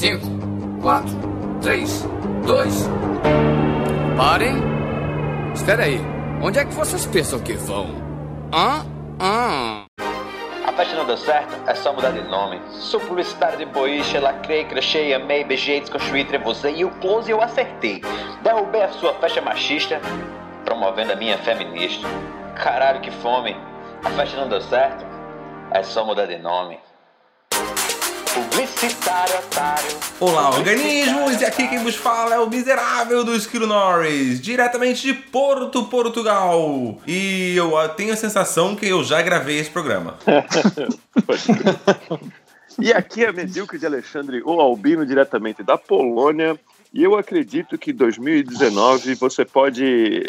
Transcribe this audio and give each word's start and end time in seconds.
5, 0.00 0.18
4, 0.80 1.10
3, 1.60 2.08
2. 2.46 2.88
Parem! 4.16 4.54
Espera 5.54 5.84
aí, 5.84 6.00
onde 6.40 6.58
é 6.58 6.64
que 6.64 6.72
vocês 6.72 7.04
pensam 7.04 7.38
que 7.38 7.52
vão? 7.52 7.88
Hã? 8.50 8.86
Hã? 9.20 9.84
A 10.66 10.72
festa 10.72 10.96
não 10.96 11.04
deu 11.04 11.18
certo, 11.18 11.54
é 11.66 11.74
só 11.74 11.92
mudar 11.92 12.12
de 12.12 12.22
nome. 12.22 12.62
Sou 12.70 12.98
publicitário 12.98 13.58
de 13.58 13.66
boiche, 13.66 14.18
lacrei, 14.18 14.64
crochei, 14.64 15.12
amei, 15.12 15.44
beijei, 15.44 15.80
desconstruí, 15.80 16.24
trevosei 16.24 16.76
e 16.76 16.84
o 16.86 16.90
close 16.92 17.30
eu 17.30 17.42
acertei. 17.42 18.00
Derrubei 18.42 18.82
a 18.82 18.88
sua 18.92 19.12
festa 19.12 19.42
machista, 19.42 20.00
promovendo 20.64 21.12
a 21.12 21.16
minha 21.16 21.36
feminista. 21.36 22.08
Caralho, 22.54 23.02
que 23.02 23.10
fome. 23.10 23.54
A 24.02 24.08
festa 24.08 24.40
não 24.40 24.48
deu 24.48 24.62
certo, 24.62 25.04
é 25.72 25.82
só 25.82 26.06
mudar 26.06 26.24
de 26.24 26.38
nome. 26.38 26.80
Publicitário 28.32 29.38
otário. 29.38 29.90
Olá, 30.20 30.50
organismos! 30.50 31.40
E 31.40 31.44
aqui 31.44 31.66
quem 31.66 31.82
vos 31.82 31.96
fala 31.96 32.36
é 32.36 32.38
o 32.38 32.48
miserável 32.48 33.24
do 33.24 33.34
Esquilo 33.34 33.66
Norris, 33.66 34.40
diretamente 34.40 35.02
de 35.02 35.14
Porto, 35.14 35.86
Portugal. 35.86 37.00
E 37.06 37.56
eu 37.56 37.76
ah, 37.76 37.88
tenho 37.88 38.12
a 38.12 38.16
sensação 38.16 38.76
que 38.76 38.86
eu 38.86 39.02
já 39.02 39.20
gravei 39.20 39.58
esse 39.58 39.70
programa. 39.70 40.16
E 42.78 42.94
aqui 42.94 43.24
é 43.24 43.30
Medíocre 43.30 43.78
de 43.78 43.84
Alexandre, 43.84 44.40
o 44.42 44.58
Albino, 44.58 45.04
diretamente 45.04 45.62
da 45.62 45.76
Polônia. 45.76 46.58
E 46.94 47.02
eu 47.02 47.14
acredito 47.14 47.76
que 47.76 47.90
em 47.90 47.94
2019 47.94 49.16
você 49.16 49.44
pode 49.44 50.24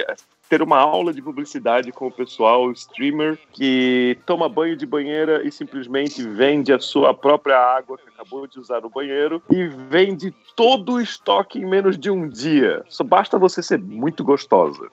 ter 0.51 0.61
uma 0.61 0.79
aula 0.79 1.13
de 1.13 1.21
publicidade 1.21 1.93
com 1.93 2.07
o 2.07 2.11
pessoal 2.11 2.69
streamer 2.73 3.39
que 3.53 4.17
toma 4.25 4.49
banho 4.49 4.75
de 4.75 4.85
banheira 4.85 5.47
e 5.47 5.49
simplesmente 5.49 6.21
vende 6.27 6.73
a 6.73 6.79
sua 6.79 7.13
própria 7.13 7.57
água 7.57 7.97
que 7.97 8.09
acabou 8.09 8.45
de 8.45 8.59
usar 8.59 8.81
no 8.81 8.89
banheiro 8.89 9.41
e 9.49 9.65
vende 9.67 10.35
todo 10.53 10.95
o 10.95 11.01
estoque 11.01 11.57
em 11.57 11.65
menos 11.65 11.97
de 11.97 12.11
um 12.11 12.27
dia. 12.27 12.83
Só 12.89 13.01
basta 13.01 13.39
você 13.39 13.63
ser 13.63 13.79
muito 13.79 14.25
gostosa. 14.25 14.89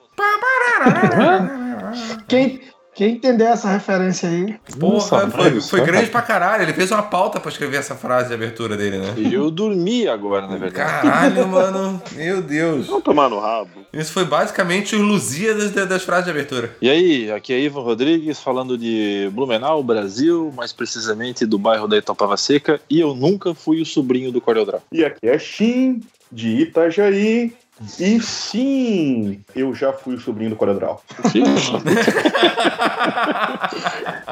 Quem, 2.29 2.61
quem 2.93 3.13
entender 3.13 3.45
essa 3.45 3.69
referência 3.69 4.27
aí? 4.27 4.55
Porra, 4.79 5.29
foi, 5.29 5.57
isso, 5.57 5.69
foi 5.69 5.79
né, 5.81 5.85
grande 5.85 6.09
pra 6.09 6.21
caralho. 6.21 6.63
Ele 6.63 6.73
fez 6.73 6.91
uma 6.91 7.03
pauta 7.03 7.39
pra 7.39 7.49
escrever 7.49 7.77
essa 7.77 7.95
frase 7.95 8.27
de 8.27 8.33
abertura 8.33 8.75
dele, 8.75 8.97
né? 8.97 9.13
E 9.17 9.33
eu 9.33 9.49
dormi 9.49 10.07
agora, 10.07 10.47
na 10.47 10.57
verdade. 10.57 10.73
Caralho, 10.73 11.47
mano. 11.47 12.01
Meu 12.13 12.41
Deus. 12.41 12.87
Vamos 12.87 13.03
tomar 13.03 13.29
no 13.29 13.39
rabo. 13.39 13.69
Isso 13.93 14.11
foi 14.11 14.25
basicamente 14.25 14.95
o 14.95 15.01
Lusíadas 15.01 15.71
das, 15.71 15.87
das 15.87 16.03
frases 16.03 16.25
de 16.25 16.31
abertura. 16.31 16.75
E 16.81 16.89
aí, 16.89 17.31
aqui 17.31 17.53
é 17.53 17.59
Ivan 17.59 17.81
Rodrigues 17.81 18.39
falando 18.39 18.77
de 18.77 19.29
Blumenau, 19.33 19.81
Brasil, 19.83 20.53
mais 20.55 20.73
precisamente 20.73 21.45
do 21.45 21.57
bairro 21.57 21.87
da 21.87 21.97
Itopava 21.97 22.37
Seca, 22.37 22.81
e 22.89 22.99
eu 22.99 23.15
nunca 23.15 23.53
fui 23.53 23.81
o 23.81 23.85
sobrinho 23.85 24.31
do 24.31 24.41
CorelDRAW. 24.41 24.81
E 24.91 25.05
aqui 25.05 25.27
é 25.27 25.39
Shin, 25.39 26.01
de 26.31 26.61
Itajaí. 26.61 27.53
E 27.99 28.19
sim, 28.21 29.41
eu 29.55 29.73
já 29.73 29.93
fui 29.93 30.15
o 30.15 30.19
sobrinho 30.19 30.49
do 30.49 30.55
Coradral. 30.55 31.01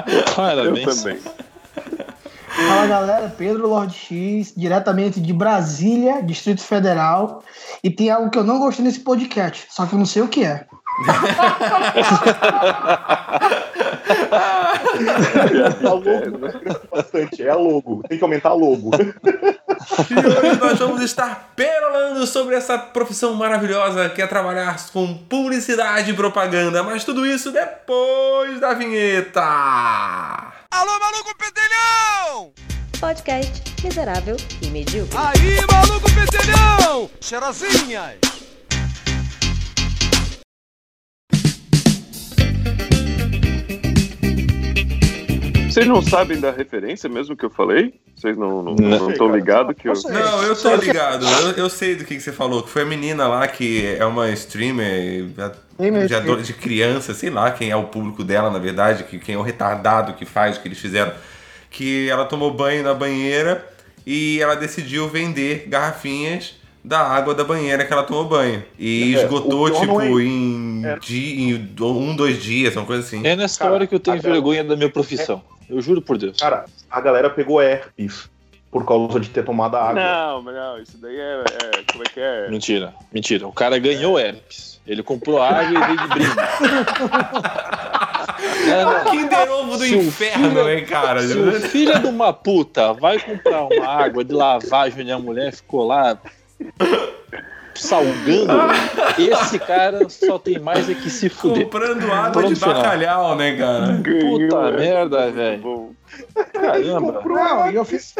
Eu 0.07 0.35
Parabéns. 0.35 1.03
também. 1.03 1.19
Fala 2.67 2.87
galera, 2.87 3.33
Pedro 3.37 3.67
Lord 3.69 3.93
X, 3.93 4.53
diretamente 4.57 5.21
de 5.21 5.31
Brasília, 5.31 6.23
Distrito 6.23 6.61
Federal. 6.61 7.43
E 7.83 7.89
tem 7.89 8.09
algo 8.09 8.29
que 8.29 8.37
eu 8.37 8.43
não 8.43 8.59
gostei 8.59 8.83
nesse 8.83 8.99
podcast, 9.01 9.67
só 9.69 9.85
que 9.85 9.93
eu 9.93 9.99
não 9.99 10.05
sei 10.05 10.23
o 10.23 10.27
que 10.27 10.43
é. 10.43 10.65
Bastante, 16.91 17.43
é 17.43 17.49
a 17.49 17.55
logo. 17.55 18.03
Tem 18.07 18.17
que 18.17 18.23
aumentar 18.23 18.49
a 18.49 18.53
logo. 18.53 18.91
E 18.95 20.13
hoje 20.15 20.59
nós 20.59 20.79
vamos 20.79 21.01
estar 21.01 21.51
perolando 21.55 22.25
sobre 22.25 22.55
essa 22.55 22.77
profissão 22.77 23.33
maravilhosa 23.35 24.09
que 24.09 24.21
é 24.21 24.27
trabalhar 24.27 24.75
com 24.91 25.13
publicidade 25.13 26.11
e 26.11 26.13
propaganda. 26.13 26.83
Mas 26.83 27.03
tudo 27.03 27.25
isso 27.25 27.51
depois 27.51 28.59
da 28.59 28.73
vinheta. 28.73 29.41
Alô, 30.71 30.99
maluco 30.99 31.35
pedelhão! 31.37 32.51
Podcast 32.99 33.75
miserável 33.83 34.35
e 34.61 34.67
medíocre. 34.67 35.15
Aí, 35.17 35.57
maluco 35.71 36.09
pedelhão! 36.11 37.09
Cheirosinhas! 37.21 38.36
Vocês 45.77 45.87
não 45.87 46.01
sabem 46.01 46.39
da 46.39 46.49
referência 46.49 47.07
mesmo 47.07 47.35
que 47.35 47.45
eu 47.45 47.51
falei? 47.51 47.93
Vocês 48.15 48.35
não 48.35 48.71
estão 48.71 48.75
Não. 48.89 48.99
não, 48.99 49.11
estão 49.11 49.31
ligados 49.35 49.75
que 49.77 49.87
eu. 49.87 49.93
Não, 50.05 50.41
eu 50.41 50.55
tô 50.55 50.75
ligado. 50.75 51.23
Eu, 51.23 51.51
eu 51.51 51.69
sei 51.69 51.93
do 51.95 52.03
que, 52.03 52.15
que 52.15 52.19
você 52.21 52.31
falou. 52.31 52.63
Que 52.63 52.69
foi 52.71 52.81
a 52.81 52.85
menina 52.85 53.27
lá 53.27 53.47
que 53.47 53.85
é 53.95 54.03
uma 54.03 54.27
streamer 54.31 55.25
de, 56.07 56.15
ado- 56.15 56.41
de 56.41 56.53
criança, 56.53 57.13
sei 57.13 57.29
lá 57.29 57.51
quem 57.51 57.69
é 57.69 57.75
o 57.75 57.83
público 57.83 58.23
dela, 58.23 58.49
na 58.49 58.57
verdade, 58.57 59.03
que, 59.03 59.19
quem 59.19 59.35
é 59.35 59.37
o 59.37 59.43
retardado 59.43 60.13
que 60.13 60.25
faz 60.25 60.57
o 60.57 60.61
que 60.61 60.67
eles 60.67 60.79
fizeram. 60.79 61.11
Que 61.69 62.09
ela 62.09 62.25
tomou 62.25 62.51
banho 62.51 62.81
na 62.83 62.95
banheira 62.95 63.63
e 64.03 64.39
ela 64.41 64.55
decidiu 64.55 65.07
vender 65.07 65.65
garrafinhas 65.67 66.55
da 66.83 67.01
água 67.01 67.35
da 67.35 67.43
banheira 67.43 67.85
que 67.85 67.93
ela 67.93 68.01
tomou 68.01 68.25
banho. 68.25 68.63
E 68.79 69.15
É, 69.15 69.21
esgotou, 69.23 69.69
tipo, 69.69 69.85
não 69.85 70.01
é- 70.01 70.23
em, 70.23 70.81
é. 70.85 70.97
di- 70.97 71.39
em 71.41 71.69
um, 71.81 72.15
dois 72.15 72.41
dias, 72.41 72.75
uma 72.75 72.85
coisa 72.85 73.03
assim. 73.03 73.21
É 73.23 73.35
nessa 73.35 73.59
Cara, 73.59 73.73
hora 73.73 73.85
que 73.85 73.93
eu 73.93 73.99
tenho 73.99 74.19
vergonha 74.19 74.63
da 74.63 74.75
minha 74.75 74.89
profissão. 74.89 75.39
Eu 75.69 75.81
juro 75.81 76.01
por 76.01 76.17
Deus. 76.17 76.37
Cara, 76.39 76.65
a 76.89 77.01
galera 77.01 77.29
pegou 77.29 77.61
herpes 77.61 78.29
por 78.71 78.85
causa 78.85 79.19
de 79.19 79.29
ter 79.29 79.43
tomado 79.43 79.75
a 79.75 79.89
água. 79.89 80.01
Não, 80.03 80.41
mas 80.41 80.55
não, 80.55 80.79
isso 80.81 80.97
daí 80.97 81.17
é, 81.17 81.43
é- 81.43 81.83
Como 81.91 82.03
é 82.03 82.09
que 82.09 82.19
é? 82.19 82.49
Mentira, 82.49 82.93
mentira. 83.11 83.47
O 83.47 83.51
cara 83.53 83.77
ganhou 83.79 84.19
herpes. 84.19 84.79
Ele 84.87 85.03
comprou 85.03 85.41
água 85.41 85.63
e 85.63 85.85
veio 85.85 85.97
de 85.99 86.07
brinde. 86.07 86.35
É. 88.69 89.09
Kinder 89.09 89.51
Ovo 89.51 89.71
do 89.77 89.83
Se 89.83 89.95
inferno, 89.97 90.49
filho- 90.49 90.65
né, 90.65 90.81
cara? 90.81 91.21
Se 91.21 91.37
o 91.37 91.51
filho 91.61 91.99
de 91.99 92.07
uma 92.07 92.31
puta 92.31 92.93
vai 92.93 93.19
comprar 93.19 93.63
uma 93.65 93.85
água 93.87 94.23
de 94.23 94.33
lavagem 94.33 95.01
onde 95.01 95.11
a 95.11 95.19
mulher 95.19 95.53
ficou 95.53 95.85
lá 95.87 96.17
salgando, 97.77 98.53
esse 99.17 99.59
cara 99.59 100.07
só 100.09 100.37
tem 100.39 100.59
mais 100.59 100.89
é 100.89 100.93
que 100.93 101.09
se 101.09 101.29
fuder. 101.29 101.63
Comprando 101.65 102.11
água 102.11 102.29
de 102.29 102.31
Pronto, 102.31 102.55
final. 102.55 102.75
bacalhau, 102.75 103.35
né, 103.35 103.55
cara? 103.57 104.01
Puta 104.03 104.57
é. 104.57 104.71
merda, 104.77 105.31
velho. 105.31 105.95
Caramba. 106.53 107.21
Não, 107.25 107.71
e 107.71 107.75
eu 107.75 107.85
fiz. 107.85 108.13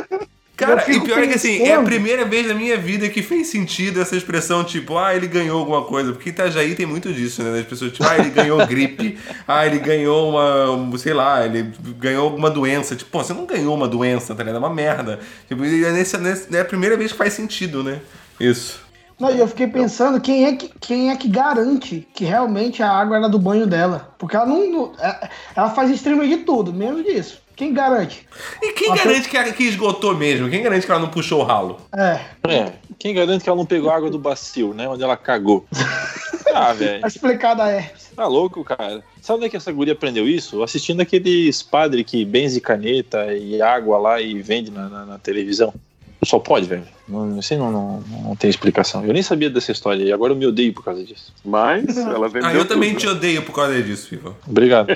Cara, 0.56 0.84
Eu 0.88 0.96
e 0.96 1.00
pior 1.02 1.20
é 1.20 1.28
que 1.28 1.36
assim, 1.36 1.62
é 1.62 1.76
a 1.76 1.84
primeira 1.84 2.26
vez 2.26 2.48
na 2.48 2.56
minha 2.56 2.76
vida 2.78 3.08
que 3.10 3.22
fez 3.22 3.46
sentido 3.48 4.02
essa 4.02 4.16
expressão, 4.16 4.64
tipo, 4.64 4.98
ah, 4.98 5.16
ele 5.16 5.28
ganhou 5.28 5.60
alguma 5.60 5.84
coisa. 5.84 6.12
Porque 6.14 6.30
Itajaí 6.32 6.74
tem 6.74 6.84
muito 6.88 7.14
disso, 7.14 7.44
né? 7.44 7.60
As 7.60 7.66
pessoas, 7.68 7.92
tipo, 7.92 8.04
ah, 8.04 8.18
ele 8.18 8.32
ganhou 8.32 8.66
gripe, 8.66 9.20
ah, 9.48 9.68
ele 9.68 9.78
ganhou 9.78 10.32
uma, 10.32 10.72
um, 10.72 10.98
sei 10.98 11.14
lá, 11.14 11.46
ele 11.46 11.72
ganhou 12.00 12.24
alguma 12.24 12.50
doença. 12.50 12.96
Tipo, 12.96 13.12
pô, 13.12 13.24
você 13.24 13.34
não 13.36 13.46
ganhou 13.46 13.76
uma 13.76 13.88
doença, 13.88 14.34
tá 14.34 14.42
ligado? 14.44 14.56
É 14.56 14.60
uma 14.68 14.74
merda. 14.74 15.20
Tipo, 15.48 15.64
e 15.64 15.86
é, 15.86 15.92
nesse- 15.92 16.18
é 16.56 16.60
a 16.62 16.66
primeira 16.66 16.98
vez 16.98 17.12
que 17.12 17.18
faz 17.20 17.34
sentido, 17.34 17.84
né? 17.84 18.00
Isso. 18.40 18.80
Não, 19.20 19.32
e 19.34 19.40
eu 19.40 19.48
fiquei 19.48 19.68
pensando 19.68 20.22
quem 20.22 20.46
é, 20.46 20.56
que, 20.56 20.72
quem 20.80 21.10
é 21.10 21.16
que 21.16 21.28
garante 21.28 22.08
que 22.14 22.24
realmente 22.24 22.84
a 22.84 22.90
água 22.92 23.18
era 23.18 23.28
do 23.28 23.40
banho 23.40 23.66
dela. 23.66 24.14
Porque 24.20 24.36
ela 24.36 24.46
não. 24.46 24.70
não- 24.70 24.92
é- 25.00 25.30
ela 25.56 25.70
faz 25.72 25.90
streaming 25.92 26.30
de 26.30 26.38
tudo, 26.44 26.72
menos 26.72 27.04
disso. 27.04 27.40
Quem 27.56 27.74
garante? 27.74 28.28
E 28.62 28.74
quem 28.74 28.90
Nossa, 28.90 29.04
garante 29.04 29.30
que, 29.30 29.54
que 29.54 29.64
esgotou 29.64 30.16
mesmo? 30.16 30.48
Quem 30.48 30.62
garante 30.62 30.86
que 30.86 30.92
ela 30.92 31.02
não 31.02 31.10
puxou 31.10 31.42
o 31.42 31.44
ralo? 31.44 31.78
É. 31.92 32.20
É, 32.48 32.74
quem 33.00 33.16
garante 33.16 33.44
que 33.44 33.50
ela 33.50 33.58
não 33.58 33.66
pegou 33.66 33.90
água 33.90 34.12
do 34.12 34.20
bacio, 34.20 34.76
né? 34.76 34.88
Onde 34.88 35.04
ela 35.04 35.18
cagou. 35.18 35.66
Ah, 36.54 36.74
velho. 36.74 37.02
Tá 37.02 37.64
a 37.64 37.72
herpes. 37.72 38.12
Tá 38.16 38.26
louco, 38.26 38.64
cara. 38.64 39.04
Sabe 39.22 39.38
onde 39.38 39.46
é 39.46 39.50
que 39.50 39.58
essa 39.58 39.72
guria 39.72 39.94
aprendeu 39.94 40.28
isso? 40.28 40.64
Assistindo 40.64 41.02
aqueles 41.02 41.62
padre 41.62 42.04
que 42.04 42.26
benze 42.26 42.60
caneta 42.60 43.32
e 43.34 43.62
água 43.62 43.98
lá 44.00 44.20
e 44.22 44.42
vende 44.42 44.72
na, 44.72 44.90
na- 44.90 45.06
na 45.06 45.20
televisão. 45.20 45.72
Só 46.24 46.40
pode, 46.40 46.68
velho. 46.68 46.84
Não, 47.08 47.40
isso 47.40 47.54
aí 47.54 47.60
não, 47.60 47.72
não, 47.72 48.04
não 48.24 48.36
tem 48.36 48.50
explicação. 48.50 49.06
Eu 49.06 49.14
nem 49.14 49.22
sabia 49.22 49.50
dessa 49.50 49.72
história 49.72 50.04
e 50.04 50.12
agora 50.12 50.34
eu 50.34 50.38
me 50.38 50.46
odeio 50.46 50.74
por 50.74 50.84
causa 50.84 51.04
disso. 51.04 51.34
Mas 51.46 51.96
ela 51.98 52.28
vendeu. 52.28 52.50
Ah, 52.50 52.54
eu 52.54 52.66
também 52.66 52.92
tudo. 52.92 53.00
te 53.02 53.08
odeio 53.08 53.44
por 53.44 53.54
causa 53.54 53.82
disso, 53.82 54.10
Viva. 54.10 54.36
Obrigado. 54.48 54.88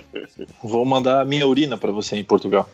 Vou 0.62 0.84
mandar 0.84 1.20
a 1.20 1.24
minha 1.24 1.46
urina 1.46 1.78
pra 1.78 1.92
você 1.92 2.16
em 2.16 2.24
Portugal. 2.24 2.68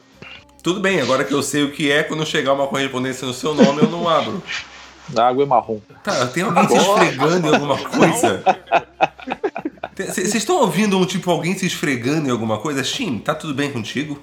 Tudo 0.62 0.80
bem, 0.80 1.00
agora 1.00 1.24
que 1.24 1.34
eu 1.34 1.42
sei 1.42 1.64
o 1.64 1.72
que 1.72 1.90
é, 1.90 2.02
quando 2.02 2.24
chegar 2.24 2.52
uma 2.52 2.66
correspondência 2.66 3.26
no 3.26 3.34
seu 3.34 3.52
nome, 3.52 3.82
eu 3.82 3.90
não 3.90 4.08
abro. 4.08 4.42
A 5.14 5.28
água 5.28 5.42
é 5.42 5.46
marrom. 5.46 5.80
Tá, 6.02 6.26
tem 6.28 6.44
alguém 6.44 6.68
se 6.68 6.76
esfregando 6.76 7.48
em 7.48 7.52
alguma 7.52 7.76
coisa? 7.76 8.42
Vocês 9.96 10.34
estão 10.34 10.60
ouvindo 10.60 10.96
um 10.96 11.04
tipo 11.04 11.30
alguém 11.30 11.56
se 11.56 11.66
esfregando 11.66 12.28
em 12.28 12.30
alguma 12.30 12.58
coisa? 12.58 12.82
Shin, 12.82 13.18
tá 13.18 13.34
tudo 13.34 13.52
bem 13.52 13.70
contigo? 13.70 14.22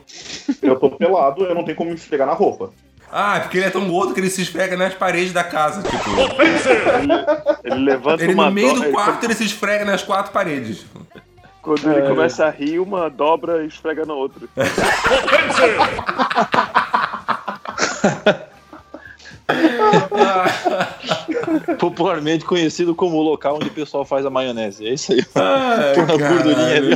Eu 0.61 0.79
tô 0.79 0.89
pelado, 0.89 1.43
eu 1.43 1.53
não 1.53 1.63
tenho 1.63 1.77
como 1.77 1.89
me 1.89 1.95
esfregar 1.95 2.25
na 2.25 2.33
roupa. 2.33 2.71
Ah, 3.11 3.37
é 3.37 3.39
porque 3.39 3.57
ele 3.57 3.65
é 3.65 3.69
tão 3.69 3.87
gordo 3.89 4.13
que 4.13 4.19
ele 4.19 4.29
se 4.29 4.41
esfrega 4.41 4.77
nas 4.77 4.93
paredes 4.93 5.33
da 5.33 5.43
casa, 5.43 5.81
tipo. 5.81 6.09
Ele 7.63 7.75
levanta 7.83 8.23
Ele 8.23 8.33
uma 8.33 8.45
no 8.45 8.51
meio 8.51 8.73
do- 8.73 8.81
do 8.81 8.91
quarto 8.91 9.23
ele 9.23 9.33
se 9.33 9.45
esfrega 9.45 9.83
nas 9.83 10.03
quatro 10.03 10.31
paredes. 10.31 10.85
Quando 11.61 11.91
ele 11.91 12.07
começa 12.07 12.45
a 12.45 12.49
rir, 12.49 12.79
uma 12.79 13.09
dobra 13.09 13.63
e 13.63 13.67
esfrega 13.67 14.05
na 14.05 14.13
outra. 14.13 14.47
Popularmente 21.79 22.45
conhecido 22.45 22.93
como 22.95 23.17
o 23.17 23.21
local 23.21 23.55
onde 23.55 23.67
o 23.67 23.71
pessoal 23.71 24.05
faz 24.05 24.25
a 24.25 24.29
maionese. 24.29 24.85
É 24.87 24.93
isso 24.93 25.11
aí. 25.13 25.23
Ai, 25.35 25.93
Põe 25.95 26.03
a 26.03 26.29
gordurinha 26.29 26.77
ali 26.77 26.93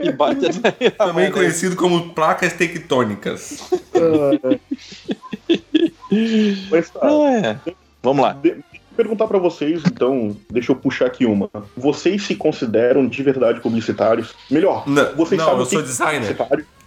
e 0.00 0.12
bate 0.12 0.46
até 0.46 0.90
Também 0.90 1.14
maionese. 1.14 1.32
conhecido 1.32 1.76
como 1.76 2.10
placas 2.14 2.52
tectônicas. 2.52 3.68
Mas 6.70 6.90
tá. 6.90 7.00
Ah, 7.02 7.58
é. 7.66 7.72
Vamos 8.02 8.22
lá. 8.22 8.32
De- 8.34 8.56
perguntar 8.96 9.26
pra 9.26 9.38
vocês, 9.38 9.82
então, 9.84 10.34
deixa 10.50 10.72
eu 10.72 10.76
puxar 10.76 11.06
aqui 11.06 11.26
uma. 11.26 11.50
Vocês 11.76 12.22
se 12.22 12.34
consideram 12.34 13.06
de 13.06 13.22
verdade 13.22 13.60
publicitários? 13.60 14.34
Melhor, 14.50 14.88
Não, 14.88 15.14
vocês 15.14 15.38
não, 15.38 15.44
sabem 15.46 15.60
eu 15.60 15.66
sou 15.66 15.82
designer. 15.82 16.36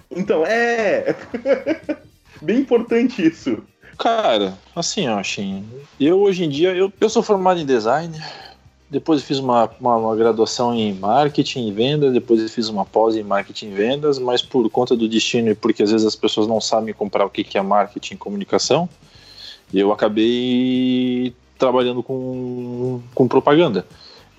Então, 0.10 0.44
é. 0.45 1.15
Bem 2.42 2.57
importante 2.60 3.25
isso. 3.25 3.60
Cara, 4.00 4.57
assim, 4.74 5.10
ó, 5.10 5.22
Shin, 5.22 5.66
eu 6.00 6.22
hoje 6.22 6.46
em 6.46 6.50
dia, 6.50 6.74
eu, 6.74 6.92
eu 7.01 7.10
sou 7.10 7.22
formado 7.22 7.60
em 7.60 7.66
design, 7.66 8.18
depois 8.90 9.19
eu 9.19 9.28
fiz 9.28 9.40
uma, 9.40 9.69
uma, 9.78 9.98
uma 9.98 10.16
graduação 10.16 10.74
em 10.74 10.94
marketing 10.94 11.68
e 11.68 11.72
vendas, 11.74 12.13
depois 12.13 12.42
eu 12.42 12.48
fiz 12.48 12.69
uma 12.69 12.86
pós 12.86 13.18
em 13.18 13.24
marketing 13.24 13.68
e 13.68 13.74
vendas, 13.74 14.18
mas 14.18 14.42
por 14.42 14.69
conta 14.69 14.96
do 14.96 15.06
destino 15.06 15.50
e 15.50 15.56
porque 15.56 15.84
às 15.84 15.92
vezes 15.92 16.07
as 16.07 16.16
pessoas 16.16 16.48
não 16.48 16.62
sabem 16.62 16.94
comprar 16.94 17.25
o 17.25 17.30
que 17.30 17.44
que 17.44 17.57
é 17.57 17.62
marketing 17.62 18.13
e 18.13 18.18
comunicação, 18.18 18.88
eu 19.74 19.92
acabei 19.92 21.36
trabalhando 21.57 22.01
com, 22.01 23.01
com 23.13 23.28
propaganda. 23.28 23.86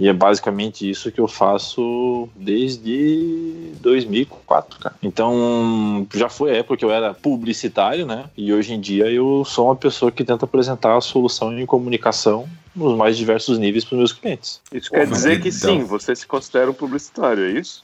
E 0.00 0.08
é 0.08 0.14
basicamente 0.14 0.88
isso 0.88 1.12
que 1.12 1.20
eu 1.20 1.28
faço 1.28 2.26
desde 2.34 3.70
2004, 3.80 4.80
cara. 4.80 4.94
Então, 5.02 6.06
já 6.14 6.30
foi 6.30 6.52
a 6.52 6.56
época 6.56 6.78
que 6.78 6.84
eu 6.86 6.90
era 6.90 7.12
publicitário, 7.12 8.06
né? 8.06 8.24
E 8.34 8.50
hoje 8.50 8.72
em 8.72 8.80
dia 8.80 9.10
eu 9.10 9.44
sou 9.44 9.66
uma 9.66 9.76
pessoa 9.76 10.10
que 10.10 10.24
tenta 10.24 10.46
apresentar 10.46 10.96
a 10.96 11.02
solução 11.02 11.52
em 11.52 11.66
comunicação 11.66 12.48
nos 12.74 12.96
mais 12.96 13.18
diversos 13.18 13.58
níveis 13.58 13.84
para 13.84 13.96
os 13.96 13.98
meus 13.98 14.12
clientes. 14.14 14.62
Isso 14.72 14.90
quer 14.90 15.06
dizer 15.06 15.42
que 15.42 15.48
então- 15.48 15.70
sim, 15.70 15.84
você 15.84 16.16
se 16.16 16.26
considera 16.26 16.70
um 16.70 16.74
publicitário, 16.74 17.44
é 17.44 17.60
isso? 17.60 17.82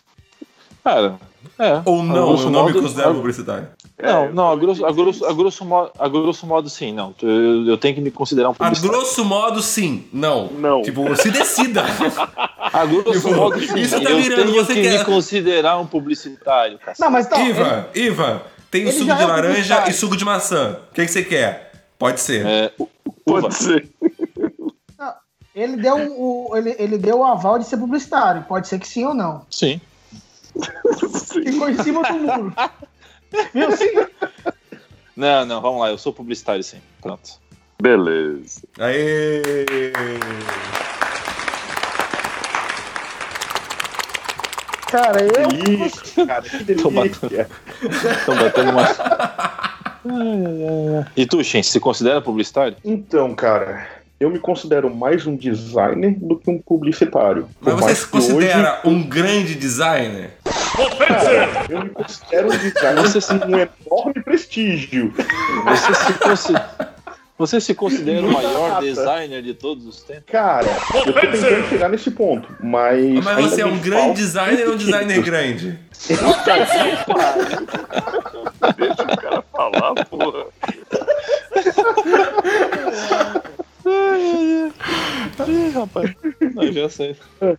Cara, 0.83 1.17
é. 1.59 1.83
Ou 1.85 2.03
não, 2.03 2.35
eu 2.35 2.51
não 2.51 2.65
me 2.65 2.73
considero 2.73 3.15
publicitário. 3.15 3.69
Não, 4.03 4.25
É, 4.25 4.33
não, 4.33 4.51
a 4.51 4.57
grosso, 4.57 4.85
a, 4.85 4.93
grosso, 4.93 5.25
a, 5.25 5.33
grosso 5.33 5.65
modo, 5.65 5.91
a 5.99 6.07
grosso 6.09 6.47
modo 6.47 6.69
sim, 6.69 6.93
não. 6.93 7.15
Eu, 7.23 7.67
eu 7.67 7.79
tenho 7.79 7.95
que 7.95 8.01
me 8.03 8.11
considerar 8.11 8.49
um 8.49 8.53
A 8.53 8.55
publicitário. 8.55 8.91
grosso 8.99 9.25
modo, 9.25 9.63
sim. 9.63 10.07
Não. 10.13 10.49
Não. 10.49 10.83
Tipo, 10.83 11.17
se 11.17 11.31
decida. 11.31 11.83
A 12.61 12.85
grosso 12.85 13.13
Tipo, 13.13 13.35
modo 13.35 13.59
sim, 13.59 13.79
isso 13.81 13.99
tá 14.03 14.11
eu 14.11 14.21
virando, 14.21 14.51
tenho 14.53 14.65
você 14.65 14.75
que 14.75 14.83
quer- 14.83 14.99
me 14.99 15.05
considerar 15.07 15.79
um 15.79 15.87
publicitário, 15.87 16.79
cara. 16.79 16.95
Não, 17.01 17.11
mas 17.11 17.27
tá. 17.27 17.41
Iva, 17.41 17.89
Iva, 17.95 18.43
tem 18.71 18.83
ele 18.83 18.93
suco 18.93 19.05
de 19.15 19.23
é 19.23 19.25
laranja 19.27 19.89
e 19.89 19.93
suco 19.95 20.17
de 20.17 20.25
maçã. 20.27 20.79
O 20.91 20.95
que, 20.95 21.07
que 21.07 21.11
você 21.11 21.23
quer? 21.25 21.73
Pode 21.99 22.21
ser. 22.21 22.45
É. 22.45 22.73
Pode 23.25 23.55
ser. 23.55 23.89
Ele 25.55 25.79
deu, 25.79 25.97
o, 26.21 26.55
ele, 26.55 26.77
ele 26.79 26.99
deu 26.99 27.21
o 27.21 27.25
aval 27.25 27.59
de 27.59 27.65
ser 27.65 27.79
publicitário. 27.79 28.43
Pode 28.43 28.69
ser 28.69 28.79
que 28.79 28.87
sim 28.87 29.07
ou 29.07 29.15
não. 29.15 29.41
Sim. 29.51 29.81
Ficou 31.33 31.71
em 31.71 31.83
cima 31.83 32.03
do 32.03 32.13
muro. 32.19 32.53
Viu? 33.53 33.77
Sim. 33.77 33.93
Não, 35.17 35.47
não, 35.47 35.63
vamos 35.63 35.81
lá, 35.81 35.91
eu 35.91 35.99
sou 35.99 36.13
publicitário 36.13 36.63
sim. 36.63 36.79
Pronto. 37.01 37.41
Beleza. 37.81 38.63
Aê! 38.79 39.43
Cara, 44.91 45.21
eu. 45.23 45.49
Delícia, 45.49 46.27
cara, 46.27 46.43
que 46.43 46.75
Tô 46.75 46.91
delícia. 46.91 47.49
Estão 47.83 48.37
batendo 48.37 48.71
uma. 48.71 48.87
E 51.17 51.27
tu, 51.27 51.43
Shen, 51.43 51.63
se 51.63 51.81
considera 51.81 52.21
publicitário? 52.21 52.77
Então, 52.85 53.35
cara, 53.35 53.89
eu 54.21 54.31
me 54.31 54.39
considero 54.39 54.95
mais 54.95 55.27
um 55.27 55.37
designer 55.37 56.17
do 56.19 56.39
que 56.39 56.51
um 56.51 56.59
publicitário. 56.59 57.49
Mas 57.61 57.75
Por 57.75 57.83
você 57.83 57.95
se 57.95 58.07
considera 58.07 58.81
um 58.85 59.03
grande 59.03 59.55
designer? 59.55 60.31
Cara, 60.99 61.67
eu 61.69 61.81
me 61.85 61.91
considero 61.91 62.47
um 62.49 62.57
designer 62.59 63.03
Você 63.03 63.21
se- 63.21 63.39
com 63.39 63.47
um 63.47 63.59
enorme 63.59 64.23
prestígio. 64.25 65.13
Você 65.65 65.95
se, 65.95 66.13
consi- 66.19 66.55
Você 67.39 67.61
se 67.61 67.75
considera 67.75 68.27
o 68.27 68.33
maior 68.33 68.81
designer 68.81 69.43
de 69.43 69.53
todos 69.55 69.87
os 69.87 70.01
tempos? 70.03 70.25
Cara, 70.31 70.67
eu 70.95 71.05
tô 71.05 71.21
tentando 71.21 71.69
chegar 71.69 71.89
nesse 71.91 72.11
ponto, 72.11 72.49
mas. 72.63 73.05
Mas 73.25 73.27
ainda 73.39 73.49
você 73.51 73.61
é 73.63 73.67
um 73.67 73.79
grande 73.79 74.15
designer 74.15 74.69
ou 74.69 74.75
um 74.75 74.77
designer 74.77 75.23
grande? 75.23 75.79
Deixa 78.77 79.03
o 79.03 79.17
cara 79.17 79.43
falar, 79.53 79.95
porra. 80.07 80.45
Ih, 85.49 85.71
rapaz. 85.75 86.15
Não, 86.55 86.73
já 86.73 86.89
sei. 86.89 87.17
É. 87.41 87.57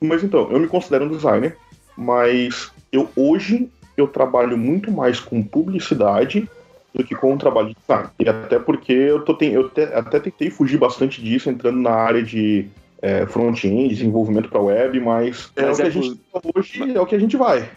Mas 0.00 0.22
então, 0.24 0.50
eu 0.50 0.58
me 0.58 0.66
considero 0.66 1.04
um 1.04 1.08
designer, 1.08 1.56
mas 1.98 2.70
eu 2.92 3.10
hoje 3.16 3.68
eu 3.96 4.06
trabalho 4.06 4.56
muito 4.56 4.92
mais 4.92 5.18
com 5.18 5.42
publicidade 5.42 6.48
do 6.94 7.02
que 7.02 7.16
com 7.16 7.34
o 7.34 7.38
trabalho 7.38 7.68
de 7.70 7.76
design. 7.80 8.10
E 8.20 8.28
até 8.28 8.58
porque 8.60 8.92
eu, 8.92 9.24
tô, 9.24 9.36
eu 9.42 9.68
te- 9.68 9.82
até 9.92 10.20
tentei 10.20 10.50
fugir 10.50 10.78
bastante 10.78 11.20
disso, 11.20 11.50
entrando 11.50 11.80
na 11.80 11.90
área 11.90 12.22
de 12.22 12.68
é, 13.02 13.26
front-end, 13.26 13.88
desenvolvimento 13.88 14.48
para 14.48 14.60
web, 14.60 15.00
mas, 15.00 15.50
é, 15.56 15.64
o 15.64 15.66
Mas 15.68 15.76
que 15.76 15.82
é 15.82 15.86
a 15.86 15.90
gente 15.90 16.14
tá 16.32 16.40
hoje 16.54 16.96
é 16.96 17.00
o 17.00 17.06
que 17.06 17.16
a 17.16 17.18
gente 17.18 17.36
vai. 17.36 17.68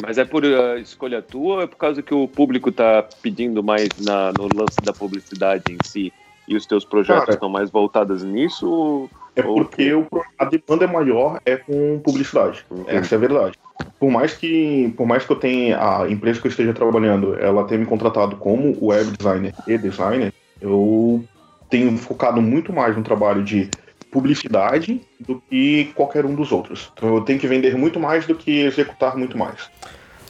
Mas 0.00 0.18
é 0.18 0.24
por 0.24 0.44
uh, 0.44 0.76
escolha 0.78 1.22
tua 1.22 1.54
ou 1.54 1.62
é 1.62 1.66
por 1.66 1.76
causa 1.76 2.02
que 2.02 2.12
o 2.12 2.26
público 2.26 2.72
tá 2.72 3.04
pedindo 3.22 3.62
mais 3.62 3.96
na, 3.98 4.32
no 4.32 4.48
lance 4.48 4.82
da 4.82 4.92
publicidade 4.92 5.70
em 5.70 5.80
si? 5.80 6.12
E 6.48 6.56
os 6.56 6.66
teus 6.66 6.84
projetos 6.84 7.26
Cara. 7.26 7.34
estão 7.34 7.48
mais 7.48 7.70
voltados 7.70 8.24
nisso? 8.24 8.68
ou- 8.68 9.10
É 9.40 9.42
porque 9.42 9.92
o 9.92 10.06
a 10.38 10.44
demanda 10.44 10.84
é 10.84 10.88
maior 10.88 11.40
é 11.44 11.56
com 11.56 12.00
publicidade. 12.00 12.64
Essa 12.86 13.14
é 13.14 13.16
a 13.16 13.20
verdade. 13.20 13.58
Por 13.98 14.10
mais 14.10 14.34
que, 14.34 14.92
por 14.96 15.06
mais 15.06 15.24
que 15.24 15.32
eu 15.32 15.36
tenha 15.36 15.78
a 15.78 16.10
empresa 16.10 16.40
que 16.40 16.46
eu 16.46 16.50
esteja 16.50 16.72
trabalhando, 16.72 17.34
ela 17.38 17.64
tenha 17.64 17.80
me 17.80 17.86
contratado 17.86 18.36
como 18.36 18.76
web 18.80 19.10
designer 19.16 19.54
e 19.66 19.76
designer, 19.76 20.32
eu 20.60 21.24
tenho 21.68 21.96
focado 21.96 22.40
muito 22.40 22.72
mais 22.72 22.96
no 22.96 23.02
trabalho 23.02 23.42
de 23.42 23.70
publicidade 24.10 25.00
do 25.20 25.40
que 25.48 25.92
qualquer 25.94 26.24
um 26.26 26.34
dos 26.34 26.50
outros. 26.50 26.90
Então 26.96 27.14
eu 27.14 27.20
tenho 27.22 27.38
que 27.38 27.46
vender 27.46 27.76
muito 27.76 28.00
mais 28.00 28.26
do 28.26 28.34
que 28.34 28.60
executar 28.60 29.16
muito 29.16 29.38
mais. 29.38 29.70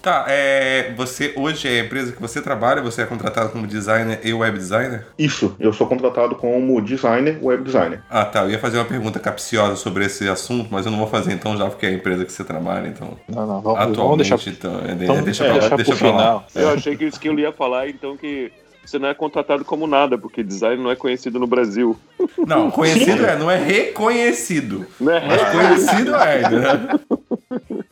Tá, 0.02 0.24
é, 0.28 0.92
você 0.96 1.34
hoje 1.36 1.68
é 1.68 1.80
a 1.80 1.84
empresa 1.84 2.12
que 2.12 2.20
você 2.20 2.40
trabalha, 2.40 2.80
você 2.80 3.02
é 3.02 3.06
contratado 3.06 3.50
como 3.50 3.66
designer 3.66 4.18
e 4.24 4.32
web 4.32 4.56
designer? 4.56 5.06
Isso, 5.18 5.54
eu 5.60 5.72
sou 5.72 5.86
contratado 5.86 6.34
como 6.36 6.80
designer, 6.80 7.38
web 7.42 7.62
designer. 7.62 8.02
Ah, 8.08 8.24
tá. 8.24 8.44
Eu 8.44 8.50
ia 8.50 8.58
fazer 8.58 8.78
uma 8.78 8.86
pergunta 8.86 9.18
capciosa 9.18 9.76
sobre 9.76 10.04
esse 10.06 10.26
assunto, 10.28 10.68
mas 10.70 10.86
eu 10.86 10.92
não 10.92 10.98
vou 10.98 11.06
fazer 11.08 11.32
então, 11.32 11.56
já 11.56 11.66
porque 11.68 11.84
é 11.86 11.90
a 11.90 11.92
empresa 11.92 12.24
que 12.24 12.32
você 12.32 12.42
trabalha, 12.42 12.88
então. 12.88 13.16
Não, 13.28 13.46
não, 13.46 13.60
vamos, 13.60 13.78
Atualmente, 13.80 13.96
vamos 14.30 14.44
deixar, 14.44 14.50
então. 14.50 14.80
é, 14.86 14.92
então, 14.92 15.22
deixa 15.22 15.44
é, 15.44 15.58
pra 15.58 15.76
deixa 15.76 15.92
pro 15.92 15.98
pra 15.98 16.10
lá. 16.10 16.18
final. 16.18 16.46
Eu 16.54 16.70
achei 16.70 16.96
que 16.96 17.04
isso 17.04 17.20
que 17.20 17.28
eu 17.28 17.38
ia 17.38 17.52
falar, 17.52 17.88
então, 17.88 18.16
que 18.16 18.50
você 18.84 18.98
não 18.98 19.08
é 19.08 19.14
contratado 19.14 19.64
como 19.64 19.86
nada, 19.86 20.18
porque 20.18 20.42
design 20.42 20.82
não 20.82 20.90
é 20.90 20.96
conhecido 20.96 21.38
no 21.38 21.46
Brasil. 21.46 21.96
Não, 22.38 22.70
conhecido 22.72 23.24
é, 23.24 23.36
não 23.36 23.50
é 23.50 23.56
reconhecido. 23.56 24.86
Né? 25.00 25.22
Mas 25.26 25.50
conhecido 25.50 26.14
é, 26.16 26.50
né? 26.50 27.00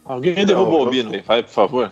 Alguém 0.04 0.46
derrubou 0.46 0.80
o 0.80 0.84
Albino 0.86 1.12
aí, 1.12 1.20
vai, 1.20 1.42
por 1.42 1.50
favor. 1.50 1.90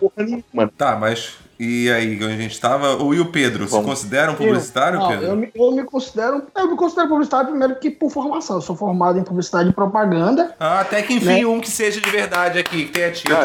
Tá, 0.76 0.96
mas. 0.96 1.34
E 1.58 1.90
aí, 1.90 2.16
onde 2.16 2.34
a 2.34 2.36
gente 2.36 2.60
tava? 2.60 3.02
O 3.02 3.14
e 3.14 3.20
o 3.20 3.26
Pedro? 3.26 3.64
Se 3.64 3.70
Vamos. 3.70 3.86
considera 3.86 4.30
um 4.30 4.34
publicitário, 4.34 4.98
Não, 4.98 5.08
Pedro? 5.08 5.26
eu, 5.26 5.36
me, 5.36 5.50
eu 5.54 5.72
me 5.72 5.84
considero. 5.84 6.42
Eu 6.54 6.70
me 6.70 6.76
considero 6.76 7.08
publicitário 7.08 7.48
primeiro 7.48 7.76
que 7.76 7.90
por 7.90 8.10
formação. 8.10 8.56
Eu 8.56 8.62
sou 8.62 8.76
formado 8.76 9.18
em 9.18 9.22
publicidade 9.22 9.70
e 9.70 9.72
propaganda. 9.72 10.54
Ah, 10.60 10.80
até 10.80 11.02
que 11.02 11.14
enfim, 11.14 11.46
um 11.46 11.58
que 11.58 11.70
seja 11.70 11.98
de 11.98 12.10
verdade 12.10 12.58
aqui, 12.58 12.86
que 12.86 12.92
tenha 12.92 13.10
título. 13.10 13.38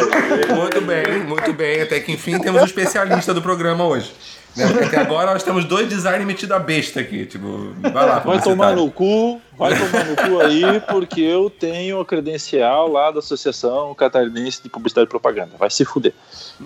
Muito 0.56 0.82
bem, 0.82 1.24
muito 1.26 1.54
bem. 1.54 1.82
Até 1.82 2.00
que 2.02 2.12
enfim 2.12 2.38
temos 2.40 2.62
um 2.62 2.66
especialista 2.66 3.34
do 3.34 3.42
programa 3.42 3.86
hoje. 3.86 4.14
Né? 4.56 4.68
Porque 4.68 4.84
até 4.84 4.98
agora 4.98 5.32
nós 5.34 5.44
temos 5.44 5.66
dois 5.66 5.88
designers 5.88 6.26
metidos 6.26 6.56
a 6.56 6.60
besta 6.60 7.00
aqui. 7.00 7.26
Tipo, 7.26 7.74
vai 7.82 8.06
lá, 8.06 8.20
Vai 8.20 8.42
tomar 8.42 8.76
no 8.76 8.92
cu, 8.92 9.42
vai 9.58 9.74
tomar 9.78 10.06
no 10.06 10.16
cu 10.16 10.42
aí, 10.42 10.80
porque 10.90 11.22
eu 11.22 11.50
tenho 11.50 12.00
a 12.00 12.06
credencial 12.06 12.92
lá 12.92 13.12
da 13.12 13.20
Associação 13.20 13.94
Catarinense 13.96 14.62
de 14.62 14.70
Publicidade 14.70 15.06
e 15.06 15.10
Propaganda. 15.10 15.52
Vai 15.58 15.70
se 15.70 15.86
fuder. 15.86 16.14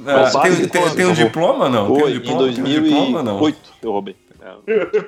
Ah, 0.06 0.42
tem, 0.42 0.68
tem, 0.68 0.96
tem 0.96 1.06
um 1.06 1.14
diploma 1.14 1.70
não? 1.70 1.94
Tem 1.94 1.96
um 1.96 2.06
Oi, 2.06 2.16
em 2.16 2.20
tem 2.22 2.36
um 2.36 2.54
diploma, 2.54 3.24
não? 3.24 3.40
2008 3.40 3.60
eu 3.84 3.92
roubei. 3.92 4.16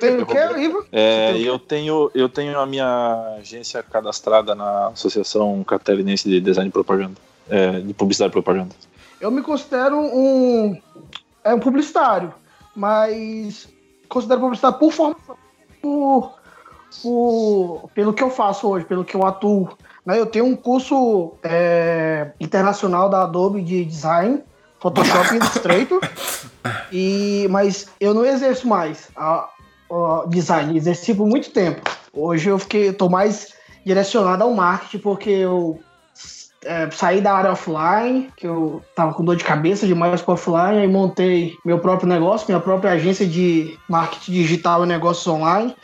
Tem 0.00 0.20
o 0.20 0.26
quê, 0.26 0.38
Ivo? 0.58 0.84
É, 0.90 1.38
eu 1.38 1.58
tenho, 1.58 2.10
eu 2.12 2.28
tenho 2.28 2.58
a 2.58 2.66
minha 2.66 3.36
agência 3.38 3.82
cadastrada 3.82 4.54
na 4.54 4.88
Associação 4.88 5.62
Catarinense 5.62 6.28
de 6.28 6.40
Design 6.40 6.68
e 6.68 6.72
Propaganda. 6.72 7.14
É, 7.48 7.80
de 7.80 7.94
Publicidade 7.94 8.30
e 8.30 8.32
Propaganda. 8.32 8.74
Eu 9.20 9.30
me 9.30 9.40
considero 9.42 9.98
um, 9.98 10.76
é 11.42 11.54
um 11.54 11.60
publicitário, 11.60 12.32
mas 12.78 13.68
considero 14.08 14.40
publicitário 14.40 14.78
por 14.78 14.92
formação, 14.92 15.36
por, 15.82 16.32
por- 17.02 17.90
pelo 17.92 18.12
que 18.12 18.22
eu 18.22 18.30
faço 18.30 18.68
hoje, 18.68 18.84
pelo 18.86 19.04
que 19.04 19.16
eu 19.16 19.26
atuo. 19.26 19.68
Né? 20.06 20.18
Eu 20.18 20.26
tenho 20.26 20.44
um 20.46 20.54
curso 20.54 21.34
é, 21.42 22.30
internacional 22.40 23.08
da 23.10 23.22
Adobe 23.22 23.62
de 23.62 23.84
Design, 23.84 24.42
Photoshop 24.80 25.34
e 25.34 25.36
Illustrator, 25.36 26.00
e, 26.92 27.46
mas 27.50 27.88
eu 27.98 28.14
não 28.14 28.24
exerço 28.24 28.68
mais 28.68 29.08
a, 29.16 29.48
a 29.90 30.24
design, 30.28 30.76
exerci 30.76 31.12
por 31.12 31.26
muito 31.26 31.50
tempo. 31.50 31.82
Hoje 32.12 32.48
eu 32.48 32.58
fiquei, 32.60 32.92
tô 32.92 33.08
mais 33.08 33.54
direcionado 33.84 34.44
ao 34.44 34.52
marketing 34.52 34.98
porque 34.98 35.30
eu 35.30 35.80
é, 36.64 36.90
saí 36.90 37.20
da 37.20 37.34
área 37.34 37.52
offline, 37.52 38.30
que 38.36 38.46
eu 38.46 38.82
tava 38.94 39.14
com 39.14 39.24
dor 39.24 39.36
de 39.36 39.44
cabeça 39.44 39.86
demais 39.86 40.22
com 40.22 40.32
offline, 40.32 40.78
aí 40.78 40.88
montei 40.88 41.56
meu 41.64 41.78
próprio 41.78 42.08
negócio, 42.08 42.46
minha 42.48 42.60
própria 42.60 42.92
agência 42.92 43.26
de 43.26 43.78
marketing 43.88 44.32
digital 44.32 44.84
e 44.84 44.88
negócios 44.88 45.26
online, 45.26 45.74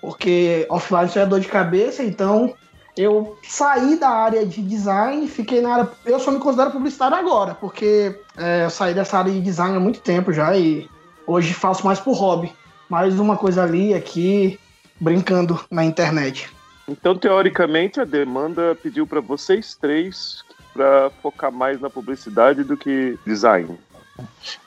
porque 0.00 0.66
offline 0.70 1.08
só 1.08 1.20
é 1.20 1.26
dor 1.26 1.40
de 1.40 1.48
cabeça, 1.48 2.02
então 2.02 2.54
eu 2.96 3.38
saí 3.42 3.98
da 3.98 4.08
área 4.08 4.44
de 4.44 4.62
design, 4.62 5.26
fiquei 5.26 5.60
na 5.60 5.74
área. 5.74 5.90
Eu 6.04 6.20
só 6.20 6.30
me 6.30 6.38
considero 6.38 6.70
publicitário 6.70 7.16
agora, 7.16 7.54
porque 7.54 8.18
é, 8.36 8.64
eu 8.64 8.70
saí 8.70 8.94
dessa 8.94 9.18
área 9.18 9.32
de 9.32 9.40
design 9.40 9.76
há 9.76 9.80
muito 9.80 10.00
tempo 10.00 10.32
já 10.32 10.56
e 10.56 10.88
hoje 11.26 11.54
faço 11.54 11.84
mais 11.84 11.98
por 12.00 12.14
hobby. 12.14 12.52
Mais 12.88 13.18
uma 13.20 13.36
coisa 13.36 13.62
ali, 13.62 13.94
aqui, 13.94 14.58
brincando 15.00 15.60
na 15.70 15.84
internet. 15.84 16.50
Então, 16.90 17.16
teoricamente, 17.16 18.00
a 18.00 18.04
demanda 18.04 18.76
pediu 18.82 19.06
para 19.06 19.20
vocês 19.20 19.76
três 19.80 20.42
para 20.72 21.10
focar 21.22 21.52
mais 21.52 21.80
na 21.80 21.88
publicidade 21.90 22.64
do 22.64 22.76
que 22.76 23.18
design. 23.26 23.78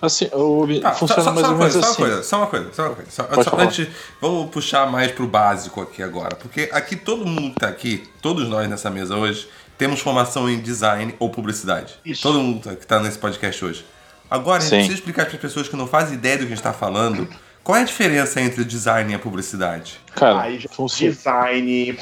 Assim, 0.01 0.29
o, 0.33 0.65
Tá, 0.81 0.93
funciona 0.93 1.21
só, 1.21 1.29
só, 1.29 1.33
mais 1.33 1.45
só 1.45 1.51
ou 1.51 1.55
uma 1.55 1.67
menos 1.67 1.73
coisa, 1.95 2.19
assim. 2.19 2.23
só 2.23 2.37
uma 2.37 2.47
coisa, 2.47 2.73
só 2.73 2.83
uma 2.87 2.95
coisa, 2.95 3.11
só 3.11 3.21
uma 3.21 3.27
coisa. 3.27 3.43
Só, 3.43 3.51
só 3.51 3.59
antes, 3.59 3.87
vamos 4.19 4.49
puxar 4.49 4.89
mais 4.89 5.11
pro 5.11 5.27
básico 5.27 5.81
aqui 5.81 6.01
agora. 6.01 6.35
Porque 6.35 6.69
aqui 6.71 6.95
todo 6.95 7.25
mundo 7.25 7.53
que 7.53 7.59
tá 7.59 7.67
aqui, 7.67 8.03
todos 8.21 8.47
nós 8.47 8.67
nessa 8.69 8.89
mesa 8.89 9.15
hoje, 9.15 9.47
temos 9.77 9.99
formação 9.99 10.49
em 10.49 10.59
design 10.59 11.15
ou 11.19 11.29
publicidade. 11.29 11.99
Todo 12.21 12.39
mundo 12.39 12.75
que 12.75 12.87
tá 12.87 12.99
nesse 12.99 13.17
podcast 13.17 13.63
hoje. 13.63 13.85
Agora, 14.29 14.57
a 14.57 14.61
gente 14.61 14.69
Sim. 14.69 14.75
precisa 14.77 14.95
explicar 14.95 15.25
para 15.25 15.35
as 15.35 15.41
pessoas 15.41 15.67
que 15.67 15.75
não 15.75 15.85
fazem 15.85 16.15
ideia 16.15 16.37
do 16.37 16.47
que 16.47 16.53
a 16.53 16.55
gente 16.55 16.63
tá 16.63 16.73
falando 16.73 17.27
qual 17.63 17.77
é 17.77 17.81
a 17.81 17.85
diferença 17.85 18.41
entre 18.41 18.61
o 18.61 18.65
design 18.65 19.11
e 19.11 19.15
a 19.15 19.19
publicidade. 19.19 19.99
Cara, 20.15 20.41
Aí 20.41 20.59
já 20.59 20.69
funciona. 20.69 21.13
design. 21.13 21.97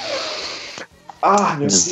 Ah, 1.21 1.51
meu 1.55 1.67
Deus. 1.67 1.85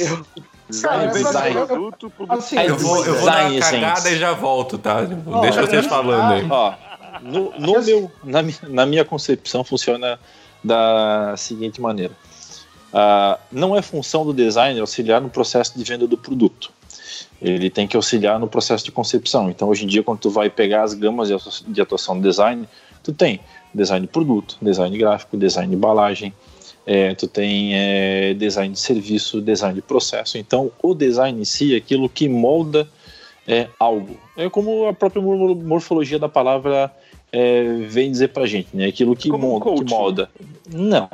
Design 0.69 1.11
design. 1.13 1.65
produto, 1.65 2.11
Assim, 2.29 2.57
Eu 2.59 2.77
vou, 2.77 3.03
eu 3.05 3.15
vou 3.15 3.25
dar 3.25 3.45
uma 3.45 3.49
Design, 3.51 3.81
cagada 3.81 4.01
gente. 4.01 4.15
e 4.15 4.19
já 4.19 4.33
volto, 4.33 4.77
tá? 4.77 4.97
Ó, 5.25 5.41
Deixa 5.41 5.61
vocês 5.65 5.85
falando 5.87 6.31
aí. 6.33 6.47
Ó, 6.49 6.73
no, 7.21 7.51
no 7.59 7.81
meu, 7.81 8.11
na, 8.23 8.39
na 8.67 8.85
minha 8.85 9.03
concepção 9.03 9.63
funciona 9.63 10.19
da 10.63 11.33
seguinte 11.37 11.81
maneira. 11.81 12.13
Ah, 12.93 13.39
não 13.51 13.75
é 13.75 13.81
função 13.81 14.23
do 14.25 14.33
designer 14.33 14.79
auxiliar 14.81 15.19
no 15.21 15.29
processo 15.29 15.77
de 15.77 15.83
venda 15.83 16.07
do 16.07 16.17
produto. 16.17 16.71
Ele 17.41 17.69
tem 17.69 17.87
que 17.87 17.95
auxiliar 17.95 18.37
no 18.39 18.47
processo 18.47 18.83
de 18.85 18.91
concepção. 18.91 19.49
Então, 19.49 19.69
hoje 19.69 19.85
em 19.85 19.87
dia, 19.87 20.03
quando 20.03 20.19
tu 20.19 20.29
vai 20.29 20.49
pegar 20.49 20.83
as 20.83 20.93
gamas 20.93 21.29
de 21.67 21.81
atuação 21.81 22.19
do 22.19 22.27
design, 22.27 22.67
tu 23.01 23.11
tem 23.13 23.39
design 23.73 24.05
de 24.05 24.11
produto, 24.11 24.57
design 24.61 24.97
gráfico, 24.97 25.37
design 25.37 25.69
de 25.69 25.75
embalagem, 25.75 26.33
é, 26.85 27.13
tu 27.13 27.27
tem 27.27 27.71
é, 27.75 28.33
design 28.33 28.73
de 28.73 28.79
serviço, 28.79 29.41
design 29.41 29.75
de 29.75 29.81
processo. 29.81 30.37
Então, 30.37 30.71
o 30.81 30.93
design 30.95 31.39
em 31.41 31.45
si 31.45 31.73
é 31.73 31.77
aquilo 31.77 32.09
que 32.09 32.27
molda 32.27 32.87
é, 33.47 33.67
algo. 33.79 34.17
É 34.37 34.49
como 34.49 34.87
a 34.87 34.93
própria 34.93 35.21
mor- 35.21 35.55
morfologia 35.55 36.17
da 36.17 36.29
palavra 36.29 36.91
é, 37.31 37.63
vem 37.87 38.09
dizer 38.11 38.29
pra 38.29 38.45
gente, 38.47 38.69
né? 38.73 38.87
Aquilo 38.87 39.15
que, 39.15 39.29
Como 39.29 39.47
um 39.47 39.51
monta, 39.51 39.65
que 39.65 39.75
coaching. 39.77 39.93
molda. 39.93 40.29
Não, 40.71 41.09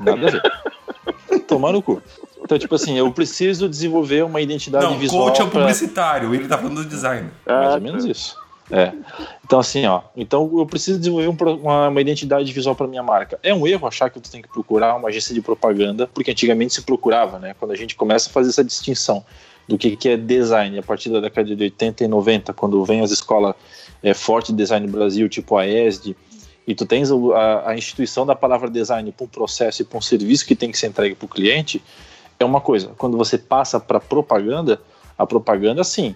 nada 0.00 0.26
a 0.26 0.30
ver. 0.30 0.42
Tomar 1.46 1.72
no 1.72 1.82
cu. 1.82 2.02
Então, 2.44 2.58
tipo 2.58 2.74
assim, 2.74 2.98
eu 2.98 3.10
preciso 3.12 3.68
desenvolver 3.68 4.24
uma 4.24 4.40
identidade 4.40 4.84
Não, 4.84 4.98
visual. 4.98 5.26
coach 5.26 5.40
é 5.40 5.44
o 5.44 5.48
pra- 5.48 5.60
publicitário, 5.60 6.34
ele 6.34 6.48
tá 6.48 6.58
falando 6.58 6.82
do 6.82 6.84
design. 6.88 7.30
mais 7.46 7.70
Ah, 7.70 7.74
ou 7.74 7.80
menos 7.80 8.04
isso. 8.04 8.36
É. 8.70 8.92
Então, 9.44 9.58
assim, 9.58 9.84
ó. 9.86 10.02
Então, 10.16 10.50
eu 10.56 10.66
preciso 10.66 10.98
desenvolver 10.98 11.28
um 11.28 11.56
uma, 11.56 11.88
uma 11.88 12.00
identidade 12.00 12.50
visual 12.52 12.74
para 12.74 12.86
minha 12.86 13.02
marca. 13.02 13.38
É 13.42 13.52
um 13.52 13.66
erro 13.66 13.86
achar 13.86 14.10
que 14.10 14.20
tu 14.20 14.30
tem 14.30 14.40
que 14.40 14.48
procurar 14.48 14.94
uma 14.94 15.08
agência 15.08 15.34
de 15.34 15.40
propaganda, 15.40 16.06
porque 16.06 16.30
antigamente 16.30 16.74
se 16.74 16.82
procurava, 16.82 17.38
né? 17.38 17.54
Quando 17.58 17.72
a 17.72 17.76
gente 17.76 17.94
começa 17.94 18.30
a 18.30 18.32
fazer 18.32 18.50
essa 18.50 18.64
distinção 18.64 19.24
do 19.68 19.76
que, 19.78 19.96
que 19.96 20.08
é 20.08 20.16
design 20.16 20.78
a 20.78 20.82
partir 20.82 21.10
da 21.10 21.20
década 21.20 21.54
de 21.54 21.62
80 21.62 22.04
e 22.04 22.08
90, 22.08 22.52
quando 22.52 22.84
vem 22.84 23.00
as 23.00 23.10
escolas 23.10 23.54
é, 24.02 24.14
forte 24.14 24.52
de 24.52 24.58
design 24.58 24.86
no 24.86 24.92
Brasil, 24.92 25.28
tipo 25.28 25.56
a 25.56 25.66
ESD, 25.66 26.16
e 26.66 26.74
tu 26.74 26.86
tens 26.86 27.10
a, 27.10 27.70
a 27.70 27.76
instituição 27.76 28.24
da 28.24 28.34
palavra 28.34 28.70
design 28.70 29.10
para 29.12 29.24
um 29.24 29.28
processo 29.28 29.82
e 29.82 29.84
para 29.84 29.98
um 29.98 30.02
serviço 30.02 30.46
que 30.46 30.54
tem 30.54 30.70
que 30.70 30.78
ser 30.78 30.88
entregue 30.88 31.14
para 31.14 31.26
o 31.26 31.28
cliente, 31.28 31.82
é 32.38 32.44
uma 32.44 32.60
coisa. 32.60 32.88
Quando 32.96 33.16
você 33.16 33.36
passa 33.38 33.78
para 33.80 34.00
propaganda, 34.00 34.80
a 35.18 35.26
propaganda, 35.26 35.82
sim, 35.84 36.14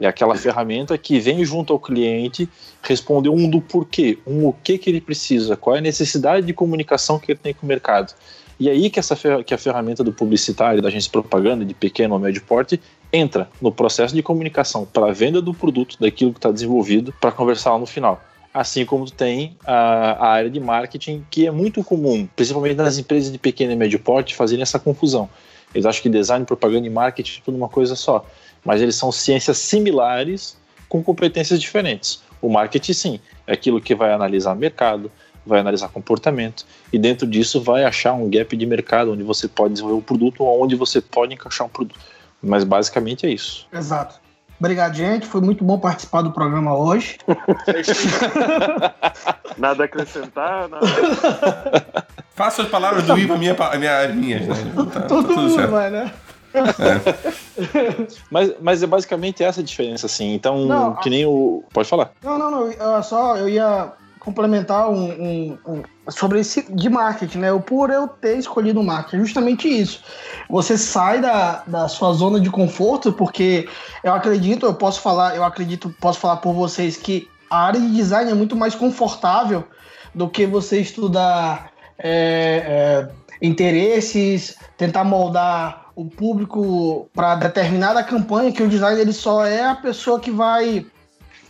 é 0.00 0.06
aquela 0.06 0.34
ferramenta 0.34 0.96
que 0.96 1.18
vem 1.18 1.44
junto 1.44 1.72
ao 1.72 1.78
cliente 1.78 2.48
responder 2.82 3.28
um 3.28 3.48
do 3.48 3.60
porquê, 3.60 4.18
um 4.26 4.46
o 4.46 4.52
que 4.52 4.78
que 4.78 4.90
ele 4.90 5.00
precisa, 5.00 5.56
qual 5.56 5.76
é 5.76 5.78
a 5.78 5.82
necessidade 5.82 6.46
de 6.46 6.52
comunicação 6.52 7.18
que 7.18 7.32
ele 7.32 7.38
tem 7.38 7.54
com 7.54 7.64
o 7.64 7.68
mercado. 7.68 8.14
E 8.58 8.70
aí 8.70 8.90
que, 8.90 8.98
essa, 8.98 9.16
que 9.44 9.52
a 9.52 9.58
ferramenta 9.58 10.04
do 10.04 10.12
publicitário, 10.12 10.80
da 10.80 10.88
agência 10.88 11.08
de 11.08 11.12
propaganda, 11.12 11.64
de 11.64 11.74
pequeno 11.74 12.14
ou 12.14 12.20
médio 12.20 12.42
porte, 12.42 12.80
entra 13.12 13.48
no 13.60 13.72
processo 13.72 14.14
de 14.14 14.22
comunicação 14.22 14.86
para 14.86 15.06
a 15.06 15.12
venda 15.12 15.42
do 15.42 15.52
produto, 15.52 15.96
daquilo 15.98 16.32
que 16.32 16.38
está 16.38 16.50
desenvolvido, 16.50 17.12
para 17.20 17.32
conversar 17.32 17.72
lá 17.72 17.78
no 17.78 17.86
final. 17.86 18.22
Assim 18.54 18.84
como 18.84 19.10
tem 19.10 19.56
a, 19.64 20.12
a 20.12 20.28
área 20.28 20.50
de 20.50 20.60
marketing, 20.60 21.24
que 21.30 21.46
é 21.46 21.50
muito 21.50 21.82
comum, 21.82 22.28
principalmente 22.36 22.76
nas 22.76 22.98
empresas 22.98 23.32
de 23.32 23.38
pequeno 23.38 23.72
e 23.72 23.76
médio 23.76 23.98
porte, 23.98 24.34
fazerem 24.34 24.62
essa 24.62 24.78
confusão. 24.78 25.28
Eles 25.74 25.86
acham 25.86 26.02
que 26.02 26.08
design, 26.08 26.44
propaganda 26.44 26.86
e 26.86 26.90
marketing 26.90 27.40
é 27.40 27.42
tudo 27.44 27.56
uma 27.56 27.68
coisa 27.68 27.96
só. 27.96 28.24
Mas 28.64 28.80
eles 28.80 28.96
são 28.96 29.10
ciências 29.10 29.58
similares 29.58 30.56
com 30.88 31.02
competências 31.02 31.60
diferentes. 31.60 32.22
O 32.40 32.48
marketing, 32.48 32.92
sim, 32.92 33.20
é 33.46 33.52
aquilo 33.52 33.80
que 33.80 33.94
vai 33.94 34.12
analisar 34.12 34.54
mercado, 34.54 35.10
vai 35.44 35.60
analisar 35.60 35.88
comportamento, 35.88 36.64
e 36.92 36.98
dentro 36.98 37.26
disso 37.26 37.60
vai 37.60 37.84
achar 37.84 38.12
um 38.12 38.28
gap 38.28 38.56
de 38.56 38.66
mercado 38.66 39.12
onde 39.12 39.22
você 39.22 39.48
pode 39.48 39.74
desenvolver 39.74 39.98
um 39.98 40.02
produto 40.02 40.44
ou 40.44 40.62
onde 40.62 40.76
você 40.76 41.00
pode 41.00 41.34
encaixar 41.34 41.66
um 41.66 41.70
produto. 41.70 41.98
Mas 42.42 42.64
basicamente 42.64 43.26
é 43.26 43.30
isso. 43.30 43.66
Exato. 43.72 44.20
Obrigado, 44.58 44.94
gente. 44.94 45.26
Foi 45.26 45.40
muito 45.40 45.64
bom 45.64 45.78
participar 45.78 46.22
do 46.22 46.30
programa 46.30 46.76
hoje. 46.76 47.18
Nada 49.58 49.82
a 49.82 49.86
acrescentar, 49.86 50.68
nada. 50.68 50.86
Faça 52.34 52.62
as 52.62 52.68
palavras 52.68 53.04
do 53.04 53.18
Ivo, 53.18 53.36
minha, 53.36 53.54
minha, 53.78 53.98
as 53.98 54.14
minhas, 54.14 54.46
né? 54.46 54.56
Tá, 54.92 55.00
tá 55.00 55.02
Todo 55.02 55.28
tudo 55.28 55.42
mundo 55.42 55.54
certo. 55.54 55.70
vai, 55.70 55.90
né? 55.90 56.12
Mas, 58.30 58.52
mas 58.60 58.82
é 58.82 58.86
basicamente 58.86 59.42
essa 59.42 59.60
a 59.60 59.64
diferença, 59.64 60.06
assim. 60.06 60.34
Então, 60.34 60.64
Não, 60.66 60.94
que 60.96 61.10
nem 61.10 61.24
o. 61.26 61.64
Pode 61.72 61.88
falar. 61.88 62.12
Não, 62.22 62.38
não, 62.38 62.50
não. 62.50 63.02
Só 63.02 63.36
eu 63.36 63.48
ia 63.48 63.92
complementar 64.18 64.88
um, 64.88 65.10
um- 65.10 65.58
um- 65.66 65.82
sobre 66.10 66.40
esse 66.40 66.72
de 66.72 66.88
marketing, 66.88 67.38
né? 67.38 67.52
O 67.52 67.60
por 67.60 67.90
eu 67.90 68.06
ter 68.06 68.38
escolhido 68.38 68.80
o 68.80 68.84
marketing, 68.84 69.16
é 69.16 69.20
justamente 69.20 69.68
isso. 69.68 70.00
Você 70.48 70.78
sai 70.78 71.20
da, 71.20 71.64
da 71.66 71.88
sua 71.88 72.12
zona 72.12 72.38
de 72.38 72.48
conforto, 72.48 73.12
porque 73.12 73.68
eu 74.04 74.12
acredito, 74.14 74.64
eu 74.66 74.74
posso 74.74 75.00
falar, 75.00 75.34
eu 75.34 75.42
acredito, 75.42 75.92
posso 76.00 76.20
falar 76.20 76.36
por 76.36 76.52
vocês 76.52 76.96
que 76.96 77.28
a 77.50 77.64
área 77.66 77.80
de 77.80 77.92
design 77.92 78.30
é 78.30 78.34
muito 78.34 78.54
mais 78.54 78.74
confortável 78.76 79.64
do 80.14 80.28
que 80.28 80.46
você 80.46 80.80
estudar 80.80 81.70
é, 81.98 83.08
é, 83.08 83.08
interesses, 83.44 84.56
tentar 84.76 85.02
moldar 85.04 85.81
o 85.94 86.06
público 86.06 87.08
para 87.14 87.34
determinada 87.36 88.02
campanha, 88.02 88.52
que 88.52 88.62
o 88.62 88.68
design 88.68 89.00
ele 89.00 89.12
só 89.12 89.44
é 89.44 89.64
a 89.64 89.74
pessoa 89.74 90.20
que 90.20 90.30
vai 90.30 90.86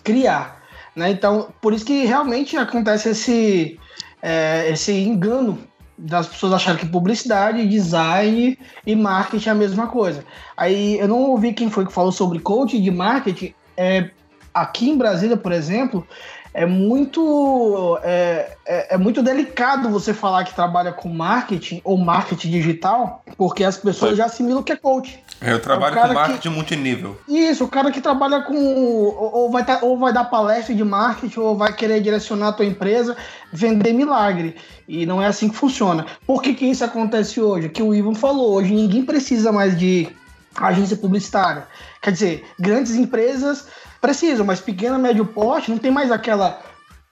criar. 0.02 0.62
Né? 0.94 1.10
Então, 1.10 1.48
por 1.60 1.72
isso 1.72 1.84
que 1.84 2.04
realmente 2.04 2.56
acontece 2.56 3.10
esse, 3.10 3.78
é, 4.20 4.70
esse 4.70 4.92
engano 4.92 5.58
das 5.96 6.26
pessoas 6.26 6.54
acharem 6.54 6.80
que 6.80 6.86
publicidade, 6.86 7.68
design 7.68 8.58
e 8.86 8.96
marketing 8.96 9.48
é 9.48 9.52
a 9.52 9.54
mesma 9.54 9.86
coisa. 9.86 10.24
Aí 10.56 10.98
eu 10.98 11.06
não 11.06 11.22
ouvi 11.22 11.52
quem 11.52 11.70
foi 11.70 11.86
que 11.86 11.92
falou 11.92 12.12
sobre 12.12 12.40
coaching 12.40 12.82
de 12.82 12.90
marketing. 12.90 13.54
É, 13.76 14.10
aqui 14.52 14.90
em 14.90 14.98
Brasília, 14.98 15.36
por 15.36 15.52
exemplo, 15.52 16.06
é 16.54 16.66
muito 16.66 17.98
é, 18.02 18.56
é, 18.66 18.94
é 18.94 18.98
muito 18.98 19.22
delicado 19.22 19.88
você 19.88 20.12
falar 20.12 20.44
que 20.44 20.54
trabalha 20.54 20.92
com 20.92 21.08
marketing 21.08 21.80
ou 21.84 21.96
marketing 21.98 22.50
digital, 22.50 23.24
porque 23.36 23.64
as 23.64 23.76
pessoas 23.76 24.16
já 24.16 24.26
assimilam 24.26 24.62
que 24.62 24.72
é 24.72 24.76
coach. 24.76 25.22
Eu 25.40 25.60
trabalho 25.60 25.96
É 25.98 26.02
com 26.02 26.08
que- 26.08 26.14
marketing 26.14 26.48
multinível. 26.50 27.18
Isso, 27.28 27.64
o 27.64 27.68
cara 27.68 27.90
que 27.90 28.00
trabalha 28.00 28.42
com. 28.42 28.54
Ou, 28.54 29.34
ou 29.34 29.50
vai 29.50 29.64
tá- 29.64 29.80
ou 29.82 29.98
vai 29.98 30.12
dar 30.12 30.24
palestra 30.24 30.74
de 30.74 30.84
marketing, 30.84 31.40
ou 31.40 31.56
vai 31.56 31.72
querer 31.72 32.00
direcionar 32.00 32.48
a 32.48 32.52
tua 32.52 32.64
empresa, 32.66 33.16
vender 33.52 33.92
milagre. 33.92 34.54
E 34.86 35.04
não 35.06 35.20
é 35.20 35.26
assim 35.26 35.48
que 35.48 35.56
funciona. 35.56 36.06
Por 36.26 36.42
que, 36.42 36.54
que 36.54 36.66
isso 36.66 36.84
acontece 36.84 37.40
hoje? 37.40 37.68
Que 37.68 37.82
o 37.82 37.94
Ivan 37.94 38.14
falou, 38.14 38.52
hoje 38.54 38.72
ninguém 38.72 39.04
precisa 39.04 39.50
mais 39.50 39.76
de 39.76 40.08
agência 40.56 40.96
publicitária. 40.96 41.66
Quer 42.00 42.12
dizer, 42.12 42.44
grandes 42.58 42.94
empresas 42.94 43.66
precisam, 44.02 44.44
mas 44.44 44.60
pequena, 44.60 44.98
médio 44.98 45.24
porte 45.24 45.70
não 45.70 45.78
tem 45.78 45.90
mais 45.90 46.10
aquela, 46.12 46.60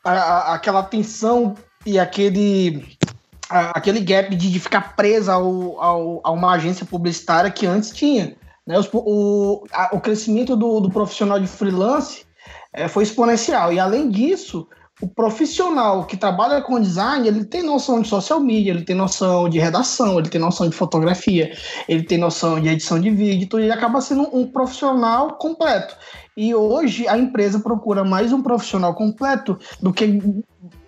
a- 0.05 0.13
a- 0.13 0.55
aquela 0.55 0.83
tensão 0.83 1.55
e 1.87 1.99
aquele 1.99 2.99
a- 3.49 3.71
aquele 3.79 4.01
gap 4.01 4.35
de, 4.37 4.51
de 4.51 4.61
ficar 4.61 4.95
presa 4.95 5.33
ao, 5.33 5.81
ao- 5.81 6.21
a 6.23 6.31
uma 6.31 6.53
agência 6.53 6.85
publicitária 6.85 7.51
que 7.51 7.67
antes 7.67 7.91
tinha. 7.91 8.37
Né? 8.67 8.77
O, 8.93 9.65
a- 9.73 9.91
o 9.93 10.01
crescimento 10.01 10.55
do, 10.57 10.81
do 10.81 10.91
profissional 10.91 11.41
de 11.41 11.47
freelance 11.47 12.25
eh, 12.73 12.87
foi 12.87 13.03
exponencial. 13.05 13.73
E 13.73 13.81
além 13.81 14.09
disso, 14.09 14.69
o 15.03 15.09
profissional 15.09 16.05
que 16.05 16.17
trabalha 16.17 16.61
com 16.61 16.79
design, 16.79 17.27
ele 17.27 17.45
tem 17.45 17.63
noção 17.63 18.01
de 18.03 18.09
social 18.09 18.39
media, 18.39 18.71
ele 18.71 18.85
tem 18.85 18.95
noção 18.95 19.49
de 19.49 19.59
redação, 19.59 20.19
ele 20.19 20.29
tem 20.29 20.41
noção 20.41 20.69
de 20.69 20.77
fotografia, 20.77 21.53
ele 21.89 22.03
tem 22.05 22.19
noção 22.19 22.61
de 22.61 22.69
edição 22.69 23.01
de 23.01 23.11
vídeo, 23.11 23.45
então 23.47 23.59
ele 23.59 23.73
acaba 23.73 24.01
sendo 24.01 24.29
um 24.37 24.47
profissional 24.47 25.33
completo. 25.39 25.97
E 26.37 26.55
hoje 26.55 27.07
a 27.09 27.19
empresa 27.19 27.59
procura 27.59 28.05
mais 28.05 28.33
um 28.33 28.43
profissional 28.43 28.95
completo 28.95 29.59
do 29.81 29.93
que 29.93 30.21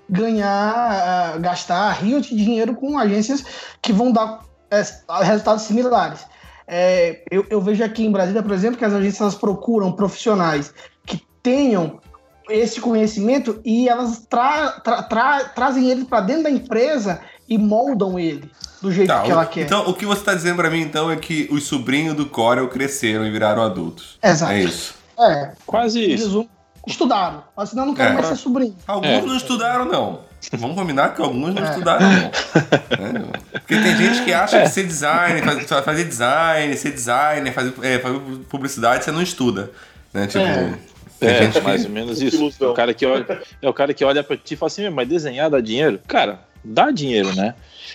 ganhar, 0.08 1.36
uh, 1.36 1.40
gastar 1.40 1.90
rios 1.92 2.26
de 2.26 2.36
dinheiro 2.36 2.74
com 2.74 2.98
agências 2.98 3.44
que 3.80 3.92
vão 3.92 4.12
dar 4.12 4.40
é, 4.70 4.82
resultados 5.24 5.64
similares. 5.64 6.26
É, 6.66 7.22
eu, 7.30 7.44
eu, 7.50 7.60
vejo 7.60 7.82
aqui 7.82 8.04
em 8.04 8.10
Brasília, 8.10 8.42
por 8.42 8.52
exemplo, 8.52 8.78
que 8.78 8.84
as 8.84 8.92
agências 8.92 9.34
procuram 9.34 9.92
profissionais 9.92 10.72
que 11.04 11.20
tenham 11.42 12.00
esse 12.48 12.80
conhecimento 12.80 13.60
e 13.64 13.88
elas 13.88 14.26
tra 14.28 14.80
tra 14.80 15.02
tra 15.02 15.44
trazem 15.44 15.90
ele 15.90 16.04
para 16.04 16.20
dentro 16.20 16.44
da 16.44 16.50
empresa 16.50 17.20
e 17.48 17.58
moldam 17.58 18.18
ele 18.18 18.50
do 18.80 18.90
jeito 18.90 19.08
tá, 19.08 19.22
que 19.22 19.30
ela 19.30 19.46
quer. 19.46 19.62
Então, 19.62 19.88
o 19.88 19.94
que 19.94 20.04
você 20.04 20.20
está 20.20 20.34
dizendo 20.34 20.56
para 20.56 20.70
mim, 20.70 20.80
então, 20.80 21.10
é 21.10 21.16
que 21.16 21.48
os 21.50 21.64
sobrinhos 21.64 22.14
do 22.16 22.26
Corel 22.26 22.68
cresceram 22.68 23.26
e 23.26 23.30
viraram 23.30 23.62
adultos. 23.62 24.18
Exato. 24.22 24.52
É 24.52 24.62
isso. 24.62 25.01
É. 25.18 25.52
Quase 25.66 26.00
isso. 26.00 26.48
Estudaram, 26.86 27.44
mas 27.56 27.68
senão 27.68 27.86
não 27.86 27.94
quero 27.94 28.10
é. 28.10 28.14
mais 28.14 28.26
ser 28.26 28.36
sobrinho. 28.36 28.76
Alguns 28.86 29.08
é. 29.08 29.20
não 29.22 29.36
estudaram, 29.36 29.84
não. 29.84 30.20
Vamos 30.54 30.76
combinar 30.76 31.14
que 31.14 31.22
alguns 31.22 31.54
não 31.54 31.64
é. 31.64 31.70
estudaram, 31.70 32.06
não. 32.10 32.30
É, 33.52 33.58
porque 33.58 33.74
tem 33.76 33.96
gente 33.96 34.24
que 34.24 34.32
acha 34.32 34.62
que 34.62 34.68
ser 34.68 34.84
designer, 34.84 35.44
fazer, 35.44 35.82
fazer 35.82 36.04
design, 36.04 36.76
ser 36.76 36.90
designer, 36.90 37.52
fazer, 37.52 37.74
é, 37.82 37.98
fazer 37.98 38.18
publicidade, 38.48 39.04
você 39.04 39.12
não 39.12 39.22
estuda. 39.22 39.70
Né? 40.12 40.26
Tipo, 40.26 40.44
é. 40.44 40.74
É, 41.22 41.60
mais 41.60 41.84
ou 41.84 41.90
menos 41.90 42.20
isso. 42.20 42.52
É 42.60 42.66
o 42.66 42.74
cara 42.74 42.92
que 42.92 43.06
olha, 43.06 43.42
é 43.62 43.68
o 43.68 43.72
cara 43.72 43.94
que 43.94 44.04
olha 44.04 44.24
para 44.24 44.36
ti 44.36 44.54
e 44.54 44.56
fala 44.56 44.66
assim, 44.66 44.90
mas 44.90 45.08
desenhar 45.08 45.48
dá 45.48 45.60
dinheiro? 45.60 46.00
Cara, 46.08 46.40
dá 46.64 46.90
dinheiro, 46.90 47.32
né? 47.34 47.54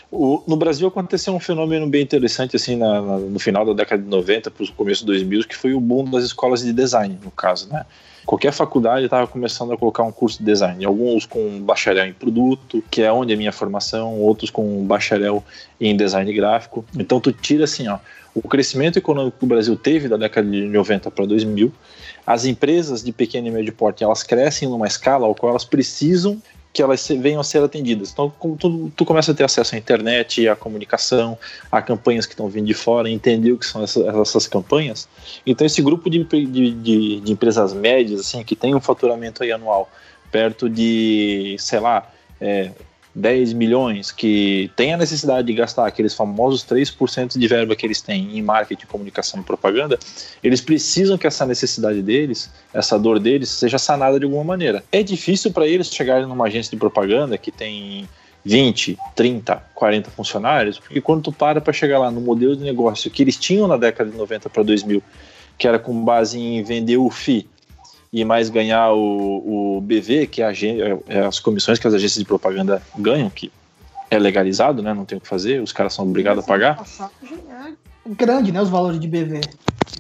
O, 0.10 0.42
no 0.48 0.56
Brasil 0.56 0.88
aconteceu 0.88 1.34
um 1.36 1.40
fenômeno 1.40 1.86
bem 1.88 2.02
interessante 2.02 2.56
assim 2.56 2.78
na, 2.78 3.02
na, 3.02 3.18
no 3.18 3.40
final 3.40 3.66
da 3.66 3.74
década 3.74 4.02
de 4.02 4.08
90 4.08 4.50
para 4.50 4.64
o 4.64 4.72
começo 4.72 5.02
de 5.02 5.08
2000, 5.08 5.44
que 5.44 5.56
foi 5.56 5.74
o 5.74 5.82
boom 5.82 6.10
das 6.10 6.24
escolas 6.24 6.62
de 6.62 6.72
design, 6.72 7.20
no 7.24 7.32
caso, 7.32 7.68
né? 7.70 7.86
Qualquer 8.26 8.52
faculdade 8.52 9.06
estava 9.06 9.26
começando 9.26 9.72
a 9.72 9.78
colocar 9.78 10.04
um 10.04 10.12
curso 10.12 10.40
de 10.40 10.46
design, 10.46 10.84
alguns 10.84 11.26
com 11.26 11.62
bacharel 11.62 12.08
em 12.08 12.14
produto, 12.14 12.84
que 12.92 13.02
é 13.02 13.12
onde 13.12 13.32
é 13.32 13.36
a 13.36 13.38
minha 13.38 13.54
formação, 13.54 14.20
outros 14.20 14.50
com 14.50 14.86
bacharel 14.86 15.44
em 15.80 15.96
design 15.96 16.32
gráfico. 16.34 16.84
Então 16.98 17.22
tu 17.22 17.32
tira 17.32 17.64
assim, 17.64 17.88
ó, 17.88 18.00
o 18.36 18.42
crescimento 18.42 18.98
econômico 18.98 19.38
que 19.40 19.46
o 19.46 19.48
Brasil 19.48 19.76
teve 19.76 20.08
da 20.08 20.18
década 20.18 20.50
de 20.50 20.62
90 20.62 21.10
para 21.10 21.26
2000 21.26 21.72
as 22.26 22.44
empresas 22.44 23.02
de 23.02 23.14
pequeno 23.14 23.48
e 23.48 23.52
médio 23.52 23.72
porte 23.72 24.04
elas 24.04 24.22
crescem 24.22 24.68
numa 24.68 24.86
escala 24.86 25.26
ao 25.26 25.34
qual 25.34 25.52
elas 25.52 25.64
precisam 25.64 26.38
que 26.78 26.84
elas 26.84 27.08
venham 27.08 27.42
a 27.42 27.44
ser 27.44 27.64
atendidas. 27.64 28.12
Então, 28.12 28.32
tu, 28.60 28.92
tu 28.96 29.04
começa 29.04 29.32
a 29.32 29.34
ter 29.34 29.44
acesso 29.44 29.74
à 29.74 29.80
internet, 29.80 30.48
à 30.48 30.56
comunicação, 30.56 31.36
a 31.72 31.82
campanhas 31.82 32.28
que 32.28 32.34
estão 32.34 32.48
vindo 32.48 32.68
de 32.68 32.76
fora, 32.76 33.10
entender 33.10 33.52
o 33.52 33.58
que 33.58 33.66
são 33.66 33.84
essas, 33.84 34.06
essas 34.06 34.46
campanhas. 34.46 35.10
Então, 35.44 35.66
esse 35.66 35.82
grupo 35.82 36.08
de, 36.08 36.24
de, 36.24 37.20
de, 37.20 37.32
empresas 37.32 37.74
médias, 37.74 38.20
assim, 38.20 38.44
que 38.44 38.56
tem 38.56 38.76
um 38.76 38.80
faturamento 38.80 39.44
anual 39.44 39.90
perto 40.32 40.70
de, 40.70 41.56
sei 41.58 41.80
lá, 41.80 42.12
é, 42.40 42.70
10 43.18 43.54
milhões, 43.54 44.12
que 44.12 44.70
tem 44.76 44.94
a 44.94 44.98
necessidade 44.98 45.48
de 45.48 45.54
gastar 45.54 45.88
aqueles 45.88 46.14
famosos 46.14 46.64
3% 46.64 47.38
de 47.38 47.48
verba 47.48 47.76
que 47.76 47.84
eles 47.84 48.00
têm 48.00 48.38
em 48.38 48.42
marketing, 48.44 48.86
comunicação 48.86 49.40
e 49.40 49.44
propaganda, 49.44 49.98
eles 50.44 50.62
precisam 50.62 51.18
que 51.18 51.26
essa 51.26 51.44
necessidade 51.44 52.04
deles, 52.04 52.52
essa 52.72 52.98
dor 52.98 53.20
deles, 53.20 53.50
seja 53.50 53.80
sanada 53.80 54.20
de 54.20 54.26
alguma 54.26 54.44
maneira. 54.44 54.84
É 54.92 55.02
difícil 55.02 55.52
para 55.52 55.66
eles 55.68 55.92
chegarem 55.92 56.28
numa 56.28 56.46
agência 56.46 56.70
de 56.70 56.78
propaganda 56.78 57.38
que 57.40 57.52
tem 57.52 58.08
20, 58.46 58.96
30, 59.16 59.64
40 59.74 60.12
funcionários, 60.12 60.78
porque 60.78 61.02
quando 61.02 61.24
tu 61.24 61.32
para 61.32 61.60
para 61.60 61.74
chegar 61.74 61.98
lá 61.98 62.12
no 62.12 62.22
modelo 62.22 62.56
de 62.56 62.64
negócio 62.64 63.10
que 63.10 63.24
eles 63.24 63.36
tinham 63.36 63.68
na 63.68 63.78
década 63.78 64.12
de 64.12 64.18
90 64.18 64.48
para 64.48 64.62
2000, 64.62 65.02
que 65.58 65.68
era 65.68 65.80
com 65.80 66.06
base 66.06 66.40
em 66.40 66.62
vender 66.62 66.98
o 66.98 67.10
FII, 67.10 67.50
e 68.20 68.26
mais 68.26 68.50
ganhar 68.50 68.92
o, 68.94 69.78
o 69.78 69.82
BV, 69.82 70.26
que 70.26 70.42
é, 70.42 70.48
a, 70.48 70.52
é, 71.08 71.20
as 71.20 71.40
comissões 71.40 71.78
que 71.78 71.88
as 71.88 71.94
agências 71.94 72.18
de 72.18 72.26
propaganda 72.26 72.82
ganham, 72.98 73.30
que 73.30 73.52
é 74.10 74.18
legalizado, 74.18 74.82
né? 74.82 74.92
Não 74.92 75.06
tem 75.06 75.20
o 75.20 75.22
que 75.22 75.28
fazer, 75.28 75.62
os 75.62 75.72
caras 75.72 75.94
são 75.94 76.04
obrigados 76.04 76.44
a 76.44 76.48
pagar. 76.48 76.84
É 77.24 78.10
grande, 78.10 78.52
né? 78.52 78.60
Os 78.60 78.70
valores 78.70 79.00
de 79.00 79.08
BV. 79.08 79.42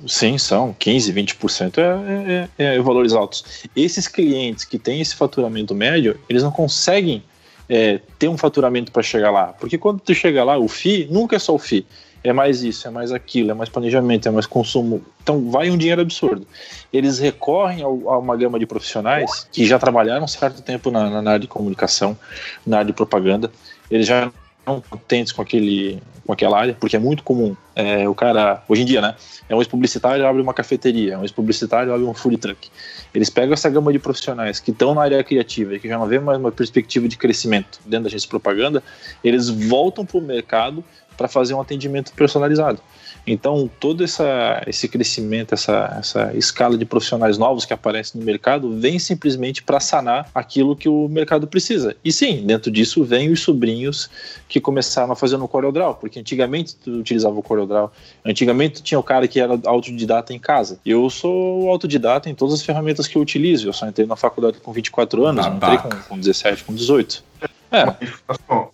Sim, 0.07 0.37
são 0.39 0.75
15, 0.79 1.13
20% 1.13 1.77
é, 1.77 2.49
é, 2.57 2.75
é 2.75 2.79
valores 2.79 3.13
altos. 3.13 3.67
Esses 3.75 4.07
clientes 4.07 4.65
que 4.65 4.79
têm 4.79 4.99
esse 4.99 5.15
faturamento 5.15 5.75
médio, 5.75 6.19
eles 6.27 6.41
não 6.41 6.51
conseguem 6.51 7.23
é, 7.69 7.99
ter 8.17 8.29
um 8.29 8.37
faturamento 8.37 8.91
para 8.91 9.03
chegar 9.03 9.29
lá. 9.29 9.53
Porque 9.59 9.77
quando 9.77 9.99
tu 9.99 10.13
chega 10.15 10.43
lá, 10.43 10.57
o 10.57 10.67
FII 10.67 11.07
nunca 11.11 11.35
é 11.35 11.39
só 11.39 11.53
o 11.53 11.59
FII 11.59 11.85
é 12.23 12.33
mais 12.33 12.63
isso, 12.63 12.87
é 12.87 12.91
mais 12.91 13.11
aquilo, 13.11 13.51
é 13.51 13.53
mais 13.53 13.69
planejamento, 13.69 14.27
é 14.27 14.31
mais 14.31 14.45
consumo. 14.45 15.03
Então 15.21 15.49
vai 15.49 15.69
um 15.69 15.77
dinheiro 15.77 16.01
absurdo. 16.01 16.45
Eles 16.91 17.19
recorrem 17.19 17.81
a 17.83 17.87
uma 17.87 18.35
gama 18.35 18.59
de 18.59 18.65
profissionais 18.65 19.47
que 19.51 19.65
já 19.65 19.77
trabalharam 19.79 20.25
um 20.25 20.27
certo 20.27 20.61
tempo 20.61 20.91
na, 20.91 21.21
na 21.21 21.31
área 21.31 21.41
de 21.41 21.47
comunicação, 21.47 22.17
na 22.65 22.77
área 22.77 22.87
de 22.87 22.93
propaganda. 22.93 23.51
Eles 23.89 24.05
já 24.05 24.31
não 24.65 24.81
contentes 24.81 25.31
com 25.31 25.41
aquele 25.41 26.01
com 26.27 26.33
aquela 26.33 26.59
área, 26.59 26.75
porque 26.77 26.97
é 26.97 26.99
muito 26.99 27.23
comum 27.23 27.55
é, 27.73 28.07
o 28.07 28.13
cara, 28.13 28.61
hoje 28.67 28.81
em 28.81 28.85
dia, 28.85 28.99
né? 28.99 29.15
É 29.47 29.55
um 29.55 29.59
ex-publicitário 29.59 30.27
abre 30.27 30.41
uma 30.41 30.53
cafeteria, 30.53 31.13
é 31.13 31.17
um 31.17 31.21
ex-publicitário 31.21 31.93
abre 31.93 32.05
um 32.05 32.13
food 32.13 32.35
truck. 32.35 32.69
Eles 33.15 33.29
pegam 33.29 33.53
essa 33.53 33.69
gama 33.69 33.93
de 33.93 33.97
profissionais 33.97 34.59
que 34.59 34.71
estão 34.71 34.93
na 34.93 35.03
área 35.03 35.23
criativa 35.23 35.75
e 35.75 35.79
que 35.79 35.87
já 35.87 35.97
não 35.97 36.05
vê 36.05 36.19
mais 36.19 36.37
uma 36.37 36.51
perspectiva 36.51 37.07
de 37.07 37.15
crescimento 37.15 37.79
dentro 37.85 38.03
da 38.03 38.07
agência 38.09 38.25
de 38.25 38.27
propaganda, 38.27 38.83
eles 39.23 39.47
voltam 39.47 40.05
para 40.05 40.17
o 40.17 40.21
mercado 40.21 40.83
para 41.17 41.27
fazer 41.27 41.53
um 41.53 41.61
atendimento 41.61 42.13
personalizado. 42.13 42.79
Então, 43.27 43.69
todo 43.79 44.05
essa, 44.05 44.63
esse 44.65 44.87
crescimento, 44.87 45.53
essa, 45.53 45.97
essa 45.99 46.33
escala 46.33 46.77
de 46.77 46.85
profissionais 46.85 47.37
novos 47.37 47.65
que 47.65 47.73
aparecem 47.73 48.19
no 48.21 48.25
mercado, 48.25 48.79
vem 48.79 48.97
simplesmente 48.97 49.61
para 49.61 49.81
sanar 49.81 50.29
aquilo 50.33 50.77
que 50.77 50.87
o 50.87 51.09
mercado 51.09 51.45
precisa. 51.45 51.93
E 52.05 52.11
sim, 52.13 52.45
dentro 52.45 52.71
disso 52.71 53.03
vem 53.03 53.29
os 53.29 53.41
sobrinhos 53.41 54.09
que 54.47 54.61
começaram 54.61 55.11
a 55.11 55.15
fazer 55.15 55.35
no 55.35 55.45
CorelDRAW, 55.45 55.95
porque 55.95 56.19
antigamente 56.19 56.77
tu 56.77 56.91
utilizava 56.91 57.37
o 57.37 57.43
CorelDRAW, 57.43 57.91
antigamente 58.25 58.81
tinha 58.81 58.97
o 58.97 59.03
cara 59.03 59.27
que 59.27 59.41
era 59.41 59.59
autodidata 59.65 60.33
em 60.33 60.39
casa. 60.39 60.79
Eu 60.85 61.09
sou 61.09 61.69
autodidata 61.69 62.29
em 62.29 62.35
todas 62.35 62.53
as 62.53 62.61
ferramentas 62.61 63.07
que 63.07 63.17
eu 63.17 63.21
utilizo, 63.21 63.67
eu 63.67 63.73
só 63.73 63.87
entrei 63.87 64.07
na 64.07 64.15
faculdade 64.15 64.59
com 64.59 64.71
24 64.71 65.25
anos, 65.25 65.45
não 65.45 65.55
entrei 65.55 65.77
com, 65.79 65.89
com 65.89 66.17
17, 66.17 66.63
com 66.63 66.73
18. 66.73 67.23
É. 67.71 67.85
Mas, 67.85 68.23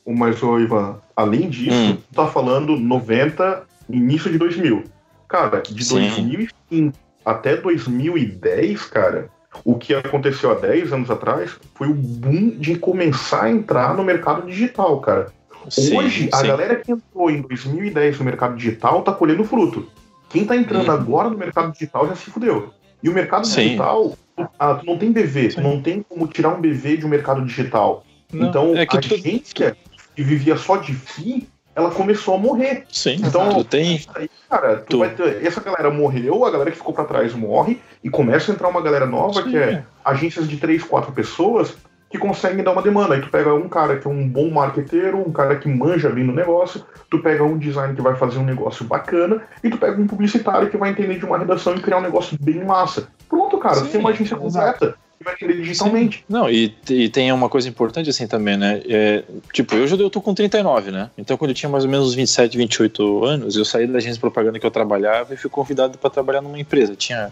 mas 0.06 0.42
Ivan, 0.42 0.98
além 1.16 1.50
disso, 1.50 1.76
hum. 1.76 1.96
tu 1.96 2.16
tá 2.16 2.28
falando 2.28 2.78
90, 2.78 3.64
início 3.90 4.32
de 4.32 4.38
2000. 4.38 4.84
Cara, 5.28 5.62
de 5.62 5.84
Sim. 5.84 6.00
2005 6.00 6.98
até 7.26 7.56
2010, 7.56 8.86
cara, 8.86 9.30
o 9.64 9.76
que 9.76 9.94
aconteceu 9.94 10.52
há 10.52 10.56
10 10.56 10.94
anos 10.94 11.10
atrás 11.10 11.56
foi 11.76 11.88
o 11.88 11.94
boom 11.94 12.50
de 12.58 12.76
começar 12.78 13.44
a 13.44 13.52
entrar 13.52 13.96
no 13.96 14.04
mercado 14.04 14.46
digital, 14.46 15.00
cara. 15.00 15.32
Sim, 15.70 15.98
Hoje, 15.98 16.24
sim. 16.24 16.30
a 16.32 16.44
galera 16.44 16.76
que 16.76 16.92
entrou 16.92 17.32
em 17.32 17.42
2010 17.42 18.20
no 18.20 18.26
mercado 18.26 18.56
digital 18.56 19.02
tá 19.02 19.14
colhendo 19.14 19.46
fruto. 19.46 19.88
Quem 20.30 20.46
tá 20.46 20.56
entrando 20.58 20.90
hum. 20.90 20.94
agora 20.94 21.30
no 21.30 21.38
mercado 21.38 21.72
digital 21.72 22.08
já 22.08 22.16
se 22.16 22.30
fudeu. 22.30 22.74
E 23.02 23.10
o 23.10 23.14
mercado 23.14 23.46
sim. 23.46 23.62
digital, 23.62 24.18
ah, 24.60 24.76
tu 24.76 24.86
não 24.86 24.98
tem 24.98 25.12
BV, 25.12 25.50
tu 25.50 25.62
não 25.62 25.82
tem 25.82 26.02
como 26.02 26.28
tirar 26.28 26.50
um 26.50 26.62
BV 26.62 26.98
de 26.98 27.06
um 27.06 27.10
mercado 27.10 27.46
digital. 27.46 28.04
Não, 28.34 28.50
então, 28.50 28.78
é 28.78 28.86
que 28.86 28.98
a 28.98 29.02
tu... 29.02 29.14
agência 29.14 29.78
que 30.16 30.24
vivia 30.24 30.56
só 30.58 30.78
de 30.78 30.94
FII, 30.94 31.48
ela 31.76 31.90
começou 31.92 32.36
a 32.36 32.38
morrer. 32.38 32.86
Sim, 32.90 33.20
então 33.24 33.50
tu 33.50 33.64
tem. 33.64 34.02
Aí, 34.16 34.30
cara, 34.50 34.78
tu 34.78 34.86
tu... 34.90 35.00
Vai 35.00 35.10
ter, 35.10 35.46
essa 35.46 35.62
galera 35.62 35.90
morreu, 35.90 36.46
a 36.46 36.52
galera 36.52 36.72
que 36.72 36.78
ficou 36.78 36.94
para 36.94 37.06
trás 37.06 37.34
morre, 37.34 37.80
e 38.04 38.10
começa 38.10 38.52
a 38.52 38.56
entrar 38.56 38.68
uma 38.68 38.82
galera 38.82 39.06
nova 39.06 39.42
Sim. 39.42 39.50
que 39.50 39.58
é 39.58 39.84
agências 40.06 40.48
de 40.48 40.58
três, 40.58 40.84
quatro 40.84 41.12
pessoas 41.12 41.76
que 42.14 42.20
conseguem 42.20 42.64
dar 42.64 42.74
uma 42.74 42.82
demanda. 42.84 43.16
Aí 43.16 43.22
tu 43.22 43.30
pega 43.30 43.52
um 43.56 43.68
cara 43.68 43.98
que 43.98 44.08
é 44.08 44.10
um 44.10 44.28
bom 44.28 44.52
marqueteiro, 44.52 45.18
um 45.18 45.32
cara 45.32 45.56
que 45.56 45.68
manja 45.68 46.10
bem 46.10 46.24
no 46.24 46.32
negócio, 46.32 46.86
tu 47.10 47.18
pega 47.18 47.44
um 47.44 47.58
design 47.58 47.96
que 47.96 48.04
vai 48.04 48.16
fazer 48.16 48.38
um 48.38 48.46
negócio 48.46 48.86
bacana, 48.86 49.42
e 49.64 49.70
tu 49.70 49.80
pega 49.80 50.00
um 50.00 50.06
publicitário 50.06 50.70
que 50.70 50.78
vai 50.78 50.92
entender 50.92 51.18
de 51.18 51.26
uma 51.26 51.40
redação 51.40 51.74
e 51.76 51.82
criar 51.82 51.98
um 51.98 52.02
negócio 52.02 52.38
bem 52.40 52.64
massa. 52.64 53.08
Pronto, 53.28 53.58
cara, 53.58 53.76
Sim, 53.76 53.86
você 53.86 53.92
tem 53.94 54.00
uma 54.00 54.12
agência 54.12 54.38
completa 54.38 54.96
vai 55.24 55.36
querer 55.36 55.62
digitalmente. 55.62 56.24
Não, 56.28 56.50
e, 56.50 56.74
e 56.90 57.10
tem 57.10 57.32
uma 57.32 57.50
coisa 57.50 57.68
importante 57.68 58.10
assim 58.10 58.28
também, 58.28 58.58
né? 58.58 58.82
É, 58.88 59.24
tipo, 59.52 59.76
eu 59.76 59.88
já 59.88 59.96
eu 59.96 60.10
tô 60.10 60.22
com 60.22 60.34
39, 60.34 60.92
né? 60.92 61.10
Então 61.18 61.38
quando 61.38 61.52
eu 61.52 61.56
tinha 61.56 61.70
mais 61.70 61.84
ou 61.84 61.90
menos 61.90 62.14
27, 62.14 62.58
28 62.58 63.26
anos, 63.26 63.56
eu 63.56 63.66
saí 63.66 63.88
da 63.88 63.98
agência 63.98 64.16
de 64.16 64.20
propaganda 64.20 64.60
que 64.60 64.66
eu 64.66 64.72
trabalhava 64.72 65.34
e 65.34 65.38
fui 65.38 65.50
convidado 65.50 65.98
para 65.98 66.10
trabalhar 66.10 66.42
numa 66.42 66.60
empresa. 66.60 66.96
Tinha 66.96 67.32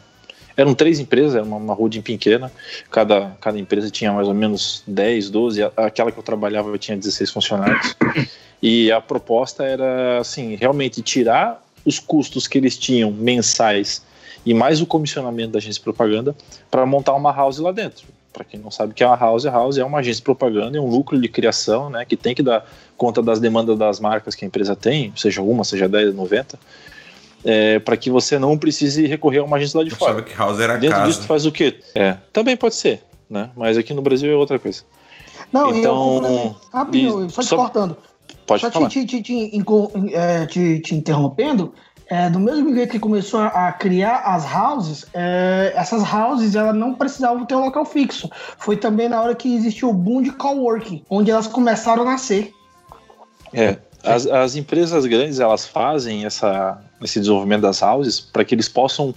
eram 0.56 0.73
três 0.73 0.99
empresas, 0.99 1.36
era 1.36 1.43
uma, 1.43 1.58
uma 1.58 1.73
holding 1.73 2.01
pequena, 2.01 2.51
cada, 2.89 3.32
cada 3.39 3.58
empresa 3.58 3.89
tinha 3.89 4.12
mais 4.12 4.27
ou 4.27 4.34
menos 4.34 4.84
10, 4.86 5.30
12, 5.30 5.63
aquela 5.77 6.12
que 6.12 6.19
eu 6.19 6.23
trabalhava 6.23 6.77
tinha 6.77 6.97
16 6.97 7.32
funcionários, 7.32 7.95
e 8.62 8.91
a 8.91 8.99
proposta 8.99 9.63
era, 9.63 10.19
assim, 10.19 10.56
realmente 10.56 11.01
tirar 11.01 11.63
os 11.86 11.99
custos 11.99 12.47
que 12.47 12.58
eles 12.58 12.77
tinham 12.77 13.12
mensais 13.12 14.04
e 14.45 14.54
mais 14.54 14.82
o 14.82 14.86
comissionamento 14.86 15.51
da 15.51 15.60
agência 15.60 15.80
de 15.80 15.84
propaganda 15.84 16.36
para 16.69 16.86
montar 16.86 17.13
uma 17.13 17.32
house 17.32 17.58
lá 17.60 17.71
dentro. 17.71 18.06
Para 18.34 18.43
quem 18.45 18.60
não 18.60 18.71
sabe 18.71 18.91
o 18.93 18.95
que 18.95 19.04
é 19.04 19.08
uma 19.08 19.17
house, 19.17 19.45
a 19.45 19.51
house 19.51 19.77
é 19.77 19.84
uma 19.84 19.99
agência 19.99 20.17
de 20.19 20.23
propaganda, 20.23 20.77
é 20.77 20.82
um 20.82 20.88
lucro 20.89 21.19
de 21.19 21.27
criação, 21.27 21.89
né, 21.89 22.06
que 22.06 22.15
tem 22.15 22.34
que 22.34 22.41
dar 22.41 22.65
conta 22.97 23.21
das 23.21 23.39
demandas 23.39 23.77
das 23.77 23.99
marcas 23.99 24.36
que 24.36 24.45
a 24.45 24.47
empresa 24.47 24.75
tem, 24.75 25.12
seja 25.17 25.41
uma, 25.41 25.63
seja 25.63 25.88
10, 25.89 26.15
90, 26.15 26.58
é, 27.43 27.80
para 27.80 27.97
que 27.97 28.10
você 28.10 28.38
não 28.39 28.58
precise 28.58 29.06
recorrer 29.08 29.39
a 29.39 29.43
uma 29.43 29.58
agência 29.58 29.77
lá 29.80 29.84
de 29.84 29.91
Eu 29.91 29.97
fora. 29.97 30.21
que 30.21 30.34
house 30.36 30.60
era 30.60 30.77
Dentro 30.77 30.95
casa. 30.97 31.08
disso 31.08 31.21
tu 31.21 31.27
faz 31.27 31.45
o 31.45 31.51
quê? 31.51 31.80
É, 31.95 32.17
também 32.32 32.56
pode 32.56 32.75
ser, 32.75 33.04
né? 33.30 33.49
Mas 33.56 33.77
aqui 33.77 33.93
no 33.93 34.01
Brasil 34.01 34.32
é 34.32 34.36
outra 34.36 34.58
coisa. 34.60 34.84
Não, 35.51 35.67
e 35.69 35.71
eu 35.71 35.77
Então, 35.80 35.97
complemento. 36.21 36.56
Rapidinho, 36.71 37.25
e 37.25 37.30
só 37.32 37.41
te 37.41 37.47
só- 37.47 37.56
cortando. 37.58 37.97
Pode 38.45 38.62
Só 38.62 38.71
falar. 38.71 38.89
te, 38.89 39.06
te, 39.06 39.21
te, 39.21 39.49
te, 39.49 40.13
é, 40.13 40.45
te- 40.45 40.80
te 40.80 40.95
interrompendo, 40.95 41.73
é, 42.12 42.30
do 42.30 42.41
mesmo 42.41 42.76
jeito 42.76 42.91
que 42.91 43.00
começou 43.00 43.39
a, 43.39 43.71
criar 43.71 44.17
as 44.17 44.43
houses, 44.54 45.06
é, 45.13 45.71
essas 45.78 46.04
houses 46.13 46.56
elas 46.56 46.76
não 46.76 46.93
precisavam 46.93 47.45
ter 47.45 47.56
um 47.56 47.62
local 47.62 47.86
fixo. 47.86 48.30
Foi 48.58 48.76
também 48.76 49.08
na 49.08 49.21
hora 49.21 49.34
que 49.34 49.56
existiu 49.56 49.91
o 49.91 49.93
boom 49.93 50.21
de 50.21 50.32
coworking, 50.32 51.06
onde 51.10 51.32
elas 51.32 51.47
começaram 51.47 52.02
a 52.02 52.06
nascer. 52.06 52.54
É, 53.54 53.78
as, 54.04 54.28
as 54.28 54.58
empresas 54.58 55.06
grandes 55.06 55.39
elas 55.39 55.65
fazem 55.65 56.26
essa, 56.26 56.84
esse 57.02 57.17
desenvolvimento 57.17 57.62
das 57.62 57.82
houses 57.82 58.19
para 58.19 58.43
que 58.43 58.54
eles 58.54 58.67
possam 58.67 59.15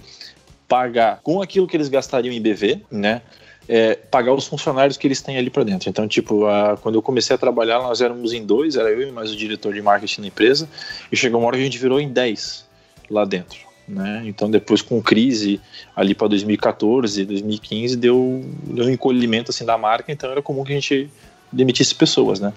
pagar 0.65 1.19
com 1.21 1.41
aquilo 1.41 1.67
que 1.67 1.75
eles 1.75 1.89
gastariam 1.89 2.33
em 2.33 2.41
BV, 2.41 2.81
né? 2.89 3.21
é, 3.67 3.95
pagar 3.95 4.33
os 4.33 4.47
funcionários 4.47 4.95
que 4.95 5.05
eles 5.05 5.21
têm 5.21 5.37
ali 5.37 5.49
para 5.49 5.63
dentro. 5.63 5.89
Então, 5.89 6.07
tipo, 6.07 6.45
a- 6.45 6.77
quando 6.81 6.95
eu 6.95 7.01
comecei 7.01 7.35
a 7.35 7.37
trabalhar, 7.37 7.79
nós 7.79 7.99
éramos 7.99 8.31
em 8.31 8.45
dois, 8.45 8.77
era 8.77 8.89
eu 8.89 9.01
e 9.01 9.11
mais 9.11 9.31
o 9.31 9.35
diretor 9.35 9.73
de 9.73 9.81
marketing 9.81 10.21
da 10.21 10.27
empresa, 10.27 10.69
e 11.11 11.17
chegou 11.17 11.41
uma 11.41 11.47
hora 11.47 11.57
que 11.57 11.61
a 11.61 11.65
gente 11.65 11.77
virou 11.77 11.99
em 11.99 12.07
10 12.07 12.64
lá 13.09 13.25
dentro. 13.25 13.59
Né? 13.87 14.23
Então, 14.25 14.49
depois 14.49 14.81
com 14.81 15.01
crise 15.01 15.61
ali 15.95 16.15
para 16.15 16.27
2014, 16.27 17.23
2015, 17.23 17.95
deu, 17.95 18.43
deu 18.63 18.85
um 18.85 18.89
encolhimento 18.89 19.51
assim 19.51 19.63
da 19.63 19.77
marca, 19.77 20.11
então 20.11 20.31
era 20.31 20.41
comum 20.41 20.63
que 20.63 20.71
a 20.71 20.75
gente 20.75 21.09
demitisse 21.51 21.93
pessoas, 21.93 22.39
né? 22.39 22.51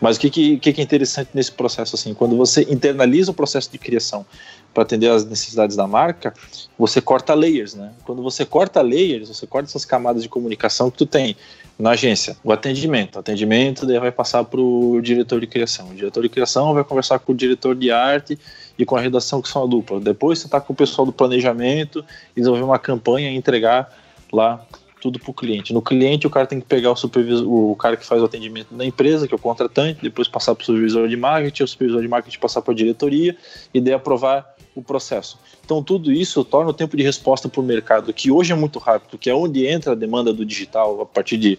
Mas 0.00 0.16
o 0.16 0.20
que, 0.20 0.30
que, 0.30 0.58
que 0.58 0.80
é 0.80 0.84
interessante 0.84 1.30
nesse 1.34 1.50
processo 1.50 1.96
assim? 1.96 2.12
Quando 2.12 2.36
você 2.36 2.62
internaliza 2.70 3.30
o 3.30 3.34
processo 3.34 3.70
de 3.72 3.78
criação 3.78 4.26
para 4.74 4.82
atender 4.82 5.10
às 5.10 5.24
necessidades 5.24 5.74
da 5.74 5.86
marca, 5.86 6.34
você 6.78 7.00
corta 7.00 7.32
layers, 7.34 7.74
né? 7.74 7.92
Quando 8.04 8.22
você 8.22 8.44
corta 8.44 8.82
layers, 8.82 9.28
você 9.28 9.46
corta 9.46 9.68
essas 9.68 9.84
camadas 9.84 10.22
de 10.22 10.28
comunicação 10.28 10.90
que 10.90 10.98
tu 10.98 11.06
tem 11.06 11.34
na 11.78 11.90
agência. 11.90 12.36
O 12.44 12.52
atendimento, 12.52 13.16
o 13.16 13.18
atendimento 13.20 13.86
daí 13.86 13.98
vai 13.98 14.12
passar 14.12 14.44
para 14.44 14.60
o 14.60 15.00
diretor 15.00 15.40
de 15.40 15.46
criação. 15.46 15.88
O 15.88 15.94
diretor 15.94 16.22
de 16.22 16.28
criação 16.28 16.74
vai 16.74 16.84
conversar 16.84 17.18
com 17.18 17.32
o 17.32 17.34
diretor 17.34 17.74
de 17.74 17.90
arte 17.90 18.38
e 18.78 18.84
com 18.84 18.96
a 18.96 19.00
redação 19.00 19.40
que 19.40 19.48
são 19.48 19.64
a 19.64 19.66
dupla. 19.66 20.00
Depois 20.00 20.38
você 20.38 20.46
está 20.46 20.60
com 20.60 20.72
o 20.72 20.76
pessoal 20.76 21.06
do 21.06 21.12
planejamento, 21.12 22.04
desenvolver 22.34 22.64
uma 22.64 22.78
campanha 22.78 23.30
e 23.30 23.36
entregar 23.36 23.92
lá 24.32 24.64
tudo 25.00 25.18
para 25.18 25.30
o 25.30 25.34
cliente. 25.34 25.72
No 25.72 25.82
cliente, 25.82 26.26
o 26.26 26.30
cara 26.30 26.46
tem 26.46 26.60
que 26.60 26.66
pegar 26.66 26.90
o 26.90 26.96
supervisor, 26.96 27.46
o 27.48 27.76
cara 27.76 27.96
que 27.96 28.04
faz 28.04 28.20
o 28.20 28.24
atendimento 28.24 28.74
da 28.74 28.84
empresa, 28.84 29.28
que 29.28 29.34
é 29.34 29.36
o 29.36 29.38
contratante, 29.38 30.00
depois 30.02 30.26
passar 30.26 30.54
para 30.54 30.62
o 30.62 30.66
supervisor 30.66 31.08
de 31.08 31.16
marketing, 31.16 31.62
o 31.62 31.68
supervisor 31.68 32.02
de 32.02 32.08
marketing 32.08 32.38
passar 32.38 32.62
para 32.62 32.72
a 32.72 32.76
diretoria 32.76 33.36
e 33.72 33.80
daí 33.80 33.94
aprovar 33.94 34.54
o 34.74 34.82
processo. 34.82 35.38
Então, 35.64 35.82
tudo 35.82 36.12
isso 36.12 36.44
torna 36.44 36.70
o 36.70 36.74
tempo 36.74 36.96
de 36.96 37.02
resposta 37.02 37.48
para 37.48 37.60
o 37.60 37.64
mercado, 37.64 38.12
que 38.12 38.30
hoje 38.30 38.52
é 38.52 38.56
muito 38.56 38.78
rápido, 38.78 39.16
que 39.16 39.30
é 39.30 39.34
onde 39.34 39.66
entra 39.66 39.92
a 39.92 39.94
demanda 39.94 40.32
do 40.32 40.44
digital 40.44 41.00
a 41.00 41.06
partir 41.06 41.36
de 41.36 41.58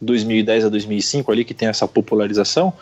2010 0.00 0.66
a 0.66 0.68
2005, 0.68 1.30
ali 1.30 1.44
que 1.44 1.54
tem 1.54 1.68
essa 1.68 1.86
popularização. 1.88 2.72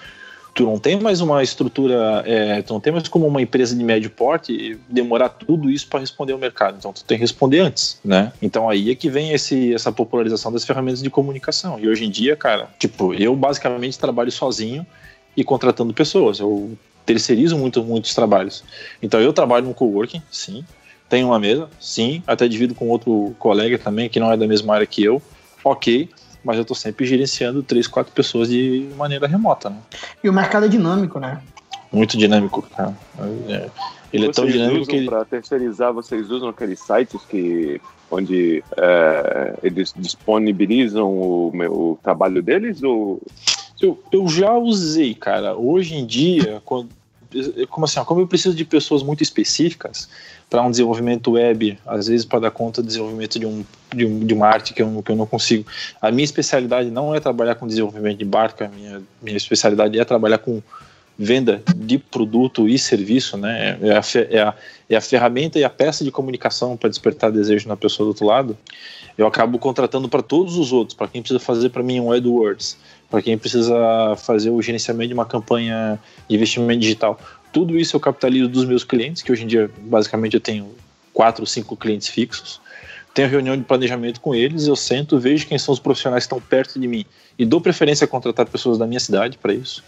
Tu 0.55 0.65
não 0.65 0.79
tem 0.79 0.99
mais 0.99 1.21
uma 1.21 1.43
estrutura, 1.43 2.23
é, 2.27 2.61
tu 2.63 2.73
não 2.73 2.81
tem 2.81 2.93
mais 2.93 3.07
como 3.09 3.27
uma 3.27 3.41
empresa 3.41 3.75
de 3.75 3.85
médio 3.85 4.11
porte 4.11 4.79
demorar 4.89 5.29
tudo 5.29 5.71
isso 5.71 5.87
para 5.87 6.01
responder 6.01 6.33
ao 6.33 6.39
mercado. 6.39 6.77
Então, 6.79 6.93
tu 6.93 7.05
tem 7.05 7.17
que 7.17 7.23
responder 7.23 7.61
antes, 7.61 8.01
né? 8.05 8.33
Então, 8.43 8.69
aí 8.69 8.91
é 8.91 8.95
que 8.95 9.09
vem 9.09 9.33
esse, 9.33 9.73
essa 9.73 9.93
popularização 9.93 10.53
das 10.53 10.65
ferramentas 10.65 11.03
de 11.03 11.09
comunicação. 11.11 11.79
E 11.79 11.89
hoje 11.89 12.05
em 12.05 12.11
dia, 12.11 12.37
cara, 12.37 12.69
tipo, 12.79 13.15
eu 13.15 13.35
basicamente 13.37 13.99
trabalho 13.99 14.33
sozinho 14.33 14.85
e 15.37 15.45
contratando 15.45 15.95
pessoas. 15.95 16.41
Eu 16.41 16.77
terceirizo 17.07 17.57
muito, 17.57 17.83
muitos 17.85 18.15
trabalhos. 18.15 18.65
Então, 19.01 19.21
eu 19.21 19.33
trabalho 19.33 19.67
no 19.67 19.75
coworking, 19.75 20.23
sim. 20.31 20.65
Tenho 21.09 21.29
uma 21.29 21.39
mesa, 21.39 21.69
sim. 21.81 22.23
Até 22.27 22.49
divido 22.49 22.75
com 22.75 22.89
outro 22.89 23.35
colega 23.39 23.79
também, 23.79 24.09
que 24.09 24.21
não 24.21 24.33
é 24.33 24.37
da 24.37 24.47
mesma 24.47 24.75
área 24.75 24.87
que 24.87 25.03
eu. 25.03 25.23
Ok. 25.65 26.09
Mas 26.45 26.59
eu 26.59 26.65
tô 26.65 26.75
sempre 26.75 27.07
gerenciando 27.07 27.63
três, 27.63 27.87
quatro 27.87 28.13
pessoas 28.13 28.49
de 28.49 28.89
maneira 28.97 29.27
remota, 29.27 29.71
né? 29.71 29.79
E 30.23 30.29
o 30.29 30.33
mercado 30.33 30.67
é 30.67 30.69
dinâmico, 30.69 31.19
né? 31.19 31.41
Muito 31.93 32.17
dinâmico, 32.17 32.63
cara. 32.63 32.95
É, 33.49 33.69
Ele 34.13 34.27
é 34.27 34.33
tão 34.33 34.45
Vocês 34.45 34.53
dinâmico 34.53 34.87
que 34.87 34.97
ele... 34.97 35.07
Para 35.07 35.25
terceirizar, 35.25 35.93
vocês 35.93 36.31
usam 36.31 36.49
aqueles 36.49 36.81
sites 36.81 37.25
que 37.25 37.81
onde 38.11 38.63
é, 38.77 39.59
eles 39.63 39.95
disponibilizam 39.97 41.09
o, 41.13 41.51
meu, 41.55 41.73
o 41.73 41.99
trabalho 42.03 42.43
deles 42.43 42.83
ou 42.83 43.21
Eu, 43.81 43.99
eu 44.13 44.29
já 44.29 44.53
usei, 44.55 45.15
cara. 45.15 45.57
Hoje 45.57 45.95
em 45.95 46.05
dia, 46.05 46.61
quando, 46.65 46.91
como 47.69 47.85
assim, 47.85 48.03
como 48.05 48.21
eu 48.21 48.27
preciso 48.27 48.55
de 48.55 48.65
pessoas 48.65 49.03
muito 49.03 49.23
específicas 49.23 50.09
para 50.49 50.63
um 50.63 50.71
desenvolvimento 50.71 51.33
web, 51.33 51.79
às 51.87 52.09
vezes 52.09 52.27
para 52.27 52.41
dar 52.41 52.51
conta 52.51 52.83
do 52.83 52.87
desenvolvimento 52.87 53.39
de, 53.39 53.47
um, 53.47 53.65
de, 53.95 54.05
um, 54.05 54.21
de 54.21 54.35
uma 54.35 54.49
arte 54.49 54.75
que 54.75 54.83
eu, 54.83 55.03
que 55.03 55.13
eu 55.13 55.17
não 55.17 55.27
consigo. 55.27 55.65
A 56.01 56.11
minha 56.11 56.25
especialidade 56.25 56.91
não 56.91 57.15
é 57.15 57.21
trabalhar 57.21 57.55
com 57.55 57.67
desenvolvimento 57.67 58.19
de 58.19 58.25
barca, 58.25 58.69
minha, 58.75 59.01
minha 59.23 59.37
especialidade 59.37 59.99
é 59.99 60.05
trabalhar 60.05 60.39
com 60.39 60.61
venda 61.17 61.63
de 61.77 61.99
produto 61.99 62.67
e 62.67 62.79
serviço, 62.79 63.37
né? 63.37 63.79
É 63.83 63.93
a, 63.93 64.03
é 64.31 64.41
a, 64.41 64.55
é 64.89 64.97
a 64.97 65.01
ferramenta 65.03 65.59
e 65.59 65.65
a 65.65 65.69
peça 65.69 66.03
de 66.03 66.11
comunicação 66.11 66.79
para 66.79 66.89
despertar 66.89 67.31
desejo 67.31 67.69
na 67.69 67.77
pessoa 67.77 68.07
do 68.07 68.09
outro 68.09 68.25
lado. 68.25 68.57
Eu 69.19 69.27
acabo 69.27 69.59
contratando 69.59 70.09
para 70.09 70.23
todos 70.23 70.57
os 70.57 70.73
outros, 70.73 70.97
para 70.97 71.09
quem 71.09 71.21
precisa 71.21 71.39
fazer 71.39 71.69
para 71.69 71.83
mim 71.83 72.01
um 72.01 72.11
AdWords, 72.11 72.79
para 73.11 73.21
quem 73.21 73.37
precisa 73.37 73.75
fazer 74.17 74.51
o 74.51 74.63
gerenciamento 74.63 75.09
de 75.09 75.15
uma 75.15 75.27
campanha 75.27 75.99
de 76.29 76.37
investimento 76.37 76.81
digital. 76.81 77.19
Tudo 77.53 77.79
isso 77.79 77.97
eu 77.97 78.01
capitalizo 78.01 78.49
dos 78.49 78.65
meus 78.65 78.85
clientes, 78.85 79.23
que 79.23 79.33
hoje 79.33 79.43
em 79.43 79.47
dia 79.47 79.71
basicamente 79.83 80.35
eu 80.35 80.41
tenho 80.41 80.69
quatro, 81.13 81.45
cinco 81.45 81.77
clientes 81.77 82.07
fixos. 82.09 82.61
Tenho 83.13 83.29
reunião 83.29 83.57
de 83.57 83.65
planejamento 83.65 84.21
com 84.21 84.33
eles, 84.33 84.69
eu 84.69 84.77
sento, 84.77 85.19
vejo 85.19 85.47
quem 85.47 85.59
são 85.59 85.75
os 85.75 85.81
profissionais 85.81 86.25
que 86.25 86.33
estão 86.33 86.41
perto 86.41 86.79
de 86.79 86.87
mim 86.87 87.05
e 87.37 87.45
dou 87.45 87.61
preferência 87.61 88.05
a 88.05 88.09
contratar 88.09 88.47
pessoas 88.47 88.79
da 88.79 88.87
minha 88.87 89.01
cidade 89.01 89.37
para 89.37 89.53
isso 89.53 89.83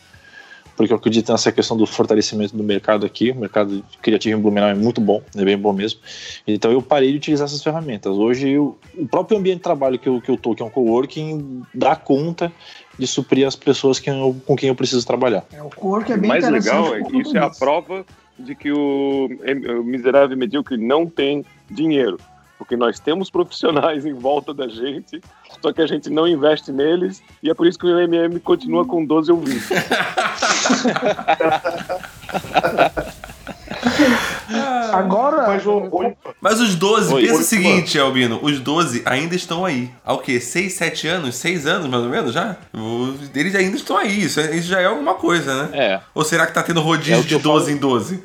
porque 0.76 0.92
eu 0.92 0.96
acredito 0.96 1.30
nessa 1.30 1.52
questão 1.52 1.76
do 1.76 1.86
fortalecimento 1.86 2.56
do 2.56 2.62
mercado 2.62 3.04
aqui. 3.04 3.30
O 3.30 3.36
mercado 3.36 3.84
criativo 4.00 4.38
em 4.38 4.42
Blumenau 4.42 4.70
é 4.70 4.74
muito 4.74 5.00
bom, 5.00 5.22
é 5.36 5.44
bem 5.44 5.56
bom 5.56 5.72
mesmo. 5.72 6.00
Então 6.46 6.70
eu 6.72 6.80
parei 6.80 7.10
de 7.10 7.18
utilizar 7.18 7.46
essas 7.46 7.62
ferramentas. 7.62 8.12
Hoje 8.16 8.50
eu, 8.50 8.78
o 8.96 9.06
próprio 9.06 9.38
ambiente 9.38 9.58
de 9.58 9.62
trabalho 9.62 9.98
que 9.98 10.08
eu, 10.08 10.20
que 10.20 10.30
eu 10.30 10.36
tô, 10.36 10.54
que 10.54 10.62
é 10.62 10.66
um 10.66 10.70
coworking, 10.70 11.62
dá 11.74 11.94
conta 11.94 12.52
de 12.98 13.06
suprir 13.06 13.46
as 13.46 13.56
pessoas 13.56 13.98
que 13.98 14.10
eu- 14.10 14.36
com 14.46 14.54
quem 14.56 14.68
eu 14.68 14.74
preciso 14.74 15.06
trabalhar. 15.06 15.44
É, 15.52 15.62
o 15.62 15.70
coworking 15.70 16.12
é 16.12 16.16
o 16.16 16.20
bem 16.20 16.28
mais 16.28 16.44
interessante 16.44 16.74
legal 16.74 16.94
é 16.94 17.02
que 17.02 17.16
isso 17.20 17.36
é 17.36 17.40
a 17.40 17.50
prova 17.50 18.04
de 18.38 18.54
que 18.54 18.70
o, 18.72 19.28
o 19.80 19.84
miserável 19.84 20.36
e 20.36 20.38
medíocre 20.38 20.76
não 20.76 21.06
tem 21.06 21.44
dinheiro. 21.70 22.18
Porque 22.58 22.76
nós 22.76 23.00
temos 23.00 23.28
profissionais 23.30 24.04
em 24.06 24.12
volta 24.12 24.52
da 24.54 24.68
gente, 24.68 25.20
só 25.60 25.72
que 25.72 25.80
a 25.82 25.86
gente 25.86 26.08
não 26.10 26.28
investe 26.28 26.70
neles, 26.70 27.22
e 27.42 27.50
é 27.50 27.54
por 27.54 27.66
isso 27.66 27.78
que 27.78 27.86
o 27.86 27.98
MM 28.00 28.38
continua 28.40 28.84
com 28.84 29.04
12 29.04 29.32
ouvintes. 29.32 29.68
Agora, 34.92 35.46
Mas, 35.48 35.66
ô, 35.66 35.78
ô, 35.90 36.12
Mas 36.40 36.60
os 36.60 36.74
12, 36.74 37.12
Oi. 37.14 37.22
pensa 37.26 37.40
o 37.40 37.44
seguinte, 37.44 37.98
Albino, 37.98 38.38
os 38.42 38.60
12 38.60 39.02
ainda 39.04 39.34
estão 39.34 39.64
aí. 39.64 39.90
Há 40.04 40.12
o 40.12 40.18
quê? 40.18 40.38
6, 40.38 40.72
7 40.74 41.08
anos? 41.08 41.34
6 41.36 41.66
anos, 41.66 41.88
mais 41.88 42.02
ou 42.04 42.10
menos, 42.10 42.32
já? 42.34 42.56
Os- 42.72 43.30
Eles 43.34 43.54
ainda 43.54 43.76
estão 43.76 43.96
aí, 43.96 44.22
isso, 44.24 44.40
isso 44.40 44.68
já 44.68 44.80
é 44.80 44.86
alguma 44.86 45.14
coisa, 45.14 45.64
né? 45.64 45.70
É. 45.72 46.00
Ou 46.14 46.24
será 46.24 46.46
que 46.46 46.52
tá 46.54 46.62
tendo 46.62 46.80
rodízio 46.80 47.14
É 47.14 47.18
o 47.18 47.24
de 47.24 47.34
eu 47.34 47.40
12 47.40 47.64
falo. 47.66 47.76
em 47.76 47.80
12? 47.80 48.22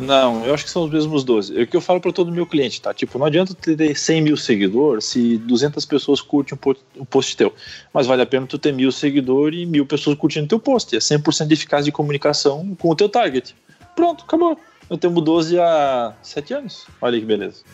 Não, 0.00 0.44
eu 0.46 0.54
acho 0.54 0.64
que 0.64 0.70
são 0.70 0.84
os 0.84 0.90
mesmos 0.90 1.22
12. 1.22 1.58
É 1.58 1.62
o 1.64 1.66
que 1.66 1.76
eu 1.76 1.80
falo 1.82 2.00
para 2.00 2.12
todo 2.12 2.32
meu 2.32 2.46
cliente, 2.46 2.80
tá? 2.80 2.94
Tipo, 2.94 3.18
não 3.18 3.26
adianta 3.26 3.52
tu 3.52 3.76
ter 3.76 3.94
100 3.94 4.22
mil 4.22 4.36
seguidores 4.36 5.04
se 5.04 5.36
200 5.38 5.84
pessoas 5.84 6.22
curtem 6.22 6.56
um 6.98 7.04
post, 7.04 7.36
teu. 7.36 7.52
Mas 7.92 8.06
vale 8.06 8.22
a 8.22 8.26
pena 8.26 8.46
tu 8.46 8.58
ter 8.58 8.72
mil 8.72 8.90
seguidores 8.90 9.60
e 9.60 9.66
mil 9.66 9.84
pessoas 9.84 10.16
curtindo 10.16 10.46
teu 10.46 10.58
post. 10.58 10.96
É 10.96 10.98
100% 11.00 11.46
de 11.48 11.54
eficácia 11.54 11.84
de 11.84 11.92
comunicação 11.92 12.74
com 12.80 12.88
o 12.88 12.94
teu 12.96 13.08
target. 13.08 13.54
Pronto, 13.94 14.24
acabou. 14.26 14.58
Eu 14.88 14.96
temos 14.96 15.24
12 15.24 15.58
há 15.58 16.14
7 16.22 16.54
anos. 16.54 16.86
Olha 17.00 17.18
que 17.18 17.26
beleza. 17.26 17.64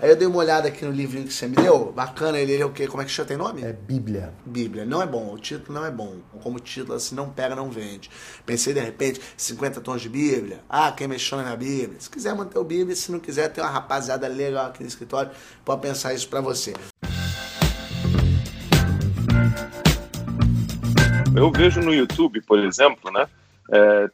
Aí 0.00 0.10
eu 0.10 0.16
dei 0.16 0.26
uma 0.26 0.38
olhada 0.38 0.66
aqui 0.66 0.84
no 0.84 0.90
livrinho 0.90 1.26
que 1.26 1.32
você 1.32 1.46
me 1.46 1.54
deu. 1.54 1.92
Bacana, 1.92 2.38
ele 2.38 2.56
é 2.56 2.64
o 2.64 2.70
quê? 2.70 2.88
Como 2.88 3.00
é 3.00 3.04
que 3.04 3.10
chama? 3.10 3.28
Tem 3.28 3.36
nome? 3.36 3.62
É 3.62 3.72
Bíblia. 3.72 4.32
Bíblia. 4.44 4.84
Não 4.84 5.00
é 5.00 5.06
bom, 5.06 5.32
o 5.32 5.38
título 5.38 5.78
não 5.78 5.86
é 5.86 5.90
bom. 5.90 6.16
Como 6.42 6.58
título, 6.58 6.94
assim, 6.94 7.14
não 7.14 7.30
pega, 7.30 7.54
não 7.54 7.70
vende. 7.70 8.10
Pensei, 8.44 8.74
de 8.74 8.80
repente, 8.80 9.20
50 9.36 9.80
tons 9.80 10.02
de 10.02 10.08
Bíblia. 10.08 10.60
Ah, 10.68 10.90
quem 10.90 11.06
mexeu 11.06 11.38
na 11.38 11.44
minha 11.44 11.56
Bíblia. 11.56 12.00
Se 12.00 12.10
quiser 12.10 12.34
manter 12.34 12.58
o 12.58 12.64
Bíblia, 12.64 12.96
se 12.96 13.12
não 13.12 13.20
quiser, 13.20 13.48
tem 13.48 13.62
uma 13.62 13.70
rapaziada 13.70 14.26
legal 14.26 14.66
aqui 14.66 14.82
no 14.82 14.88
escritório, 14.88 15.30
pode 15.64 15.80
pensar 15.80 16.12
isso 16.12 16.28
pra 16.28 16.40
você. 16.40 16.74
Eu 21.36 21.52
vejo 21.52 21.80
no 21.80 21.94
YouTube, 21.94 22.40
por 22.40 22.58
exemplo, 22.58 23.12
né? 23.12 23.28
É, 23.70 24.08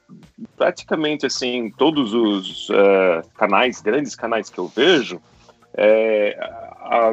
praticamente 0.57 1.27
assim, 1.27 1.73
todos 1.77 2.12
os 2.12 2.69
é, 2.71 3.23
canais, 3.37 3.81
grandes 3.81 4.14
canais 4.14 4.51
que 4.51 4.59
eu 4.59 4.69
vejo, 4.69 5.21
é, 5.77 6.37
a 6.40 7.12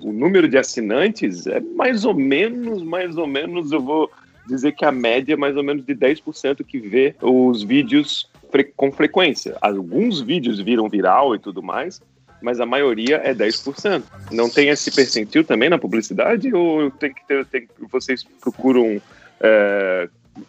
o 0.00 0.12
número 0.12 0.48
de 0.48 0.58
assinantes 0.58 1.46
é 1.46 1.60
mais 1.60 2.04
ou 2.04 2.14
menos, 2.14 2.82
mais 2.82 3.16
ou 3.16 3.26
menos, 3.26 3.72
eu 3.72 3.80
vou 3.80 4.10
dizer 4.46 4.72
que 4.72 4.84
a 4.84 4.92
média 4.92 5.34
é 5.34 5.36
mais 5.36 5.56
ou 5.56 5.62
menos 5.62 5.84
de 5.84 5.94
10% 5.94 6.64
que 6.64 6.78
vê 6.78 7.14
os 7.20 7.62
vídeos 7.62 8.28
fre 8.50 8.64
com 8.64 8.92
frequência. 8.92 9.56
Alguns 9.60 10.20
vídeos 10.20 10.60
viram 10.60 10.88
viral 10.88 11.34
e 11.34 11.38
tudo 11.38 11.62
mais, 11.62 12.00
mas 12.40 12.60
a 12.60 12.66
maioria 12.66 13.16
é 13.16 13.34
10%. 13.34 14.02
Não 14.30 14.48
tem 14.48 14.68
esse 14.68 14.90
percentil 14.90 15.42
também 15.44 15.68
na 15.68 15.78
publicidade 15.78 16.52
ou 16.54 16.90
tem 16.90 17.12
que 17.12 17.26
ter, 17.26 17.68
vocês 17.90 18.22
procuram 18.40 19.00
é, 19.40 20.08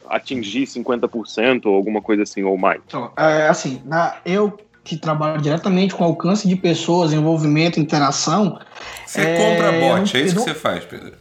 atingir 0.09 0.63
50% 0.63 1.65
ou 1.65 1.75
alguma 1.75 2.01
coisa 2.01 2.23
assim 2.23 2.43
ou 2.43 2.57
mais? 2.57 2.81
Então, 2.85 3.11
é, 3.17 3.47
assim, 3.47 3.81
na, 3.85 4.15
eu 4.25 4.57
que 4.83 4.95
trabalho 4.95 5.41
diretamente 5.41 5.93
com 5.93 6.03
alcance 6.03 6.47
de 6.47 6.55
pessoas, 6.55 7.11
envolvimento, 7.11 7.77
interação. 7.77 8.57
Você 9.05 9.19
é, 9.19 9.37
compra 9.37 9.71
bot, 9.73 10.17
é 10.17 10.21
isso 10.21 10.35
não... 10.35 10.43
que 10.45 10.49
você 10.49 10.55
faz, 10.55 10.85
Pedro? 10.85 11.13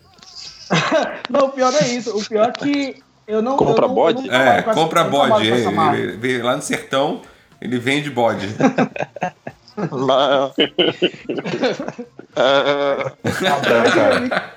não, 1.29 1.46
o 1.46 1.48
pior 1.50 1.72
não 1.72 1.81
é 1.81 1.88
isso. 1.88 2.16
O 2.16 2.24
pior 2.24 2.48
é 2.48 2.52
que 2.52 3.02
eu 3.26 3.42
não. 3.42 3.57
Compra 3.57 3.85
eu 3.85 3.88
não, 3.88 3.94
bode? 3.94 4.26
Eu 4.26 4.33
não 4.33 4.40
é, 4.40 4.62
compra 4.62 5.05
bode. 5.05 5.46
Ele, 5.46 5.66
ele, 5.66 6.26
ele, 6.29 6.42
lá 6.42 6.55
no 6.55 6.62
sertão, 6.62 7.22
ele 7.61 7.79
vende 7.79 8.09
bode. 8.09 8.46
Lá... 9.91 10.53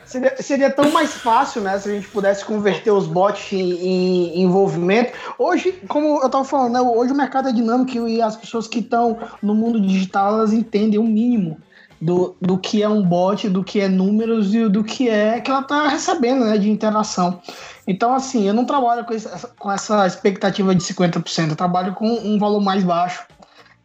seria, 0.06 0.42
seria, 0.42 0.70
tão 0.70 0.92
mais 0.92 1.14
fácil, 1.14 1.62
né? 1.62 1.78
Se 1.80 1.90
a 1.90 1.94
gente 1.94 2.08
pudesse 2.08 2.46
converter 2.46 2.92
os 2.92 3.08
bots 3.08 3.54
em, 3.54 3.60
em 3.60 4.44
envolvimento. 4.44 5.14
Hoje, 5.38 5.72
como 5.88 6.20
eu 6.20 6.26
estava 6.26 6.44
falando, 6.44 6.74
né, 6.74 6.82
hoje 6.82 7.14
o 7.14 7.16
mercado 7.16 7.50
é 7.50 7.52
dinâmico 7.52 8.08
e 8.08 8.22
as 8.22 8.36
pessoas 8.36 8.68
que 8.68 8.80
estão 8.80 9.18
no 9.42 9.54
mundo 9.54 9.80
digital 9.80 10.36
elas 10.36 10.54
entendem 10.54 11.00
o 11.00 11.04
mínimo 11.04 11.58
do, 12.02 12.36
do 12.42 12.58
que 12.58 12.82
é 12.82 12.90
um 12.90 13.04
bot, 13.04 13.50
do 13.50 13.64
que 13.64 13.80
é 13.80 13.88
números 13.88 14.54
e 14.54 14.68
do 14.70 14.84
que 14.84 15.10
é 15.10 15.40
que 15.40 15.52
ela 15.52 15.62
está 15.62 15.88
recebendo 15.88 16.46
né, 16.46 16.58
de 16.58 16.70
interação. 16.70 17.42
Então, 17.86 18.14
assim, 18.14 18.48
eu 18.48 18.54
não 18.54 18.66
trabalho 18.66 19.06
com, 19.06 19.14
essa, 19.14 19.48
com 19.58 19.72
essa 19.72 20.08
expectativa 20.08 20.74
de 20.74 20.84
50%, 20.84 21.50
eu 21.50 21.56
trabalho 21.56 21.94
com 21.94 22.08
um 22.08 22.38
valor 22.38 22.62
mais 22.62 22.84
baixo. 22.84 23.24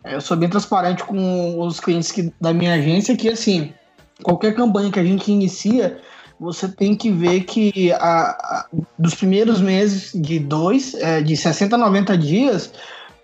Eu 0.04 0.20
sou 0.20 0.36
bem 0.36 0.48
transparente 0.48 1.02
com 1.02 1.58
os 1.60 1.80
clientes 1.80 2.12
que, 2.12 2.32
da 2.40 2.52
minha 2.52 2.74
agência 2.74 3.16
que, 3.16 3.28
assim, 3.28 3.72
qualquer 4.22 4.54
campanha 4.54 4.90
que 4.90 5.00
a 5.00 5.04
gente 5.04 5.32
inicia, 5.32 5.98
você 6.38 6.68
tem 6.68 6.94
que 6.94 7.10
ver 7.10 7.44
que 7.44 7.90
a, 7.92 8.30
a, 8.30 8.66
dos 8.98 9.14
primeiros 9.14 9.60
meses 9.60 10.12
de 10.14 10.38
dois, 10.38 10.94
é, 10.94 11.22
de 11.22 11.36
60 11.36 11.74
a 11.74 11.78
90 11.78 12.18
dias, 12.18 12.72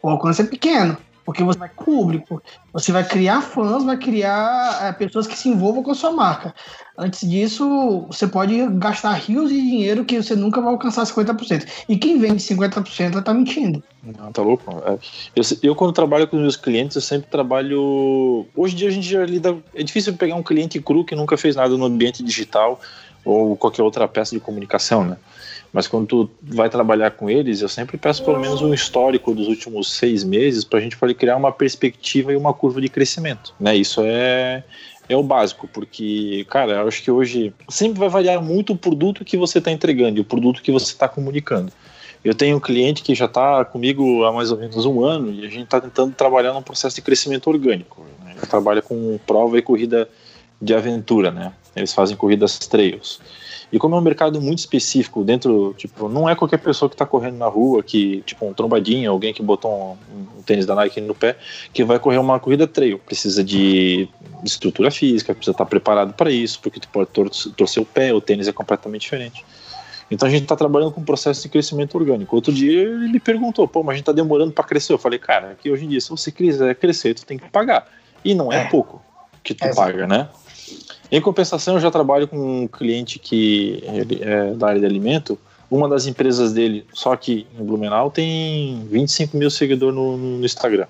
o 0.03 0.09
alcance 0.09 0.40
é 0.40 0.45
pequeno. 0.45 0.97
Porque 1.31 1.45
você 1.45 1.61
vai 1.61 1.69
cobrir, 1.69 2.25
você 2.73 2.90
vai 2.90 3.07
criar 3.07 3.40
fãs, 3.40 3.85
vai 3.85 3.97
criar 3.97 4.81
é, 4.83 4.90
pessoas 4.90 5.29
que 5.29 5.38
se 5.38 5.49
envolvam 5.49 5.81
com 5.81 5.93
a 5.93 5.95
sua 5.95 6.11
marca. 6.11 6.53
Antes 6.99 7.21
disso, 7.21 8.05
você 8.09 8.27
pode 8.27 8.66
gastar 8.73 9.12
rios 9.12 9.49
de 9.49 9.55
dinheiro 9.55 10.05
que 10.05 10.21
você 10.21 10.35
nunca 10.35 10.61
vai 10.61 10.73
alcançar 10.73 11.05
50%. 11.05 11.85
E 11.88 11.97
quem 11.97 12.19
vende 12.19 12.43
50% 12.43 13.23
tá 13.23 13.33
mentindo. 13.33 13.81
Não, 14.03 14.33
tá 14.33 14.43
louco? 14.43 14.83
É, 14.85 14.99
eu, 15.37 15.45
eu, 15.62 15.77
quando 15.77 15.93
trabalho 15.93 16.27
com 16.27 16.35
os 16.35 16.43
meus 16.43 16.57
clientes, 16.57 16.97
eu 16.97 17.01
sempre 17.01 17.31
trabalho. 17.31 18.45
Hoje 18.57 18.75
em 18.75 18.79
dia 18.79 18.88
a 18.88 18.93
gente 18.93 19.09
já 19.09 19.25
lida. 19.25 19.57
É 19.73 19.85
difícil 19.85 20.14
pegar 20.14 20.35
um 20.35 20.43
cliente 20.43 20.83
cru 20.83 21.05
que 21.05 21.14
nunca 21.14 21.37
fez 21.37 21.55
nada 21.55 21.77
no 21.77 21.85
ambiente 21.85 22.25
digital 22.25 22.81
ou 23.25 23.57
qualquer 23.57 23.85
outra 23.85 24.09
peça 24.09 24.35
de 24.35 24.40
comunicação, 24.40 25.05
né? 25.05 25.16
Mas 25.72 25.87
quando 25.87 26.06
tu 26.06 26.30
vai 26.42 26.68
trabalhar 26.68 27.12
com 27.12 27.30
eles, 27.30 27.61
eu 27.61 27.68
sempre 27.68 27.96
peço 27.96 28.24
pelo 28.24 28.40
menos 28.40 28.61
um 28.61 28.74
histórico 28.74 29.33
dos 29.35 29.46
últimos 29.46 29.92
seis 29.92 30.24
meses 30.24 30.64
para 30.64 30.78
a 30.78 30.83
gente 30.83 30.96
poder 30.96 31.14
criar 31.14 31.37
uma 31.37 31.52
perspectiva 31.52 32.33
e 32.33 32.37
uma 32.37 32.52
curva 32.52 32.80
de 32.80 32.88
crescimento. 32.88 33.54
Né? 33.59 33.76
Isso 33.76 34.00
é, 34.04 34.64
é 35.09 35.16
o 35.16 35.22
básico, 35.22 35.68
porque, 35.68 36.44
cara, 36.50 36.72
eu 36.72 36.88
acho 36.88 37.02
que 37.02 37.11
hoje 37.11 37.54
sempre 37.68 38.00
vai 38.00 38.09
variar 38.09 38.42
muito 38.42 38.72
o 38.72 38.76
produto 38.76 39.24
que 39.24 39.37
você 39.37 39.59
está 39.59 39.70
entregando 39.70 40.18
e 40.18 40.20
o 40.20 40.24
produto 40.24 40.61
que 40.61 40.72
você 40.72 40.87
está 40.87 41.09
comunicando. 41.09 41.72
Eu 42.22 42.35
tenho 42.35 42.56
um 42.56 42.61
cliente 42.61 43.02
que 43.02 43.14
já 43.14 43.24
está 43.24 43.64
comigo 43.64 44.24
há 44.24 44.33
mais 44.33 44.50
ou 44.50 44.59
menos 44.59 44.85
um 44.85 45.02
ano 45.04 45.33
e 45.33 45.46
a 45.46 45.48
gente 45.48 45.64
está 45.64 45.80
tentando 45.80 46.12
trabalhar 46.14 46.52
num 46.52 46.62
processo 46.62 46.96
de 46.96 47.02
crescimento 47.02 47.48
orgânico. 47.48 48.04
Né? 48.24 48.35
Ele 48.37 48.46
trabalha 48.46 48.83
com 48.83 49.18
prova 49.26 49.56
e 49.56 49.62
corrida 49.62 50.09
de 50.61 50.74
aventura, 50.74 51.30
né? 51.30 51.52
Eles 51.74 51.94
fazem 51.94 52.16
corridas 52.16 52.59
trails. 52.59 53.20
E 53.72 53.78
como 53.78 53.94
é 53.94 53.98
um 53.98 54.02
mercado 54.02 54.40
muito 54.40 54.59
específico, 54.59 55.22
dentro, 55.22 55.74
tipo, 55.78 56.09
não 56.09 56.28
é 56.28 56.35
qualquer 56.35 56.59
pessoa 56.59 56.88
que 56.88 56.94
está 56.94 57.06
correndo 57.06 57.37
na 57.37 57.46
rua, 57.46 57.83
que, 57.83 58.20
tipo, 58.22 58.44
um 58.44 58.52
trombadinho, 58.52 59.11
alguém 59.11 59.33
que 59.33 59.42
botou 59.42 59.96
um, 60.12 60.38
um, 60.38 60.42
tênis 60.42 60.66
da 60.66 60.74
Nike 60.74 61.00
no 61.00 61.14
pé, 61.14 61.37
que 61.72 61.85
vai 61.85 61.98
correr 61.98 62.18
uma 62.18 62.40
corrida 62.40 62.66
trail. 62.66 62.98
Precisa 62.98 63.44
de 63.44 64.09
estrutura 64.44 64.90
física, 64.90 65.35
precisa 65.35 65.52
estar 65.52 65.66
preparado 65.66 66.12
para 66.14 66.30
isso, 66.33 66.59
porque 66.61 66.80
tu 66.80 66.88
pode 66.88 67.11
tor 67.11 67.30
torcer 67.56 67.80
o 67.80 67.87
pé, 67.87 68.12
o 68.12 68.20
tênis 68.20 68.48
é 68.48 68.52
completamente 68.52 69.02
diferente. 69.02 69.44
Então 70.11 70.26
a 70.26 70.30
gente 70.30 70.42
está 70.42 70.56
trabalhando 70.56 70.90
com 70.90 71.00
um 71.00 71.04
processo 71.04 71.40
de 71.42 71.48
crescimento 71.48 71.94
orgânico. 71.96 72.35
Outro 72.35 72.52
dia 72.52 72.83
ele 72.83 73.09
me 73.09 73.20
perguntou, 73.20 73.68
pô, 73.68 73.85
mas 73.85 73.92
a 73.92 73.96
gente 73.96 74.02
está 74.02 74.12
demorando 74.12 74.50
para 74.50 74.64
crescer. 74.64 74.92
Eu 74.92 74.98
falei, 74.98 75.20
cara, 75.20 75.56
que 75.62 75.70
hoje 75.70 75.85
em 75.85 75.88
dia, 75.88 76.00
se 76.00 76.11
você 76.11 76.33
quiser 76.33 76.74
crescer, 76.74 77.14
tu 77.14 77.24
tem 77.24 77.38
que 77.38 77.48
pagar. 77.48 77.87
E 78.24 78.35
não 78.35 78.52
é, 78.52 78.62
é. 78.62 78.64
pouco 78.64 79.00
que 79.44 79.54
tu 79.54 79.64
é 79.64 79.72
paga, 79.72 80.09
né? 80.09 80.28
Em 81.12 81.20
compensação, 81.20 81.75
eu 81.75 81.81
já 81.81 81.90
trabalho 81.90 82.29
com 82.29 82.62
um 82.62 82.68
cliente 82.68 83.18
que 83.18 83.83
é 84.20 84.55
da 84.55 84.68
área 84.68 84.81
de 84.81 84.87
alimento. 84.87 85.38
Uma 85.70 85.88
das 85.88 86.07
empresas 86.07 86.53
dele, 86.53 86.85
só 86.92 87.14
que 87.16 87.46
em 87.59 87.64
Blumenau, 87.64 88.11
tem 88.11 88.85
25 88.90 89.37
mil 89.37 89.51
seguidores 89.51 89.94
no, 89.94 90.16
no 90.16 90.44
Instagram. 90.44 90.87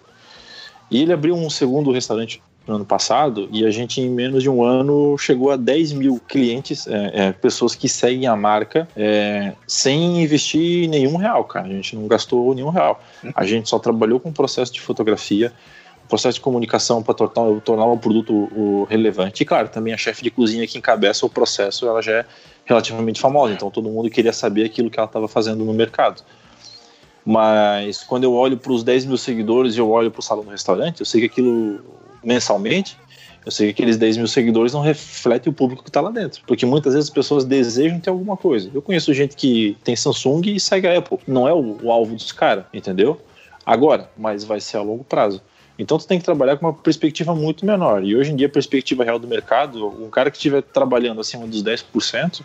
E 0.90 1.02
ele 1.02 1.12
abriu 1.12 1.34
um 1.34 1.48
segundo 1.48 1.92
restaurante 1.92 2.42
no 2.66 2.76
ano 2.76 2.84
passado 2.84 3.48
e 3.52 3.64
a 3.64 3.70
gente, 3.70 4.00
em 4.00 4.10
menos 4.10 4.42
de 4.42 4.50
um 4.50 4.62
ano, 4.62 5.16
chegou 5.18 5.50
a 5.50 5.56
10 5.56 5.92
mil 5.92 6.20
clientes, 6.28 6.86
é, 6.86 7.10
é, 7.14 7.32
pessoas 7.32 7.74
que 7.74 7.88
seguem 7.88 8.26
a 8.26 8.36
marca 8.36 8.88
é, 8.96 9.52
sem 9.66 10.22
investir 10.22 10.88
nenhum 10.88 11.16
real, 11.16 11.44
cara. 11.44 11.66
A 11.66 11.70
gente 11.70 11.96
não 11.96 12.06
gastou 12.06 12.54
nenhum 12.54 12.70
real. 12.70 13.02
A 13.34 13.44
gente 13.44 13.68
só 13.68 13.78
trabalhou 13.78 14.20
com 14.20 14.30
o 14.30 14.32
processo 14.32 14.72
de 14.72 14.80
fotografia, 14.80 15.52
processo 16.10 16.34
de 16.34 16.40
comunicação 16.40 17.02
para 17.02 17.14
tornar, 17.14 17.60
tornar 17.62 17.86
o 17.86 17.96
produto 17.96 18.32
o, 18.32 18.84
relevante. 18.90 19.42
E 19.42 19.46
claro, 19.46 19.68
também 19.68 19.94
a 19.94 19.96
chefe 19.96 20.22
de 20.22 20.30
cozinha 20.30 20.66
que 20.66 20.76
encabeça 20.76 21.24
o 21.24 21.30
processo, 21.30 21.86
ela 21.86 22.02
já 22.02 22.12
é 22.12 22.26
relativamente 22.64 23.20
famosa, 23.20 23.54
então 23.54 23.70
todo 23.70 23.88
mundo 23.88 24.10
queria 24.10 24.32
saber 24.32 24.64
aquilo 24.64 24.90
que 24.90 24.98
ela 24.98 25.06
estava 25.06 25.28
fazendo 25.28 25.64
no 25.64 25.72
mercado. 25.72 26.22
Mas 27.24 28.02
quando 28.02 28.24
eu 28.24 28.34
olho 28.34 28.56
para 28.56 28.72
os 28.72 28.82
10 28.82 29.06
mil 29.06 29.16
seguidores 29.16 29.76
e 29.76 29.78
eu 29.78 29.90
olho 29.90 30.10
para 30.10 30.20
o 30.20 30.22
salão 30.22 30.44
do 30.44 30.50
restaurante, 30.50 31.00
eu 31.00 31.06
sei 31.06 31.20
que 31.20 31.26
aquilo 31.26 31.80
mensalmente, 32.22 32.96
eu 33.44 33.50
sei 33.50 33.68
que 33.68 33.72
aqueles 33.72 33.96
10 33.96 34.18
mil 34.18 34.26
seguidores 34.26 34.72
não 34.72 34.80
refletem 34.80 35.50
o 35.50 35.54
público 35.54 35.82
que 35.82 35.88
está 35.88 36.00
lá 36.00 36.10
dentro. 36.10 36.42
Porque 36.46 36.66
muitas 36.66 36.92
vezes 36.92 37.08
as 37.08 37.14
pessoas 37.14 37.44
desejam 37.44 37.98
ter 37.98 38.10
alguma 38.10 38.36
coisa. 38.36 38.70
Eu 38.74 38.82
conheço 38.82 39.14
gente 39.14 39.34
que 39.34 39.76
tem 39.82 39.96
Samsung 39.96 40.42
e 40.46 40.60
segue 40.60 40.86
a 40.86 40.98
Apple. 40.98 41.18
Não 41.26 41.48
é 41.48 41.52
o, 41.52 41.78
o 41.82 41.90
alvo 41.90 42.14
dos 42.14 42.32
caras, 42.32 42.64
entendeu? 42.72 43.20
Agora, 43.64 44.10
mas 44.16 44.44
vai 44.44 44.60
ser 44.60 44.76
a 44.76 44.82
longo 44.82 45.04
prazo. 45.04 45.40
Então 45.80 45.96
tu 45.96 46.06
tem 46.06 46.18
que 46.18 46.24
trabalhar 46.24 46.58
com 46.58 46.66
uma 46.66 46.74
perspectiva 46.74 47.34
muito 47.34 47.64
menor. 47.64 48.04
E 48.04 48.14
hoje 48.14 48.30
em 48.30 48.36
dia 48.36 48.46
a 48.46 48.50
perspectiva 48.50 49.02
real 49.02 49.18
do 49.18 49.26
mercado, 49.26 49.86
um 49.86 50.10
cara 50.10 50.30
que 50.30 50.36
estiver 50.36 50.62
trabalhando 50.62 51.22
acima 51.22 51.46
dos 51.46 51.64
10%, 51.64 52.42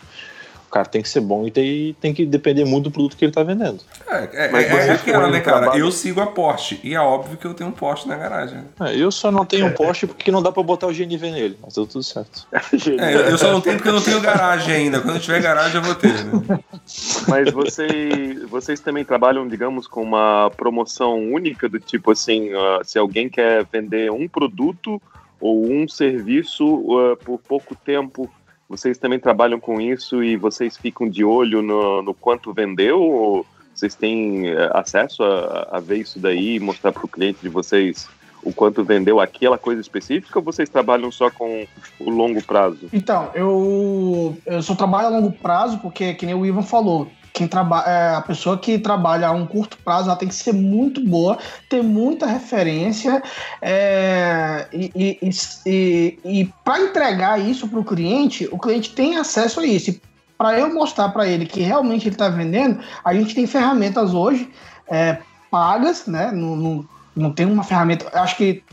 o 0.67 0.71
cara 0.71 0.85
tem 0.85 1.01
que 1.01 1.09
ser 1.09 1.21
bom 1.21 1.45
e 1.45 1.51
tem, 1.51 1.95
tem 1.99 2.13
que 2.13 2.25
depender 2.25 2.65
muito 2.65 2.85
do 2.85 2.91
produto 2.91 3.15
que 3.15 3.25
ele 3.25 3.31
está 3.31 3.43
vendendo. 3.43 3.79
É, 4.07 4.45
é, 4.45 4.51
Mas 4.51 4.65
é, 4.65 4.87
é 4.87 4.91
aquela, 4.91 5.27
né, 5.29 5.39
cara? 5.39 5.59
Trabalho... 5.61 5.85
Eu 5.85 5.91
sigo 5.91 6.21
a 6.21 6.27
Porsche 6.27 6.79
e 6.83 6.93
é 6.93 6.99
óbvio 6.99 7.37
que 7.37 7.45
eu 7.45 7.53
tenho 7.53 7.69
um 7.69 7.73
Porsche 7.73 8.07
na 8.07 8.15
garagem. 8.15 8.59
É, 8.79 8.95
eu 8.95 9.11
só 9.11 9.31
não 9.31 9.45
tenho 9.45 9.67
um 9.67 9.71
Porsche 9.71 10.07
porque 10.07 10.31
não 10.31 10.41
dá 10.41 10.51
para 10.51 10.63
botar 10.63 10.87
o 10.87 10.93
GNV 10.93 11.31
nele, 11.31 11.57
mas 11.61 11.75
deu 11.75 11.85
tudo 11.85 12.03
certo. 12.03 12.47
É, 12.99 13.31
eu 13.31 13.37
só 13.37 13.51
não 13.51 13.61
tenho 13.61 13.77
porque 13.77 13.89
eu 13.89 13.93
não 13.93 14.01
tenho 14.01 14.21
garagem 14.21 14.73
ainda. 14.73 14.99
Quando 15.01 15.15
eu 15.15 15.21
tiver 15.21 15.41
garagem 15.41 15.75
eu 15.75 15.81
vou 15.81 15.95
ter. 15.95 16.13
Né? 16.13 16.59
Mas 17.27 17.51
vocês, 17.51 18.43
vocês 18.49 18.79
também 18.79 19.03
trabalham, 19.03 19.47
digamos, 19.47 19.87
com 19.87 20.01
uma 20.01 20.51
promoção 20.55 21.17
única 21.31 21.67
do 21.67 21.79
tipo 21.79 22.11
assim, 22.11 22.53
uh, 22.53 22.83
se 22.83 22.99
alguém 22.99 23.27
quer 23.29 23.65
vender 23.71 24.11
um 24.11 24.27
produto 24.27 25.01
ou 25.39 25.69
um 25.69 25.87
serviço 25.87 26.65
uh, 26.65 27.17
por 27.17 27.39
pouco 27.39 27.75
tempo, 27.75 28.29
vocês 28.67 28.97
também 28.97 29.19
trabalham 29.19 29.59
com 29.59 29.79
isso 29.79 30.23
e 30.23 30.35
vocês 30.35 30.77
ficam 30.77 31.07
de 31.07 31.23
olho 31.23 31.61
no, 31.61 32.01
no 32.01 32.13
quanto 32.13 32.53
vendeu? 32.53 33.01
Ou 33.01 33.45
vocês 33.73 33.93
têm 33.93 34.53
uh, 34.53 34.71
acesso 34.73 35.23
a, 35.23 35.69
a 35.73 35.79
ver 35.79 35.97
isso 35.97 36.19
daí 36.19 36.55
e 36.55 36.59
mostrar 36.59 36.91
para 36.91 37.05
o 37.05 37.07
cliente 37.07 37.39
de 37.41 37.49
vocês 37.49 38.07
o 38.41 38.53
quanto 38.53 38.83
vendeu 38.83 39.19
aquela 39.19 39.57
coisa 39.57 39.81
específica 39.81 40.37
ou 40.37 40.45
vocês 40.45 40.69
trabalham 40.69 41.11
só 41.11 41.31
com 41.31 41.65
o 41.99 42.09
longo 42.09 42.41
prazo? 42.43 42.87
Então, 42.93 43.31
eu, 43.33 44.37
eu 44.45 44.61
só 44.61 44.75
trabalho 44.75 45.07
a 45.07 45.09
longo 45.09 45.31
prazo 45.31 45.79
porque, 45.79 46.13
que 46.13 46.25
nem 46.25 46.35
o 46.35 46.45
Ivan 46.45 46.61
falou, 46.61 47.09
quem 47.35 47.49
trabalha, 47.49 47.89
é, 47.89 48.15
a 48.15 48.21
pessoa 48.21 48.57
que 48.57 48.79
trabalha 48.79 49.27
a 49.27 49.31
um 49.31 49.45
curto 49.45 49.77
prazo, 49.83 50.07
ela 50.07 50.17
tem 50.17 50.29
que 50.29 50.33
ser 50.33 50.53
muito 50.53 51.03
boa, 51.05 51.37
ter 51.69 51.83
muita 51.83 52.25
referência 52.25 53.21
é, 53.61 54.65
e, 54.71 55.19
e, 55.21 55.29
e, 55.65 56.19
e 56.23 56.53
para 56.63 56.79
entregar 56.79 57.37
isso 57.37 57.67
para 57.67 57.79
o 57.79 57.83
cliente, 57.83 58.47
o 58.53 58.57
cliente 58.57 58.95
tem 58.95 59.17
acesso 59.17 59.59
a 59.59 59.65
isso. 59.65 59.99
Para 60.37 60.57
eu 60.57 60.73
mostrar 60.73 61.09
para 61.09 61.27
ele 61.27 61.45
que 61.45 61.59
realmente 61.59 62.07
ele 62.07 62.15
está 62.15 62.29
vendendo, 62.29 62.79
a 63.03 63.13
gente 63.13 63.35
tem 63.35 63.45
ferramentas 63.45 64.13
hoje 64.13 64.49
é, 64.87 65.17
pagas, 65.51 66.07
né? 66.07 66.31
No, 66.31 66.55
no, 66.55 66.89
não 67.13 67.33
tem 67.33 67.45
uma 67.45 67.63
ferramenta. 67.63 68.09
Acho 68.17 68.37
que 68.37 68.63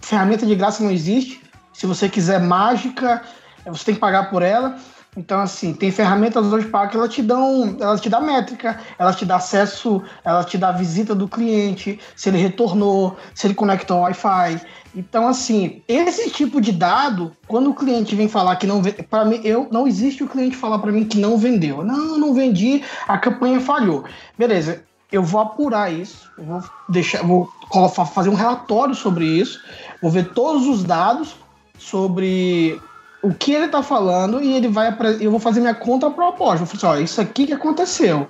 ferramenta 0.00 0.46
de 0.46 0.54
graça 0.54 0.84
não 0.84 0.90
existe. 0.90 1.42
Se 1.72 1.84
você 1.84 2.08
quiser 2.08 2.40
mágica, 2.40 3.22
você 3.66 3.86
tem 3.86 3.94
que 3.94 4.00
pagar 4.00 4.30
por 4.30 4.42
ela. 4.42 4.76
Então, 5.16 5.40
assim, 5.40 5.72
tem 5.72 5.90
ferramentas 5.90 6.52
hoje 6.52 6.66
para 6.66 6.88
que 6.88 6.96
elas 6.96 7.12
te 7.12 7.22
dão, 7.22 7.76
elas 7.80 8.00
te 8.00 8.08
dão 8.08 8.20
métrica, 8.20 8.80
elas 8.98 9.16
te 9.16 9.24
dão 9.24 9.36
acesso, 9.36 10.02
elas 10.24 10.46
te 10.46 10.62
a 10.62 10.72
visita 10.72 11.14
do 11.14 11.28
cliente, 11.28 12.00
se 12.16 12.28
ele 12.28 12.38
retornou, 12.38 13.16
se 13.34 13.46
ele 13.46 13.54
conectou 13.54 13.98
ao 13.98 14.02
Wi-Fi. 14.04 14.60
Então, 14.96 15.28
assim, 15.28 15.82
esse 15.88 16.30
tipo 16.30 16.60
de 16.60 16.72
dado, 16.72 17.32
quando 17.46 17.70
o 17.70 17.74
cliente 17.74 18.14
vem 18.14 18.28
falar 18.28 18.56
que 18.56 18.66
não 18.66 18.82
para 19.08 19.24
mim, 19.24 19.40
eu 19.44 19.68
não 19.70 19.86
existe 19.86 20.22
o 20.22 20.28
cliente 20.28 20.56
falar 20.56 20.78
para 20.78 20.92
mim 20.92 21.04
que 21.04 21.18
não 21.18 21.36
vendeu. 21.36 21.84
Não, 21.84 22.18
não 22.18 22.34
vendi, 22.34 22.82
a 23.06 23.18
campanha 23.18 23.60
falhou. 23.60 24.04
Beleza, 24.38 24.84
eu 25.10 25.22
vou 25.22 25.40
apurar 25.40 25.92
isso, 25.92 26.30
vou 26.38 26.62
deixar, 26.88 27.22
vou 27.22 27.48
fazer 27.88 28.30
um 28.30 28.34
relatório 28.34 28.94
sobre 28.94 29.24
isso, 29.26 29.60
vou 30.02 30.10
ver 30.10 30.32
todos 30.32 30.66
os 30.66 30.82
dados 30.82 31.36
sobre 31.78 32.80
o 33.24 33.32
que 33.32 33.52
ele 33.54 33.64
está 33.64 33.82
falando 33.82 34.42
e 34.42 34.54
ele 34.54 34.68
vai 34.68 34.94
eu 35.18 35.30
vou 35.30 35.40
fazer 35.40 35.60
minha 35.60 35.74
contraproposta. 35.74 36.64
Vou 36.64 36.66
falar 36.66 36.92
assim, 36.92 37.00
ó, 37.00 37.04
isso 37.04 37.20
aqui 37.20 37.46
que 37.46 37.54
aconteceu. 37.54 38.28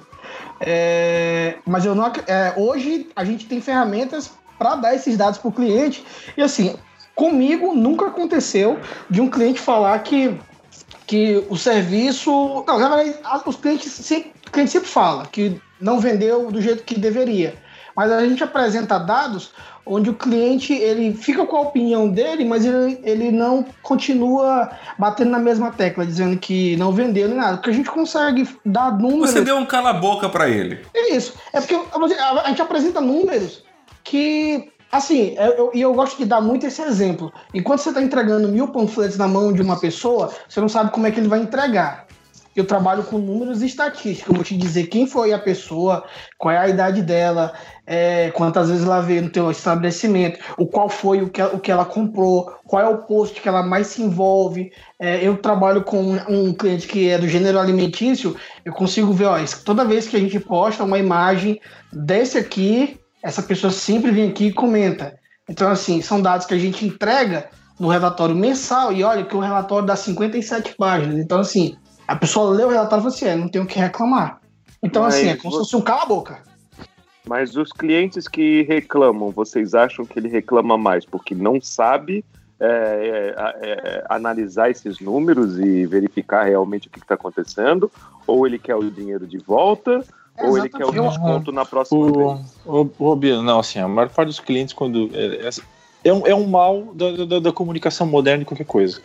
É, 0.61 1.57
mas 1.67 1.85
eu 1.85 1.95
não 1.97 2.07
é, 2.07 2.55
hoje 2.57 3.09
a 3.17 3.25
gente 3.25 3.47
tem 3.47 3.61
ferramentas 3.61 4.31
para 4.57 4.77
dar 4.77 4.95
esses 4.95 5.17
dados 5.17 5.39
para 5.39 5.49
o 5.49 5.53
cliente 5.53 6.05
e 6.37 6.43
assim 6.43 6.77
comigo 7.15 7.75
nunca 7.75 8.07
aconteceu 8.07 8.79
de 9.11 9.21
um 9.21 9.29
cliente 9.29 9.61
falar 9.61 9.99
que 9.99 10.39
que 11.07 11.45
o 11.51 11.57
serviço 11.57 12.65
não 12.67 12.79
na 12.79 12.97
verdade 12.97 13.43
os 13.47 13.57
clientes 13.57 13.93
sempre, 13.93 14.33
o 14.47 14.51
cliente 14.51 14.71
sempre 14.71 14.89
fala 14.89 15.27
que 15.27 15.61
não 15.81 15.99
vendeu 15.99 16.51
do 16.51 16.63
jeito 16.63 16.85
que 16.85 16.99
deveria 16.99 17.55
mas 17.97 18.11
a 18.11 18.27
gente 18.27 18.43
apresenta 18.43 18.99
dados 18.99 19.53
onde 19.87 20.11
o 20.11 20.15
cliente 20.15 20.73
ele 20.73 21.15
fica 21.15 21.45
com 21.45 21.57
a 21.57 21.61
opinião 21.61 22.09
dele, 22.09 22.45
mas 22.45 22.65
ele, 22.65 22.99
ele 23.03 23.31
não 23.31 23.65
continua 23.83 24.71
batendo 24.99 25.31
na 25.31 25.39
mesma 25.39 25.71
tecla, 25.71 26.07
dizendo 26.07 26.39
que 26.39 26.77
não 26.77 26.93
vendeu 26.93 27.29
nem 27.29 27.37
nada, 27.37 27.59
porque 27.59 27.71
a 27.71 27.75
gente 27.75 27.91
consegue 27.91 28.49
dar 28.65 28.97
números. 28.97 29.31
Você 29.31 29.43
deu 29.43 29.57
um 29.57 29.67
cala-boca 29.67 30.29
para 30.29 30.49
ele. 30.49 30.81
É 30.95 31.15
isso. 31.15 31.35
É 31.53 31.61
porque 31.61 31.75
a 31.75 32.49
gente 32.49 32.63
apresenta 32.63 33.01
números 33.01 33.63
que. 34.03 34.73
Assim, 34.91 35.35
e 35.35 35.37
eu, 35.37 35.73
eu, 35.75 35.93
gosto 35.93 36.17
de 36.17 36.25
dar 36.25 36.41
muito 36.41 36.67
esse 36.67 36.81
exemplo. 36.81 37.33
Enquanto 37.53 37.81
você 37.81 37.89
está 37.89 38.01
entregando 38.01 38.47
mil 38.47 38.69
panfletos 38.69 39.19
na 39.19 39.27
mão 39.27 39.53
de 39.53 39.61
uma 39.61 39.79
pessoa, 39.81 40.33
você 40.49 40.61
não 40.61 40.69
sabe 40.69 40.93
como 40.93 41.05
é 41.05 41.11
que 41.11 41.19
ele 41.19 41.27
vai 41.27 41.41
entregar 41.41 42.07
eu 42.55 42.65
trabalho 42.65 43.03
com 43.03 43.19
números 43.19 43.63
e 43.63 43.67
estatísticas. 43.67 44.29
Eu 44.29 44.35
vou 44.35 44.45
te 44.45 44.57
dizer 44.57 44.87
quem 44.87 45.07
foi 45.07 45.33
a 45.33 45.39
pessoa, 45.39 46.05
qual 46.39 46.55
é 46.55 46.59
a 46.59 46.69
idade 46.69 47.03
dela, 47.03 47.53
é, 47.87 48.31
quantas 48.31 48.71
vezes 48.71 48.85
ela 48.85 49.01
veio 49.01 49.23
no 49.23 49.31
teu 49.31 49.51
estabelecimento, 49.51 50.39
o 50.57 50.67
qual 50.67 50.89
foi 50.89 51.23
o 51.23 51.29
que, 51.29 51.43
o 51.43 51.59
que 51.59 51.71
ela 51.71 51.85
comprou, 51.85 52.55
qual 52.67 52.83
é 52.83 52.89
o 52.89 52.99
post 52.99 53.41
que 53.41 53.49
ela 53.49 53.63
mais 53.63 53.89
se 53.89 54.03
envolve. 54.03 54.73
É, 54.99 55.27
eu 55.27 55.37
trabalho 55.37 55.83
com 55.83 56.15
um 56.29 56.53
cliente 56.55 56.87
que 56.89 57.09
é 57.09 57.19
do 57.19 57.29
gênero 57.29 57.59
alimentício, 57.59 58.37
eu 58.65 58.73
consigo 58.73 59.13
ver, 59.13 59.27
ó, 59.27 59.37
toda 59.65 59.85
vez 59.85 60.09
que 60.09 60.17
a 60.17 60.21
gente 60.21 60.41
posta 60.41 60.85
uma 60.85 60.99
imagem 60.99 61.61
desse 61.93 62.39
aqui, 62.39 62.99
essa 63.23 63.43
pessoa 63.43 63.71
sempre 63.71 64.11
vem 64.11 64.31
aqui 64.31 64.47
e 64.47 64.53
comenta. 64.53 65.19
Então, 65.49 65.71
assim, 65.71 66.01
são 66.01 66.23
dados 66.23 66.47
que 66.47 66.55
a 66.55 66.59
gente 66.59 66.87
entrega 66.87 67.51
no 67.79 67.89
relatório 67.89 68.35
mensal, 68.35 68.93
e 68.93 69.03
olha 69.03 69.25
que 69.25 69.37
o 69.37 69.41
relatório 69.41 69.87
dá 69.87 69.97
57 69.97 70.75
páginas. 70.77 71.19
Então, 71.19 71.41
assim, 71.41 71.77
a 72.07 72.17
pessoa 72.17 72.51
lê 72.51 72.65
o 72.65 72.69
relatório 72.69 73.03
e 73.03 73.05
fala 73.05 73.15
assim: 73.15 73.27
é, 73.27 73.37
não 73.37 73.49
tenho 73.49 73.65
o 73.65 73.67
que 73.67 73.79
reclamar. 73.79 74.41
Então, 74.83 75.03
Mas 75.03 75.15
assim, 75.15 75.29
é 75.29 75.37
como 75.37 75.53
se 75.53 75.59
fosse 75.59 75.77
um 75.77 75.81
cala-boca. 75.81 76.43
Mas 77.27 77.57
os 77.57 77.73
clientes 77.73 78.29
que 78.29 78.63
reclamam, 78.63 79.31
vocês 79.31 79.75
acham 79.75 80.05
que 80.05 80.19
ele 80.19 80.29
reclama 80.29 80.77
mais 80.77 81.05
porque 81.05 81.35
não 81.35 81.61
sabe 81.61 82.25
é, 82.61 83.35
é, 83.37 83.71
é, 83.71 84.05
analisar 84.09 84.71
esses 84.71 85.01
números 85.01 85.59
e 85.59 85.87
verificar 85.87 86.45
realmente 86.45 86.89
o 86.89 86.91
que 86.91 86.99
está 86.99 87.15
acontecendo? 87.15 87.91
Ou 88.27 88.47
ele 88.47 88.59
quer 88.59 88.77
o 88.77 88.91
dinheiro 88.91 89.27
de 89.27 89.39
volta? 89.39 90.05
ou 90.43 90.59
ele 90.59 90.69
quer 90.69 90.85
o 90.85 90.91
desconto 90.91 91.53
na 91.53 91.65
próxima 91.65 92.01
o, 92.01 92.35
vez? 92.37 92.57
O, 92.67 92.89
o, 92.99 93.43
não, 93.43 93.61
assim, 93.61 93.79
a 93.79 93.87
maior 93.87 94.09
parte 94.11 94.29
dos 94.29 94.41
clientes, 94.41 94.75
quando. 94.75 95.11
É, 95.15 95.49
é, 95.49 95.51
é 96.05 96.13
um, 96.13 96.27
é 96.27 96.35
um 96.35 96.47
mal 96.47 96.93
da, 96.95 97.25
da, 97.25 97.39
da 97.39 97.53
comunicação 97.53 98.07
moderna 98.07 98.41
de 98.41 98.45
qualquer 98.45 98.67
coisa. 98.67 99.01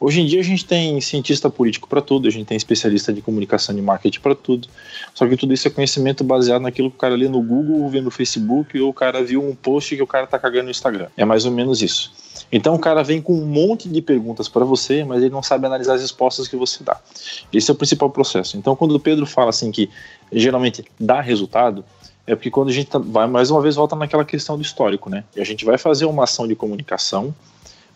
Hoje 0.00 0.20
em 0.20 0.26
dia 0.26 0.40
a 0.40 0.44
gente 0.44 0.64
tem 0.64 1.00
cientista 1.00 1.48
político 1.48 1.88
para 1.88 2.00
tudo, 2.00 2.26
a 2.26 2.30
gente 2.30 2.46
tem 2.46 2.56
especialista 2.56 3.12
de 3.12 3.22
comunicação 3.22 3.74
de 3.74 3.80
marketing 3.80 4.20
para 4.20 4.34
tudo. 4.34 4.68
Só 5.14 5.26
que 5.26 5.36
tudo 5.36 5.54
isso 5.54 5.68
é 5.68 5.70
conhecimento 5.70 6.24
baseado 6.24 6.62
naquilo 6.62 6.90
que 6.90 6.96
o 6.96 6.98
cara 6.98 7.14
lê 7.14 7.28
no 7.28 7.40
Google, 7.40 7.88
vê 7.88 8.00
no 8.00 8.10
Facebook, 8.10 8.78
ou 8.80 8.90
o 8.90 8.92
cara 8.92 9.22
viu 9.22 9.42
um 9.42 9.54
post 9.54 9.94
que 9.94 10.02
o 10.02 10.06
cara 10.06 10.26
tá 10.26 10.38
cagando 10.38 10.64
no 10.64 10.70
Instagram. 10.70 11.06
É 11.16 11.24
mais 11.24 11.44
ou 11.44 11.52
menos 11.52 11.80
isso. 11.80 12.12
Então 12.50 12.74
o 12.74 12.78
cara 12.78 13.02
vem 13.02 13.22
com 13.22 13.34
um 13.34 13.46
monte 13.46 13.88
de 13.88 14.02
perguntas 14.02 14.48
para 14.48 14.64
você, 14.64 15.04
mas 15.04 15.22
ele 15.22 15.30
não 15.30 15.42
sabe 15.42 15.66
analisar 15.66 15.94
as 15.94 16.02
respostas 16.02 16.48
que 16.48 16.56
você 16.56 16.82
dá. 16.82 17.00
Esse 17.52 17.70
é 17.70 17.74
o 17.74 17.76
principal 17.76 18.10
processo. 18.10 18.56
Então 18.56 18.74
quando 18.74 18.94
o 18.94 19.00
Pedro 19.00 19.26
fala 19.26 19.50
assim 19.50 19.70
que 19.70 19.88
geralmente 20.32 20.84
dá 20.98 21.20
resultado, 21.20 21.84
é 22.26 22.34
porque 22.34 22.50
quando 22.50 22.70
a 22.70 22.72
gente 22.72 22.90
vai 22.98 23.26
mais 23.26 23.50
uma 23.50 23.60
vez 23.60 23.76
volta 23.76 23.94
naquela 23.94 24.24
questão 24.24 24.56
do 24.56 24.62
histórico, 24.62 25.10
né? 25.10 25.24
E 25.36 25.40
a 25.40 25.44
gente 25.44 25.64
vai 25.64 25.76
fazer 25.76 26.06
uma 26.06 26.24
ação 26.24 26.48
de 26.48 26.54
comunicação 26.54 27.34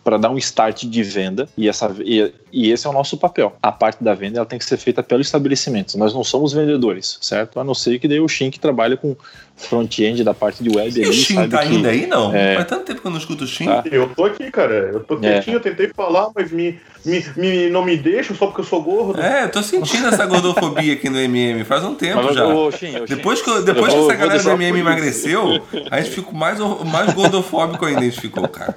para 0.03 0.17
dar 0.17 0.29
um 0.29 0.37
start 0.37 0.85
de 0.85 1.03
venda 1.03 1.47
e, 1.57 1.67
essa, 1.67 1.93
e, 1.99 2.33
e, 2.51 2.71
esse 2.71 2.87
é 2.87 2.89
o 2.89 2.93
nosso 2.93 3.17
papel. 3.17 3.55
A 3.61 3.71
parte 3.71 4.03
da 4.03 4.13
venda 4.13 4.39
ela 4.39 4.45
tem 4.45 4.57
que 4.57 4.65
ser 4.65 4.77
feita 4.77 5.03
pelo 5.03 5.21
estabelecimento. 5.21 5.97
Nós 5.97 6.13
não 6.13 6.23
somos 6.23 6.53
vendedores, 6.53 7.17
certo? 7.21 7.59
A 7.59 7.63
não 7.63 7.73
ser 7.73 7.99
que 7.99 8.07
daí 8.07 8.19
o 8.19 8.27
Shin 8.27 8.49
que 8.49 8.59
trabalha 8.59 8.95
com 8.95 9.15
front-end 9.57 10.23
da 10.23 10.33
parte 10.33 10.63
de 10.63 10.69
web. 10.69 10.97
E 10.97 11.03
ali, 11.03 11.09
o 11.09 11.13
Shin 11.13 11.47
tá 11.49 11.59
que, 11.59 11.67
ainda 11.67 11.89
aí, 11.89 12.07
não? 12.07 12.33
É... 12.33 12.55
Faz 12.55 12.67
tanto 12.67 12.85
tempo 12.85 13.01
que 13.01 13.07
eu 13.07 13.11
não 13.11 13.17
escuto 13.17 13.43
o 13.43 13.47
Shin. 13.47 13.65
Tá. 13.65 13.83
Eu 13.91 14.09
tô 14.15 14.25
aqui, 14.25 14.49
cara. 14.49 14.73
Eu 14.93 15.03
tô 15.03 15.17
quietinho, 15.17 15.55
é. 15.55 15.57
eu 15.57 15.61
tentei 15.61 15.89
falar, 15.89 16.29
mas 16.33 16.51
me, 16.51 16.79
me, 17.05 17.25
me, 17.35 17.69
não 17.69 17.83
me 17.83 17.97
deixa 17.97 18.33
só 18.33 18.47
porque 18.47 18.61
eu 18.61 18.65
sou 18.65 18.81
gordo. 18.81 19.21
É, 19.21 19.43
eu 19.43 19.51
tô 19.51 19.61
sentindo 19.61 20.07
essa 20.07 20.25
gordofobia 20.25 20.93
aqui 20.93 21.09
no 21.09 21.19
MM 21.19 21.63
faz 21.65 21.83
um 21.83 21.93
tempo 21.93 22.23
mas, 22.23 22.35
já. 22.35 22.47
Ô, 22.47 22.71
Shin, 22.71 22.95
ô, 23.01 23.05
depois 23.05 23.41
que, 23.41 23.61
depois 23.61 23.93
que 23.93 23.99
essa 23.99 24.15
galera 24.15 24.41
do 24.41 24.49
MM 24.51 24.79
emagreceu, 24.79 25.61
a 25.91 26.01
gente 26.01 26.15
ficou 26.15 26.33
mais, 26.33 26.57
mais 26.59 27.13
gordofóbico 27.13 27.85
ainda, 27.85 27.99
a 27.99 28.03
gente 28.03 28.21
ficou, 28.21 28.47
cara. 28.47 28.75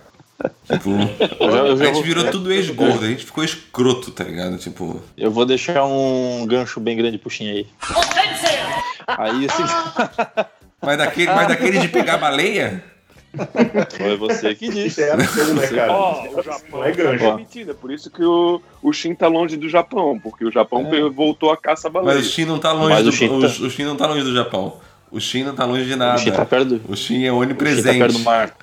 Tipo, 0.70 0.90
eu 1.40 1.50
eu 1.50 1.72
a 1.72 1.76
gente 1.76 1.94
vou... 1.94 2.02
virou 2.02 2.30
tudo 2.30 2.52
ex-gordo, 2.52 3.04
a 3.04 3.08
gente 3.08 3.24
ficou 3.24 3.44
escroto, 3.44 4.10
tá 4.10 4.24
ligado? 4.24 4.56
Tipo. 4.58 5.00
Eu 5.16 5.30
vou 5.30 5.44
deixar 5.44 5.84
um 5.84 6.46
gancho 6.46 6.80
bem 6.80 6.96
grande 6.96 7.18
puxinho 7.18 7.52
aí. 7.52 7.66
aí 9.06 9.46
assim. 9.46 9.62
Mas 10.84 10.98
daquele, 10.98 11.32
mas 11.32 11.46
daquele 11.46 11.78
de 11.78 11.86
pegar 11.86 12.18
baleia? 12.18 12.82
Foi 13.96 14.16
você 14.16 14.54
que 14.54 14.68
disse. 14.68 15.00
É 15.00 15.12
absurdo, 15.12 15.54
né, 15.54 15.68
cara? 15.68 15.92
Oh, 15.92 16.38
o 16.38 16.42
Japão 16.42 16.84
é 16.84 16.92
gancho. 16.92 17.24
É 17.24 17.36
mentira, 17.36 17.72
por 17.72 17.92
isso 17.92 18.10
que 18.10 18.24
o, 18.24 18.60
o 18.82 18.92
Shin 18.92 19.14
tá 19.14 19.28
longe 19.28 19.56
do 19.56 19.68
Japão, 19.68 20.18
porque 20.20 20.44
o 20.44 20.50
Japão 20.50 20.86
é. 20.92 21.08
voltou 21.08 21.52
a 21.52 21.56
caça 21.56 21.88
baleia. 21.88 22.16
Mas 22.16 22.26
o 22.26 22.30
Shin 22.30 22.44
não 22.44 22.58
tá 22.58 22.72
longe 22.72 22.94
mas 22.94 23.04
do, 23.04 23.10
o, 23.10 23.12
Shin 23.12 23.28
tá... 23.28 23.34
o, 23.34 23.66
o 23.66 23.70
Shin 23.70 23.84
não 23.84 23.96
tá 23.96 24.06
longe 24.06 24.24
do 24.24 24.34
Japão. 24.34 24.80
O 25.12 25.20
Shin 25.20 25.44
não 25.44 25.54
tá 25.54 25.66
longe 25.66 25.84
de 25.84 25.94
nada. 25.94 26.16
O 26.16 26.18
Shin 26.18 26.32
tá 26.32 26.44
perto 26.46 26.78
do... 26.78 26.92
O 26.92 26.96
Shin 26.96 27.24
é 27.24 27.32
onipresente. 27.32 27.88
O 27.88 27.92
Shin 27.92 27.98
tá 27.98 28.06
perto 28.06 28.18
do 28.18 28.24
mar. 28.24 28.56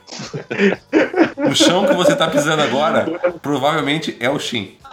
o 1.51 1.55
chão 1.55 1.85
que 1.85 1.93
você 1.93 2.15
tá 2.15 2.27
pisando 2.27 2.63
agora 2.63 3.05
provavelmente 3.41 4.17
é 4.19 4.29
o 4.29 4.39
Shin. 4.39 4.75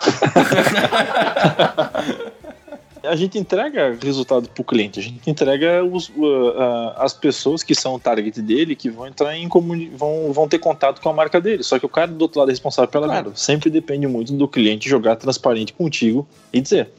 a 3.06 3.16
gente 3.16 3.38
entrega 3.38 3.96
resultado 4.02 4.48
para 4.48 4.60
o 4.60 4.64
cliente, 4.64 5.00
a 5.00 5.02
gente 5.02 5.30
entrega 5.30 5.84
os, 5.84 6.08
uh, 6.10 6.12
uh, 6.22 6.92
as 6.96 7.14
pessoas 7.14 7.62
que 7.62 7.74
são 7.74 7.94
o 7.94 7.98
target 7.98 8.42
dele, 8.42 8.74
que 8.74 8.90
vão 8.90 9.06
entrar 9.06 9.36
em 9.36 9.48
vão, 9.96 10.32
vão 10.32 10.48
ter 10.48 10.58
contato 10.58 11.00
com 11.00 11.08
a 11.08 11.12
marca 11.12 11.40
dele. 11.40 11.62
Só 11.62 11.78
que 11.78 11.86
o 11.86 11.88
cara 11.88 12.08
do 12.08 12.20
outro 12.20 12.38
lado 12.38 12.50
é 12.50 12.52
responsável 12.52 12.90
pela 12.90 13.06
claro. 13.06 13.32
Sempre 13.34 13.70
depende 13.70 14.06
muito 14.06 14.32
do 14.32 14.48
cliente 14.48 14.88
jogar 14.88 15.16
transparente 15.16 15.72
contigo 15.72 16.26
e 16.52 16.60
dizer: 16.60 16.90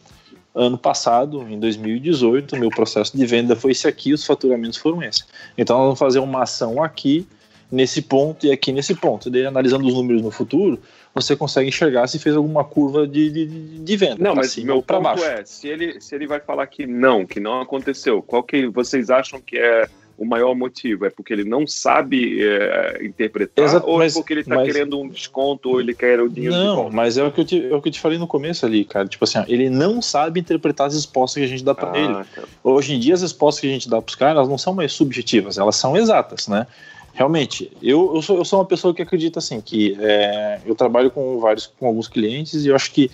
ano 0.57 0.77
passado, 0.77 1.43
em 1.49 1.59
2018, 1.59 2.57
meu 2.57 2.69
processo 2.69 3.15
de 3.15 3.25
venda 3.25 3.55
foi 3.55 3.71
esse 3.71 3.87
aqui, 3.87 4.13
os 4.13 4.25
faturamentos 4.25 4.77
foram 4.77 5.03
esses. 5.03 5.25
Então, 5.57 5.77
nós 5.77 5.85
vamos 5.85 5.99
fazer 5.99 6.19
uma 6.19 6.43
ação 6.43 6.83
aqui, 6.83 7.27
nesse 7.71 8.01
ponto 8.01 8.45
e 8.45 8.51
aqui 8.51 8.71
nesse 8.71 8.95
ponto. 8.95 9.29
Daí, 9.29 9.45
analisando 9.45 9.85
os 9.87 9.93
números 9.93 10.21
no 10.21 10.31
futuro, 10.31 10.79
você 11.13 11.35
consegue 11.35 11.67
enxergar 11.67 12.07
se 12.07 12.19
fez 12.19 12.35
alguma 12.35 12.63
curva 12.63 13.07
de, 13.07 13.29
de, 13.29 13.45
de 13.79 13.97
venda. 13.97 14.17
Não, 14.19 14.35
mas 14.35 14.55
meu 14.57 14.81
ponto 14.81 15.01
baixo. 15.01 15.23
é, 15.23 15.43
se 15.45 15.67
ele, 15.67 15.99
se 15.99 16.15
ele 16.15 16.27
vai 16.27 16.39
falar 16.39 16.67
que 16.67 16.87
não, 16.87 17.25
que 17.25 17.39
não 17.39 17.61
aconteceu, 17.61 18.21
qual 18.21 18.43
que 18.43 18.67
vocês 18.67 19.09
acham 19.09 19.39
que 19.41 19.57
é 19.57 19.87
o 20.17 20.25
maior 20.25 20.55
motivo? 20.55 21.05
É 21.05 21.09
porque 21.09 21.31
ele 21.31 21.43
não 21.43 21.67
sabe 21.67 22.41
é, 22.41 22.99
interpretar 23.03 23.65
Exato, 23.65 23.87
ou 23.87 23.95
é 23.95 24.05
mas, 24.05 24.15
é 24.15 24.19
porque 24.19 24.33
ele 24.33 24.41
está 24.41 24.63
querendo 24.63 24.99
um 24.99 25.07
desconto 25.07 25.69
ou 25.69 25.79
ele 25.79 25.93
quer 25.93 26.19
o 26.19 26.27
dinheiro 26.27 26.55
Não, 26.55 26.69
de 26.69 26.75
volta? 26.75 26.95
mas 26.95 27.17
é 27.17 27.23
o, 27.23 27.31
que 27.31 27.41
eu 27.41 27.45
te, 27.45 27.65
é 27.65 27.75
o 27.75 27.81
que 27.81 27.89
eu 27.89 27.93
te 27.93 27.99
falei 27.99 28.17
no 28.17 28.27
começo 28.27 28.65
ali, 28.65 28.83
cara. 28.83 29.07
Tipo 29.07 29.23
assim, 29.23 29.43
ele 29.47 29.69
não 29.69 30.01
sabe 30.01 30.39
interpretar 30.39 30.87
as 30.87 30.93
respostas 30.93 31.41
que 31.41 31.45
a 31.45 31.49
gente 31.49 31.63
dá 31.63 31.75
para 31.75 31.91
ah, 31.91 31.97
ele. 31.97 32.13
Tá. 32.13 32.43
Hoje 32.63 32.93
em 32.93 32.99
dia, 32.99 33.13
as 33.13 33.21
respostas 33.21 33.61
que 33.61 33.67
a 33.67 33.71
gente 33.71 33.89
dá 33.89 34.01
para 34.01 34.09
os 34.09 34.15
caras, 34.15 34.35
elas 34.37 34.49
não 34.49 34.57
são 34.57 34.73
mais 34.73 34.91
subjetivas, 34.91 35.57
elas 35.57 35.75
são 35.75 35.95
exatas, 35.95 36.47
né? 36.47 36.65
Realmente, 37.13 37.71
eu, 37.81 38.13
eu, 38.15 38.21
sou, 38.21 38.37
eu 38.37 38.45
sou 38.45 38.59
uma 38.59 38.65
pessoa 38.65 38.93
que 38.93 39.01
acredita 39.01 39.39
assim, 39.39 39.59
que 39.59 39.97
é, 39.99 40.59
eu 40.65 40.75
trabalho 40.75 41.09
com 41.09 41.39
vários, 41.39 41.65
com 41.65 41.87
alguns 41.87 42.07
clientes 42.07 42.63
e 42.63 42.67
eu 42.67 42.75
acho 42.75 42.91
que 42.91 43.09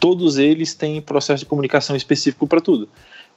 todos 0.00 0.38
eles 0.38 0.74
têm 0.74 1.00
processo 1.00 1.44
de 1.44 1.46
comunicação 1.46 1.94
específico 1.94 2.46
para 2.46 2.60
tudo. 2.60 2.88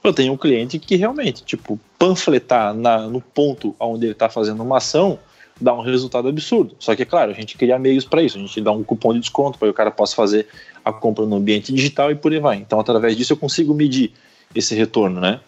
Eu 0.03 0.13
tenho 0.13 0.33
um 0.33 0.37
cliente 0.37 0.77
que 0.77 0.95
realmente, 0.95 1.43
tipo, 1.43 1.79
panfletar 1.97 2.73
na, 2.73 2.99
no 3.07 3.19
ponto 3.21 3.75
onde 3.79 4.05
ele 4.05 4.11
está 4.13 4.29
fazendo 4.29 4.61
uma 4.61 4.77
ação 4.77 5.19
dá 5.59 5.73
um 5.73 5.81
resultado 5.81 6.27
absurdo. 6.27 6.75
Só 6.79 6.95
que, 6.95 7.05
claro, 7.05 7.31
a 7.31 7.33
gente 7.33 7.57
cria 7.57 7.79
meios 7.79 8.05
para 8.05 8.21
isso. 8.21 8.37
A 8.37 8.41
gente 8.41 8.61
dá 8.61 8.71
um 8.71 8.83
cupom 8.83 9.13
de 9.13 9.19
desconto 9.19 9.57
para 9.57 9.67
que 9.67 9.71
o 9.71 9.73
cara 9.73 9.91
possa 9.91 10.15
fazer 10.15 10.47
a 10.83 10.91
compra 10.91 11.25
no 11.25 11.37
ambiente 11.37 11.73
digital 11.73 12.11
e 12.11 12.15
por 12.15 12.31
aí 12.31 12.39
vai. 12.39 12.57
Então, 12.57 12.79
através 12.79 13.15
disso, 13.15 13.33
eu 13.33 13.37
consigo 13.37 13.73
medir 13.73 14.11
esse 14.53 14.75
retorno, 14.75 15.19
né? 15.19 15.39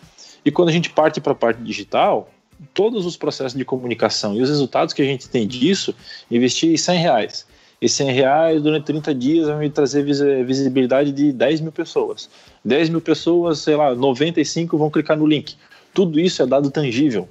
E 0.43 0.52
quando 0.52 0.70
a 0.70 0.72
gente 0.72 0.89
parte 0.89 1.20
para 1.20 1.34
a 1.34 1.36
parte 1.36 1.62
digital, 1.62 2.30
todos 2.74 3.06
os 3.06 3.18
processos 3.18 3.58
de 3.58 3.66
comunicação 3.66 4.36
e 4.36 4.41
os 4.41 4.50
resultados 4.50 4.93
que 4.93 5.02
a 5.02 5.06
gente 5.06 5.30
tem 5.30 5.48
disso, 5.48 5.93
investir 6.32 6.78
100 6.78 7.00
reais. 7.00 7.47
E 7.80 7.88
100 7.88 8.11
reais 8.11 8.61
durante 8.61 8.86
30 8.86 9.13
dias 9.13 9.47
vai 9.47 9.57
me 9.59 9.69
trazer 9.69 10.03
visibilidade 10.03 11.11
de 11.11 11.32
10 11.32 11.61
mil 11.61 11.71
pessoas. 11.71 12.30
10 12.65 12.89
mil 12.89 13.01
pessoas, 13.01 13.59
sei 13.59 13.75
lá, 13.75 13.93
95 13.93 14.78
vão 14.78 14.89
clicar 14.89 15.15
no 15.15 15.28
link. 15.28 15.55
Tudo 15.93 16.19
isso 16.19 16.41
é 16.41 16.45
dado 16.45 16.71
tangível. 16.71 17.30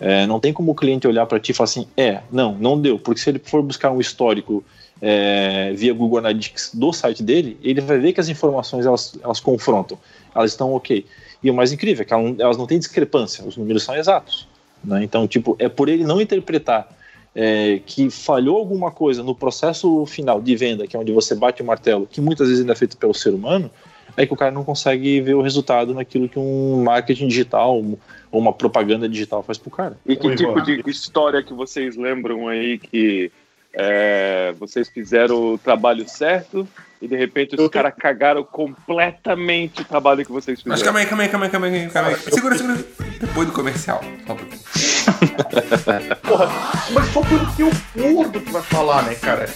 É, 0.00 0.26
não 0.26 0.40
tem 0.40 0.52
como 0.52 0.72
o 0.72 0.74
cliente 0.74 1.06
olhar 1.06 1.26
para 1.26 1.38
ti 1.38 1.52
e 1.52 1.54
falar 1.54 1.64
assim, 1.64 1.86
é, 1.96 2.20
não, 2.32 2.54
não 2.54 2.80
deu. 2.80 2.98
Porque 2.98 3.20
se 3.20 3.28
ele 3.30 3.38
for 3.38 3.62
buscar 3.62 3.90
um 3.90 4.00
histórico 4.00 4.64
é, 5.02 5.72
via 5.74 5.92
Google 5.92 6.18
Analytics 6.18 6.70
do 6.74 6.92
site 6.92 7.22
dele, 7.22 7.58
ele 7.62 7.80
vai 7.80 7.98
ver 7.98 8.12
que 8.12 8.20
as 8.20 8.28
informações 8.28 8.86
elas, 8.86 9.18
elas 9.22 9.38
confrontam, 9.38 9.98
elas 10.34 10.52
estão 10.52 10.72
ok. 10.72 11.04
E 11.42 11.50
o 11.50 11.54
mais 11.54 11.72
incrível 11.72 12.02
é 12.02 12.04
que 12.06 12.14
elas 12.42 12.56
não 12.56 12.66
têm 12.66 12.78
discrepância, 12.78 13.44
os 13.44 13.56
números 13.56 13.82
são 13.82 13.94
exatos. 13.94 14.48
Né? 14.82 15.04
Então, 15.04 15.28
tipo, 15.28 15.54
é 15.58 15.68
por 15.68 15.88
ele 15.88 16.04
não 16.04 16.20
interpretar 16.20 16.88
é, 17.34 17.80
que 17.84 18.10
falhou 18.10 18.56
alguma 18.56 18.90
coisa 18.90 19.22
no 19.22 19.34
processo 19.34 20.06
final 20.06 20.40
de 20.40 20.54
venda, 20.54 20.86
que 20.86 20.96
é 20.96 20.98
onde 20.98 21.12
você 21.12 21.34
bate 21.34 21.62
o 21.62 21.64
martelo, 21.64 22.06
que 22.06 22.20
muitas 22.20 22.48
vezes 22.48 22.60
ainda 22.60 22.72
é 22.72 22.76
feito 22.76 22.96
pelo 22.96 23.14
ser 23.14 23.34
humano, 23.34 23.70
é 24.16 24.24
que 24.24 24.32
o 24.32 24.36
cara 24.36 24.52
não 24.52 24.62
consegue 24.62 25.20
ver 25.20 25.34
o 25.34 25.42
resultado 25.42 25.92
naquilo 25.92 26.28
que 26.28 26.38
um 26.38 26.82
marketing 26.84 27.26
digital 27.26 27.82
ou 28.30 28.40
uma 28.40 28.52
propaganda 28.52 29.08
digital 29.08 29.42
faz 29.42 29.58
pro 29.58 29.70
cara. 29.70 29.98
E 30.06 30.14
que 30.14 30.34
tipo 30.36 30.60
de 30.60 30.82
história 30.88 31.42
que 31.42 31.52
vocês 31.52 31.96
lembram 31.96 32.46
aí 32.46 32.78
que 32.78 33.32
é, 33.76 34.54
vocês 34.58 34.88
fizeram 34.88 35.54
o 35.54 35.58
trabalho 35.58 36.08
certo 36.08 36.66
e 37.02 37.08
de 37.08 37.16
repente 37.16 37.54
os 37.60 37.68
caras 37.68 37.92
cagaram 37.98 38.44
completamente 38.44 39.82
o 39.82 39.84
trabalho 39.84 40.24
que 40.24 40.32
vocês 40.32 40.58
fizeram. 40.58 40.74
Mas 40.74 40.82
calma 40.82 41.00
aí, 41.00 41.06
calma 41.06 41.24
aí, 41.24 41.28
calma 41.28 41.46
aí, 41.46 41.50
calma 41.50 41.66
aí. 41.66 41.90
Calma 41.90 42.08
aí. 42.10 42.16
Segura, 42.16 42.56
segura. 42.56 42.78
Depois 43.20 43.48
do 43.48 43.52
comercial. 43.52 44.00
Só. 44.26 44.34
Porra, 46.22 46.48
mas 46.92 47.06
só 47.12 47.20
porque 47.20 47.62
o 47.62 47.70
gordo 47.96 48.40
que 48.40 48.50
vai 48.52 48.62
falar, 48.62 49.02
né, 49.02 49.14
cara? 49.16 49.46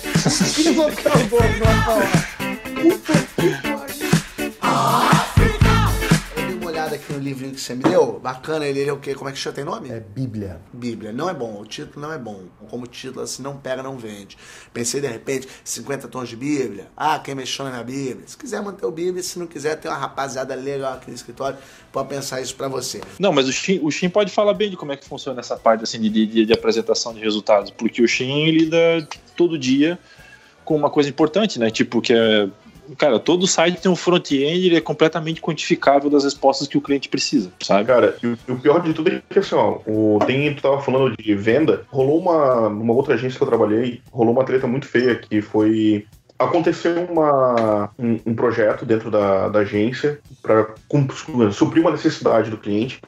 Que 0.54 0.74
gordo 0.74 0.96
que 0.96 1.08
vai 1.08 1.28
falar? 1.84 2.10
Puta 2.82 3.12
que 3.36 3.50
pariu. 3.62 5.27
No 7.10 7.18
livrinho 7.18 7.54
que 7.54 7.60
você 7.60 7.74
me 7.74 7.82
deu. 7.82 8.20
Bacana, 8.20 8.66
ele, 8.66 8.80
ele 8.80 8.90
é 8.90 8.92
o 8.92 8.98
quê? 8.98 9.14
Como 9.14 9.30
é 9.30 9.32
que 9.32 9.38
chama? 9.38 9.56
Tem 9.56 9.64
nome? 9.64 9.88
É 9.90 10.00
Bíblia. 10.00 10.60
Bíblia. 10.72 11.12
Não 11.12 11.28
é 11.28 11.34
bom, 11.34 11.60
o 11.60 11.64
título 11.64 12.06
não 12.06 12.12
é 12.12 12.18
bom. 12.18 12.44
Como 12.68 12.86
título, 12.86 13.22
assim, 13.22 13.42
não 13.42 13.56
pega, 13.56 13.82
não 13.82 13.96
vende. 13.96 14.36
Pensei, 14.72 15.00
de 15.00 15.06
repente, 15.06 15.48
50 15.64 16.06
tons 16.08 16.28
de 16.28 16.36
Bíblia. 16.36 16.88
Ah, 16.96 17.18
quem 17.18 17.34
mexeu 17.34 17.64
na 17.64 17.82
Bíblia. 17.82 18.26
Se 18.26 18.36
quiser 18.36 18.60
manter 18.62 18.84
o 18.84 18.90
Bíblia, 18.90 19.22
se 19.22 19.38
não 19.38 19.46
quiser, 19.46 19.76
tem 19.76 19.90
uma 19.90 19.96
rapaziada 19.96 20.54
legal 20.54 20.94
aqui 20.94 21.08
no 21.08 21.16
escritório, 21.16 21.58
pode 21.90 22.08
pensar 22.08 22.40
isso 22.40 22.54
pra 22.54 22.68
você. 22.68 23.00
Não, 23.18 23.32
mas 23.32 23.48
o 23.48 23.52
Shin, 23.52 23.80
o 23.82 23.90
Shin 23.90 24.08
pode 24.08 24.30
falar 24.30 24.54
bem 24.54 24.70
de 24.70 24.76
como 24.76 24.92
é 24.92 24.96
que 24.96 25.06
funciona 25.06 25.40
essa 25.40 25.56
parte 25.56 25.84
assim, 25.84 26.00
de, 26.00 26.26
de, 26.26 26.46
de 26.46 26.52
apresentação 26.52 27.14
de 27.14 27.20
resultados, 27.20 27.70
porque 27.70 28.02
o 28.02 28.08
Shin 28.08 28.50
lida 28.50 29.08
todo 29.36 29.58
dia 29.58 29.98
com 30.64 30.76
uma 30.76 30.90
coisa 30.90 31.08
importante, 31.08 31.58
né? 31.58 31.70
Tipo, 31.70 32.02
que 32.02 32.12
é 32.12 32.46
cara, 32.96 33.18
todo 33.18 33.46
site 33.46 33.80
tem 33.80 33.90
um 33.90 33.96
front-end, 33.96 34.66
ele 34.66 34.76
é 34.76 34.80
completamente 34.80 35.40
quantificável 35.40 36.08
das 36.08 36.24
respostas 36.24 36.68
que 36.68 36.78
o 36.78 36.80
cliente 36.80 37.08
precisa, 37.08 37.52
sabe? 37.60 37.86
Cara, 37.86 38.16
o, 38.22 38.52
o 38.52 38.58
pior 38.58 38.80
de 38.80 38.92
tudo 38.92 39.10
é 39.10 39.22
que 39.28 39.38
assim, 39.38 39.54
ó, 39.54 39.78
o, 39.86 40.18
tem, 40.26 40.54
tu 40.54 40.62
tava 40.62 40.80
falando 40.80 41.16
de 41.16 41.34
venda, 41.34 41.84
rolou 41.88 42.18
uma, 42.18 42.68
numa 42.68 42.94
outra 42.94 43.14
agência 43.14 43.38
que 43.38 43.42
eu 43.42 43.48
trabalhei, 43.48 44.00
rolou 44.10 44.32
uma 44.32 44.44
treta 44.44 44.66
muito 44.66 44.86
feia 44.86 45.16
que 45.16 45.40
foi 45.42 46.06
aconteceu 46.38 47.04
uma, 47.10 47.90
um, 47.98 48.20
um 48.26 48.34
projeto 48.34 48.86
dentro 48.86 49.10
da, 49.10 49.48
da 49.48 49.60
agência 49.60 50.20
para 50.40 50.68
suprir 51.52 51.82
uma 51.82 51.90
necessidade 51.90 52.48
do 52.48 52.56
cliente 52.56 53.00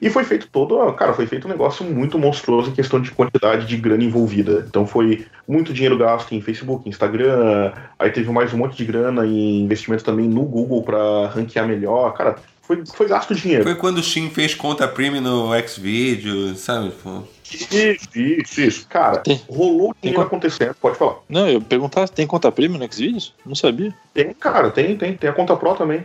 e 0.00 0.10
foi 0.10 0.24
feito 0.24 0.48
todo, 0.50 0.92
cara, 0.92 1.12
foi 1.14 1.26
feito 1.26 1.46
um 1.46 1.50
negócio 1.50 1.84
muito 1.84 2.18
monstruoso 2.18 2.70
em 2.70 2.74
questão 2.74 3.00
de 3.00 3.10
quantidade 3.10 3.66
de 3.66 3.76
grana 3.76 4.04
envolvida. 4.04 4.64
Então 4.68 4.86
foi 4.86 5.26
muito 5.48 5.72
dinheiro 5.72 5.96
gasto 5.96 6.32
em 6.34 6.40
Facebook, 6.40 6.88
Instagram, 6.88 7.72
aí 7.98 8.10
teve 8.10 8.30
mais 8.30 8.52
um 8.52 8.58
monte 8.58 8.76
de 8.76 8.84
grana 8.84 9.26
em 9.26 9.60
investimento 9.62 10.04
também 10.04 10.28
no 10.28 10.42
Google 10.42 10.82
para 10.82 11.28
ranquear 11.28 11.66
melhor. 11.66 12.12
Cara, 12.14 12.36
foi, 12.62 12.82
foi 12.84 13.06
gasto 13.08 13.34
dinheiro. 13.34 13.62
Foi 13.62 13.74
quando 13.76 13.98
o 13.98 14.02
Shin 14.02 14.28
fez 14.30 14.54
conta 14.54 14.86
premium 14.88 15.20
no 15.22 15.50
Xvideo, 15.68 16.54
sabe? 16.56 16.90
Pô. 17.02 17.22
Isso, 17.48 18.08
isso, 18.18 18.60
isso. 18.60 18.88
Cara, 18.88 19.18
Tem- 19.18 19.40
rolou 19.48 19.94
tem 19.94 20.10
dinheiro 20.10 20.16
co- 20.20 20.26
acontecendo, 20.26 20.74
pode 20.80 20.98
falar. 20.98 21.18
Não, 21.28 21.48
eu 21.48 21.60
perguntar, 21.60 22.08
tem 22.08 22.26
conta 22.26 22.50
premium 22.50 22.78
no 22.78 22.92
Xvideos? 22.92 23.32
Não 23.46 23.54
sabia. 23.54 23.94
Tem, 24.12 24.34
cara, 24.34 24.68
tem, 24.70 24.96
tem, 24.96 25.14
tem 25.16 25.30
a 25.30 25.32
conta 25.32 25.54
Pro 25.56 25.74
também. 25.76 26.04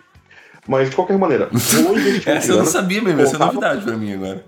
Mas 0.67 0.89
de 0.89 0.95
qualquer 0.95 1.17
maneira, 1.17 1.49
rolou 1.51 1.97
investimento. 1.97 2.29
Essa 2.37 2.51
eu 2.51 2.57
não 2.57 2.65
sabia 2.65 3.01
mesmo, 3.01 3.21
essa 3.21 3.35
é 3.35 3.39
novidade 3.39 3.83
pra 3.83 3.97
mim 3.97 4.13
agora. 4.13 4.45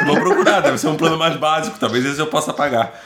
Eu 0.00 0.06
Vou 0.06 0.20
procurar, 0.20 0.60
deve 0.60 0.78
ser 0.78 0.88
um 0.88 0.96
plano 0.96 1.16
mais 1.16 1.36
básico, 1.36 1.78
talvez 1.78 2.04
esse 2.04 2.20
eu 2.20 2.26
possa 2.26 2.52
pagar. 2.52 3.00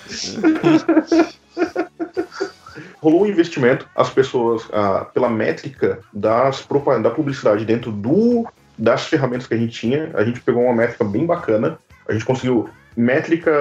rolou 3.00 3.22
um 3.22 3.26
investimento, 3.26 3.88
as 3.94 4.10
pessoas, 4.10 4.64
ah, 4.72 5.06
pela 5.14 5.28
métrica 5.28 6.00
das, 6.12 6.66
da 7.02 7.10
publicidade 7.10 7.64
dentro 7.64 7.92
do, 7.92 8.46
das 8.76 9.06
ferramentas 9.06 9.46
que 9.46 9.54
a 9.54 9.56
gente 9.56 9.78
tinha, 9.78 10.10
a 10.14 10.24
gente 10.24 10.40
pegou 10.40 10.64
uma 10.64 10.74
métrica 10.74 11.04
bem 11.04 11.24
bacana. 11.24 11.78
A 12.08 12.12
gente 12.12 12.24
conseguiu. 12.24 12.68
Métrica, 12.96 13.52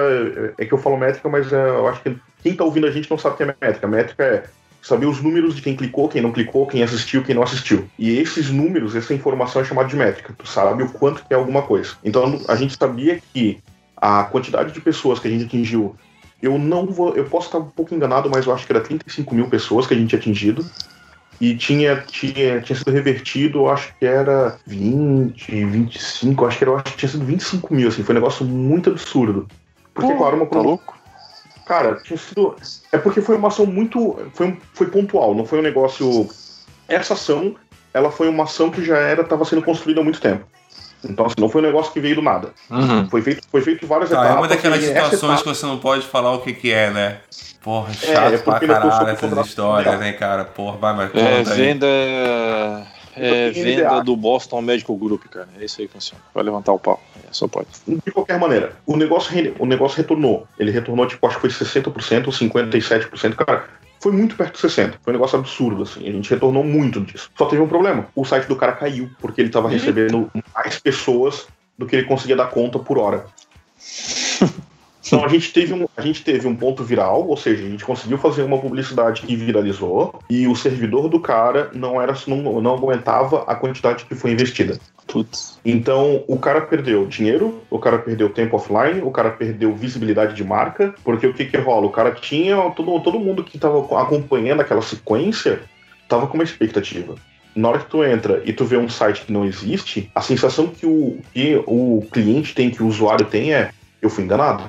é 0.56 0.64
que 0.64 0.72
eu 0.72 0.78
falo 0.78 0.96
métrica, 0.96 1.28
mas 1.28 1.52
é, 1.52 1.68
eu 1.68 1.86
acho 1.86 2.00
que 2.02 2.16
quem 2.42 2.56
tá 2.56 2.64
ouvindo 2.64 2.86
a 2.86 2.90
gente 2.90 3.10
não 3.10 3.18
sabe 3.18 3.34
o 3.34 3.36
que 3.36 3.42
é 3.42 3.54
métrica. 3.60 3.86
Métrica 3.86 4.24
é 4.24 4.44
saber 4.86 5.06
os 5.06 5.20
números 5.20 5.56
de 5.56 5.62
quem 5.62 5.74
clicou, 5.74 6.08
quem 6.08 6.22
não 6.22 6.30
clicou, 6.30 6.66
quem 6.66 6.82
assistiu, 6.82 7.24
quem 7.24 7.34
não 7.34 7.42
assistiu. 7.42 7.88
E 7.98 8.18
esses 8.18 8.50
números, 8.50 8.94
essa 8.94 9.12
informação 9.12 9.60
é 9.60 9.64
chamada 9.64 9.88
de 9.88 9.96
métrica. 9.96 10.34
Tu 10.38 10.46
sabe 10.46 10.84
o 10.84 10.88
quanto 10.88 11.24
que 11.24 11.34
é 11.34 11.36
alguma 11.36 11.62
coisa. 11.62 11.94
Então 12.04 12.40
a 12.46 12.54
gente 12.54 12.76
sabia 12.78 13.20
que 13.32 13.58
a 13.96 14.24
quantidade 14.24 14.72
de 14.72 14.80
pessoas 14.80 15.18
que 15.18 15.26
a 15.26 15.30
gente 15.30 15.44
atingiu 15.44 15.96
eu 16.40 16.58
não 16.58 16.86
vou. 16.86 17.16
Eu 17.16 17.24
posso 17.24 17.46
estar 17.46 17.58
um 17.58 17.64
pouco 17.64 17.94
enganado, 17.94 18.30
mas 18.30 18.46
eu 18.46 18.54
acho 18.54 18.66
que 18.66 18.72
era 18.72 18.80
35 18.80 19.34
mil 19.34 19.48
pessoas 19.48 19.86
que 19.86 19.94
a 19.94 19.96
gente 19.96 20.10
tinha 20.10 20.20
atingido. 20.20 20.64
E 21.40 21.54
tinha, 21.54 21.96
tinha, 21.96 22.60
tinha 22.62 22.76
sido 22.76 22.90
revertido, 22.90 23.58
eu 23.58 23.68
acho 23.68 23.92
que 23.98 24.06
era 24.06 24.58
20, 24.66 25.64
25, 25.66 26.44
eu 26.44 26.48
acho 26.48 26.56
que, 26.56 26.64
era, 26.64 26.70
eu 26.70 26.76
acho 26.76 26.84
que 26.84 26.96
tinha 26.96 27.10
sido 27.10 27.26
25 27.26 27.74
mil, 27.74 27.88
assim, 27.88 28.02
foi 28.02 28.14
um 28.14 28.18
negócio 28.18 28.46
muito 28.46 28.88
absurdo. 28.88 29.46
Porque, 29.92 30.14
claro, 30.14 30.36
uma 30.36 30.46
Tá 30.46 30.60
louco? 30.60 30.95
Cara, 31.66 31.96
tinha 31.96 32.16
sido. 32.16 32.54
É 32.92 32.96
porque 32.98 33.20
foi 33.20 33.36
uma 33.36 33.48
ação 33.48 33.66
muito. 33.66 34.16
Foi, 34.34 34.56
foi 34.72 34.86
pontual, 34.86 35.34
não 35.34 35.44
foi 35.44 35.58
um 35.58 35.62
negócio. 35.62 36.28
Essa 36.88 37.14
ação, 37.14 37.56
ela 37.92 38.10
foi 38.10 38.28
uma 38.28 38.44
ação 38.44 38.70
que 38.70 38.84
já 38.84 38.96
era, 38.96 39.22
estava 39.22 39.44
sendo 39.44 39.62
construída 39.62 40.00
há 40.00 40.04
muito 40.04 40.20
tempo. 40.20 40.44
Então, 41.04 41.26
assim, 41.26 41.34
não 41.38 41.48
foi 41.48 41.60
um 41.60 41.64
negócio 41.66 41.92
que 41.92 42.00
veio 42.00 42.14
do 42.16 42.22
nada. 42.22 42.50
Uhum. 42.70 43.08
Foi 43.10 43.20
feito, 43.20 43.42
foi 43.50 43.60
feito 43.60 43.86
várias 43.86 44.08
Tá, 44.10 44.16
etapas. 44.16 44.34
é 44.34 44.38
uma 44.38 44.48
daquelas 44.48 44.82
situações 44.82 45.20
etapa- 45.22 45.36
que 45.42 45.48
você 45.48 45.66
não 45.66 45.78
pode 45.78 46.06
falar 46.06 46.32
o 46.32 46.40
que 46.40 46.52
que 46.52 46.72
é, 46.72 46.90
né? 46.90 47.18
Porra, 47.62 47.92
chato 47.92 48.32
é 48.34 48.38
pra 48.38 48.52
porque 48.54 48.66
depois 48.66 48.94
caralho 48.94 49.10
essas 49.10 49.46
histórias, 49.46 49.98
né, 50.00 50.12
cara? 50.12 50.44
Porra, 50.44 50.76
vai, 50.78 50.94
mas 50.96 51.10
É 51.14 51.38
conta 51.38 51.52
aí. 51.52 51.56
venda. 51.60 51.86
É 53.16 53.50
venda 53.50 53.88
NDA. 53.88 54.04
do 54.04 54.16
Boston 54.16 54.60
Medical 54.60 54.96
Group, 54.96 55.24
cara. 55.24 55.48
É 55.58 55.64
isso 55.64 55.80
aí 55.80 55.86
que 55.86 55.94
funciona. 55.94 56.22
Vai 56.34 56.44
levantar 56.44 56.72
o 56.72 56.78
pau. 56.78 57.02
É, 57.16 57.28
só 57.32 57.48
pode. 57.48 57.68
De 57.86 58.12
qualquer 58.12 58.38
maneira, 58.38 58.76
o 58.86 58.96
negócio, 58.96 59.34
o 59.58 59.66
negócio 59.66 59.96
retornou. 59.96 60.46
Ele 60.58 60.70
retornou, 60.70 61.06
tipo, 61.06 61.26
acho 61.26 61.40
que 61.40 61.48
foi 61.48 61.50
60%, 61.50 62.26
57%. 62.26 63.34
Cara, 63.34 63.68
foi 64.00 64.12
muito 64.12 64.36
perto 64.36 64.54
de 64.54 64.68
60%. 64.68 64.94
Foi 65.02 65.12
um 65.12 65.16
negócio 65.16 65.38
absurdo, 65.38 65.82
assim. 65.82 66.06
A 66.06 66.12
gente 66.12 66.30
retornou 66.30 66.62
muito 66.62 67.00
disso. 67.00 67.30
Só 67.36 67.46
teve 67.46 67.62
um 67.62 67.68
problema. 67.68 68.06
O 68.14 68.24
site 68.24 68.46
do 68.46 68.56
cara 68.56 68.72
caiu, 68.72 69.10
porque 69.18 69.40
ele 69.40 69.50
tava 69.50 69.68
recebendo 69.68 70.30
mais 70.54 70.78
pessoas 70.78 71.46
do 71.78 71.86
que 71.86 71.96
ele 71.96 72.06
conseguia 72.06 72.36
dar 72.36 72.50
conta 72.50 72.78
por 72.78 72.98
hora. 72.98 73.26
Então 75.06 75.24
a 75.24 75.28
gente, 75.28 75.52
teve 75.52 75.72
um, 75.72 75.86
a 75.96 76.02
gente 76.02 76.24
teve 76.24 76.48
um 76.48 76.56
ponto 76.56 76.82
viral, 76.82 77.26
ou 77.26 77.36
seja, 77.36 77.64
a 77.64 77.68
gente 77.68 77.84
conseguiu 77.84 78.18
fazer 78.18 78.42
uma 78.42 78.58
publicidade 78.58 79.22
que 79.22 79.36
viralizou 79.36 80.20
e 80.28 80.48
o 80.48 80.56
servidor 80.56 81.08
do 81.08 81.20
cara 81.20 81.70
não 81.72 82.02
era 82.02 82.12
não, 82.26 82.60
não 82.60 82.74
aguentava 82.74 83.44
a 83.46 83.54
quantidade 83.54 84.04
que 84.04 84.14
foi 84.14 84.32
investida. 84.32 84.78
Putz. 85.06 85.58
Então, 85.64 86.24
o 86.26 86.36
cara 86.36 86.60
perdeu 86.60 87.06
dinheiro, 87.06 87.62
o 87.70 87.78
cara 87.78 87.98
perdeu 87.98 88.28
tempo 88.28 88.56
offline, 88.56 89.00
o 89.02 89.10
cara 89.12 89.30
perdeu 89.30 89.72
visibilidade 89.72 90.34
de 90.34 90.42
marca, 90.42 90.94
porque 91.04 91.26
o 91.26 91.32
que 91.32 91.44
que 91.44 91.56
rola? 91.56 91.86
O 91.86 91.90
cara 91.90 92.10
tinha, 92.10 92.56
todo, 92.72 92.98
todo 93.00 93.20
mundo 93.20 93.44
que 93.44 93.56
estava 93.56 93.78
acompanhando 94.00 94.60
aquela 94.60 94.82
sequência 94.82 95.60
tava 96.08 96.26
com 96.26 96.34
uma 96.34 96.42
expectativa. 96.42 97.14
Na 97.54 97.68
hora 97.68 97.78
que 97.78 97.88
tu 97.88 98.04
entra 98.04 98.42
e 98.44 98.52
tu 98.52 98.64
vê 98.64 98.76
um 98.76 98.88
site 98.88 99.24
que 99.24 99.32
não 99.32 99.44
existe, 99.44 100.10
a 100.14 100.20
sensação 100.20 100.66
que 100.66 100.84
o, 100.84 101.18
que 101.32 101.62
o 101.66 102.04
cliente 102.10 102.54
tem, 102.54 102.70
que 102.70 102.82
o 102.82 102.86
usuário 102.86 103.24
tem 103.24 103.54
é 103.54 103.70
eu 104.00 104.10
fui 104.10 104.24
enganado. 104.24 104.64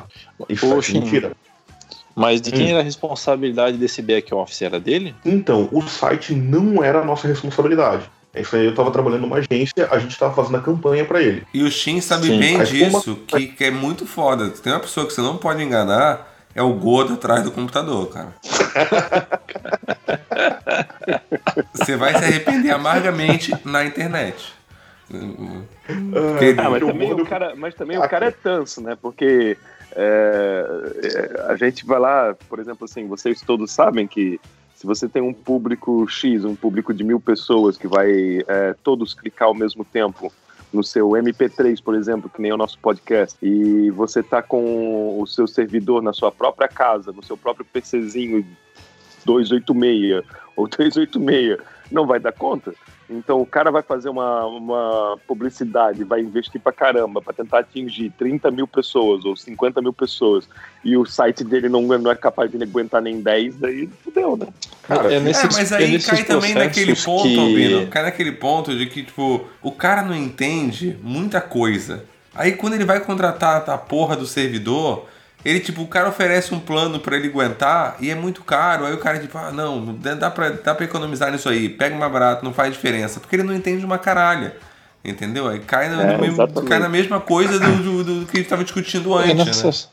Isso 0.50 0.68
Poxa, 0.70 0.92
é 0.96 1.00
mentira. 1.00 1.32
Mas 2.16 2.42
de 2.42 2.52
quem 2.52 2.68
Hum. 2.68 2.72
era 2.72 2.80
a 2.80 2.84
responsabilidade 2.84 3.78
desse 3.78 4.02
back 4.02 4.34
office? 4.34 4.62
Era 4.64 4.80
dele? 4.80 5.16
Então, 5.24 5.70
o 5.72 5.82
site 5.84 6.34
não 6.34 6.84
era 6.84 7.02
a 7.02 7.06
nossa 7.06 7.28
responsabilidade. 7.28 8.10
Isso 8.36 8.56
aí 8.56 8.66
eu 8.66 8.76
tava 8.76 8.92
trabalhando 8.92 9.22
numa 9.22 9.38
agência, 9.38 9.88
a 9.90 9.98
gente 9.98 10.18
tava 10.18 10.34
fazendo 10.36 10.58
a 10.58 10.62
campanha 10.62 11.06
para 11.06 11.22
ele. 11.22 11.44
E 11.54 11.64
o 11.64 11.72
Shin 11.72 12.02
sabe 12.02 12.28
Sim, 12.28 12.40
bem 12.40 12.58
mas 12.58 12.70
como- 12.70 12.80
disso, 12.92 13.16
que, 13.28 13.48
que 13.48 13.64
é 13.64 13.72
muito 13.72 14.06
foda. 14.06 14.50
Tem 14.50 14.72
uma 14.74 14.80
pessoa 14.80 15.08
que 15.08 15.14
você 15.14 15.22
não 15.22 15.38
pode 15.38 15.64
enganar, 15.64 16.36
é 16.54 16.62
o 16.62 16.74
Godo 16.74 17.14
atrás 17.16 17.44
do 17.44 17.52
computador, 17.52 18.10
cara. 18.10 18.34
Você 21.74 21.96
vai 21.96 22.18
se 22.18 22.24
arrepender 22.26 22.72
amargamente 22.72 23.54
na 23.66 23.86
internet. 23.86 24.54
Porque- 25.08 26.56
Ah, 26.58 26.70
mas 26.70 26.84
também, 26.86 27.14
o 27.14 27.26
cara, 27.26 27.56
mas 27.56 27.76
também 27.76 27.98
o 27.98 28.10
cara 28.10 28.26
é 28.28 28.32
tanso, 28.32 28.82
né? 28.82 28.98
Porque 29.02 29.58
é, 30.00 30.66
é, 31.04 31.52
a 31.52 31.56
gente 31.56 31.84
vai 31.84 32.00
lá, 32.00 32.36
por 32.48 32.60
exemplo, 32.60 32.86
assim, 32.86 33.08
vocês 33.08 33.42
todos 33.42 33.72
sabem 33.72 34.08
que 34.08 34.40
se 34.76 34.86
você 34.86 35.10
tem 35.10 35.24
um 35.24 35.34
público 35.34 36.08
X, 36.08 36.46
um 36.46 36.56
público 36.56 36.94
de 36.94 37.04
mil 37.04 37.20
pessoas 37.20 37.78
que 37.78 37.88
vai 37.88 38.44
é, 38.48 38.76
todos 38.84 39.16
clicar 39.16 39.48
ao 39.48 39.56
mesmo 39.56 39.84
tempo 39.84 40.32
no 40.72 40.84
seu 40.84 41.10
MP3, 41.10 41.82
por 41.82 41.96
exemplo, 41.96 42.30
que 42.30 42.40
nem 42.40 42.54
o 42.54 42.58
nosso 42.58 42.78
podcast, 42.78 43.36
e 43.42 43.90
você 43.90 44.22
tá 44.22 44.44
com 44.44 45.20
o 45.20 45.26
seu 45.26 45.48
servidor 45.48 46.04
na 46.04 46.14
sua 46.14 46.32
própria 46.32 46.68
casa, 46.68 47.12
no 47.12 47.24
seu 47.24 47.36
próprio 47.36 47.66
PCzinho 47.66 48.46
286 49.26 50.24
ou 50.56 50.68
386, 50.68 51.58
não 51.92 52.06
vai 52.06 52.20
dar 52.20 52.32
conta. 52.32 52.74
Então 53.10 53.42
o 53.42 53.46
cara 53.46 53.72
vai 53.72 53.82
fazer 53.82 54.10
uma, 54.10 54.46
uma 54.46 55.18
publicidade, 55.26 56.04
vai 56.04 56.20
investir 56.20 56.60
pra 56.60 56.74
caramba 56.74 57.22
pra 57.22 57.34
tentar 57.34 57.60
atingir 57.60 58.12
30 58.18 58.52
mil 58.52 58.68
pessoas 58.68 59.24
ou 59.24 59.36
50 59.36 59.82
mil 59.82 59.94
pessoas 59.94 60.48
e 60.84 60.98
o 60.98 61.06
site 61.06 61.44
dele 61.44 61.70
não, 61.70 61.82
não 61.84 62.12
é 62.12 62.16
capaz 62.16 62.52
de 62.52 62.62
aguentar 62.62 63.02
nem 63.02 63.22
10, 63.22 63.56
daí 63.58 63.90
fudeu, 64.04 64.36
né? 64.36 64.48
Cara, 64.84 65.14
é 65.14 65.20
nesses, 65.20 65.44
é, 65.44 65.62
mas 65.62 65.72
é 65.72 65.78
aí 65.78 65.92
nesses 65.92 66.10
cai 66.10 66.24
também 66.26 66.54
naquele 66.54 66.96
ponto, 66.96 67.24
que... 67.24 67.40
Albino. 67.40 67.88
Cai 67.88 68.04
naquele 68.04 68.32
ponto 68.34 68.78
de 68.78 68.86
que, 68.88 69.04
tipo, 69.04 69.48
o 69.62 69.72
cara 69.72 70.02
não 70.02 70.16
entende 70.16 70.98
muita 71.02 71.40
coisa. 71.40 72.04
Aí 72.36 72.54
quando 72.54 72.74
ele 72.74 72.86
vai 72.86 73.00
contratar 73.00 73.70
a 73.70 73.78
porra 73.78 74.16
do 74.16 74.26
servidor, 74.26 75.08
ele, 75.50 75.60
tipo, 75.60 75.82
o 75.82 75.88
cara 75.88 76.10
oferece 76.10 76.54
um 76.54 76.60
plano 76.60 77.00
pra 77.00 77.16
ele 77.16 77.28
aguentar 77.28 77.96
e 78.00 78.10
é 78.10 78.16
muito 78.16 78.44
caro. 78.44 78.86
Aí 78.86 78.94
o 78.94 78.98
cara, 78.98 79.20
tipo, 79.20 79.38
ah, 79.38 79.52
não, 79.52 79.94
dá 80.18 80.30
pra, 80.30 80.50
dá 80.50 80.76
pra 80.76 80.86
economizar 80.86 81.32
nisso 81.32 81.48
aí, 81.48 81.70
pega 81.70 81.96
mais 81.96 82.12
barato, 82.12 82.44
não 82.44 82.54
faz 82.54 82.74
diferença. 82.74 83.20
Porque 83.20 83.36
ele 83.36 83.44
não 83.44 83.54
entende 83.56 83.86
uma 83.86 83.98
caralha. 83.98 84.56
Entendeu? 85.06 85.48
Aí 85.48 85.60
cai, 85.60 85.90
no, 85.90 86.02
É, 86.02 86.18
no 86.18 86.22
mesmo- 86.22 86.48
cai 86.64 86.80
na 86.80 86.90
mesma 86.90 87.20
coisa 87.22 87.58
do, 87.60 88.04
do- 88.04 88.04
do 88.22 88.26
que 88.26 88.38
a 88.38 88.40
gente 88.42 88.50
tava 88.50 88.64
discutindo 88.64 89.14
antes. 89.14 89.30
É 89.32 89.34
né? 89.36 89.46
nessas, 89.46 89.90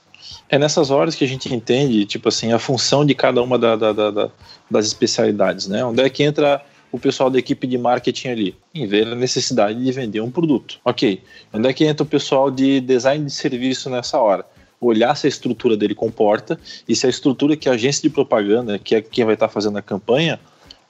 é 0.49 0.59
nessas 0.59 0.91
horas 0.91 1.15
que 1.15 1.25
a 1.25 1.29
gente 1.29 1.55
entende, 1.55 2.05
tipo 2.05 2.29
assim, 2.29 2.53
a 2.53 2.59
função 2.59 3.05
de 3.07 3.15
cada 3.15 3.41
uma 3.41 3.57
da- 3.59 3.77
da- 3.77 3.93
da- 4.11 4.31
das 4.69 4.87
especialidades, 4.87 5.69
né? 5.69 5.85
Onde 5.85 6.03
é 6.03 6.11
que 6.11 6.25
entra 6.25 6.61
o 6.91 6.99
pessoal 6.99 7.31
da 7.31 7.39
equipe 7.39 7.65
de 7.67 7.79
marketing 7.79 8.29
ali? 8.29 8.57
Em 8.75 8.87
ver 8.89 9.07
a 9.07 9.15
necessidade 9.15 9.83
de 9.85 9.93
vender 9.93 10.21
um 10.21 10.31
produto. 10.33 10.79
Ok. 10.85 11.23
Onde 11.53 11.69
é 11.69 11.73
que 11.73 11.85
entra 11.85 12.03
o 12.03 12.07
pessoal 12.07 12.51
de 12.51 12.81
design 12.81 13.25
de 13.25 13.33
serviço 13.33 13.89
nessa 13.89 14.19
hora? 14.19 14.45
Olhar 14.85 15.15
se 15.17 15.27
a 15.27 15.29
estrutura 15.29 15.77
dele 15.77 15.95
comporta 15.95 16.59
e 16.89 16.95
se 16.95 17.07
a 17.07 17.11
estrutura 17.11 17.57
que 17.57 17.69
a 17.69 17.73
agência 17.73 18.03
de 18.03 18.11
propaganda, 18.11 18.79
que 18.79 18.95
é 18.95 19.01
quem 19.01 19.25
vai 19.25 19.35
estar 19.35 19.49
fazendo 19.49 19.79
a 19.79 19.83
campanha, 19.83 20.39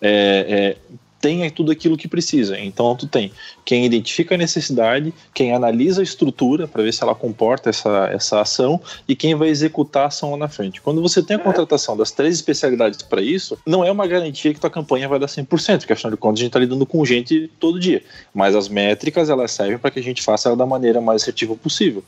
é, 0.01 0.76
é, 0.80 0.97
tem 1.24 1.49
tudo 1.49 1.72
aquilo 1.72 1.97
que 1.97 2.07
precisa. 2.07 2.59
Então 2.61 2.95
tu 2.95 3.07
tem 3.07 3.32
quem 3.64 3.86
identifica 3.86 4.34
a 4.34 4.38
necessidade, 4.38 5.14
quem 5.32 5.55
analisa 5.55 6.03
a 6.03 6.05
estrutura 6.05 6.68
para 6.68 6.82
ver 6.82 6.92
se 6.92 7.03
ela 7.03 7.14
comporta 7.14 7.70
essa, 7.70 8.11
essa 8.12 8.42
ação 8.42 8.78
e 9.09 9.16
quem 9.16 9.34
vai 9.34 9.49
executar 9.49 10.03
a 10.03 10.07
ação 10.09 10.32
lá 10.32 10.36
na 10.36 10.49
frente. 10.49 10.82
Quando 10.82 11.01
você 11.01 11.22
tem 11.22 11.36
a 11.36 11.38
contratação 11.38 11.97
das 11.97 12.11
três 12.11 12.34
especialidades 12.34 13.01
para 13.01 13.22
isso, 13.22 13.57
não 13.66 13.82
é 13.82 13.90
uma 13.90 14.07
garantia 14.07 14.53
que 14.53 14.61
tua 14.61 14.68
campanha 14.68 15.09
vai 15.09 15.18
dar 15.18 15.26
100%, 15.26 15.78
porque 15.78 15.95
afinal 15.95 16.11
de 16.11 16.18
contas 16.18 16.40
a 16.40 16.42
gente 16.42 16.51
está 16.51 16.61
lidando 16.61 16.84
com 16.84 17.03
gente 17.07 17.51
todo 17.59 17.80
dia. 17.80 18.03
Mas 18.34 18.55
as 18.55 18.68
métricas 18.68 19.30
elas 19.30 19.51
servem 19.51 19.78
para 19.78 19.90
que 19.90 20.01
a 20.01 20.03
gente 20.03 20.22
faça 20.22 20.51
ela 20.51 20.57
da 20.57 20.66
maneira 20.66 21.01
mais 21.01 21.22
assertiva 21.22 21.57
possível. 21.57 22.05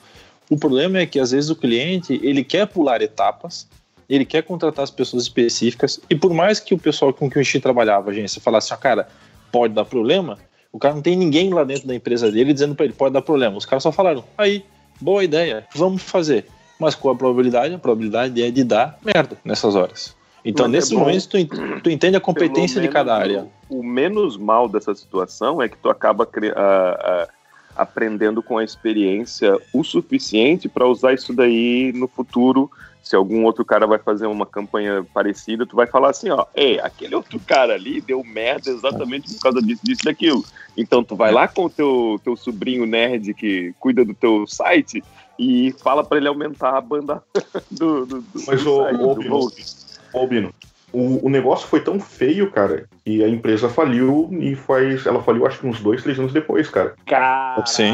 O 0.51 0.57
problema 0.57 0.99
é 0.99 1.07
que 1.07 1.19
às 1.19 1.31
vezes 1.33 1.51
o 1.51 1.57
cliente 1.57 2.21
ele 2.23 2.45
quer 2.45 2.67
pular 2.67 3.03
etapas 3.03 3.67
ele 4.09 4.25
quer 4.25 4.43
contratar 4.43 4.85
as 4.85 4.91
pessoas 4.91 5.25
específicas 5.25 6.01
e 6.09 6.15
por 6.15 6.33
mais 6.33 6.61
que 6.61 6.73
o 6.73 6.79
pessoal 6.79 7.13
com 7.13 7.29
quem 7.29 7.43
o 7.43 7.45
Xi 7.45 7.59
trabalhava, 7.59 8.11
a 8.11 8.13
agência, 8.13 8.41
falasse, 8.41 8.73
ó, 8.73 8.77
cara, 8.77 9.09
pode 9.51 9.75
dar 9.75 9.85
problema, 9.85 10.39
o 10.73 10.79
cara 10.79 10.95
não 10.95 11.03
tem 11.03 11.17
ninguém 11.17 11.53
lá 11.53 11.65
dentro 11.65 11.89
da 11.89 11.95
empresa 11.95 12.31
dele 12.31 12.53
dizendo 12.53 12.75
para 12.75 12.85
ele, 12.85 12.95
pode 12.95 13.13
dar 13.13 13.23
problema. 13.23 13.57
Os 13.57 13.65
caras 13.67 13.83
só 13.83 13.91
falaram, 13.91 14.23
aí, 14.39 14.65
boa 15.01 15.25
ideia, 15.25 15.67
vamos 15.75 16.03
fazer. 16.03 16.47
Mas 16.79 16.95
qual 16.95 17.15
a 17.15 17.19
probabilidade? 17.19 17.75
A 17.75 17.79
probabilidade 17.79 18.41
é 18.43 18.51
de 18.51 18.63
dar 18.63 18.99
merda 19.05 19.37
nessas 19.45 19.75
horas. 19.75 20.15
Então, 20.45 20.67
Mas 20.67 20.75
é 20.75 20.77
nesses 20.77 20.93
bom. 20.93 20.99
momentos, 21.01 21.27
tu, 21.27 21.39
tu 21.83 21.91
entende 21.91 22.17
a 22.17 22.21
competência 22.21 22.81
de 22.81 22.89
cada 22.89 23.13
área. 23.17 23.49
O, 23.69 23.81
o 23.81 23.83
menos 23.83 24.37
mal 24.37 24.69
dessa 24.69 24.95
situação 24.95 25.61
é 25.61 25.69
que 25.69 25.77
tu 25.79 25.89
acaba 25.91 26.29
a- 26.55 26.61
a- 26.61 27.29
aprendendo 27.77 28.43
com 28.43 28.59
a 28.59 28.65
experiência 28.65 29.59
o 29.73 29.85
suficiente 29.85 30.69
para 30.69 30.87
usar 30.87 31.13
isso 31.13 31.33
daí 31.33 31.93
no 31.93 32.09
futuro. 32.09 32.71
Se 33.03 33.15
algum 33.15 33.45
outro 33.45 33.65
cara 33.65 33.87
vai 33.87 33.99
fazer 33.99 34.27
uma 34.27 34.45
campanha 34.45 35.07
parecida, 35.15 35.65
tu 35.65 35.77
vai 35.77 35.87
falar 35.87 36.11
assim, 36.11 36.29
ó, 36.29 36.45
ei, 36.55 36.81
aquele 36.81 37.15
outro 37.15 37.39
cara 37.39 37.75
ali 37.75 38.01
deu 38.01 38.25
merda 38.25 38.69
exatamente 38.71 39.33
por 39.35 39.41
causa 39.41 39.63
disso, 39.63 39.83
disso, 39.85 40.03
daquilo. 40.05 40.45
Então 40.77 41.05
tu 41.05 41.15
vai 41.15 41.31
lá 41.31 41.47
com 41.47 41.67
o 41.67 41.71
teu, 41.71 42.21
teu 42.25 42.37
sobrinho 42.37 42.85
nerd 42.85 43.33
que 43.35 43.73
cuida 43.79 44.05
do 44.05 44.13
teu 44.13 44.45
site 44.47 45.05
e 45.39 45.73
fala 45.83 46.03
para 46.03 46.17
ele 46.17 46.27
aumentar 46.27 46.77
a 46.77 46.81
banda 46.81 47.23
do, 47.71 48.07
do, 48.07 48.21
do, 48.23 48.43
Mas 48.47 48.65
do 48.65 48.73
o, 48.73 48.83
site, 48.83 49.29
o. 49.31 50.53
o 50.93 51.27
o, 51.27 51.29
negócio 51.29 51.67
foi 51.69 51.81
tão 51.81 51.99
feio, 52.01 52.51
cara, 52.51 52.85
que 53.05 53.23
a 53.23 53.29
empresa 53.29 53.69
faliu 53.69 54.29
e 54.41 54.55
faz. 54.55 55.05
Ela 55.07 55.23
faliu 55.23 55.47
acho 55.47 55.59
que 55.61 55.67
uns 55.67 55.81
dois, 55.81 56.03
três 56.03 56.19
anos 56.19 56.33
depois, 56.33 56.69
cara. 56.69 56.95
Caralho. 57.07 57.67
Sim. 57.67 57.93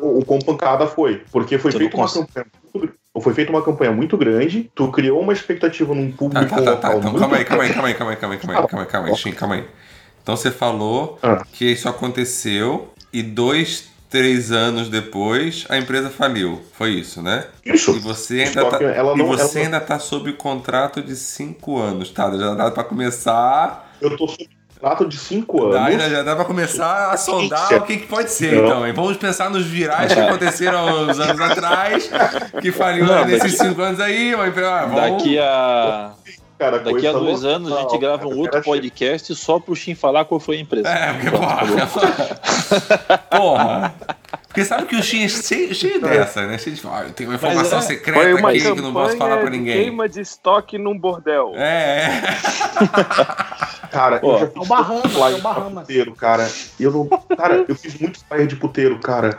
O, 0.00 0.18
o 0.18 0.24
quão 0.24 0.38
pancada 0.40 0.86
foi. 0.86 1.22
Porque 1.32 1.56
foi 1.58 1.70
Tudo 1.72 1.80
feita 1.80 1.96
uma 1.96 2.08
campanha. 2.12 2.46
muito- 2.74 2.94
Foi 3.20 3.32
feita 3.32 3.50
uma 3.52 3.62
campanha 3.62 3.92
muito 3.92 4.16
grande, 4.16 4.70
tu 4.74 4.90
criou 4.90 5.20
uma 5.20 5.32
expectativa 5.32 5.94
num 5.94 6.10
Tá, 6.10 6.16
público 6.18 6.46
tá, 6.56 6.62
tá, 6.62 6.76
tá. 6.76 6.88
local 6.88 6.98
Então, 6.98 7.14
calma 7.20 7.36
aí, 7.36 7.44
calma 7.44 7.62
aí, 7.64 7.70
calma 7.72 7.88
aí, 7.88 7.94
calma 7.94 8.10
aí, 8.10 8.16
calma 8.16 8.34
aí, 8.34 8.40
calma 8.40 8.54
aí, 8.54 8.66
calma 8.68 8.82
aí, 8.82 8.86
calma 8.88 9.08
aí, 9.24 9.32
calma 9.32 9.54
aí. 9.54 9.64
Então 10.22 10.36
você 10.36 10.50
falou 10.50 11.18
Ah. 11.22 11.44
que 11.52 11.64
isso 11.70 11.88
aconteceu 11.88 12.92
e 13.12 13.22
dois, 13.22 13.88
três 14.14 14.52
anos 14.52 14.88
depois 14.88 15.66
a 15.68 15.76
empresa 15.76 16.08
faliu. 16.08 16.62
Foi 16.74 16.90
isso, 16.90 17.20
né? 17.20 17.46
Isso. 17.66 17.90
E 17.96 17.98
você 17.98 18.42
ainda 18.42 18.60
Só 18.60 18.68
tá, 18.70 18.78
que 18.78 18.84
ela 18.84 19.12
e 19.14 19.18
não- 19.18 19.26
você 19.26 19.58
ela- 19.58 19.66
ainda 19.66 19.80
tá 19.80 19.98
sob 19.98 20.32
contrato 20.34 21.02
de 21.02 21.16
cinco 21.16 21.80
anos, 21.80 22.10
tá? 22.10 22.30
Já 22.30 22.54
dá 22.54 22.70
pra 22.70 22.84
começar. 22.84 23.92
Eu 24.00 24.16
tô 24.16 24.28
sob 24.28 24.48
contrato 24.72 25.08
de 25.08 25.16
cinco 25.16 25.68
Dá, 25.70 25.78
anos. 25.78 25.88
ainda 25.90 26.08
já 26.10 26.22
dá 26.22 26.36
pra 26.36 26.44
começar 26.44 27.10
a 27.10 27.16
sondar 27.16 27.72
o 27.74 27.80
que, 27.82 27.96
que 27.96 28.06
pode 28.06 28.30
ser, 28.30 28.52
Não. 28.54 28.66
então. 28.66 28.86
hein? 28.86 28.92
Vamos 28.92 29.16
pensar 29.16 29.50
nos 29.50 29.64
virais 29.66 30.12
que 30.14 30.20
aconteceram 30.20 31.08
uns 31.08 31.18
anos 31.18 31.40
atrás, 31.50 32.08
que 32.60 32.70
faliu 32.70 33.06
Não, 33.06 33.24
nesses 33.24 33.52
daqui- 33.56 33.68
cinco 33.70 33.82
anos 33.82 33.98
aí. 33.98 34.32
Uma 34.32 34.46
empresa, 34.46 34.70
ah, 34.70 34.86
vamos... 34.86 35.00
Daqui 35.24 35.38
a, 35.40 36.12
Cara, 36.58 36.78
daqui 36.78 37.06
a 37.06 37.12
dois 37.12 37.42
louca. 37.42 37.56
anos 37.56 37.72
a 37.72 37.80
gente 37.80 37.98
grava 37.98 38.26
um 38.26 38.28
cara, 38.28 38.36
outro 38.38 38.52
cara, 38.52 38.64
podcast 38.64 39.34
só 39.34 39.58
pro 39.58 39.74
Shin 39.74 39.94
falar 39.94 40.24
qual 40.24 40.38
foi 40.38 40.56
a 40.56 40.60
empresa. 40.60 40.88
É, 40.88 41.12
porque, 41.12 41.30
porra. 41.30 41.66
porra. 43.30 43.94
Porque 44.46 44.64
sabe 44.64 44.86
que 44.86 44.94
o 44.94 45.02
Shin 45.02 45.24
é 45.24 45.28
cheio, 45.28 45.74
cheio 45.74 46.00
dessa, 46.00 46.46
né? 46.46 46.56
Cheio 46.58 46.76
de. 46.76 46.86
Ah, 46.86 47.02
eu 47.06 47.12
tenho 47.12 47.30
uma 47.30 47.36
informação 47.36 47.78
é, 47.78 47.82
secreta 47.82 48.36
uma 48.38 48.50
aqui 48.50 48.60
que 48.60 48.80
não 48.80 48.92
posso 48.92 49.16
falar 49.16 49.38
pra 49.38 49.50
ninguém. 49.50 49.82
queima 49.82 50.08
de 50.08 50.20
estoque 50.20 50.78
num 50.78 50.96
bordel. 50.96 51.52
É, 51.56 52.06
é. 52.06 52.22
Cara, 53.90 54.20
Ó, 54.22 54.34
eu 54.34 54.38
já 54.38 54.44
É 54.46 54.48
o 54.48 54.50
fiz 54.50 54.60
é 54.60 54.64
o 54.64 55.40
pra 55.40 55.52
Bahamas. 55.52 55.82
puteiro, 55.82 56.14
cara. 56.14 56.50
Eu 56.80 56.90
não. 56.90 57.06
Cara, 57.36 57.64
eu 57.68 57.76
fiz 57.76 57.96
muito 57.98 58.18
flyer 58.26 58.46
de 58.46 58.56
puteiro, 58.56 58.98
cara. 58.98 59.38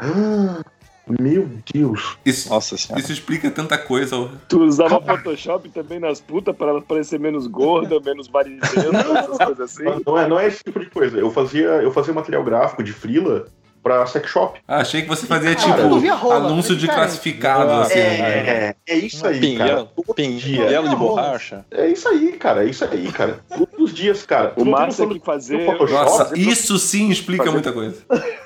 Meu 1.08 1.48
Deus. 1.72 2.18
Isso, 2.26 2.50
Nossa 2.50 2.76
senhora. 2.78 3.00
isso 3.02 3.12
explica 3.12 3.52
tanta 3.52 3.78
coisa. 3.78 4.30
Tu 4.50 4.60
usava 4.60 5.00
Photoshop 5.02 5.70
também 5.70 6.00
nas 6.00 6.20
putas 6.20 6.56
pra 6.56 6.68
ela 6.70 6.82
parecer 6.82 7.20
menos 7.20 7.46
gorda, 7.48 8.00
menos 8.00 8.28
varigenta, 8.28 8.98
essas 9.20 9.38
coisas 9.38 9.60
assim. 9.60 9.84
Não 10.06 10.18
é, 10.18 10.28
não 10.28 10.40
é 10.40 10.48
esse 10.48 10.64
tipo 10.64 10.80
de 10.80 10.88
coisa. 10.90 11.18
Eu 11.20 11.30
fazia, 11.32 11.66
eu 11.68 11.92
fazia 11.92 12.14
material 12.14 12.44
gráfico 12.44 12.82
de 12.84 12.92
frila 12.92 13.46
pra 13.84 14.04
sex 14.08 14.28
shop. 14.32 14.60
Ah, 14.68 14.78
achei 14.78 15.04
que 15.04 15.08
você 15.08 15.28
fazia 15.28 15.56
Cara, 15.56 15.84
tipo 15.84 16.16
rola, 16.16 16.48
anúncio 16.48 16.74
é 16.74 16.76
de 16.76 16.88
classificado, 16.88 17.70
Ah, 17.70 17.82
assim. 17.84 18.00
É, 18.00 18.18
né? 18.18 18.50
é, 18.50 18.76
é 18.88 18.98
isso 18.98 19.28
aí, 19.28 19.56
cara. 19.58 19.86
Pinguelo, 20.16 20.40
dia. 20.40 20.64
pinguelo 20.64 20.90
de 20.90 20.96
borracha. 20.96 21.64
É 21.70 21.88
isso 21.88 22.08
aí, 22.10 22.32
cara. 22.32 22.66
É 22.66 22.70
isso 22.70 22.84
aí, 22.84 23.12
cara. 23.12 23.42
Todos 23.48 23.78
os 23.80 23.94
dias, 23.94 24.26
cara. 24.26 24.54
O 24.56 24.60
não 24.62 24.64
tem 24.66 24.72
Márcio 24.72 25.08
tem 25.08 25.20
que 25.20 25.26
fazer-? 25.26 25.68
Nossa, 25.68 26.36
isso 26.36 26.80
sim 26.80 27.12
explica 27.12 27.44
Fazer- 27.44 27.54
muita 27.54 27.72
coisa. 27.72 27.98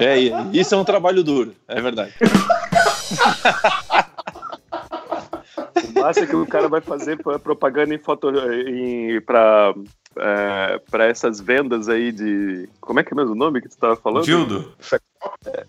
É, 0.00 0.18
isso 0.52 0.74
é 0.74 0.78
um 0.78 0.84
trabalho 0.84 1.22
duro, 1.22 1.54
é 1.68 1.80
verdade. 1.80 2.12
O 5.96 6.00
massa 6.00 6.20
é 6.20 6.26
que 6.26 6.36
o 6.36 6.46
cara 6.46 6.68
vai 6.68 6.80
fazer 6.80 7.16
propaganda 7.22 7.94
em 7.94 7.98
foto 7.98 8.28
em, 8.30 9.20
pra, 9.20 9.74
é, 10.16 10.80
pra 10.90 11.06
essas 11.06 11.40
vendas 11.40 11.88
aí 11.88 12.10
de. 12.12 12.68
Como 12.80 13.00
é 13.00 13.04
que 13.04 13.12
é 13.12 13.16
mesmo 13.16 13.32
o 13.32 13.36
nome 13.36 13.60
que 13.60 13.68
tu 13.68 13.76
tava 13.76 13.96
falando? 13.96 14.24
Dildo, 14.24 14.72
É, 15.46 15.66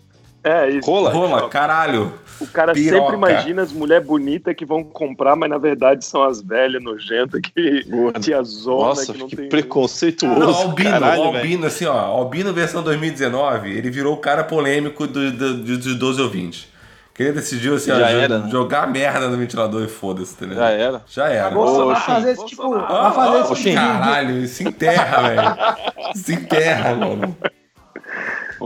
isso. 0.70 0.90
Rola? 0.90 1.10
rola, 1.10 1.48
caralho. 1.48 2.12
O 2.38 2.46
cara 2.46 2.72
Piroca. 2.74 3.00
sempre 3.00 3.16
imagina 3.16 3.62
as 3.62 3.72
mulheres 3.72 4.06
bonitas 4.06 4.54
que 4.54 4.66
vão 4.66 4.84
comprar, 4.84 5.34
mas 5.36 5.48
na 5.48 5.56
verdade 5.58 6.04
são 6.04 6.22
as 6.22 6.42
velhas 6.42 6.82
nojentas 6.82 7.40
que 7.40 7.86
tia 8.20 8.42
zona 8.42 8.88
Nossa, 8.88 9.12
que 9.12 9.18
não 9.18 9.26
que 9.28 9.36
tem. 9.36 9.48
preconceituoso. 9.48 10.38
Não, 10.38 10.54
Albino, 10.54 10.90
caralho, 10.90 11.20
o 11.22 11.24
velho. 11.32 11.36
Albino, 11.38 11.66
assim, 11.66 11.86
ó, 11.86 11.96
Albino 11.98 12.52
versão 12.52 12.82
2019, 12.82 13.70
ele 13.70 13.90
virou 13.90 14.12
o 14.14 14.18
cara 14.18 14.44
polêmico 14.44 15.06
do, 15.06 15.32
do, 15.32 15.54
do- 15.54 15.78
dos 15.78 15.94
12 15.98 16.20
ouvintes. 16.22 16.68
Que 17.14 17.22
ele 17.22 17.32
decidiu 17.32 17.74
assim, 17.76 17.90
ó, 17.90 17.94
era, 17.98 18.40
né? 18.40 18.50
jogar 18.50 18.86
merda 18.86 19.26
no 19.28 19.38
ventilador 19.38 19.82
e 19.82 19.88
foda-se, 19.88 20.34
entendeu? 20.34 20.56
Já 20.58 20.68
era. 20.68 21.02
Já 21.08 21.28
era. 21.30 21.48
Bolsonaro 21.50 21.84
Ô, 21.88 21.92
vai 21.94 22.00
fazer 22.02 22.30
esse 22.32 22.44
tipo. 22.44 22.70
Vai 22.70 23.12
fazer 23.14 23.38
esse 23.40 23.54
tipo 23.54 23.68
de- 23.70 23.74
Caralho, 23.74 24.46
se 24.46 24.64
enterra, 24.68 25.22
velho. 25.22 26.14
Se 26.14 26.34
enterra, 26.34 26.92
mano. 27.00 27.34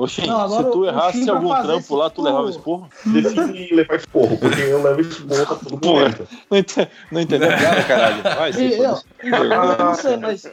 Shin, 0.06 0.26
Não, 0.26 0.40
agora 0.40 0.64
se 0.64 0.70
tu 0.70 0.84
errasse 0.84 1.30
algum 1.30 1.62
trampo 1.62 1.96
lá, 1.96 2.10
tu 2.10 2.22
levava 2.22 2.48
esporro? 2.50 2.88
Define 3.04 3.68
levar 3.72 3.96
esporro, 3.96 4.38
porque 4.38 4.60
eu 4.60 4.82
levo 4.82 5.00
esporro 5.00 5.46
pra 5.46 5.56
todo 5.56 5.80
momento. 5.86 6.28
Não, 6.50 6.58
ente- 6.58 6.88
não 7.10 7.20
entendeu 7.20 7.48
piada, 7.56 7.82
caralho. 7.84 8.22
Vai, 8.22 8.50
E 8.52 8.72
eu, 8.74 8.98
eu 9.22 9.78
não 9.78 9.94
sei, 9.94 10.16
mas. 10.16 10.50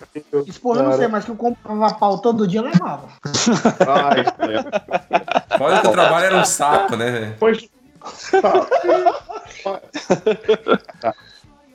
Esporro 0.47 0.79
eu 0.79 0.83
não 0.83 0.93
sei, 0.93 1.07
mas 1.07 1.25
que 1.25 1.31
eu 1.31 1.35
comprava 1.35 1.93
pau 1.95 2.17
todo 2.19 2.47
dia 2.47 2.61
levava. 2.61 3.07
Ai. 3.87 4.25
Olha 5.59 5.81
que 5.81 5.87
o 5.87 5.91
trabalho 5.91 6.25
era 6.25 6.37
um 6.37 6.45
saco, 6.45 6.95
né? 6.95 7.35
Mas. 7.39 7.67
Tá. 11.01 11.13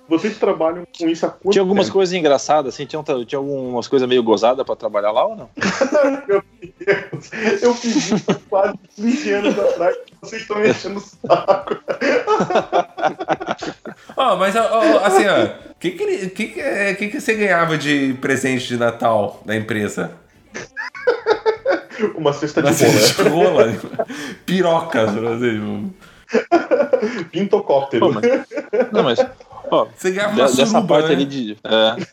Vocês 0.08 0.36
trabalham 0.36 0.84
com 0.98 1.08
isso 1.08 1.24
há 1.24 1.30
quanto 1.30 1.52
Tinha 1.52 1.62
algumas 1.62 1.86
tempo? 1.86 1.94
coisas 1.94 2.12
engraçadas, 2.12 2.74
assim, 2.74 2.84
tinha, 2.84 3.02
tinha 3.24 3.38
algumas 3.38 3.88
coisas 3.88 4.06
meio 4.08 4.22
gozadas 4.22 4.64
pra 4.66 4.76
trabalhar 4.76 5.10
lá 5.12 5.26
ou 5.26 5.36
não? 5.36 5.48
Meu 6.28 6.42
Deus, 6.78 7.62
eu 7.62 7.72
fiz 7.74 7.96
isso 8.10 8.30
há 8.30 8.34
quase 8.50 8.74
20 8.98 9.30
anos 9.30 9.58
atrás. 9.58 9.96
Vocês 10.20 10.42
estão 10.42 10.58
me 10.58 10.68
enchendo 10.68 10.98
o 10.98 11.00
saco. 11.00 11.78
Ó, 14.16 14.36
mas 14.36 14.54
ó, 14.56 14.60
ó, 14.70 15.04
assim, 15.04 15.24
ó. 15.26 15.44
O 15.70 15.74
que 15.80 15.90
que, 15.92 16.28
que, 16.30 16.46
que, 16.48 16.60
é- 16.60 16.94
que 16.94 17.08
que 17.08 17.20
você 17.20 17.34
ganhava 17.34 17.76
de 17.78 18.14
presente 18.20 18.68
de 18.68 18.76
Natal 18.76 19.40
da 19.44 19.56
empresa? 19.56 20.12
Uma 22.14 22.32
cesta 22.32 22.62
de 22.62 22.68
Uma 22.68 22.74
bola. 22.76 22.90
cesta 23.00 23.24
de 23.24 23.28
rola. 23.30 23.72
Pirocas, 24.44 25.10
por 25.12 25.24
exemplo. 25.24 25.90
Pintocóptero. 27.30 28.06
Pô, 28.06 28.12
mas- 28.12 28.46
Não, 28.92 29.02
mas. 29.02 29.18
Ó, 29.72 29.86
Você 29.96 30.12
de- 30.12 30.18
uma 30.20 30.32
dessa 30.32 30.66
suruba, 30.66 30.86
parte 30.86 31.08
né? 31.08 31.14
ali 31.14 31.24
de. 31.24 31.56
é, 31.64 32.06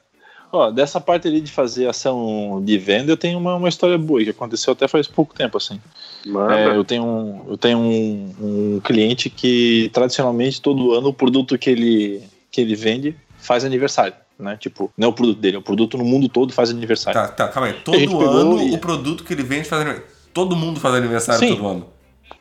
ó, 0.52 0.72
dessa 0.72 1.00
parte 1.02 1.28
ali 1.28 1.42
de 1.42 1.52
fazer 1.52 1.88
ação 1.90 2.62
de 2.64 2.78
venda, 2.78 3.12
eu 3.12 3.18
tenho 3.18 3.38
uma, 3.38 3.56
uma 3.56 3.68
história 3.70 3.98
boa 3.98 4.24
que 4.24 4.30
aconteceu 4.30 4.72
até 4.74 4.88
faz 4.88 5.08
pouco 5.08 5.34
tempo, 5.36 5.58
assim. 5.58 5.80
É, 6.26 6.76
eu 6.76 6.84
tenho, 6.86 7.04
um, 7.04 7.46
eu 7.50 7.58
tenho 7.58 7.78
um, 7.78 8.36
um 8.42 8.82
cliente 8.82 9.30
que 9.30 9.90
tradicionalmente 9.94 10.62
todo 10.62 10.94
ano 10.94 11.10
o 11.10 11.14
produto 11.14 11.58
que 11.58 11.70
ele, 11.70 12.24
que 12.52 12.62
ele 12.62 12.76
vende 12.76 13.16
faz 13.38 13.64
aniversário, 13.66 14.14
né? 14.38 14.58
Tipo, 14.58 14.92
não 14.98 15.08
é 15.08 15.10
o 15.10 15.14
produto 15.14 15.38
dele, 15.40 15.56
é 15.58 15.60
o 15.60 15.62
produto 15.62 15.98
no 15.98 16.04
mundo 16.06 16.28
todo 16.30 16.54
faz 16.54 16.70
aniversário. 16.70 17.20
Tá, 17.20 17.28
tá, 17.28 17.48
calma 17.50 17.68
aí. 17.70 17.74
Todo 17.84 18.22
ano 18.22 18.62
e- 18.62 18.72
o 18.74 18.78
produto 18.78 19.24
que 19.24 19.34
ele 19.34 19.44
vende 19.44 19.68
faz 19.68 19.82
aniversário. 19.82 20.14
Todo 20.34 20.56
mundo 20.56 20.80
faz 20.80 20.96
aniversário 20.96 21.40
Sim. 21.48 21.56
todo 21.56 21.68
ano. 21.68 21.88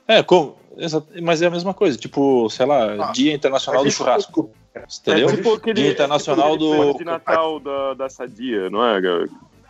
É, 0.07 0.23
como, 0.23 0.57
mas 1.23 1.43
é 1.43 1.47
a 1.47 1.51
mesma 1.51 1.75
coisa, 1.75 1.97
tipo, 1.99 2.49
sei 2.51 2.67
lá, 2.67 3.11
Dia 3.13 3.35
Internacional 3.35 3.85
do 3.85 3.91
Churrasco. 3.91 4.51
Entendeu? 5.03 5.29
É 5.29 5.33
tipo 5.37 5.55
aquele, 5.55 5.83
Dia 5.83 5.91
Internacional 5.91 6.53
tipo 6.57 6.93
do. 6.93 6.99
de 6.99 7.05
Natal 7.05 7.59
da, 7.61 7.95
da 7.95 8.09
Sadia, 8.09 8.71
não 8.71 8.85
é? 8.85 9.01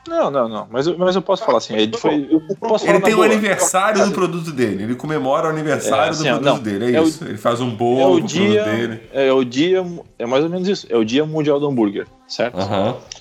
Não, 0.06 0.30
não, 0.30 0.48
não. 0.48 0.66
Mas, 0.70 0.86
eu- 0.86 0.96
mas 0.98 1.14
eu 1.16 1.20
posso 1.22 1.44
falar 1.44 1.58
assim. 1.58 1.74
Ele 1.74 1.96
foi, 1.96 2.28
eu 2.30 2.40
posso 2.56 2.86
Ele 2.88 3.00
tem 3.00 3.12
o 3.12 3.16
boa. 3.16 3.26
aniversário 3.26 4.06
do 4.06 4.12
produto 4.12 4.52
dele. 4.52 4.82
Ele 4.84 4.94
comemora 4.94 5.48
o 5.48 5.50
aniversário 5.50 6.06
É, 6.06 6.08
assim, 6.10 6.22
do 6.24 6.28
produto 6.40 6.44
não. 6.46 6.58
dele. 6.62 6.92
É, 6.94 6.98
É 6.98 7.00
o- 7.00 7.04
isso. 7.08 7.24
Ele 7.24 7.36
faz 7.36 7.60
um 7.60 7.68
É 7.68 7.74
bolo 7.74 8.12
o 8.12 8.14
o 8.16 8.20
dia. 8.22 8.62
produto 8.62 8.76
dele. 8.76 9.02
É 9.12 9.32
o 9.32 9.44
dia. 9.44 9.84
É 10.18 10.24
mais 10.26 10.44
ou 10.44 10.50
menos 10.50 10.66
isso. 10.68 10.86
É 10.88 10.96
o 10.96 11.04
dia 11.04 11.26
mundial 11.26 11.60
do 11.60 11.66
hambúrguer, 11.68 12.06
certo? 12.26 12.56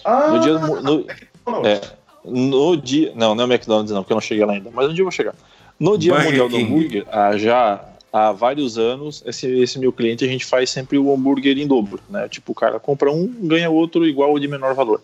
Ah, 0.06 0.30
No 0.32 0.40
dia 0.40 0.58
mu- 0.60 0.82
no, 0.82 1.06
não. 1.46 1.66
é, 1.66 1.82
no 2.24 2.78
dia. 2.78 3.12
Não, 3.16 3.36
não 3.36 3.44
é 3.44 3.48
McDonald's, 3.48 3.92
não, 3.94 4.02
porque 4.04 4.14
eu 4.14 4.16
não 4.16 4.22
cheguei 4.22 4.46
lá 4.46 4.54
ainda. 4.54 4.70
Mas 4.74 4.90
um 4.90 4.94
dia 4.94 5.02
eu 5.02 5.06
vou 5.06 5.12
chegar. 5.12 5.34
No 5.80 5.98
dia 5.98 6.14
Burger 6.14 6.30
mundial 6.30 6.50
do 6.50 6.58
King. 6.58 6.72
hambúrguer, 6.72 7.06
há 7.12 7.38
já 7.38 7.84
há 8.12 8.32
vários 8.32 8.78
anos, 8.78 9.24
esse, 9.26 9.48
esse 9.60 9.78
meu 9.78 9.92
cliente 9.92 10.26
a 10.26 10.28
gente 10.28 10.46
faz 10.46 10.70
sempre 10.70 10.98
o 10.98 11.14
hambúrguer 11.14 11.58
em 11.58 11.68
dobro, 11.68 12.00
né? 12.10 12.28
Tipo, 12.28 12.52
o 12.52 12.56
cara 12.56 12.80
compra 12.80 13.12
um, 13.12 13.28
ganha 13.28 13.70
outro 13.70 14.06
igual 14.06 14.32
ou 14.32 14.40
de 14.40 14.48
menor 14.48 14.74
valor. 14.74 15.02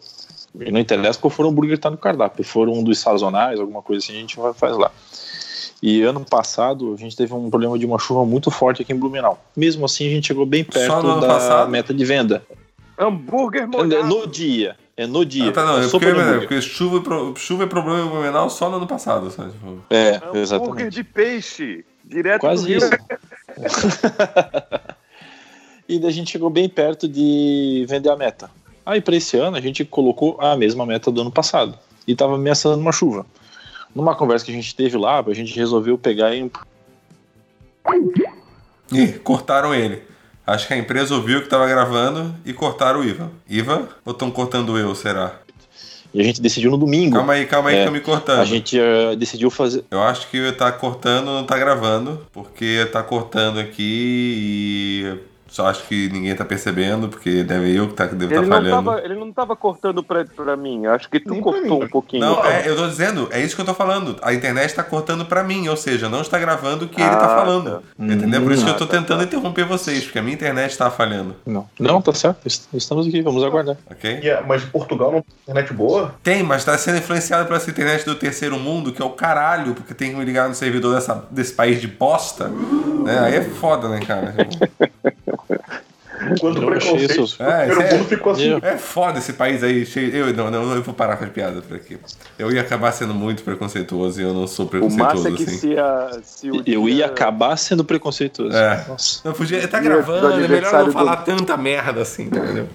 E 0.59 0.71
não 0.71 0.79
interessa 0.79 1.19
qual 1.19 1.31
for 1.31 1.45
o 1.45 1.49
hambúrguer 1.49 1.77
que 1.77 1.81
tá 1.81 1.89
no 1.89 1.97
cardápio. 1.97 2.43
Se 2.43 2.49
for 2.49 2.69
um 2.69 2.83
dos 2.83 2.99
sazonais, 2.99 3.59
alguma 3.59 3.81
coisa 3.81 4.03
assim, 4.03 4.13
a 4.13 4.19
gente 4.19 4.37
vai, 4.37 4.53
faz 4.53 4.77
lá. 4.77 4.91
E 5.81 6.01
ano 6.01 6.23
passado 6.23 6.93
a 6.93 6.97
gente 6.97 7.15
teve 7.15 7.33
um 7.33 7.49
problema 7.49 7.77
de 7.77 7.85
uma 7.85 7.99
chuva 7.99 8.25
muito 8.25 8.49
forte 8.49 8.81
aqui 8.81 8.93
em 8.93 8.95
Blumenau. 8.95 9.43
Mesmo 9.55 9.85
assim, 9.85 10.07
a 10.07 10.09
gente 10.09 10.27
chegou 10.27 10.45
bem 10.45 10.63
perto 10.63 11.19
da 11.19 11.27
passado? 11.27 11.69
meta 11.69 11.93
de 11.93 12.05
venda. 12.05 12.43
Hambúrguer 12.97 13.67
molhado. 13.67 14.07
No 14.07 14.25
dia. 14.27 14.77
É 14.95 15.07
no 15.07 15.25
dia. 15.25 15.49
Ah, 15.49 15.51
tá, 15.51 15.65
não. 15.65 15.81
É 15.81 15.85
É 15.85 15.89
porque, 15.89 16.05
é, 16.05 16.39
porque 16.39 16.61
chuva, 16.61 17.03
e 17.35 17.39
chuva 17.39 17.63
é 17.63 17.67
problema 17.67 18.01
em 18.01 18.07
Blumenau 18.07 18.49
só 18.49 18.69
no 18.69 18.77
ano 18.77 18.87
passado. 18.87 19.29
Sabe? 19.31 19.51
Tipo, 19.51 19.79
É, 19.89 20.15
Hambúrguer 20.17 20.41
exatamente. 20.41 20.95
de 20.95 21.03
peixe. 21.03 21.85
Direto 22.03 22.41
do 22.41 22.41
Quase 22.41 22.67
Rio. 22.67 22.77
isso. 22.77 22.89
e 25.87 25.99
daí 25.99 26.09
a 26.09 26.13
gente 26.13 26.31
chegou 26.31 26.49
bem 26.49 26.67
perto 26.69 27.07
de 27.07 27.85
vender 27.87 28.09
a 28.09 28.15
meta. 28.15 28.49
Aí 28.85 29.01
para 29.01 29.15
esse 29.15 29.37
ano 29.37 29.55
a 29.55 29.61
gente 29.61 29.85
colocou 29.85 30.37
a 30.39 30.55
mesma 30.57 30.85
meta 30.85 31.09
do 31.09 31.21
ano 31.21 31.31
passado 31.31 31.77
e 32.05 32.15
tava 32.15 32.35
ameaçando 32.35 32.79
uma 32.79 32.91
chuva. 32.91 33.25
Numa 33.95 34.15
conversa 34.15 34.45
que 34.45 34.51
a 34.51 34.55
gente 34.55 34.75
teve 34.75 34.97
lá, 34.97 35.19
a 35.19 35.33
gente 35.33 35.55
resolveu 35.55 35.97
pegar 35.97 36.35
e 36.35 36.51
Ih, 38.91 39.13
cortaram 39.23 39.73
ele. 39.73 40.03
Acho 40.45 40.67
que 40.67 40.73
a 40.73 40.77
empresa 40.77 41.15
ouviu 41.15 41.41
que 41.41 41.49
tava 41.49 41.67
gravando 41.67 42.35
e 42.45 42.53
cortaram 42.53 42.99
o 42.99 43.03
Ivan. 43.03 43.29
Ivan? 43.49 43.87
Ou 44.05 44.11
estão 44.11 44.29
cortando 44.29 44.77
eu, 44.77 44.93
será? 44.93 45.39
e 46.13 46.21
a 46.21 46.23
gente 46.23 46.41
decidiu 46.41 46.69
no 46.69 46.77
domingo. 46.77 47.15
Calma 47.15 47.33
aí, 47.33 47.45
calma 47.45 47.69
aí 47.69 47.75
É, 47.75 47.77
que 47.77 47.83
estão 47.83 47.93
me 47.93 47.99
cortando. 47.99 48.39
A 48.39 48.45
gente 48.45 48.79
eh, 48.79 49.15
decidiu 49.15 49.49
fazer. 49.49 49.83
Eu 49.89 50.01
acho 50.03 50.29
que 50.29 50.51
tá 50.51 50.71
cortando, 50.71 51.25
não 51.25 51.43
tá 51.43 51.57
gravando, 51.57 52.25
porque 52.31 52.87
tá 52.91 53.01
cortando 53.01 53.59
aqui 53.59 53.73
e 54.37 55.17
só 55.53 55.67
acho 55.67 55.83
que 55.87 56.09
ninguém 56.09 56.35
tá 56.35 56.43
percebendo, 56.43 57.07
porque 57.07 57.43
deve 57.43 57.75
eu 57.77 57.87
que 57.87 57.93
tá, 57.93 58.07
que 58.07 58.15
devo 58.15 58.33
Ele 58.33 58.41
estar 58.43 58.55
não, 58.55 58.63
falhando. 58.63 58.83
tava, 58.91 59.05
ele 59.05 59.13
não 59.13 59.31
tava 59.31 59.55
cortando 59.55 60.01
pra, 60.03 60.25
pra 60.25 60.57
mim. 60.57 60.87
Acho 60.87 61.07
que 61.07 61.19
tu 61.19 61.29
Nem 61.31 61.41
cortou 61.41 61.83
um 61.83 61.87
pouquinho. 61.87 62.25
Não, 62.25 62.43
é, 62.43 62.67
eu 62.67 62.75
tô 62.75 62.87
dizendo, 62.87 63.27
é 63.31 63.39
isso 63.39 63.55
que 63.55 63.61
eu 63.61 63.65
tô 63.65 63.75
falando. 63.75 64.17
A 64.23 64.33
internet 64.33 64.73
tá 64.73 64.81
cortando 64.81 65.25
pra 65.25 65.43
mim, 65.43 65.67
ou 65.67 65.77
seja, 65.77 66.09
não 66.09 66.21
está 66.21 66.39
gravando 66.39 66.85
o 66.85 66.89
que 66.89 66.99
ele 66.99 67.09
tá 67.11 67.25
Ah, 67.25 67.35
falando. 67.35 67.83
Entendeu? 67.99 68.41
Por 68.41 68.51
isso 68.51 68.63
que 68.65 68.71
eu 68.71 68.77
tô 68.77 68.85
Ah, 68.85 68.87
tá, 68.87 68.97
tentando 68.97 69.23
interromper 69.23 69.63
vocês, 69.65 70.03
porque 70.05 70.17
a 70.17 70.23
minha 70.23 70.33
internet 70.33 70.75
tá 70.75 70.89
falhando, 70.89 71.35
Não, 71.45 71.69
não, 71.79 72.01
tá 72.01 72.11
certo. 72.13 72.47
est- 72.47 72.67
Estamos 72.73 73.07
aqui, 73.07 73.21
vamos 73.21 73.43
aguardar. 73.43 73.77
ok? 73.91 74.21
E 74.23 74.29
é- 74.29 74.41
mas 74.47 74.63
Portugal 74.65 75.11
não 75.11 75.21
tem 75.21 75.33
internet 75.43 75.71
boa? 75.71 76.15
Tem, 76.23 76.41
mas 76.41 76.65
tá 76.65 76.75
sendo 76.79 76.97
influenciado 76.97 77.45
por 77.47 77.55
essa 77.55 77.69
internet 77.69 78.03
do 78.05 78.15
terceiro 78.15 78.57
mundo, 78.57 78.91
que 78.91 79.03
é 79.03 79.05
o 79.05 79.11
caralho, 79.11 79.75
porque 79.75 79.93
tem 79.93 80.09
que 80.09 80.15
me 80.17 80.25
ligar 80.25 80.49
no 80.49 80.55
servidor 80.55 80.95
dessa, 80.95 81.23
desse 81.29 81.53
país 81.53 81.79
de 81.79 81.87
bosta. 81.87 82.47
Né? 82.47 83.19
Aí 83.19 83.35
é 83.35 83.41
foda, 83.43 83.87
né, 83.87 83.99
cara? 83.99 84.33
Quanto 86.39 86.61
Eu 86.61 86.67
preconceito. 86.67 87.21
isso- 87.23 87.43
O 87.43 87.45
É, 87.45 87.69
isso 87.69 87.81
é- 87.81 87.93
mundo 87.93 88.05
ficou 88.07 88.31
assim. 88.33 88.59
É 88.61 88.77
foda 88.77 89.19
esse 89.19 89.33
país 89.33 89.63
aí 89.63 89.85
cheio. 89.85 90.15
Eu 90.15 90.33
não, 90.33 90.49
não, 90.51 90.73
eu 90.75 90.81
vou 90.83 90.93
parar 90.93 91.17
com 91.17 91.25
as 91.25 91.31
piadas 91.31 91.63
por 91.63 91.75
aqui. 91.77 91.97
Eu 92.37 92.51
ia 92.51 92.61
acabar 92.61 92.91
sendo 92.91 93.13
muito 93.13 93.43
preconceituoso 93.43 94.19
e 94.19 94.23
eu 94.23 94.33
não 94.33 94.47
sou 94.47 94.65
O 94.65 94.69
preconceituoso 94.69 95.15
massa 95.15 95.29
é 95.29 95.31
que 95.31 95.43
assim. 95.43 95.57
se, 95.57 95.77
a, 95.77 96.11
se 96.23 96.49
o 96.51 96.55
Eu 96.57 96.61
dia- 96.63 96.79
ia 96.95 97.05
acabar 97.05 97.55
sendo 97.57 97.83
preconceituoso. 97.83 98.55
É. 98.55 98.85
Nossa. 98.87 99.21
Não 99.25 99.33
podia. 99.33 99.67
Tá 99.67 99.79
gravando, 99.79 100.27
do 100.29 100.43
é 100.43 100.47
melhor 100.47 100.71
não 100.73 100.85
do- 100.85 100.91
falar 100.91 101.17
tanta 101.17 101.55
merda 101.57 102.01
assim, 102.01 102.23
entendeu? 102.23 102.67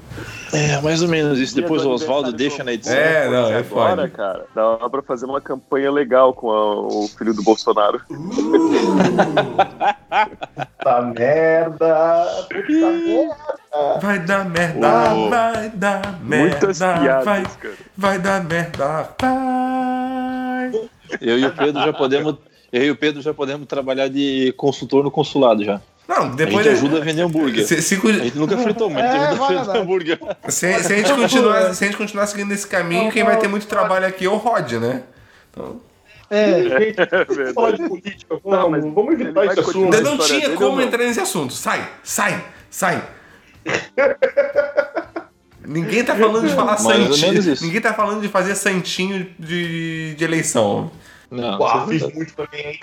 É, 0.53 0.81
mais 0.81 1.03
ou 1.03 1.09
menos 1.09 1.39
isso. 1.39 1.55
Depois 1.55 1.83
do 1.83 1.89
o 1.91 1.93
Oswaldo 1.93 2.33
deixa 2.33 2.59
do- 2.59 2.65
na 2.67 2.73
edição. 2.73 2.95
É, 2.95 3.29
não, 3.29 3.51
é 3.53 3.59
Agora, 3.59 3.65
foda. 3.65 4.09
cara, 4.09 4.47
dá 4.55 4.89
pra 4.89 5.03
fazer 5.03 5.27
uma 5.27 5.41
campanha 5.41 5.91
legal 5.91 6.33
com 6.33 6.51
a- 6.51 6.81
o 6.87 7.09
filho 7.09 7.35
do 7.35 7.43
Bolsonaro. 7.43 8.01
Puta 10.89 11.03
merda. 11.19 12.27
Puta 12.49 12.91
merda. 12.91 13.37
Vai 14.01 14.19
dar 14.21 14.45
merda, 14.49 14.89
Oh. 15.15 15.29
vai 15.29 15.69
dar 15.71 16.19
merda. 16.23 16.49
Muitas 16.67 16.79
piadas, 16.79 17.25
vai, 17.25 17.43
cara. 17.43 17.75
vai 17.97 18.19
dar 18.19 18.45
merda, 18.45 19.09
vai. 19.21 20.89
Eu 21.21 21.39
e 21.39 21.45
o 21.47 21.53
Pedro 21.53 21.83
já 21.83 21.93
podemos. 21.93 22.37
Eu 22.73 22.85
e 22.85 22.91
o 22.91 22.97
Pedro 22.97 23.23
já 23.23 23.33
podemos 23.35 23.67
trabalhar 23.67 24.09
de 24.09 24.53
consultor 24.57 25.05
no 25.05 25.11
consulado 25.11 25.65
já. 25.65 25.81
Não, 26.09 26.17
A 26.25 26.29
depois. 26.35 26.65
gente 26.65 26.77
ajuda 26.77 26.99
a 26.99 27.01
vender 27.01 27.23
hambúrguer. 27.23 27.67
Se, 27.67 27.81
se, 27.83 27.95
A 27.95 28.13
gente 28.13 28.39
nunca 28.39 28.57
fritou, 28.57 28.89
mas 28.91 29.05
a 29.05 29.13
gente 29.13 29.23
É, 29.23 29.27
ajuda 29.29 29.45
a 29.45 29.65
vender 29.65 29.79
hambúrguer. 29.79 30.19
se- 30.49 30.83
se 30.83 30.93
a 30.93 30.97
gente 30.97 31.13
continuar, 31.13 31.75
se 31.75 31.85
a 31.85 31.87
gente 31.87 31.97
continuar 31.99 32.27
seguindo 32.27 32.53
esse 32.53 32.67
caminho, 32.67 33.13
quem 33.13 33.23
vai 33.25 33.37
ter 33.39 33.49
muito 33.49 33.67
trabalho 33.67 34.07
aqui 34.07 34.25
é 34.25 34.29
o 34.31 34.37
Rod, 34.37 34.73
né? 34.73 35.03
É, 36.31 36.63
Gente, 36.63 36.97
vamos 36.97 37.37
verdade. 37.37 37.55
falar 37.55 37.71
de 37.73 37.89
política. 37.89 38.39
Vamos, 38.45 38.59
Não, 38.59 38.71
mas 38.71 38.85
vamos 38.85 39.13
evitar 39.15 39.47
esse 39.47 39.61
assunto. 39.61 39.95
Eu 39.95 40.03
não 40.03 40.19
tinha 40.19 40.41
dele 40.41 40.57
como 40.57 40.77
não? 40.77 40.83
entrar 40.83 40.99
nesse 41.05 41.21
assunto. 41.21 41.53
Sai, 41.55 41.89
sai, 42.03 42.45
sai. 42.71 43.03
Ninguém 45.67 46.05
tá 46.05 46.15
falando 46.17 46.47
de 46.49 46.55
falar 46.55 46.81
Mais 46.83 46.83
santinho. 46.83 47.57
Ninguém 47.61 47.81
tá 47.81 47.93
falando 47.95 48.21
de 48.21 48.29
fazer 48.29 48.55
santinho 48.55 49.27
de, 49.39 50.15
de 50.15 50.25
eleição. 50.25 50.91
Não, 51.31 51.59
Uau, 51.59 51.85
é 51.85 51.87
fiz 51.89 52.15
muito 52.15 52.35
também, 52.35 52.67
hein? 52.67 52.79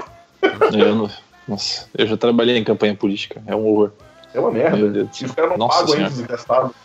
eu 0.73 0.95
não. 0.95 1.09
Nossa, 1.47 1.87
eu 1.95 2.07
já 2.07 2.17
trabalhei 2.17 2.57
em 2.57 2.63
campanha 2.63 2.95
política. 2.95 3.41
É 3.45 3.55
um 3.55 3.65
horror. 3.65 3.91
É 4.33 4.39
uma 4.39 4.51
merda. 4.51 4.77
Meu 4.77 4.91
Deus. 4.91 5.21
E 5.21 5.25
os 5.25 5.31
caras 5.31 5.51
não 5.51 5.57
Nossa 5.57 5.79
pagam 5.79 5.95
ainda, 5.95 6.09
desgastado. 6.09 6.75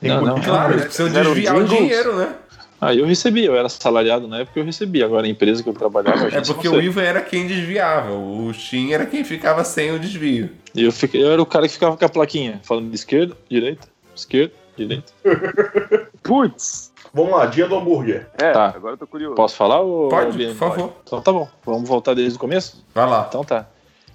Tem 0.00 0.10
Não, 0.10 0.22
não. 0.22 0.40
Claro, 0.40 0.72
eles 0.74 0.84
precisam 0.84 1.12
desviar 1.12 1.56
o 1.56 1.64
dinheiro, 1.64 2.16
né? 2.16 2.34
Aí 2.80 2.98
eu 3.00 3.06
recebia, 3.06 3.46
eu 3.46 3.56
era 3.56 3.68
salariado 3.68 4.28
na 4.28 4.38
época 4.40 4.60
eu 4.60 4.64
recebia. 4.64 5.04
Agora 5.04 5.26
a 5.26 5.28
empresa 5.30 5.62
que 5.62 5.68
eu 5.68 5.72
trabalhava. 5.74 6.28
É 6.28 6.40
porque 6.42 6.68
o. 6.68 6.80
Ivan 6.80 7.02
era 7.02 7.20
quem 7.20 7.46
desviava, 7.46 8.12
o 8.12 8.52
Shin 8.54 8.92
era 8.92 9.04
quem 9.04 9.24
ficava 9.24 9.64
sem 9.64 9.90
o 9.90 9.98
desvio. 9.98 10.50
E 10.74 10.84
eu, 10.84 10.92
fiquei, 10.92 11.22
eu 11.22 11.30
era 11.32 11.42
o 11.42 11.46
cara 11.46 11.66
que 11.66 11.74
ficava 11.74 11.96
com 11.96 12.04
a 12.04 12.08
plaquinha, 12.08 12.60
falando 12.62 12.88
de 12.88 12.94
esquerda, 12.94 13.36
direita, 13.50 13.88
esquerda, 14.14 14.52
direita. 14.76 15.12
Putz! 16.22 16.92
Vamos 17.12 17.32
lá, 17.32 17.46
dia 17.46 17.66
do 17.66 17.74
hambúrguer. 17.76 18.28
É, 18.40 18.52
Tá. 18.52 18.66
agora 18.76 18.94
eu 18.94 18.98
tô 18.98 19.06
curioso. 19.06 19.34
Posso 19.34 19.56
falar? 19.56 19.80
Ou 19.80 20.08
Pode, 20.08 20.36
por 20.46 20.54
favor. 20.54 20.92
Então 21.04 21.20
tá 21.20 21.32
bom, 21.32 21.48
vamos 21.64 21.88
voltar 21.88 22.14
desde 22.14 22.36
o 22.36 22.40
começo? 22.40 22.84
Vai 22.94 23.08
lá. 23.08 23.24
Então 23.28 23.42
tá. 23.42 23.66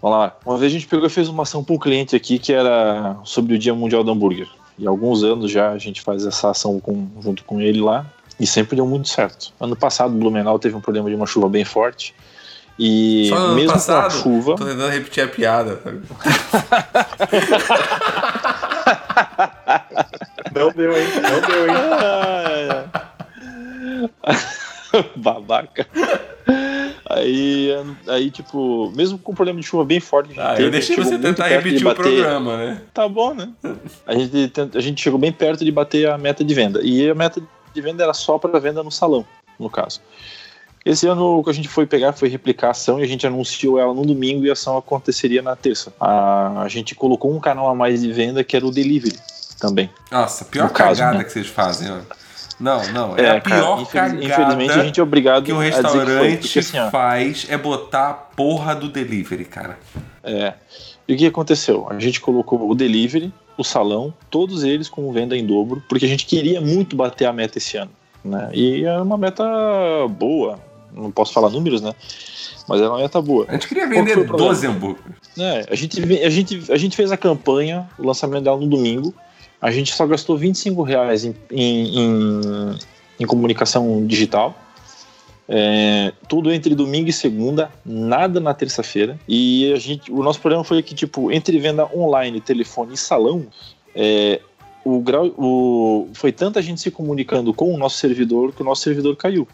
Vamos 0.01 0.17
lá. 0.19 0.37
Uma 0.45 0.57
vez 0.57 0.71
a 0.71 0.73
gente 0.75 0.87
pegou 0.87 1.07
e 1.07 1.09
fez 1.09 1.27
uma 1.27 1.43
ação 1.43 1.63
para 1.63 1.73
um 1.75 1.79
cliente 1.79 2.15
aqui 2.15 2.37
que 2.37 2.53
era 2.53 3.17
sobre 3.23 3.55
o 3.55 3.59
Dia 3.59 3.73
Mundial 3.73 4.03
do 4.03 4.11
Hambúrguer. 4.11 4.47
E 4.77 4.85
há 4.85 4.89
alguns 4.89 5.23
anos 5.23 5.51
já 5.51 5.71
a 5.71 5.77
gente 5.77 6.01
faz 6.01 6.25
essa 6.25 6.49
ação 6.51 6.79
com- 6.79 7.07
junto 7.21 7.43
com 7.45 7.59
ele 7.61 7.81
lá 7.81 8.05
e 8.43 8.47
sempre 8.47 8.75
deu 8.75 8.85
muito 8.85 9.07
certo. 9.07 9.51
Ano 9.59 9.75
passado, 9.75 10.13
Blumenau 10.13 10.59
teve 10.59 10.75
um 10.75 10.81
problema 10.81 11.09
de 11.09 11.15
uma 11.15 11.25
chuva 11.25 11.49
bem 11.49 11.65
forte. 11.65 12.13
E 12.77 13.27
Só 13.29 13.39
no 13.39 13.45
ano 13.45 13.55
mesmo 13.55 13.71
passado, 13.73 14.01
com 14.01 14.07
a 14.07 14.09
chuva. 14.21 14.55
tô 14.55 14.65
tentando 14.65 14.89
repetir 14.89 15.23
a 15.23 15.27
piada. 15.27 15.79
sabe? 15.83 16.01
Não 20.55 20.71
deu, 20.71 20.97
hein? 20.97 21.07
Não 21.21 21.41
deu, 21.41 21.67
hein? 21.67 21.73
Babaca. 25.15 25.87
Aí, 27.09 27.69
aí, 28.07 28.29
tipo, 28.31 28.91
mesmo 28.95 29.17
com 29.17 29.31
o 29.31 29.35
problema 29.35 29.59
de 29.59 29.65
chuva 29.65 29.83
bem 29.85 29.99
forte, 29.99 30.39
Ah, 30.39 30.53
teve, 30.55 30.67
eu 30.67 30.71
deixei 30.71 30.95
você 30.95 31.17
tentar 31.17 31.47
de 31.47 31.55
repetir 31.55 31.81
o 31.81 31.85
bater- 31.85 32.03
programa, 32.03 32.57
né? 32.57 32.81
Tá 32.93 33.07
bom, 33.07 33.33
né? 33.33 33.49
A 34.05 34.13
gente, 34.15 34.51
a 34.75 34.79
gente 34.79 35.01
chegou 35.01 35.17
bem 35.19 35.31
perto 35.31 35.63
de 35.65 35.71
bater 35.71 36.07
a 36.09 36.17
meta 36.17 36.43
de 36.43 36.53
venda. 36.53 36.79
E 36.83 37.09
a 37.09 37.15
meta 37.15 37.41
de 37.73 37.81
venda 37.81 38.03
era 38.03 38.13
só 38.13 38.37
para 38.37 38.59
venda 38.59 38.83
no 38.83 38.91
salão, 38.91 39.25
no 39.59 39.69
caso. 39.69 40.01
Esse 40.85 41.07
ano 41.07 41.39
o 41.39 41.43
que 41.43 41.49
a 41.49 41.53
gente 41.53 41.69
foi 41.69 41.85
pegar 41.85 42.11
foi 42.11 42.27
replicar 42.27 42.67
a 42.67 42.71
ação 42.71 42.99
e 42.99 43.03
a 43.03 43.07
gente 43.07 43.25
anunciou 43.25 43.79
ela 43.79 43.93
no 43.93 44.05
domingo 44.05 44.45
e 44.45 44.49
a 44.49 44.53
ação 44.53 44.77
aconteceria 44.77 45.41
na 45.41 45.55
terça. 45.55 45.93
A, 45.99 46.61
a 46.61 46.67
gente 46.67 46.93
colocou 46.93 47.33
um 47.33 47.39
canal 47.39 47.69
a 47.69 47.75
mais 47.75 48.01
de 48.01 48.11
venda 48.11 48.43
que 48.43 48.55
era 48.55 48.65
o 48.65 48.71
delivery 48.71 49.17
também. 49.59 49.89
Nossa, 50.11 50.43
a 50.43 50.47
pior 50.47 50.65
No 50.65 50.69
caso, 50.73 50.99
cagada 50.99 51.17
né? 51.19 51.23
que 51.23 51.31
vocês 51.31 51.47
fazem. 51.47 51.87
Não, 52.59 52.85
não, 52.91 53.17
é, 53.17 53.37
a 53.37 53.41
cara, 53.41 53.61
pior 53.61 53.81
infeliz- 53.81 53.89
cagada 53.91 54.23
infelizmente 54.25 54.71
a 54.79 54.83
gente 54.83 54.99
é 54.99 55.03
obrigado 55.03 55.43
que 55.45 55.53
o 55.53 55.59
a 55.59 55.63
dizer 55.69 55.81
que 55.81 55.81
foi, 55.89 55.99
restaurante 55.99 56.41
porque, 56.41 56.59
assim, 56.59 56.91
faz 56.91 57.47
é 57.49 57.57
botar 57.57 58.09
a 58.09 58.13
porra 58.13 58.75
do 58.75 58.89
delivery, 58.89 59.45
cara. 59.45 59.79
É. 60.21 60.53
E 61.07 61.13
o 61.13 61.17
que 61.17 61.25
aconteceu? 61.25 61.87
A 61.89 61.97
gente 61.99 62.19
colocou 62.21 62.69
o 62.69 62.75
delivery, 62.75 63.33
o 63.57 63.63
salão, 63.63 64.13
todos 64.29 64.63
eles 64.63 64.89
com 64.89 65.11
venda 65.11 65.37
em 65.37 65.45
dobro, 65.45 65.83
porque 65.87 66.05
a 66.05 66.09
gente 66.09 66.25
queria 66.25 66.59
muito 66.59 66.95
bater 66.95 67.25
a 67.25 67.33
meta 67.33 67.57
esse 67.57 67.77
ano. 67.77 67.91
Né? 68.23 68.49
E 68.53 68.85
é 68.85 68.97
uma 68.99 69.17
meta 69.17 69.43
boa. 70.09 70.59
Não 70.93 71.11
posso 71.11 71.33
falar 71.33 71.49
números, 71.49 71.81
né? 71.81 71.93
Mas 72.67 72.81
é 72.81 72.87
uma 72.87 72.99
meta 72.99 73.21
boa. 73.21 73.45
A 73.47 73.53
gente 73.53 73.67
queria 73.67 73.87
vender 73.87 74.13
foi 74.13 74.23
o 74.23 74.27
problema? 74.27 74.53
12 74.53 74.67
hambúrgueres. 74.67 75.17
É, 75.37 75.65
a, 75.69 75.75
gente, 75.75 76.01
a, 76.23 76.29
gente, 76.29 76.71
a 76.71 76.77
gente 76.77 76.95
fez 76.95 77.11
a 77.11 77.17
campanha, 77.17 77.89
o 77.97 78.05
lançamento 78.05 78.43
dela 78.43 78.57
no 78.57 78.67
domingo. 78.67 79.13
A 79.61 79.71
gente 79.71 79.93
só 79.93 80.05
gastou 80.05 80.37
25 80.37 80.81
reais 80.83 81.25
em, 81.25 81.35
em, 81.51 81.99
em, 81.99 82.77
em 83.19 83.25
comunicação 83.25 84.05
digital. 84.05 84.55
É, 85.47 86.13
tudo 86.27 86.51
entre 86.51 86.73
domingo 86.73 87.09
e 87.09 87.13
segunda, 87.13 87.71
nada 87.85 88.39
na 88.39 88.53
terça-feira. 88.53 89.19
E 89.27 89.71
a 89.73 89.77
gente, 89.77 90.11
o 90.11 90.23
nosso 90.23 90.39
problema 90.39 90.63
foi 90.63 90.81
que, 90.81 90.95
tipo, 90.95 91.31
entre 91.31 91.57
venda 91.59 91.85
online, 91.93 92.39
telefone 92.39 92.93
e 92.93 92.97
salão, 92.97 93.45
é, 93.95 94.39
o 94.83 94.99
grau, 94.99 95.27
o, 95.37 96.09
foi 96.13 96.31
tanta 96.31 96.61
gente 96.61 96.81
se 96.81 96.91
comunicando 96.91 97.53
com 97.53 97.73
o 97.73 97.77
nosso 97.77 97.97
servidor 97.97 98.53
que 98.53 98.61
o 98.61 98.65
nosso 98.65 98.81
servidor 98.81 99.15
caiu. 99.15 99.47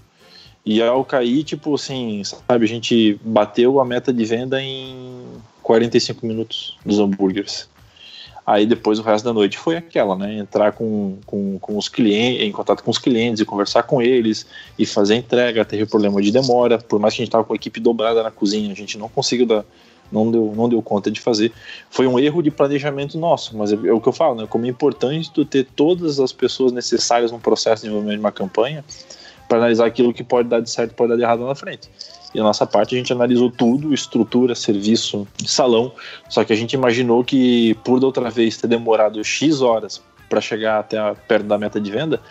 E 0.65 0.81
ao 0.81 1.03
cair, 1.05 1.43
tipo 1.43 1.73
assim, 1.73 2.21
sabe, 2.23 2.65
a 2.65 2.67
gente 2.67 3.19
bateu 3.23 3.79
a 3.79 3.85
meta 3.85 4.11
de 4.11 4.25
venda 4.25 4.61
em 4.61 5.23
45 5.63 6.25
minutos 6.25 6.77
dos 6.85 6.99
hambúrgueres. 6.99 7.69
Aí 8.49 8.65
depois 8.65 8.97
o 8.97 9.03
resto 9.03 9.25
da 9.25 9.31
noite 9.31 9.59
foi 9.59 9.77
aquela, 9.77 10.15
né? 10.15 10.39
Entrar 10.39 10.71
com, 10.71 11.19
com, 11.23 11.59
com 11.59 11.77
os 11.77 11.87
clientes, 11.87 12.41
em 12.41 12.51
contato 12.51 12.83
com 12.83 12.89
os 12.89 12.97
clientes 12.97 13.39
e 13.39 13.45
conversar 13.45 13.83
com 13.83 14.01
eles 14.01 14.43
e 14.75 14.87
fazer 14.87 15.17
entrega. 15.17 15.63
Teve 15.63 15.85
problema 15.85 16.19
de 16.19 16.31
demora, 16.31 16.79
por 16.79 16.99
mais 16.99 17.13
que 17.13 17.21
a 17.21 17.25
gente 17.25 17.31
tava 17.31 17.43
com 17.43 17.53
a 17.53 17.55
equipe 17.55 17.79
dobrada 17.79 18.23
na 18.23 18.31
cozinha, 18.31 18.71
a 18.71 18.75
gente 18.75 18.97
não 18.97 19.07
conseguiu 19.07 19.45
dar, 19.45 19.63
não 20.11 20.31
deu, 20.31 20.51
não 20.57 20.67
deu 20.67 20.81
conta 20.81 21.11
de 21.11 21.21
fazer. 21.21 21.51
Foi 21.91 22.07
um 22.07 22.17
erro 22.17 22.41
de 22.41 22.49
planejamento 22.49 23.19
nosso, 23.19 23.55
mas 23.55 23.71
é, 23.71 23.75
é 23.75 23.93
o 23.93 24.01
que 24.01 24.09
eu 24.09 24.13
falo, 24.13 24.33
né? 24.33 24.47
Como 24.49 24.65
é 24.65 24.69
importante 24.69 25.29
tu 25.29 25.45
ter 25.45 25.67
todas 25.75 26.19
as 26.19 26.33
pessoas 26.33 26.71
necessárias 26.71 27.31
no 27.31 27.39
processo 27.39 27.83
de 27.83 27.89
desenvolvimento 27.89 28.17
de 28.17 28.25
uma 28.25 28.31
campanha 28.31 28.83
para 29.47 29.59
analisar 29.59 29.85
aquilo 29.85 30.11
que 30.11 30.23
pode 30.23 30.49
dar 30.49 30.59
de 30.59 30.71
certo 30.71 30.95
pode 30.95 31.11
dar 31.11 31.17
de 31.17 31.21
errado 31.21 31.45
na 31.45 31.53
frente. 31.53 31.87
E 32.34 32.39
a 32.39 32.43
nossa 32.43 32.65
parte 32.67 32.93
a 32.93 32.97
gente 32.97 33.11
analisou 33.11 33.49
tudo, 33.49 33.93
estrutura, 33.93 34.53
serviço, 34.53 35.27
salão, 35.45 35.91
só 36.30 36.43
que 36.43 36.53
a 36.53 36.55
gente 36.55 36.73
imaginou 36.73 37.23
que 37.23 37.73
por 37.84 37.99
da 37.99 38.05
outra 38.05 38.30
vez 38.30 38.55
ter 38.57 38.67
demorado 38.67 39.23
X 39.23 39.61
horas 39.61 40.01
para 40.30 40.39
chegar 40.39 40.80
até 40.80 40.97
a, 40.97 41.15
perto 41.15 41.45
da 41.47 41.57
meta 41.57 41.80
de 41.82 41.89
venda, 41.89 42.21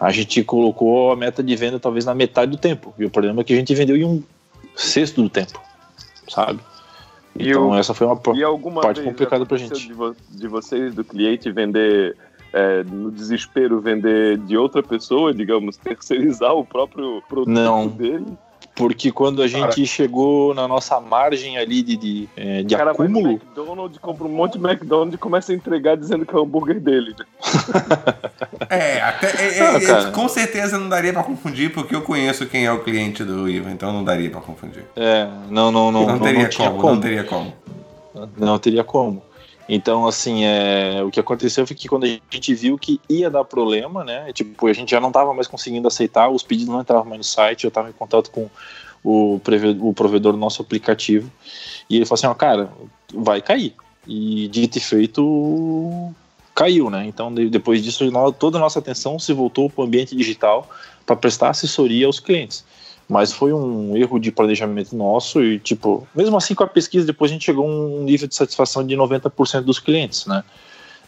a 0.00 0.10
gente 0.10 0.42
colocou 0.42 1.12
a 1.12 1.16
meta 1.16 1.42
de 1.44 1.54
venda 1.54 1.78
talvez 1.78 2.04
na 2.04 2.14
metade 2.14 2.50
do 2.50 2.56
tempo. 2.56 2.92
E 2.98 3.04
o 3.04 3.10
problema 3.10 3.40
é 3.40 3.44
que 3.44 3.52
a 3.52 3.56
gente 3.56 3.72
vendeu 3.74 3.96
em 3.96 4.04
um 4.04 4.22
sexto 4.74 5.22
do 5.22 5.28
tempo, 5.28 5.60
sabe? 6.28 6.58
E 7.38 7.50
Então 7.50 7.68
o- 7.70 7.74
essa 7.76 7.94
foi 7.94 8.08
uma 8.08 8.20
E 8.34 8.42
alguma 8.42 8.80
parte 8.82 9.00
complicada 9.00 9.46
pra 9.46 9.56
aconteceu 9.56 9.76
gente. 9.76 9.86
De, 9.88 9.94
vo- 9.94 10.16
de 10.28 10.48
vocês, 10.48 10.92
do 10.92 11.04
cliente, 11.04 11.52
vender, 11.52 12.16
é, 12.52 12.82
no 12.82 13.12
desespero, 13.12 13.80
vender 13.80 14.38
de 14.38 14.56
outra 14.56 14.82
pessoa, 14.82 15.32
digamos, 15.32 15.76
terceirizar 15.78 16.52
o 16.54 16.64
próprio 16.64 17.22
produto 17.28 17.48
Não. 17.54 17.86
dele? 17.86 18.26
Porque 18.74 19.12
quando 19.12 19.42
a 19.42 19.46
gente 19.46 19.84
chegou 19.86 20.54
na 20.54 20.66
nossa 20.66 20.98
margem 21.00 21.58
ali 21.58 21.82
de, 21.82 21.96
de, 21.96 22.28
é, 22.36 22.62
de 22.62 22.74
o 22.74 22.78
cara 22.78 22.92
vai 22.92 23.08
no 23.08 23.18
acúmulo, 23.18 23.34
McDonald's, 23.34 23.98
compra 23.98 24.26
um 24.26 24.30
monte 24.30 24.58
de 24.58 24.64
McDonald's 24.64 25.14
e 25.14 25.18
começa 25.18 25.52
a 25.52 25.54
entregar 25.54 25.96
dizendo 25.96 26.24
que 26.24 26.34
é 26.34 26.38
o 26.38 26.42
hambúrguer 26.42 26.80
dele. 26.80 27.14
É, 28.68 29.00
até, 29.00 29.26
é, 29.26 29.58
é, 29.58 29.90
Ah, 29.90 30.08
é, 30.08 30.10
com 30.12 30.28
certeza 30.28 30.78
não 30.78 30.88
daria 30.88 31.12
pra 31.12 31.24
confundir, 31.24 31.72
porque 31.72 31.94
eu 31.94 32.02
conheço 32.02 32.46
quem 32.46 32.66
é 32.66 32.72
o 32.72 32.84
cliente 32.84 33.24
do 33.24 33.48
Ivan, 33.48 33.72
então 33.72 33.92
não 33.92 34.04
daria 34.04 34.30
pra 34.30 34.40
confundir. 34.40 34.84
é, 34.94 35.26
não, 35.50 35.72
não, 35.72 35.90
não, 35.90 36.06
Não, 36.06 36.16
não, 36.16 36.18
teria 36.20 36.44
não 36.44 36.50
como, 36.50 36.80
como. 36.80 36.94
não 36.94 37.00
teria 37.00 37.24
como. 37.24 37.52
Não 38.36 38.58
teria 38.58 38.84
como. 38.84 39.22
Então, 39.72 40.04
assim, 40.04 40.44
é, 40.44 41.00
o 41.04 41.12
que 41.12 41.20
aconteceu 41.20 41.64
foi 41.64 41.76
que 41.76 41.86
quando 41.86 42.02
a 42.02 42.08
gente 42.08 42.52
viu 42.52 42.76
que 42.76 43.00
ia 43.08 43.30
dar 43.30 43.44
problema, 43.44 44.02
né? 44.02 44.32
Tipo, 44.32 44.66
a 44.66 44.72
gente 44.72 44.90
já 44.90 45.00
não 45.00 45.10
estava 45.10 45.32
mais 45.32 45.46
conseguindo 45.46 45.86
aceitar, 45.86 46.28
os 46.28 46.42
pedidos 46.42 46.74
não 46.74 46.80
entravam 46.80 47.04
mais 47.04 47.18
no 47.18 47.24
site, 47.24 47.64
eu 47.64 47.68
estava 47.68 47.88
em 47.88 47.92
contato 47.92 48.32
com 48.32 48.50
o, 49.04 49.40
o 49.80 49.94
provedor 49.94 50.32
do 50.32 50.38
nosso 50.38 50.60
aplicativo, 50.60 51.30
e 51.88 51.94
ele 51.94 52.04
falou 52.04 52.14
assim, 52.18 52.26
ó, 52.26 52.34
cara, 52.34 52.72
vai 53.14 53.40
cair. 53.40 53.72
E 54.08 54.48
dito 54.48 54.76
e 54.76 54.80
feito, 54.80 56.12
caiu, 56.52 56.90
né? 56.90 57.06
Então, 57.06 57.32
de- 57.32 57.48
depois 57.48 57.80
disso, 57.80 58.04
toda 58.40 58.58
a 58.58 58.60
nossa 58.60 58.80
atenção 58.80 59.20
se 59.20 59.32
voltou 59.32 59.70
para 59.70 59.82
o 59.82 59.84
ambiente 59.84 60.16
digital 60.16 60.68
para 61.06 61.14
prestar 61.14 61.50
assessoria 61.50 62.06
aos 62.06 62.18
clientes. 62.18 62.64
Mas 63.10 63.32
foi 63.32 63.52
um 63.52 63.96
erro 63.96 64.20
de 64.20 64.30
planejamento 64.30 64.94
nosso 64.94 65.42
e, 65.42 65.58
tipo, 65.58 66.06
mesmo 66.14 66.36
assim 66.36 66.54
com 66.54 66.62
a 66.62 66.66
pesquisa, 66.66 67.04
depois 67.04 67.28
a 67.28 67.34
gente 67.34 67.44
chegou 67.44 67.66
a 67.66 67.68
um 67.68 68.04
nível 68.04 68.28
de 68.28 68.36
satisfação 68.36 68.86
de 68.86 68.94
90% 68.94 69.62
dos 69.62 69.80
clientes, 69.80 70.26
né? 70.26 70.44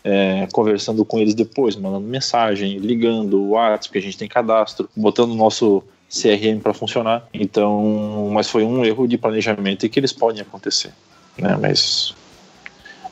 É, 0.04 0.48
conversando 0.52 1.04
com 1.04 1.20
eles 1.20 1.32
depois, 1.32 1.76
mandando 1.76 2.04
mensagem, 2.04 2.76
ligando, 2.78 3.50
WhatsApp, 3.50 3.92
que 3.92 3.98
a 3.98 4.02
gente 4.02 4.18
tem 4.18 4.26
cadastro, 4.26 4.90
botando 4.96 5.30
o 5.30 5.36
nosso 5.36 5.84
CRM 6.10 6.58
para 6.60 6.74
funcionar. 6.74 7.28
Então, 7.32 8.28
mas 8.32 8.50
foi 8.50 8.64
um 8.64 8.84
erro 8.84 9.06
de 9.06 9.16
planejamento 9.16 9.86
e 9.86 9.88
que 9.88 10.00
eles 10.00 10.12
podem 10.12 10.42
acontecer, 10.42 10.92
né? 11.38 11.56
Mas 11.56 12.12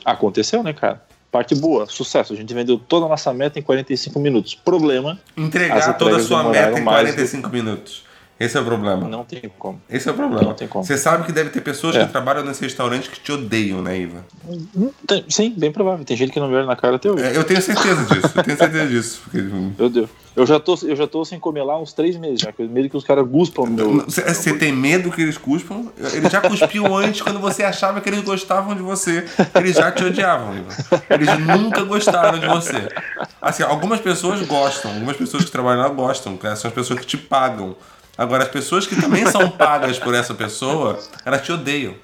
aconteceu, 0.04 0.64
né, 0.64 0.72
cara? 0.72 1.00
Parte 1.30 1.54
boa, 1.54 1.86
sucesso. 1.86 2.32
A 2.32 2.36
gente 2.36 2.52
vendeu 2.52 2.76
toda 2.76 3.06
a 3.06 3.08
nossa 3.08 3.32
meta 3.32 3.56
em 3.56 3.62
45 3.62 4.18
minutos. 4.18 4.56
Problema, 4.56 5.16
Entregar 5.36 5.96
toda 5.96 6.16
a 6.16 6.20
sua 6.20 6.42
meta 6.42 6.80
em 6.80 6.82
mais 6.82 7.02
45 7.14 7.48
minutos. 7.50 8.09
Esse 8.40 8.56
é 8.56 8.60
o 8.60 8.64
problema. 8.64 9.06
não 9.06 9.22
tem 9.22 9.42
como. 9.58 9.78
Esse 9.90 10.08
é 10.08 10.12
o 10.12 10.14
problema. 10.14 10.42
Não 10.42 10.54
tem 10.54 10.66
como. 10.66 10.82
Você 10.82 10.96
sabe 10.96 11.24
que 11.26 11.32
deve 11.32 11.50
ter 11.50 11.60
pessoas 11.60 11.94
É. 11.94 12.06
que 12.06 12.10
trabalham 12.10 12.42
nesse 12.42 12.62
restaurante 12.62 13.10
que 13.10 13.20
te 13.20 13.30
odeiam, 13.30 13.82
né, 13.82 13.98
Ivan? 13.98 14.24
Tem- 15.06 15.24
Sim, 15.28 15.54
bem 15.56 15.70
provável. 15.70 16.04
Tem 16.06 16.16
gente 16.16 16.32
que 16.32 16.40
não 16.40 16.48
me 16.48 16.54
olha 16.56 16.64
na 16.64 16.74
cara 16.74 16.96
até 16.96 17.10
hoje. 17.10 17.22
É, 17.22 17.36
Eu 17.36 17.44
tenho 17.44 17.60
certeza 17.60 18.02
disso, 18.06 18.32
eu 18.34 18.42
tenho 18.42 18.56
certeza 18.56 18.86
disso. 18.88 19.20
Porque, 19.24 19.38
hum, 19.40 19.72
Meu 19.78 19.90
Deus. 19.90 20.08
Eu 20.34 20.46
já 20.46 20.58
tô, 20.60 20.78
eu 20.84 20.94
já 20.96 21.06
tô 21.08 21.22
sem 21.24 21.38
comer 21.40 21.64
lá 21.64 21.78
uns 21.78 21.92
três 21.92 22.16
meses, 22.16 22.40
já. 22.40 22.50
medo 22.58 22.88
que 22.88 22.96
os 22.96 23.04
caras 23.04 23.26
guspam 23.28 23.66
no 23.66 23.72
meu. 23.72 24.04
Você 24.08 24.54
tem 24.56 24.72
medo 24.72 25.10
que 25.10 25.20
eles 25.20 25.36
cuspam? 25.36 25.92
Eles 26.14 26.32
já 26.32 26.40
cuspiam 26.40 26.86
antes 26.96 27.20
quando 27.20 27.40
você 27.40 27.62
achava 27.64 28.00
que 28.00 28.08
eles 28.08 28.22
gostavam 28.22 28.74
de 28.74 28.80
você. 28.80 29.24
Eles 29.54 29.76
já 29.76 29.90
te 29.92 30.02
odiavam, 30.04 30.54
Ivan. 30.56 31.02
Eles 31.10 31.38
nunca 31.40 31.82
gostaram 31.82 32.38
de 32.38 32.46
você. 32.46 32.88
Assim, 33.42 33.64
algumas 33.64 34.00
pessoas 34.00 34.40
gostam, 34.46 34.92
algumas 34.94 35.16
pessoas 35.16 35.44
que 35.44 35.50
trabalham 35.50 35.82
lá 35.82 35.88
gostam, 35.88 36.36
que 36.38 36.56
são 36.56 36.68
as 36.68 36.74
pessoas 36.74 37.00
que 37.00 37.06
te 37.06 37.18
pagam. 37.18 37.76
Agora, 38.20 38.42
as 38.42 38.50
pessoas 38.50 38.86
que 38.86 39.00
também 39.00 39.24
são 39.24 39.48
pagas 39.56 39.98
por 39.98 40.14
essa 40.14 40.34
pessoa, 40.34 40.98
elas 41.24 41.40
te 41.40 41.52
odeiam. 41.52 41.94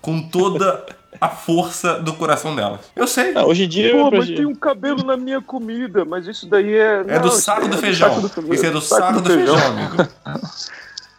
Com 0.00 0.22
toda 0.22 0.86
a 1.20 1.28
força 1.28 2.00
do 2.00 2.14
coração 2.14 2.56
delas. 2.56 2.80
Eu 2.96 3.06
sei. 3.06 3.34
Ah, 3.34 3.44
hoje 3.44 3.64
em 3.64 3.68
dia. 3.68 3.92
Pô, 3.92 4.10
mas 4.10 4.28
tem 4.28 4.46
um 4.46 4.54
cabelo 4.54 5.04
na 5.04 5.14
minha 5.14 5.42
comida, 5.42 6.06
mas 6.06 6.26
isso 6.26 6.48
daí 6.48 6.74
é. 6.74 7.04
É 7.06 7.18
do 7.18 7.28
não, 7.28 7.34
saco 7.34 7.68
do 7.68 7.76
é 7.76 7.78
feijão. 7.78 8.22
saco 8.22 8.54
Isso 8.54 8.64
é 8.64 8.70
do 8.70 8.80
saco 8.80 9.20
do 9.20 9.30
feijão, 9.30 9.58
amigo. 9.66 10.08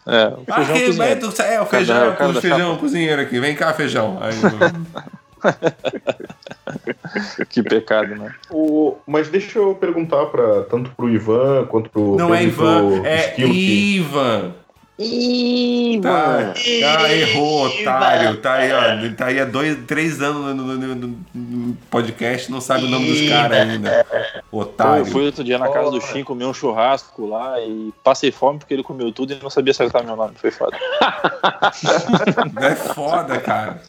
É, 0.04 0.26
o 0.28 0.44
Ah, 0.48 0.54
feijão 0.64 0.86
cozinhado. 0.86 1.02
é, 1.38 1.54
é, 1.54 1.60
o 1.60 1.66
feijão, 1.66 2.16
o 2.30 2.40
feijão, 2.40 2.76
cozinheiro 2.76 3.22
aqui. 3.22 3.38
Vem 3.38 3.54
cá, 3.54 3.72
feijão. 3.72 4.18
Aí, 4.20 4.34
Que 7.48 7.62
pecado, 7.62 8.14
né? 8.14 8.34
O, 8.50 8.96
mas 9.06 9.28
deixa 9.28 9.58
eu 9.58 9.74
perguntar 9.74 10.26
para 10.26 10.62
tanto 10.64 10.90
pro 10.90 11.08
Ivan 11.08 11.64
quanto 11.66 11.88
pro. 11.90 12.16
não 12.16 12.34
é 12.34 12.40
Pedro 12.40 12.52
Ivan, 12.64 12.92
pro 12.96 13.06
é 13.06 13.28
Esquilo, 13.30 13.52
que- 13.52 13.96
Ivan. 13.96 14.52
Tá, 16.02 16.54
tá, 16.80 17.12
errou, 17.14 17.66
otário. 17.68 18.36
Tá 18.38 18.54
aí, 18.54 18.72
ó. 18.72 19.14
Tá 19.16 19.26
aí 19.26 19.38
há 19.38 19.44
dois, 19.44 19.78
três 19.86 20.20
anos 20.20 20.56
no, 20.56 20.64
no- 20.76 20.94
no- 20.96 21.16
no- 21.34 21.76
podcast, 21.88 22.50
não 22.50 22.60
sabe 22.60 22.86
o 22.86 22.88
nome 22.88 23.06
dos 23.06 23.28
caras 23.28 23.58
ainda. 23.60 24.04
Otário. 24.50 25.02
eu 25.02 25.06
fui 25.06 25.24
outro 25.26 25.44
dia 25.44 25.56
na 25.56 25.68
casa 25.70 25.92
do 25.92 26.00
Shin, 26.00 26.24
comi 26.24 26.44
um 26.44 26.52
churrasco 26.52 27.28
lá 27.28 27.60
e 27.60 27.94
passei 28.02 28.32
fome 28.32 28.58
porque 28.58 28.74
ele 28.74 28.82
comeu 28.82 29.12
tudo 29.12 29.32
e 29.34 29.38
não 29.40 29.50
sabia 29.50 29.70
acertar 29.70 30.04
meu 30.04 30.16
nome. 30.16 30.32
Foi 30.34 30.50
foda. 30.50 30.76
É 32.60 32.74
foda, 32.74 33.38
cara. 33.38 33.80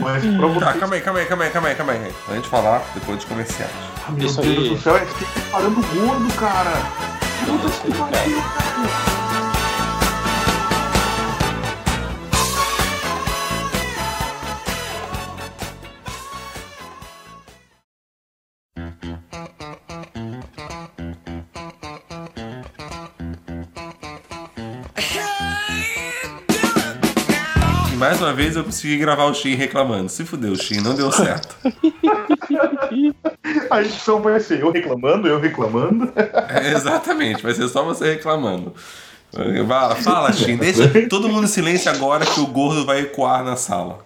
Mas 0.00 0.24
pra 0.24 0.46
você. 0.46 0.64
Tá, 0.64 0.72
calma 0.74 0.94
aí, 0.94 1.00
calma 1.00 1.18
aí, 1.20 1.26
calma 1.26 1.44
aí, 1.44 1.50
calma 1.50 1.68
aí, 1.68 1.74
calma 1.74 1.92
aí. 1.92 2.12
Antes 2.30 2.42
de 2.42 2.48
falar, 2.48 2.82
depois 2.94 3.18
dos 3.18 3.26
comerciais. 3.26 3.70
Meu 4.08 4.26
Isso 4.26 4.40
Deus 4.40 4.58
aí. 4.58 4.68
do 4.70 4.80
céu, 4.80 4.96
é 4.96 5.00
que 5.04 5.24
tem 5.24 5.42
parando 5.50 5.80
gordo, 5.80 6.34
cara. 6.34 6.72
Puta 7.46 7.68
que 7.70 7.92
pariu, 7.98 8.42
cara. 8.42 9.11
Uma 28.22 28.32
vez 28.32 28.56
eu 28.56 28.64
consegui 28.64 28.96
gravar 28.98 29.24
o 29.26 29.34
Shin 29.34 29.54
reclamando. 29.54 30.08
Se 30.08 30.24
fudeu, 30.24 30.54
Shin, 30.56 30.80
não 30.80 30.94
deu 30.94 31.10
certo. 31.12 31.56
A 33.70 33.80
edição 33.80 34.20
vai 34.20 34.38
ser 34.40 34.60
eu 34.60 34.70
reclamando, 34.70 35.26
eu 35.28 35.38
reclamando. 35.40 36.12
É, 36.48 36.72
exatamente, 36.72 37.42
vai 37.42 37.54
ser 37.54 37.68
só 37.68 37.82
você 37.84 38.14
reclamando. 38.14 38.72
Fala, 40.02 40.32
Shin, 40.32 40.56
deixa 40.56 41.08
todo 41.08 41.28
mundo 41.28 41.44
em 41.44 41.48
silêncio 41.48 41.90
agora 41.90 42.24
que 42.26 42.40
o 42.40 42.46
gordo 42.46 42.84
vai 42.84 43.00
ecoar 43.00 43.42
na 43.42 43.56
sala. 43.56 43.98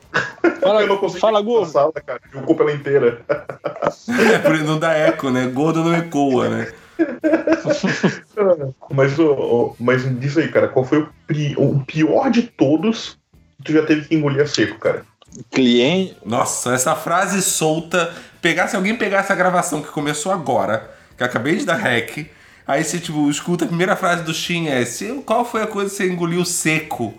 eu 0.62 0.86
não 0.86 0.96
consigo 0.98 1.20
fala, 1.20 1.40
gordo. 1.42 1.70
sala, 1.70 1.92
cara. 1.92 2.20
Eu 2.32 2.42
culpo 2.42 2.62
ela 2.62 2.72
inteira. 2.72 3.20
É, 3.28 4.38
por 4.38 4.56
não 4.58 4.78
dá 4.78 4.92
eco, 4.92 5.30
né? 5.30 5.46
Gordo 5.46 5.82
não 5.82 5.94
ecoa, 5.94 6.48
né? 6.48 6.68
Mas, 8.90 9.18
ô, 9.18 9.74
mas 9.78 10.02
diz 10.18 10.36
aí, 10.38 10.48
cara, 10.48 10.68
qual 10.68 10.84
foi 10.84 10.98
o, 11.00 11.08
pri- 11.26 11.54
o 11.58 11.80
pior 11.84 12.30
de 12.30 12.42
todos 12.42 13.18
tu 13.66 13.72
já 13.72 13.84
teve 13.84 14.06
que 14.06 14.14
engolir 14.14 14.42
a 14.42 14.46
seco, 14.46 14.78
cara? 14.78 15.04
Cliente. 15.50 16.16
Nossa, 16.24 16.74
essa 16.74 16.94
frase 16.94 17.42
solta. 17.42 18.14
Pegar, 18.40 18.68
se 18.68 18.76
alguém 18.76 18.96
pegar 18.96 19.18
essa 19.18 19.34
gravação 19.34 19.82
que 19.82 19.88
começou 19.88 20.32
agora, 20.32 20.90
que 21.16 21.22
eu 21.22 21.26
acabei 21.26 21.56
de 21.56 21.64
dar 21.64 21.76
hack, 21.76 22.26
aí 22.66 22.84
você 22.84 22.98
tipo, 22.98 23.28
escuta 23.28 23.64
a 23.64 23.68
primeira 23.68 23.96
frase 23.96 24.22
do 24.22 24.32
Shin 24.32 24.68
é 24.68 24.84
se, 24.84 25.06
qual 25.26 25.44
foi 25.44 25.62
a 25.62 25.66
coisa 25.66 25.90
que 25.90 25.96
você 25.96 26.10
engoliu 26.10 26.44
seco? 26.44 27.14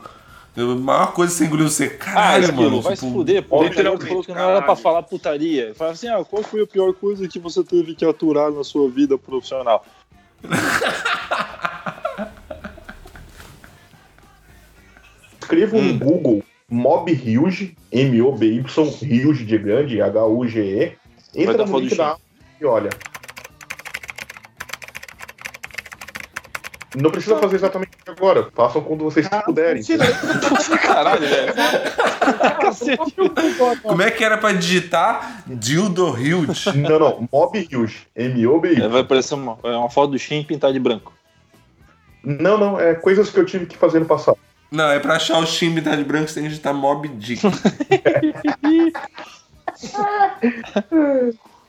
A 0.55 0.61
maior 0.61 1.13
coisa 1.13 1.31
que 1.31 1.37
você 1.37 1.45
engoliu 1.45 1.69
seco. 1.69 1.95
Ah, 1.99 2.05
Caralho, 2.05 2.43
Esquilo, 2.45 2.63
mano. 2.63 2.81
vai 2.81 2.95
tipo, 2.95 3.07
se 3.07 3.13
fuder, 3.13 3.43
pô. 3.43 3.59
Ele 3.59 3.69
literalmente, 3.69 4.07
falou 4.07 4.23
que 4.23 4.33
não 4.33 4.49
era 4.49 4.61
pra 4.61 4.75
falar 4.75 5.03
putaria. 5.03 5.73
Fala 5.75 5.91
assim, 5.91 6.07
ah, 6.07 6.23
qual 6.25 6.41
foi 6.41 6.63
a 6.63 6.67
pior 6.67 6.93
coisa 6.93 7.27
que 7.27 7.37
você 7.37 7.63
teve 7.63 7.93
que 7.93 8.03
aturar 8.03 8.51
na 8.51 8.63
sua 8.63 8.89
vida 8.89 9.17
profissional? 9.17 9.85
Escreva 15.47 15.77
um 15.77 15.97
Google 15.97 16.43
Mob 16.69 17.09
Huge, 17.09 17.73
M-O-B-Y, 17.89 18.65
Huge 18.67 19.45
de 19.45 19.57
grande, 19.57 20.01
H-U-G-E. 20.01 20.97
Vai 21.45 21.53
Entra 21.53 21.65
no 21.65 21.79
link 21.79 21.95
da 21.95 22.17
e 22.59 22.65
olha. 22.65 22.89
Não 26.97 27.11
precisa 27.11 27.37
fazer 27.37 27.55
exatamente 27.55 27.91
agora. 28.07 28.49
Façam 28.53 28.81
quando 28.81 29.05
vocês 29.05 29.25
puderem. 29.45 29.81
Caralho, 30.83 31.21
velho. 31.21 31.53
Como 33.83 34.01
é 34.01 34.11
que 34.11 34.21
era 34.21 34.37
pra 34.37 34.51
digitar 34.51 35.43
Dildo 35.47 36.09
Huge? 36.09 36.75
Não, 36.77 36.99
não. 36.99 37.29
Mob 37.31 37.57
Huge. 37.73 38.05
É, 38.13 38.25
M-O-B-Y. 38.25 38.89
vai 38.89 38.99
aparecer 38.99 39.35
uma, 39.35 39.57
é 39.63 39.77
uma 39.77 39.89
foto 39.89 40.11
do 40.11 40.19
Shin 40.19 40.43
pintar 40.43 40.73
de 40.73 40.79
branco. 40.79 41.13
Não, 42.21 42.57
não. 42.57 42.77
É 42.77 42.93
coisas 42.95 43.29
que 43.29 43.39
eu 43.39 43.45
tive 43.45 43.65
que 43.65 43.77
fazer 43.77 43.99
no 43.99 44.05
passado. 44.05 44.37
Não, 44.71 44.89
é 44.89 44.99
pra 44.99 45.15
achar 45.15 45.39
o 45.39 45.45
Shin 45.45 45.73
de 45.73 45.81
branco, 46.03 46.27
você 46.27 46.35
tem 46.35 46.43
que 46.43 46.49
digitar 46.49 46.73
Mob 46.73 47.07
Dick. 47.07 47.41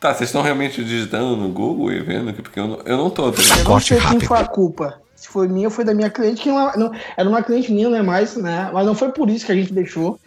tá, 0.01 0.14
vocês 0.14 0.28
estão 0.28 0.42
realmente 0.42 0.82
digitando 0.84 1.36
no 1.36 1.49
Google 1.49 1.92
e 1.92 2.01
vendo? 2.01 2.30
aqui? 2.30 2.42
Porque 2.42 2.59
eu 2.59 2.66
não, 2.66 2.80
eu 2.84 2.96
não 2.96 3.11
tô. 3.11 3.30
tá? 3.30 3.40
Eu 3.59 3.64
não 3.64 3.80
sei 3.80 4.01
quem 4.01 4.20
foi 4.20 4.38
a 4.38 4.44
culpa. 4.44 5.01
Se 5.14 5.28
foi 5.28 5.49
minha 5.49 5.66
ou 5.68 5.70
foi 5.70 5.84
da 5.84 5.94
minha 5.94 6.11
cliente, 6.11 6.42
que 6.42 6.49
não, 6.49 6.72
não- 6.76 6.92
era 7.16 7.28
uma 7.28 7.42
cliente 7.42 7.72
minha, 7.72 7.88
não 7.88 7.96
é 7.99 8.03
mais, 8.03 8.36
né? 8.36 8.70
Mas 8.72 8.86
não 8.86 8.94
foi 8.94 9.11
por 9.11 9.28
isso 9.28 9.44
que 9.46 9.53
a 9.53 9.55
gente 9.55 9.72
deixou. 9.72 10.18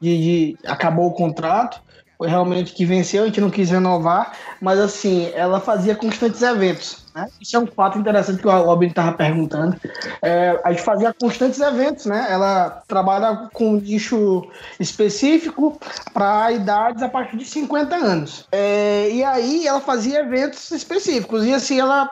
De, 0.00 0.16
de- 0.54 0.56
acabou 0.66 1.06
o 1.08 1.12
contrato. 1.12 1.80
Foi 2.18 2.28
realmente 2.28 2.72
que 2.72 2.84
venceu, 2.86 3.24
a 3.24 3.26
gente 3.26 3.40
não 3.40 3.50
quis 3.50 3.70
renovar. 3.70 4.32
Mas 4.60 4.78
assim, 4.78 5.30
ela 5.34 5.60
fazia 5.60 5.94
constantes 5.96 6.42
eventos. 6.42 7.05
Né? 7.16 7.28
Isso 7.40 7.56
é 7.56 7.58
um 7.58 7.66
fato 7.66 7.98
interessante 7.98 8.42
que 8.42 8.46
o 8.46 8.50
Albin 8.50 8.88
estava 8.88 9.12
perguntando. 9.12 9.74
É, 10.20 10.60
a 10.62 10.70
gente 10.70 10.82
fazia 10.82 11.14
constantes 11.14 11.58
eventos, 11.58 12.04
né? 12.04 12.26
Ela 12.28 12.82
trabalha 12.86 13.48
com 13.54 13.70
um 13.70 13.76
nicho 13.80 14.46
específico 14.78 15.80
para 16.12 16.52
idades 16.52 17.02
a 17.02 17.08
partir 17.08 17.38
de 17.38 17.46
50 17.46 17.96
anos. 17.96 18.46
É, 18.52 19.08
e 19.10 19.24
aí 19.24 19.66
ela 19.66 19.80
fazia 19.80 20.20
eventos 20.20 20.70
específicos. 20.70 21.46
E 21.46 21.54
assim, 21.54 21.80
ela 21.80 22.10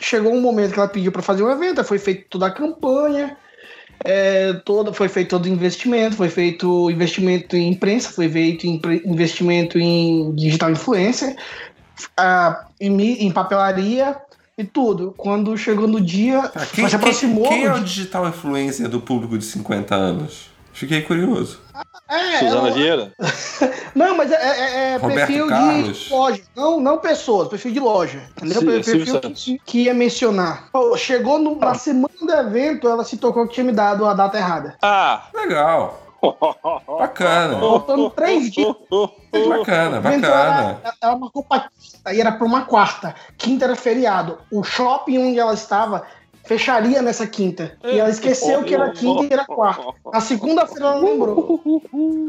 chegou 0.00 0.34
um 0.34 0.40
momento 0.40 0.72
que 0.72 0.80
ela 0.80 0.88
pediu 0.88 1.12
para 1.12 1.22
fazer 1.22 1.44
um 1.44 1.50
evento, 1.50 1.84
foi 1.84 2.00
feita 2.00 2.24
toda 2.28 2.46
a 2.46 2.50
campanha, 2.50 3.36
é, 4.04 4.54
toda, 4.64 4.92
foi 4.92 5.08
feito 5.08 5.28
todo 5.28 5.48
investimento, 5.48 6.16
foi 6.16 6.28
feito 6.28 6.90
investimento 6.90 7.54
em 7.54 7.68
imprensa, 7.68 8.10
foi 8.10 8.28
feito 8.28 8.66
investimento 8.66 9.78
em 9.78 10.34
digital 10.34 10.72
influencer, 10.72 11.36
ah, 12.16 12.66
em, 12.80 13.26
em 13.26 13.30
papelaria 13.30 14.16
e 14.60 14.64
tudo. 14.64 15.14
Quando 15.16 15.56
chegou 15.56 15.86
no 15.88 16.00
dia, 16.00 16.42
Tá, 16.48 16.66
quem, 16.66 16.88
se 16.88 16.96
aproximou. 16.96 17.48
quem, 17.48 17.58
quem 17.60 17.66
é 17.66 17.74
o 17.74 17.80
digital 17.84 18.28
influencer 18.28 18.88
do 18.88 19.00
público 19.00 19.36
de 19.38 19.44
50 19.44 19.94
anos? 19.94 20.50
Fiquei 20.72 21.02
curioso. 21.02 21.60
É, 22.08 22.38
Suzana 22.38 22.68
ela- 22.68 22.70
Vieira? 22.72 23.12
Não, 23.94 24.16
mas 24.16 24.30
é, 24.32 24.34
é- 24.36 24.94
é 24.94 24.98
perfil 24.98 25.46
Carlos. 25.48 25.98
de 25.98 26.12
loja. 26.12 26.42
Não, 26.56 26.80
não 26.80 26.98
pessoas, 26.98 27.48
perfil 27.48 27.72
de 27.72 27.80
loja. 27.80 28.22
Entendeu? 28.36 28.60
Sim, 28.60 28.66
perfil 28.66 29.20
que, 29.34 29.60
que 29.64 29.78
ia 29.84 29.94
mencionar. 29.94 30.68
Pô, 30.72 30.96
chegou 30.96 31.38
no- 31.38 31.56
na 31.56 31.74
semana 31.74 32.08
do 32.20 32.32
evento, 32.32 32.88
ela 32.88 33.04
se 33.04 33.16
tocou 33.16 33.46
que 33.48 33.54
tinha 33.54 33.64
me 33.64 33.72
dado 33.72 34.06
a 34.06 34.14
data 34.14 34.38
errada. 34.38 34.76
Ah! 34.82 35.24
Legal. 35.34 36.00
Bacana. 36.86 37.58
Faltando 37.58 38.10
três 38.10 38.50
dias. 38.50 38.74
Bacana, 39.48 40.00
bacana. 40.00 40.80
Era, 40.82 40.94
ela 41.00 41.16
marcou 41.16 41.42
pra 41.44 41.70
e 42.12 42.20
era 42.20 42.32
pra 42.32 42.46
uma 42.46 42.64
quarta. 42.64 43.14
Quinta 43.36 43.64
era 43.64 43.76
feriado. 43.76 44.38
O 44.50 44.62
shopping 44.62 45.18
onde 45.18 45.38
ela 45.38 45.54
estava 45.54 46.04
fecharia 46.44 47.02
nessa 47.02 47.26
quinta. 47.26 47.76
E 47.84 47.98
ela 47.98 48.10
esqueceu 48.10 48.64
que 48.64 48.74
era 48.74 48.90
quinta 48.90 49.24
e 49.24 49.32
era 49.32 49.44
quarta. 49.44 49.84
Na 50.12 50.20
segunda-feira 50.20 50.86
ela 50.86 51.00
lembrou. 51.00 51.60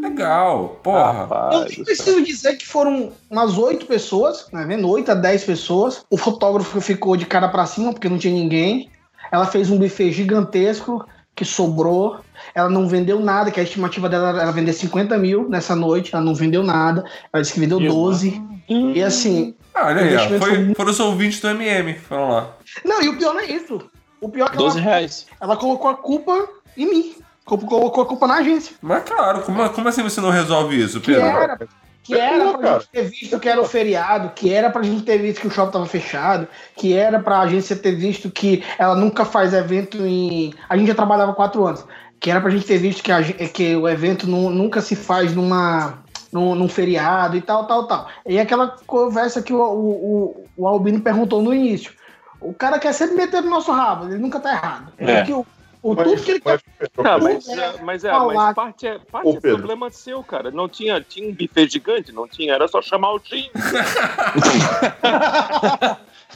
Legal. 0.02 0.80
Porra. 0.84 0.98
Eu 0.98 1.14
Rapaz, 1.14 1.76
nem 1.76 1.84
preciso 1.84 2.24
dizer 2.24 2.58
que 2.58 2.68
foram 2.68 3.12
umas 3.30 3.58
oito 3.58 3.86
pessoas, 3.86 4.48
né? 4.52 4.66
Vendo? 4.66 4.90
Oito 4.90 5.12
a 5.12 5.16
dez 5.16 5.44
pessoas. 5.44 6.06
O 6.10 6.18
fotógrafo 6.18 6.80
ficou 6.82 7.16
de 7.16 7.26
cara 7.26 7.50
pra 7.50 7.66
cima 7.66 7.94
porque 7.94 8.10
não 8.10 8.18
tinha 8.18 8.34
ninguém. 8.34 8.90
Ela 9.32 9.46
fez 9.46 9.70
um 9.70 9.78
buffet 9.78 10.12
gigantesco 10.12 11.06
que 11.36 11.46
sobrou. 11.46 12.20
Ela 12.54 12.70
não 12.70 12.88
vendeu 12.88 13.20
nada, 13.20 13.52
que 13.52 13.60
a 13.60 13.64
estimativa 13.64 14.08
dela 14.10 14.42
era 14.42 14.52
vender 14.52 14.74
50 14.74 15.18
mil 15.18 15.48
nessa 15.50 15.76
noite. 15.76 16.14
Ela 16.14 16.24
não 16.24 16.34
vendeu 16.36 16.64
nada. 16.64 17.04
Ela 17.32 17.42
disse 17.42 17.54
que 17.54 17.60
vendeu 17.60 17.80
12. 17.80 18.42
E 18.70 19.02
assim. 19.04 19.56
Ah, 19.74 19.88
olha 19.88 20.02
aí, 20.02 20.28
Foi, 20.28 20.40
foi- 20.40 20.74
foram 20.76 20.92
os 20.92 21.00
ouvintes 21.00 21.40
do 21.40 21.50
MM. 21.50 21.94
Foram 21.96 22.30
lá. 22.30 22.48
Não, 22.86 23.02
e 23.02 23.10
o 23.10 23.18
pior 23.18 23.34
não 23.34 23.42
é 23.42 23.46
isso. 23.46 23.82
O 24.20 24.30
pior 24.30 24.48
é 24.48 24.50
que 24.52 24.58
12 24.58 24.78
ela, 24.80 24.86
reais. 24.90 25.26
ela 25.40 25.58
colocou 25.58 25.90
a 25.90 25.96
culpa 25.96 26.48
em 26.78 26.86
mim. 26.86 27.16
Colocou 27.46 27.80
colocou 27.80 28.04
a 28.04 28.06
culpa 28.06 28.28
na 28.28 28.36
agência. 28.36 28.76
Mas 28.82 29.04
claro, 29.04 29.42
como, 29.42 29.68
como 29.72 29.88
assim 29.90 30.04
você 30.04 30.22
não 30.22 30.30
resolve 30.30 30.80
isso, 30.82 31.02
Que 31.02 31.14
Pedro? 31.14 31.26
era, 31.28 31.60
que 32.04 32.14
era 32.16 32.46
Pô, 32.46 32.52
pra 32.58 32.62
cara. 32.62 32.80
gente 32.80 32.90
ter 32.92 33.04
visto 33.04 33.40
que 33.40 33.50
era 33.50 33.60
o 33.62 33.66
feriado, 33.66 34.32
que 34.36 34.54
era 34.54 34.70
pra 34.70 34.84
gente 34.84 35.02
ter 35.04 35.18
visto 35.18 35.42
que 35.42 35.48
o 35.48 35.52
shopping 35.52 35.72
tava 35.72 35.86
fechado, 35.88 36.48
que 36.78 36.94
era 36.94 37.20
pra 37.20 37.40
agência 37.42 37.76
ter 37.76 37.94
visto 37.96 38.30
que 38.30 38.64
ela 38.78 38.96
nunca 38.96 39.26
faz 39.26 39.54
evento 39.54 39.98
em. 40.06 40.54
A 40.70 40.78
gente 40.78 40.88
já 40.88 40.96
trabalhava 40.96 41.34
quatro 41.34 41.66
anos. 41.66 41.84
Que 42.22 42.32
era 42.32 42.40
pra 42.40 42.50
gente 42.52 42.66
ter 42.66 42.78
visto 42.78 43.04
que, 43.04 43.12
a 43.12 43.22
que 43.24 43.76
o 43.76 43.90
evento 43.90 44.26
nu- 44.28 44.50
nunca 44.52 44.80
se 44.80 44.96
faz 44.96 45.36
numa. 45.36 46.00
Num, 46.32 46.56
num 46.56 46.70
feriado 46.70 47.36
e 47.36 47.42
tal, 47.42 47.68
tal, 47.68 47.86
tal. 47.88 48.08
E 48.26 48.40
aquela 48.40 48.78
conversa 48.88 49.42
que 49.42 49.52
o, 49.52 49.60
o, 49.62 49.90
o, 49.92 50.46
o 50.56 50.66
Albino 50.68 51.02
perguntou 51.02 51.42
no 51.42 51.54
início. 51.54 51.92
O 52.40 52.54
cara 52.54 52.80
quer 52.80 52.94
sempre 52.94 53.18
meter 53.18 53.42
no 53.42 53.50
nosso 53.50 53.70
rabo, 53.74 54.06
ele 54.06 54.18
nunca 54.18 54.40
tá 54.40 54.52
errado. 54.54 54.94
É. 54.98 55.18
Porque 55.18 55.34
o, 55.34 55.46
o 55.84 55.94
Mas- 55.94 56.08
tudo 56.10 56.24
que 56.24 56.32
ele 56.32 56.40
quer 56.40 56.62
mas- 56.80 57.04
Não, 57.06 57.20
mas, 57.20 57.48
É, 57.50 57.54
é, 57.54 57.74
mas 57.84 58.04
é, 58.06 58.12
mas 58.14 58.56
parte 58.56 58.88
é, 58.88 58.98
parte 59.12 59.28
Ô, 59.28 59.32
é 59.36 59.40
problema 59.42 59.90
seu, 59.90 60.24
cara. 60.24 60.50
Não 60.52 60.70
tinha, 60.70 61.02
tinha 61.02 61.28
um 61.28 61.34
buffet 61.34 61.68
gigante, 61.70 62.14
não 62.14 62.26
tinha, 62.30 62.54
era 62.54 62.66
só 62.70 62.82
chamar 62.82 63.12
o 63.12 63.20
Tim. 63.20 63.50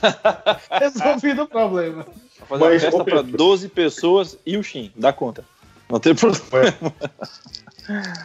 resolvido 0.71 1.43
o 1.43 1.47
problema. 1.47 2.05
Fazer 2.49 2.63
uma 2.63 2.69
Mas, 2.69 2.81
festa 2.83 3.01
ô, 3.01 3.05
pra 3.05 3.15
Pedro. 3.23 3.37
12 3.37 3.69
pessoas 3.69 4.37
e 4.45 4.57
o 4.57 4.63
Shin, 4.63 4.91
dá 4.95 5.13
conta. 5.13 5.45
Não 5.89 5.99
tem 5.99 6.15
problema. 6.15 6.73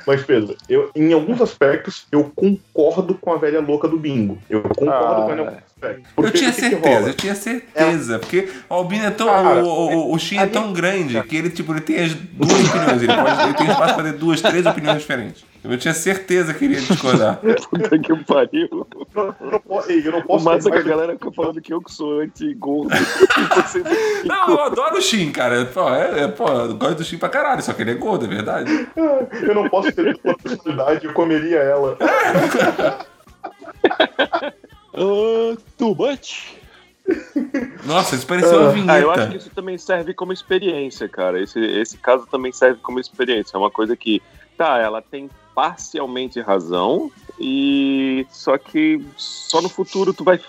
Mas, 0.07 0.23
Pedro, 0.23 0.57
eu, 0.69 0.91
em 0.95 1.13
alguns 1.13 1.41
aspectos, 1.41 2.07
eu 2.11 2.33
concordo 2.35 3.15
com 3.15 3.33
a 3.33 3.37
velha 3.37 3.61
louca 3.61 3.87
do 3.87 3.99
bingo. 3.99 4.39
Eu 4.49 4.63
concordo 4.63 4.91
Ah, 4.91 5.25
com 5.25 5.31
ela 5.31 5.35
em 5.35 5.39
alguns 5.39 5.47
aspectos. 5.49 5.70
Eu 5.83 6.31
tinha 6.31 6.51
o 6.51 6.53
que 6.53 6.61
que 6.61 6.69
certeza, 6.69 6.99
rola? 6.99 7.09
eu 7.09 7.15
tinha 7.15 7.35
certeza. 7.35 8.19
Porque 8.19 8.49
o 8.69 8.75
Albino 8.75 9.05
é 9.07 9.11
tão. 9.11 9.27
Cara, 9.27 9.65
o, 9.65 9.69
o, 9.69 10.15
o 10.15 10.19
Shin 10.19 10.39
é 10.39 10.47
tão 10.47 10.73
grande 10.73 11.21
que 11.23 11.37
ele, 11.37 11.51
tipo, 11.51 11.73
ele 11.73 11.81
tem 11.81 12.05
as 12.05 12.15
duas 12.15 12.69
opiniões. 12.69 13.03
Ele, 13.03 13.15
pode, 13.15 13.43
ele 13.43 13.55
tem 13.55 13.71
espaço 13.71 13.95
para 13.95 14.05
ter 14.05 14.13
duas, 14.13 14.41
três 14.41 14.67
opiniões 14.67 14.99
diferentes. 14.99 15.45
Eu 15.63 15.77
tinha 15.77 15.93
certeza 15.93 16.55
que 16.55 16.65
ele 16.65 16.75
ia 16.75 16.81
discordar. 16.81 17.39
Puta 17.69 17.99
que 17.99 18.25
pariu. 18.25 18.69
Eu 19.15 19.51
não, 19.51 19.61
posso, 19.61 19.93
eu 19.93 20.13
não 20.13 20.19
O 20.21 20.25
posso 20.25 20.45
massa 20.45 20.71
ter 20.71 20.83
que 20.83 20.89
a 20.89 20.91
galera 20.91 21.13
fica 21.13 21.31
falando 21.33 21.61
que 21.61 21.73
eu 21.73 21.83
que 21.83 21.93
sou 21.93 22.21
anti-gordo. 22.21 22.91
Não, 24.25 24.49
eu 24.49 24.61
adoro 24.61 24.97
o 24.97 25.03
Shin, 25.03 25.31
cara. 25.31 25.67
Pô, 25.67 25.89
é, 25.91 26.25
é, 26.25 26.29
pô, 26.29 26.49
eu 26.49 26.75
gosto 26.77 26.97
do 26.97 27.05
Shin 27.05 27.19
pra 27.19 27.29
caralho, 27.29 27.63
só 27.63 27.73
que 27.73 27.83
ele 27.83 27.91
é 27.93 27.95
gordo, 27.95 28.25
é 28.25 28.29
verdade. 28.29 28.89
Eu 29.43 29.55
não 29.55 29.69
posso 29.69 29.93
ter 29.93 30.09
essa 30.09 30.35
possibilidade, 30.35 31.07
eu 31.07 31.13
comeria 31.13 31.59
ela. 31.59 31.97
Uh, 34.95 35.57
too 35.79 35.95
much. 35.95 36.57
Nossa, 37.85 38.15
isso 38.15 38.27
pareceu 38.27 38.59
uma 38.61 38.71
vinheta. 38.71 38.93
Ah, 38.93 39.01
eu 39.01 39.11
acho 39.11 39.31
que 39.31 39.37
isso 39.37 39.51
também 39.51 39.77
serve 39.79 40.15
como 40.15 40.33
experiência, 40.33 41.09
cara. 41.09 41.41
Esse, 41.43 41.59
esse 41.59 41.97
caso 41.99 42.27
também 42.27 42.53
serve 42.53 42.81
como 42.83 43.01
experiência. 43.01 43.57
É 43.57 43.59
uma 43.59 43.71
coisa 43.71 43.97
que, 43.97 44.23
tá, 44.57 44.79
ela 44.79 45.03
tem 45.03 45.29
parcialmente 45.55 46.41
razão, 46.41 47.11
e 47.39 48.25
só 48.31 48.57
que 48.57 49.05
só 49.17 49.61
no 49.61 49.69
futuro 49.69 50.15
tu 50.15 50.23
vai 50.25 50.41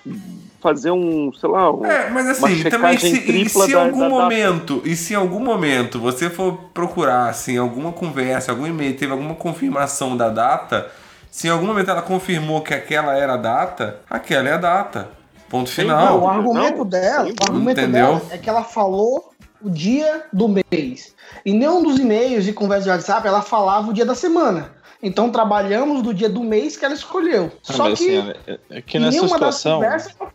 fazer 0.61 0.91
um, 0.91 1.33
sei 1.33 1.49
lá, 1.49 1.71
um, 1.73 1.85
É, 1.85 2.09
mas 2.11 2.37
uma 2.37 2.47
assim, 2.47 2.63
também 2.69 2.97
checagem 2.97 3.15
se, 3.15 3.17
e 3.17 3.25
tripla 3.25 3.65
se 3.65 3.71
em 3.71 3.73
da- 3.73 3.81
algum 3.81 3.99
da- 3.99 4.07
da- 4.07 4.09
momento, 4.09 4.81
e 4.85 4.95
se 4.95 5.13
em 5.13 5.17
algum 5.17 5.39
momento 5.39 5.99
você 5.99 6.29
for 6.29 6.53
procurar, 6.73 7.29
assim, 7.29 7.57
alguma 7.57 7.91
conversa, 7.91 8.51
algum 8.51 8.67
e-mail, 8.67 8.95
teve 8.95 9.11
alguma 9.11 9.33
confirmação 9.35 10.15
da 10.15 10.29
data, 10.29 10.89
se 11.31 11.47
em 11.47 11.49
algum 11.49 11.65
momento 11.65 11.89
ela 11.89 12.01
confirmou 12.01 12.61
que 12.61 12.73
aquela 12.73 13.15
era 13.17 13.33
a 13.33 13.37
data, 13.37 14.01
aquela 14.09 14.49
é 14.49 14.53
a 14.53 14.57
data. 14.57 15.07
Ponto 15.49 15.67
Não, 15.67 15.73
final. 15.73 16.19
o 16.21 16.27
argumento 16.29 16.77
Não, 16.79 16.85
dela, 16.85 17.25
sim, 17.25 17.31
o 17.39 17.43
argumento 17.43 17.79
entendeu? 17.79 18.05
dela 18.07 18.21
é 18.29 18.37
que 18.37 18.49
ela 18.49 18.63
falou 18.63 19.31
o 19.61 19.69
dia 19.69 20.25
do 20.31 20.47
mês. 20.47 21.15
Em 21.45 21.57
nenhum 21.57 21.81
dos 21.81 21.97
e-mails 21.99 22.47
e 22.47 22.53
conversas 22.53 22.83
de 22.85 22.89
WhatsApp 22.89 23.27
ela 23.27 23.41
falava 23.41 23.89
o 23.89 23.93
dia 23.93 24.05
da 24.05 24.13
semana. 24.15 24.71
Então 25.03 25.31
trabalhamos 25.31 26.03
do 26.03 26.13
dia 26.13 26.29
do 26.29 26.43
mês 26.43 26.77
que 26.77 26.85
ela 26.85 26.93
escolheu. 26.93 27.51
Ah, 27.67 27.73
Só 27.73 27.85
que 27.87 27.93
assim, 27.93 28.17
é, 28.47 28.59
é 28.69 28.81
que 28.81 28.97
em 28.97 29.01
nessa 29.01 29.21
das 29.21 29.31
situação. 29.31 29.81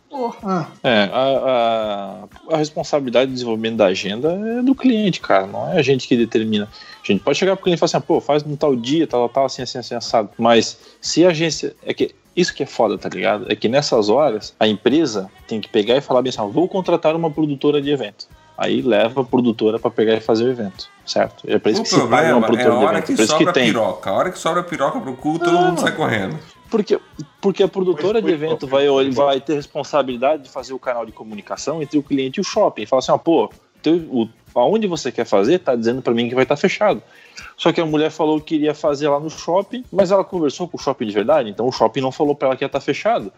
falou. 0.09 0.35
Ah, 0.43 0.67
É, 0.83 1.09
a, 1.11 2.27
a, 2.49 2.55
a 2.55 2.57
responsabilidade 2.57 3.27
do 3.31 3.33
desenvolvimento 3.33 3.77
da 3.77 3.85
agenda 3.85 4.31
é 4.31 4.61
do 4.61 4.75
cliente, 4.75 5.21
cara, 5.21 5.47
não 5.47 5.71
é 5.71 5.77
a 5.77 5.81
gente 5.81 6.07
que 6.07 6.17
determina. 6.17 6.67
A 7.03 7.07
gente 7.11 7.23
pode 7.23 7.37
chegar 7.37 7.55
pro 7.55 7.63
cliente 7.63 7.77
e 7.77 7.79
falar 7.79 7.97
assim, 7.97 8.07
pô, 8.07 8.19
faz 8.19 8.43
no 8.43 8.57
tal 8.57 8.75
dia, 8.75 9.07
tal, 9.07 9.29
tal, 9.29 9.45
assim, 9.45 9.61
assim, 9.61 9.77
assim, 9.77 9.95
assado. 9.95 10.29
Mas 10.37 10.77
se 10.99 11.25
a 11.25 11.29
agência. 11.29 11.75
É 11.85 11.93
que 11.93 12.13
isso 12.35 12.53
que 12.53 12.61
é 12.61 12.65
foda, 12.67 12.97
tá 12.97 13.09
ligado? 13.09 13.51
É 13.51 13.55
que 13.55 13.67
nessas 13.67 14.09
horas 14.09 14.53
a 14.59 14.67
empresa 14.67 15.29
tem 15.47 15.59
que 15.59 15.67
pegar 15.67 15.97
e 15.97 16.01
falar 16.01 16.21
bem 16.21 16.29
assim, 16.29 16.41
ó, 16.41 16.47
vou 16.47 16.67
contratar 16.67 17.15
uma 17.15 17.31
produtora 17.31 17.81
de 17.81 17.89
evento. 17.89 18.27
Aí 18.57 18.81
leva 18.81 19.21
a 19.21 19.23
produtora 19.23 19.77
pra 19.77 19.91
pegar 19.91 20.15
e 20.15 20.19
fazer 20.19 20.45
o 20.45 20.49
evento, 20.49 20.89
certo? 21.05 21.43
É 21.47 21.59
pra 21.59 21.71
isso 21.71 21.81
O 21.81 21.83
que 21.83 21.89
se 21.91 21.95
paga 22.07 22.35
uma 22.35 22.41
problema 22.41 22.41
é 22.41 22.41
a 22.41 22.41
produtora 22.47 22.79
de 22.79 22.85
hora 22.85 22.97
evento. 22.97 23.15
que 23.17 23.27
sobra 23.27 23.45
que 23.47 23.53
tem. 23.53 23.65
piroca. 23.67 24.09
A 24.09 24.13
hora 24.13 24.31
que 24.31 24.39
sobra 24.39 24.63
piroca 24.63 24.99
pro 24.99 25.13
cu, 25.15 25.37
todo 25.37 25.51
Não, 25.51 25.61
mundo 25.67 25.79
sai 25.79 25.91
mano. 25.91 25.95
correndo. 26.03 26.39
Porque, 26.69 26.99
porque 27.39 27.61
a 27.63 27.67
produtora 27.67 28.13
Pois 28.21 28.25
de 28.25 28.29
foi, 28.37 28.47
evento 28.47 28.67
foi, 28.67 28.87
vai, 28.89 29.09
vai 29.11 29.39
ter 29.41 29.53
responsabilidade 29.53 30.43
de 30.43 30.49
fazer 30.49 30.73
o 30.73 30.79
canal 30.79 31.05
de 31.05 31.11
comunicação 31.11 31.81
entre 31.83 31.97
o 31.99 32.03
cliente 32.03 32.39
e 32.39 32.41
o 32.41 32.43
shopping. 32.43 32.85
Fala 32.87 32.99
assim, 32.99 33.11
ó, 33.11 33.17
pô, 33.17 33.49
teu, 33.81 33.95
o, 34.09 34.27
aonde 34.55 34.87
você 34.87 35.11
quer 35.11 35.25
fazer, 35.25 35.59
tá 35.59 35.75
dizendo 35.75 36.01
pra 36.01 36.13
mim 36.13 36.27
que 36.27 36.33
vai 36.35 36.43
estar 36.43 36.57
fechado. 36.57 37.01
Só 37.55 37.71
que 37.71 37.79
a 37.79 37.85
mulher 37.85 38.09
falou 38.09 38.39
que 38.41 38.55
queria 38.55 38.73
fazer 38.73 39.07
lá 39.07 39.19
no 39.19 39.29
shopping, 39.29 39.85
mas 39.91 40.09
ela 40.11 40.23
conversou 40.23 40.67
com 40.67 40.77
o 40.77 40.79
shopping 40.79 41.05
de 41.05 41.13
verdade, 41.13 41.49
então 41.49 41.67
o 41.67 41.71
shopping 41.71 42.01
não 42.01 42.11
falou 42.11 42.33
pra 42.35 42.47
ela 42.49 42.57
que 42.57 42.63
ia 42.63 42.67
estar 42.67 42.81
fechado. 42.81 43.31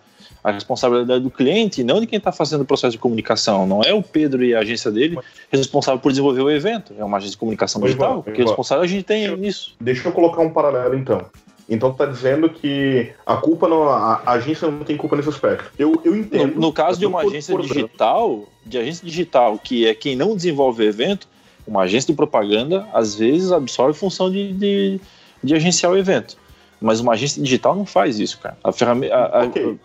A 0.44 0.52
responsabilidade 0.52 1.22
do 1.24 1.30
cliente, 1.30 1.84
não 1.84 2.00
de 2.00 2.08
quem 2.08 2.18
está 2.18 2.32
fazendo 2.32 2.62
o 2.62 2.66
processo 2.66 2.92
de 2.94 2.98
comunicação. 2.98 3.68
Não 3.68 3.82
é 3.82 3.94
o 3.94 4.02
Pedro 4.02 4.44
e 4.44 4.56
a 4.56 4.60
agência 4.60 4.90
dele 4.90 5.18
responsável 5.52 6.00
por 6.00 6.10
desenvolver 6.12 6.42
o 6.42 6.50
evento. 6.50 6.94
É 6.98 7.04
uma 7.04 7.18
agência 7.18 7.34
de 7.34 7.38
comunicação 7.38 7.82
digital. 7.82 8.16
vai, 8.16 8.18
Que 8.24 8.24
pois 8.32 8.38
vai. 8.38 8.46
responsável 8.48 8.84
a 8.84 8.88
gente 8.88 9.04
tem 9.04 9.36
nisso. 9.36 9.76
Deixa 9.82 10.08
eu 10.08 10.12
colocar 10.14 10.42
um 10.42 10.50
paralelo 10.52 10.96
então. 10.96 11.26
Então 11.72 11.92
tá 11.94 12.06
dizendo 12.06 12.50
que 12.50 13.12
a 13.26 13.36
culpa 13.36 13.68
não. 13.68 13.84
A, 13.90 14.22
a 14.26 14.32
agência 14.32 14.72
não 14.72 14.80
tem 14.80 14.96
culpa 14.98 15.16
nesse 15.16 15.30
aspecto. 15.30 15.70
Eu, 15.78 16.02
eu 16.04 16.14
No, 16.14 16.18
entendo. 16.18 16.60
no 16.60 16.72
caso 16.74 16.98
de 17.00 17.06
uma 17.06 17.20
agência 17.22 17.54
concordando. 17.54 17.82
digital, 17.88 18.44
de 18.66 18.78
agência 18.80 19.06
digital, 19.06 19.60
que 19.60 19.86
é 19.86 19.94
quem 19.94 20.16
não 20.16 20.36
desenvolve 20.36 20.84
o 20.84 20.88
evento, 20.88 21.28
uma 21.68 21.82
agência 21.82 22.08
de 22.12 22.16
propaganda 22.16 22.88
às 22.94 23.14
vezes 23.14 23.52
absorve 23.52 23.94
função 24.00 24.32
de, 24.32 24.54
de, 24.54 25.02
de 25.44 25.54
agenciar 25.54 25.92
o 25.92 25.98
evento. 25.98 26.38
Mas 26.82 27.02
uma 27.02 27.12
agência 27.12 27.44
digital 27.44 27.76
não 27.76 27.86
faz 27.86 28.20
isso, 28.20 28.40
cara. 28.40 28.58
A 28.64 28.72
ferramenta, 28.72 29.14
a- 29.14 29.42
a- 29.42 29.46
Ok. 29.46 29.78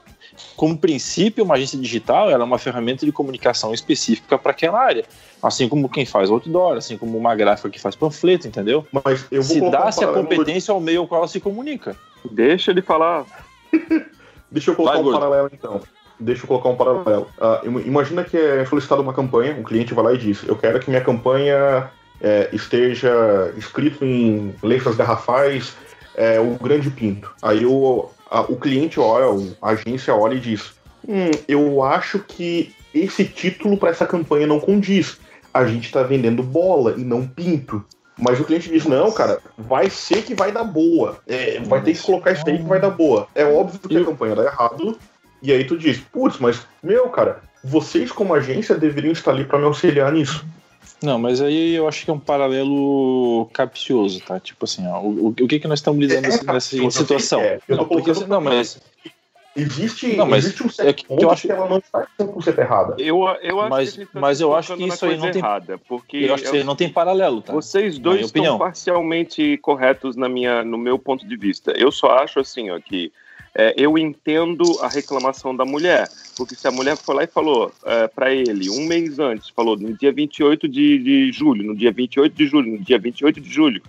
Como 0.56 0.76
princípio, 0.78 1.44
uma 1.44 1.54
agência 1.54 1.78
digital 1.78 2.30
ela 2.30 2.42
é 2.42 2.46
uma 2.46 2.58
ferramenta 2.58 3.04
de 3.04 3.12
comunicação 3.12 3.72
específica 3.74 4.36
para 4.38 4.50
aquela 4.52 4.80
área. 4.80 5.04
Assim 5.42 5.68
como 5.68 5.88
quem 5.88 6.06
faz 6.06 6.30
outdoor, 6.30 6.76
assim 6.76 6.96
como 6.96 7.18
uma 7.18 7.34
gráfica 7.34 7.68
que 7.68 7.80
faz 7.80 7.94
panfleto, 7.94 8.48
entendeu? 8.48 8.86
Mas 8.90 9.26
eu 9.30 9.42
vou 9.42 9.54
Se 9.54 9.60
colocar 9.60 9.78
um 9.80 9.84
dá-se 9.84 10.04
a 10.04 10.08
competência 10.08 10.72
ao 10.72 10.80
meio 10.80 11.00
ao 11.00 11.06
qual 11.08 11.20
ela 11.20 11.28
se 11.28 11.38
comunica. 11.40 11.94
Deixa 12.30 12.70
ele 12.70 12.80
falar. 12.82 13.24
Deixa 14.50 14.70
eu 14.70 14.76
colocar 14.76 14.92
Vai, 14.94 15.00
um 15.00 15.04
Gordo. 15.04 15.18
paralelo 15.18 15.50
então. 15.52 15.80
Deixa 16.18 16.44
eu 16.44 16.46
colocar 16.48 16.68
um 16.68 16.76
paralelo. 16.76 17.28
Im- 17.64 17.86
imagina 17.86 18.22
que 18.24 18.36
é 18.36 18.64
solicitada 18.64 19.02
uma 19.02 19.12
campanha, 19.12 19.54
um 19.54 19.64
cliente 19.64 19.92
vai 19.92 20.04
lá 20.04 20.12
e 20.14 20.18
diz: 20.18 20.44
Eu 20.46 20.56
quero 20.56 20.78
que 20.80 20.88
minha 20.88 21.02
campanha 21.02 21.90
é, 22.20 22.48
esteja 22.52 23.52
escrito 23.56 24.04
em 24.04 24.54
letras 24.62 24.94
garrafais 24.94 25.76
é, 26.14 26.38
o 26.38 26.56
grande 26.62 26.88
pinto. 26.88 27.34
Aí 27.42 27.66
o, 27.66 28.08
a- 28.38 28.42
o 28.42 28.56
cliente 28.56 28.98
olha, 29.00 29.26
a 29.62 29.70
agência 29.70 30.14
olha 30.14 30.34
e 30.34 30.40
diz: 30.40 30.72
Hum, 31.06 31.30
eu 31.46 31.82
acho 31.82 32.18
que 32.18 32.74
esse 32.94 33.24
título 33.24 33.76
para 33.76 33.90
essa 33.90 34.06
campanha 34.06 34.46
não 34.46 34.60
condiz. 34.60 35.18
A 35.52 35.64
gente 35.66 35.86
está 35.86 36.02
vendendo 36.02 36.42
bola 36.42 36.94
e 36.96 37.04
não 37.04 37.26
pinto. 37.26 37.84
Mas 38.18 38.38
o 38.40 38.44
cliente 38.44 38.70
diz: 38.70 38.84
não, 38.84 39.10
cara, 39.12 39.38
vai 39.58 39.90
ser 39.90 40.22
que 40.22 40.34
vai 40.34 40.52
dar 40.52 40.64
boa. 40.64 41.18
É, 41.26 41.60
vai 41.60 41.80
ter 41.82 41.94
que 41.94 42.02
colocar 42.02 42.32
isso 42.32 42.42
aí 42.46 42.58
que 42.58 42.64
vai 42.64 42.80
dar 42.80 42.90
boa. 42.90 43.26
É 43.34 43.44
óbvio 43.44 43.80
que 43.80 43.96
a 43.96 44.04
campanha 44.04 44.34
dá 44.36 44.44
errado. 44.44 44.98
E 45.42 45.52
aí 45.52 45.64
tu 45.64 45.76
diz: 45.76 45.98
putz, 45.98 46.38
mas, 46.38 46.60
meu, 46.82 47.08
cara, 47.08 47.40
vocês 47.62 48.10
como 48.12 48.32
agência 48.34 48.74
deveriam 48.76 49.12
estar 49.12 49.30
ali 49.32 49.44
para 49.44 49.58
me 49.58 49.64
auxiliar 49.64 50.12
nisso. 50.12 50.44
Não, 51.02 51.18
mas 51.18 51.40
aí 51.42 51.74
eu 51.74 51.86
acho 51.86 52.04
que 52.04 52.10
é 52.10 52.14
um 52.14 52.18
paralelo 52.18 53.46
capcioso, 53.52 54.20
tá? 54.20 54.40
Tipo 54.40 54.64
assim, 54.64 54.86
ó, 54.86 55.00
o, 55.00 55.28
o, 55.28 55.34
que 55.34 55.58
que 55.58 55.68
nós 55.68 55.78
estamos 55.80 56.00
lidando 56.00 56.18
É, 56.26 56.28
nessa, 56.28 56.44
cara, 56.44 56.52
nessa 56.54 56.90
situação? 56.90 57.40
é. 57.40 57.60
Eu 57.68 57.76
Não, 57.76 57.84
porque, 57.86 58.12
não, 58.26 58.40
mas, 58.40 58.80
Existe, 59.56 60.16
Não, 60.16 60.26
mas 60.26 60.44
existe 60.46 60.64
um 60.64 60.68
certo 60.68 60.88
é 60.88 60.92
que- 60.92 61.04
que 61.16 61.24
eu 61.24 61.30
acho- 61.30 61.42
que 61.46 61.52
ela 61.52 61.68
não 61.68 61.78
está 61.78 62.04
100% 62.18 62.58
errada. 62.58 62.96
Eu, 62.98 63.20
eu 63.40 63.60
acho 63.60 63.70
Mas- 63.70 63.92
que 63.92 64.04
tá 64.06 64.20
mas 64.20 64.40
eu 64.40 64.52
acho 64.52 64.76
que 64.76 64.82
isso 64.84 65.06
aí 65.06 65.16
não 65.16 65.30
tem- 65.30 65.40
errada, 65.40 65.78
porque 65.86 66.16
eu 66.16 66.34
acho 66.34 66.42
que 66.42 66.48
isso 66.48 66.56
aí 66.56 66.64
não 66.64 66.74
tem 66.74 66.88
paralelo, 66.88 67.40
tá? 67.40 67.52
Vocês 67.52 67.96
dois 67.96 68.16
estão 68.26 68.30
opinião. 68.30 68.58
parcialmente 68.58 69.56
corretos 69.58 70.16
na 70.16 70.28
minha, 70.28 70.64
no 70.64 70.76
meu 70.76 70.98
ponto 70.98 71.24
de 71.24 71.36
vista. 71.36 71.70
Eu 71.70 71.92
só 71.92 72.18
acho 72.18 72.40
assim, 72.40 72.68
ó, 72.70 72.80
que 72.80 73.12
é, 73.54 73.74
eu 73.76 73.96
entendo 73.96 74.64
a 74.80 74.88
reclamação 74.88 75.54
da 75.54 75.64
mulher, 75.64 76.08
porque 76.36 76.54
se 76.54 76.66
a 76.66 76.72
mulher 76.72 76.96
foi 76.96 77.14
lá 77.14 77.24
e 77.24 77.28
falou 77.28 77.70
é, 77.84 78.08
para 78.08 78.32
ele 78.34 78.68
um 78.68 78.86
mês 78.86 79.18
antes, 79.18 79.48
falou 79.50 79.76
no 79.76 79.96
dia 79.96 80.12
28 80.12 80.68
de, 80.68 80.98
de 80.98 81.32
julho, 81.32 81.62
no 81.62 81.76
dia 81.76 81.92
28 81.92 82.34
de 82.34 82.46
julho, 82.46 82.72
no 82.72 82.78
dia 82.78 82.98
28 82.98 83.40
de 83.40 83.50
julho, 83.50 83.82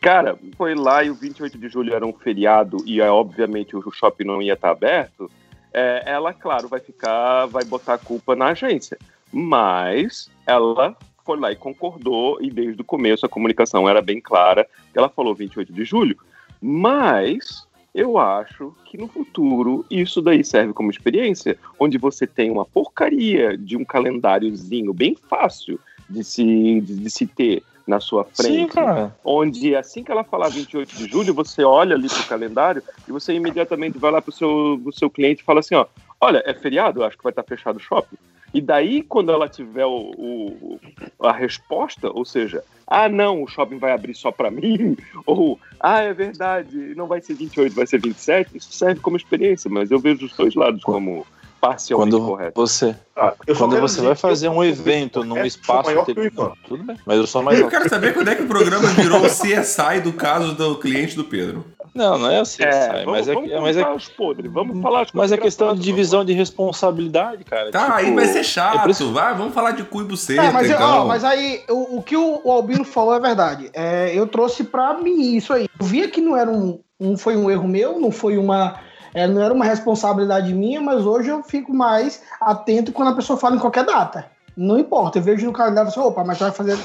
cara, 0.00 0.38
foi 0.56 0.74
lá 0.74 1.02
e 1.02 1.10
o 1.10 1.14
28 1.14 1.58
de 1.58 1.68
julho 1.68 1.94
era 1.94 2.06
um 2.06 2.12
feriado 2.12 2.78
e 2.86 3.00
é, 3.00 3.10
obviamente 3.10 3.76
o 3.76 3.90
shopping 3.90 4.24
não 4.24 4.40
ia 4.40 4.52
estar 4.52 4.70
aberto, 4.70 5.30
é, 5.72 6.02
ela, 6.06 6.32
claro, 6.32 6.68
vai 6.68 6.80
ficar, 6.80 7.46
vai 7.46 7.64
botar 7.64 7.94
a 7.94 7.98
culpa 7.98 8.34
na 8.34 8.48
agência. 8.48 8.96
Mas 9.32 10.30
ela 10.46 10.96
foi 11.24 11.38
lá 11.38 11.52
e 11.52 11.56
concordou, 11.56 12.38
e 12.40 12.50
desde 12.50 12.80
o 12.80 12.84
começo 12.84 13.26
a 13.26 13.28
comunicação 13.28 13.86
era 13.86 14.00
bem 14.00 14.18
clara, 14.18 14.66
ela 14.94 15.10
falou 15.10 15.34
28 15.34 15.70
de 15.70 15.84
julho, 15.84 16.16
mas 16.60 17.67
Eu 17.94 18.18
acho 18.18 18.74
que 18.84 18.98
no 18.98 19.08
futuro 19.08 19.84
isso 19.90 20.20
daí 20.20 20.44
serve 20.44 20.72
como 20.72 20.90
experiência, 20.90 21.58
onde 21.78 21.98
você 21.98 22.26
tem 22.26 22.50
uma 22.50 22.64
porcaria 22.64 23.56
de 23.56 23.76
um 23.76 23.84
calendáriozinho 23.84 24.92
bem 24.92 25.16
fácil 25.28 25.80
de 26.08 26.22
se, 26.22 26.44
de, 26.80 26.96
de 26.96 27.10
se 27.10 27.26
ter 27.26 27.62
na 27.86 28.00
sua 28.00 28.24
frente. 28.24 28.54
Sim, 28.54 28.66
cara. 28.68 29.16
Onde 29.24 29.74
assim 29.74 30.04
que 30.04 30.12
ela 30.12 30.22
falar 30.22 30.48
28 30.50 30.94
de 30.94 31.08
julho, 31.08 31.32
você 31.32 31.64
olha 31.64 31.96
ali 31.96 32.08
pro 32.08 32.22
calendário 32.24 32.82
e 33.08 33.12
você 33.12 33.32
imediatamente 33.32 33.98
vai 33.98 34.10
lá 34.10 34.20
pro 34.20 34.30
seu, 34.30 34.78
pro 34.82 34.92
seu 34.92 35.08
cliente 35.08 35.40
e 35.40 35.44
fala 35.44 35.60
assim, 35.60 35.74
ó, 35.74 35.86
olha, 36.20 36.42
é 36.44 36.52
feriado, 36.52 37.02
acho 37.02 37.16
que 37.16 37.24
vai 37.24 37.32
estar 37.32 37.42
fechado 37.42 37.76
o 37.76 37.80
shopping. 37.80 38.18
E 38.58 38.60
daí, 38.60 39.02
quando 39.04 39.30
ela 39.30 39.48
tiver 39.48 39.86
o, 39.86 40.10
o- 40.18 40.80
a 41.22 41.30
resposta, 41.32 42.10
ou 42.12 42.24
seja, 42.24 42.64
ah, 42.88 43.08
não, 43.08 43.44
o 43.44 43.46
shopping 43.46 43.78
vai 43.78 43.92
abrir 43.92 44.16
só 44.16 44.32
para 44.32 44.50
mim, 44.50 44.96
ou 45.24 45.60
ah, 45.78 46.00
é 46.00 46.12
verdade, 46.12 46.76
não 46.96 47.06
vai 47.06 47.20
ser 47.20 47.34
28, 47.34 47.72
vai 47.72 47.86
ser 47.86 48.00
27, 48.00 48.56
isso 48.56 48.72
serve 48.72 49.00
como 49.00 49.16
experiência, 49.16 49.70
mas 49.70 49.92
eu 49.92 50.00
vejo 50.00 50.26
os 50.26 50.36
dois 50.36 50.56
lados 50.56 50.82
como 50.82 51.24
parcialmente 51.60 52.10
Quando 52.16 52.26
correto. 52.26 52.60
você, 52.60 52.96
Ah, 53.14 53.32
quando 53.56 53.78
você 53.80 54.00
vai 54.00 54.16
fazer 54.16 54.48
um 54.48 54.64
evento 54.64 55.22
num 55.22 55.44
espaço. 55.44 55.88
maior 55.88 56.04
que 56.04 56.10
o 56.10 56.14
tele- 56.16 56.26
Ivan. 56.26 56.52
Tudo 56.66 56.82
bem, 56.82 56.96
mas 57.06 57.16
eu 57.16 57.26
sou 57.28 57.40
mais. 57.42 57.60
Eu 57.60 57.68
quero 57.68 57.88
saber 57.88 58.12
quando 58.14 58.28
é 58.28 58.34
que 58.34 58.42
o 58.42 58.48
programa 58.48 58.88
virou 58.88 59.20
o 59.20 59.26
CSI 59.28 60.00
do 60.02 60.12
caso 60.12 60.56
do 60.56 60.76
cliente 60.78 61.14
do 61.14 61.22
Pedro. 61.24 61.64
Não, 61.94 62.18
não 62.18 62.30
é 62.30 62.40
assim, 62.40 62.62
É, 62.62 62.72
sai, 62.72 63.04
vamos, 63.04 63.18
mas 63.20 63.28
é, 63.28 63.34
vamos 63.34 63.50
mas 63.60 63.76
é, 63.76 63.90
os 63.90 64.08
podres, 64.08 64.52
vamos 64.52 64.80
falar 64.82 65.02
as 65.02 65.12
mas 65.12 65.32
é 65.32 65.36
questão 65.36 65.74
de 65.74 65.80
divisão 65.80 66.24
de 66.24 66.32
responsabilidade, 66.32 67.44
cara. 67.44 67.70
Tá, 67.70 67.80
Tipo, 67.84 67.94
aí 67.94 68.14
vai 68.14 68.26
ser 68.26 68.38
é 68.40 68.42
chato. 68.42 68.80
por 68.82 68.90
isso- 68.90 69.12
Vai, 69.12 69.34
vamos 69.34 69.54
falar 69.54 69.72
de 69.72 69.82
cu 69.84 70.02
e 70.02 70.04
buceta, 70.04 70.42
É, 70.42 70.50
mas, 70.52 70.70
então. 70.70 71.02
ó, 71.02 71.04
mas 71.04 71.24
aí, 71.24 71.62
o, 71.68 71.98
o 71.98 72.02
que 72.02 72.16
o, 72.16 72.40
o 72.44 72.52
Albino 72.52 72.84
falou 72.84 73.14
é 73.14 73.20
verdade. 73.20 73.70
É, 73.72 74.12
eu 74.14 74.26
trouxe 74.26 74.64
pra 74.64 74.94
mim 74.94 75.34
isso 75.36 75.52
aí. 75.52 75.68
Eu 75.80 75.86
via 75.86 76.08
que 76.08 76.20
não 76.20 76.36
era 76.36 76.50
um, 76.50 76.78
não 76.98 77.16
foi 77.16 77.36
um 77.36 77.50
erro 77.50 77.66
meu, 77.66 77.98
não 77.98 78.10
foi 78.10 78.36
uma. 78.38 78.76
é, 79.14 79.26
não 79.26 79.42
era 79.42 79.52
uma 79.54 79.64
responsabilidade 79.64 80.52
minha, 80.54 80.80
mas 80.80 81.04
hoje 81.06 81.28
eu 81.30 81.42
fico 81.42 81.72
mais 81.74 82.22
atento 82.40 82.92
quando 82.92 83.08
a 83.12 83.14
pessoa 83.14 83.38
fala 83.38 83.56
em 83.56 83.58
qualquer 83.58 83.84
data. 83.84 84.26
Não 84.56 84.78
importa, 84.78 85.18
eu 85.18 85.22
vejo 85.22 85.46
no 85.46 85.52
calendário 85.52 85.90
e 85.90 85.94
falo, 85.94 86.08
opa, 86.08 86.24
mas 86.24 86.38
vai 86.38 86.50
fazer 86.50 86.76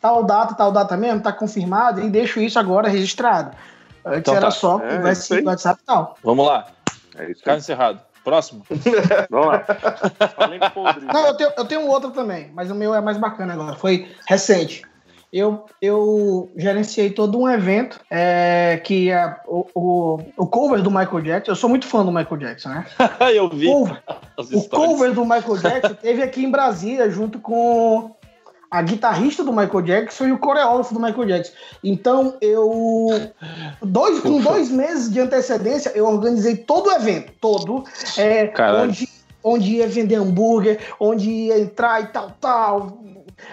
tal 0.00 0.24
data, 0.24 0.54
tal 0.54 0.72
data 0.72 0.96
mesmo, 0.96 1.20
tá 1.22 1.32
confirmado, 1.32 2.00
e 2.00 2.10
deixo 2.10 2.40
isso 2.40 2.58
agora 2.58 2.88
registrado. 2.88 3.52
Antes 4.04 4.18
Então 4.20 4.34
era 4.36 4.46
tá. 4.46 4.50
só 4.50 4.78
É, 4.80 4.96
conversa 4.96 5.40
no 5.40 5.46
WhatsApp 5.48 5.80
e 5.82 5.86
tal. 5.86 6.16
Vamos 6.22 6.46
lá, 6.46 6.66
É 7.16 7.30
isso 7.30 7.42
caso 7.42 7.58
encerrado. 7.58 8.00
Próximo. 8.24 8.64
Vamos 9.30 9.46
lá. 9.48 9.64
Não, 11.12 11.26
eu 11.26 11.34
tenho, 11.34 11.52
eu 11.56 11.64
tenho 11.64 11.86
outro 11.88 12.10
também, 12.12 12.50
mas 12.54 12.70
o 12.70 12.74
meu 12.74 12.94
é 12.94 13.00
mais 13.00 13.18
bacana 13.18 13.52
agora. 13.52 13.74
Foi 13.74 14.08
recente. 14.26 14.82
Eu, 15.32 15.64
eu 15.80 16.52
gerenciei 16.56 17.10
todo 17.10 17.40
um 17.40 17.48
evento 17.48 17.98
é, 18.10 18.78
que 18.84 19.10
é 19.10 19.34
o, 19.46 19.66
o, 19.74 20.18
o 20.36 20.46
cover 20.46 20.82
do 20.82 20.90
Michael 20.90 21.22
Jackson. 21.22 21.52
Eu 21.52 21.56
sou 21.56 21.70
muito 21.70 21.86
fã 21.86 22.04
do 22.04 22.12
Michael 22.12 22.36
Jackson, 22.36 22.68
né? 22.68 22.86
eu 23.34 23.48
vi 23.48 23.66
Cover- 23.66 24.02
o 24.52 24.68
cover 24.68 25.12
do 25.14 25.24
Michael 25.24 25.56
Jackson 25.56 25.94
teve 25.94 26.22
aqui 26.22 26.44
em 26.44 26.50
Brasília, 26.50 27.10
junto 27.10 27.38
com 27.40 28.14
a 28.72 28.80
guitarrista 28.80 29.44
do 29.44 29.52
Michael 29.52 29.82
Jackson 29.82 30.28
e 30.28 30.32
o 30.32 30.38
coreógrafo 30.38 30.94
do 30.94 31.00
Michael 31.00 31.26
Jackson. 31.26 31.52
Então, 31.84 32.38
eu. 32.40 33.10
Dois, 33.82 34.20
com 34.20 34.40
dois 34.40 34.70
meses 34.70 35.12
de 35.12 35.20
antecedência, 35.20 35.92
eu 35.94 36.06
organizei 36.06 36.56
todo 36.56 36.86
o 36.86 36.92
evento, 36.92 37.32
todo. 37.38 37.84
É, 38.16 38.50
onde, 38.82 39.08
onde 39.44 39.72
ia 39.72 39.86
vender 39.86 40.14
hambúrguer, 40.14 40.80
onde 40.98 41.30
ia 41.30 41.58
entrar 41.60 42.02
e 42.02 42.06
tal, 42.06 42.32
tal. 42.40 42.98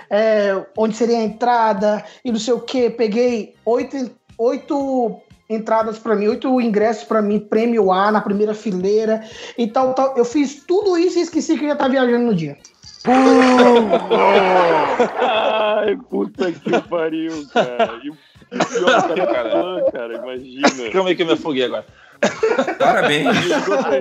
é, 0.10 0.66
onde 0.78 0.96
seria 0.96 1.18
a 1.18 1.24
entrada 1.24 2.02
e 2.24 2.32
não 2.32 2.40
sei 2.40 2.54
o 2.54 2.62
que. 2.62 2.90
Peguei 2.90 3.56
oito, 3.66 4.10
oito 4.38 5.20
entradas 5.50 6.00
para 6.00 6.16
mim, 6.16 6.28
oito 6.28 6.62
ingressos 6.62 7.04
para 7.04 7.22
mim, 7.22 7.40
prêmio 7.40 7.92
A 7.92 8.10
na 8.10 8.22
primeira 8.22 8.54
fileira 8.54 9.22
e 9.58 9.68
tal, 9.68 9.94
tal. 9.94 10.16
Eu 10.16 10.24
fiz 10.24 10.64
tudo 10.66 10.98
isso 10.98 11.20
e 11.20 11.24
esqueci 11.24 11.58
que 11.58 11.66
eu 11.66 11.68
ia 11.68 11.74
estar 11.74 11.90
viajando 11.90 12.24
no 12.26 12.34
dia. 12.34 12.58
Ai, 15.20 15.96
puta 16.10 16.52
que 16.52 16.82
pariu, 16.90 17.48
cara. 17.54 18.00
E 18.04 18.10
o 18.10 18.18
pior 18.50 19.14
que 19.14 19.22
é 19.22 19.26
cara, 19.92 20.16
imagina. 20.16 20.92
Calma 20.92 21.10
aí 21.10 21.16
que 21.16 21.22
eu 21.22 21.28
me 21.28 21.34
afoguei 21.34 21.64
agora. 21.64 21.86
Parabéns. 22.78 23.38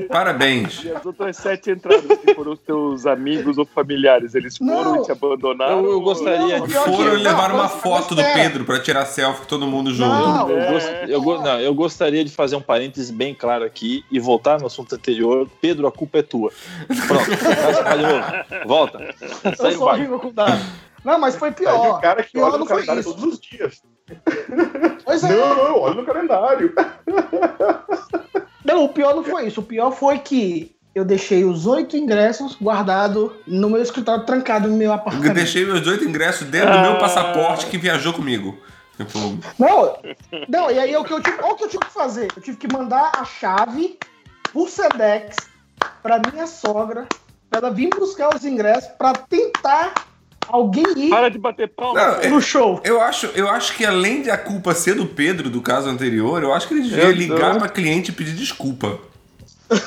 Parabéns. 0.08 0.84
E 0.84 0.90
as 0.92 1.04
outras 1.06 1.36
sete 1.36 1.70
entradas 1.70 2.18
que 2.18 2.34
foram 2.34 2.52
os 2.52 2.58
teus 2.60 3.06
amigos 3.06 3.58
ou 3.58 3.64
familiares, 3.66 4.34
eles 4.34 4.56
foram 4.56 4.96
Não. 4.96 5.02
e 5.02 5.04
te 5.04 5.12
abandonaram? 5.12 5.84
Eu- 5.84 5.92
eu 5.92 6.00
gostaria 6.00 6.58
Não, 6.58 6.66
de- 6.66 6.72
pior 6.72 6.84
que- 6.84 6.90
Foram 6.96 7.14
não, 7.14 7.22
levar 7.22 7.50
uma 7.52 7.62
mas- 7.64 7.72
foto 7.72 8.14
do. 8.14 8.22
Pedro 8.34 8.64
pra 8.64 8.80
tirar 8.80 9.04
selfie 9.06 9.40
com 9.40 9.46
todo 9.46 9.66
mundo 9.66 9.92
junto. 9.94 10.08
Não, 10.10 10.50
Eu, 10.50 10.58
É. 10.58 10.72
gost- 10.72 10.88
eu 11.08 11.22
go- 11.22 11.42
não, 11.42 11.60
eu 11.60 11.74
gostaria 11.74 12.24
de 12.24 12.30
fazer 12.30 12.56
um 12.56 12.60
parênteses 12.60 13.10
bem 13.10 13.34
claro 13.34 13.64
aqui 13.64 14.04
e 14.10 14.18
voltar 14.20 14.60
no 14.60 14.66
assunto 14.66 14.94
anterior. 14.94 15.48
Pedro, 15.60 15.86
a 15.86 15.92
culpa 15.92 16.18
é 16.18 16.22
tua. 16.22 16.50
Pronto, 16.86 17.28
novo. 18.58 18.66
Volta. 18.66 19.14
Eu 19.20 19.28
Sai 19.28 19.54
sou 19.56 19.66
embaixo. 19.70 19.82
horrível 19.86 20.18
com 20.20 20.32
dados. 20.32 20.60
Não, 21.04 21.18
mas 21.18 21.36
foi 21.36 21.48
Aí 21.48 21.52
o 21.54 21.56
pior. 21.56 22.00
cara 22.00 22.22
que 22.22 22.32
Pior 22.32 22.44
olha 22.44 22.52
não 22.52 22.58
no 22.60 22.66
foi 22.66 22.82
isso. 22.82 23.14
todos 23.14 23.24
os 23.24 23.40
dias. 23.40 23.80
Pois 25.04 25.22
é. 25.24 25.28
Não, 25.28 25.54
não, 25.56 25.64
eu 25.68 25.78
olho 25.80 25.94
no 25.96 26.04
calendário. 26.04 26.72
Não, 28.64 28.84
o 28.84 28.88
pior 28.90 29.14
não 29.14 29.24
foi 29.24 29.46
isso. 29.46 29.60
O 29.60 29.64
pior 29.64 29.90
foi 29.92 30.18
que 30.18 30.74
eu 30.94 31.04
deixei 31.04 31.44
os 31.44 31.66
oito 31.66 31.96
ingressos 31.96 32.56
guardados 32.60 33.30
no 33.46 33.70
meu 33.70 33.80
escritório, 33.82 34.24
trancado 34.26 34.68
no 34.68 34.76
meu 34.76 34.88
Eu 34.90 34.94
apartamento. 34.94 35.34
deixei 35.34 35.64
meus 35.64 35.86
oito 35.86 36.04
ingressos 36.04 36.46
dentro 36.48 36.72
do 36.72 36.80
meu 36.80 36.98
passaporte 36.98 37.66
que 37.66 37.78
viajou 37.78 38.12
comigo. 38.12 38.58
Tipo, 38.96 39.38
Não, 39.58 39.96
não, 40.48 40.70
e 40.72 40.78
aí 40.78 40.96
o 40.96 41.04
que 41.04 41.12
eu 41.12 41.22
tive, 41.22 41.36
olha 41.40 41.52
o 41.52 41.56
que 41.56 41.64
eu 41.64 41.68
tive 41.68 41.84
que 41.84 41.92
fazer? 41.92 42.28
Eu 42.34 42.42
tive 42.42 42.56
que 42.56 42.72
mandar 42.72 43.12
a 43.16 43.24
chave 43.24 43.96
por 44.52 44.68
Sedex 44.68 45.36
pra 46.02 46.20
minha 46.32 46.48
sogra, 46.48 47.06
pra 47.48 47.60
ela 47.60 47.70
vir 47.70 47.90
buscar 47.90 48.34
os 48.34 48.44
ingressos 48.44 48.90
pra 48.98 49.12
tentar 49.12 49.94
alguém 50.48 50.84
ir 50.96 51.10
Para 51.10 51.28
de 51.30 51.38
bater 51.38 51.68
palma. 51.68 52.00
Não, 52.00 52.14
é- 52.20 52.28
no 52.28 52.40
show. 52.40 52.80
eu 52.84 53.00
acho, 53.00 53.26
eu 53.34 53.48
acho 53.48 53.74
que 53.76 53.84
além 53.84 54.22
de 54.22 54.30
a 54.30 54.36
culpa 54.38 54.74
ser 54.74 54.94
do 54.94 55.06
Pedro, 55.06 55.48
do 55.50 55.60
caso 55.60 55.88
anterior, 55.88 56.42
eu 56.42 56.52
acho 56.52 56.66
que 56.68 56.74
ele 56.74 56.82
devia 56.82 57.04
Eu 57.04 57.10
ligar 57.12 57.58
pra 57.58 57.68
cliente 57.68 58.10
e 58.10 58.14
pedir 58.14 58.34
desculpa. 58.34 58.98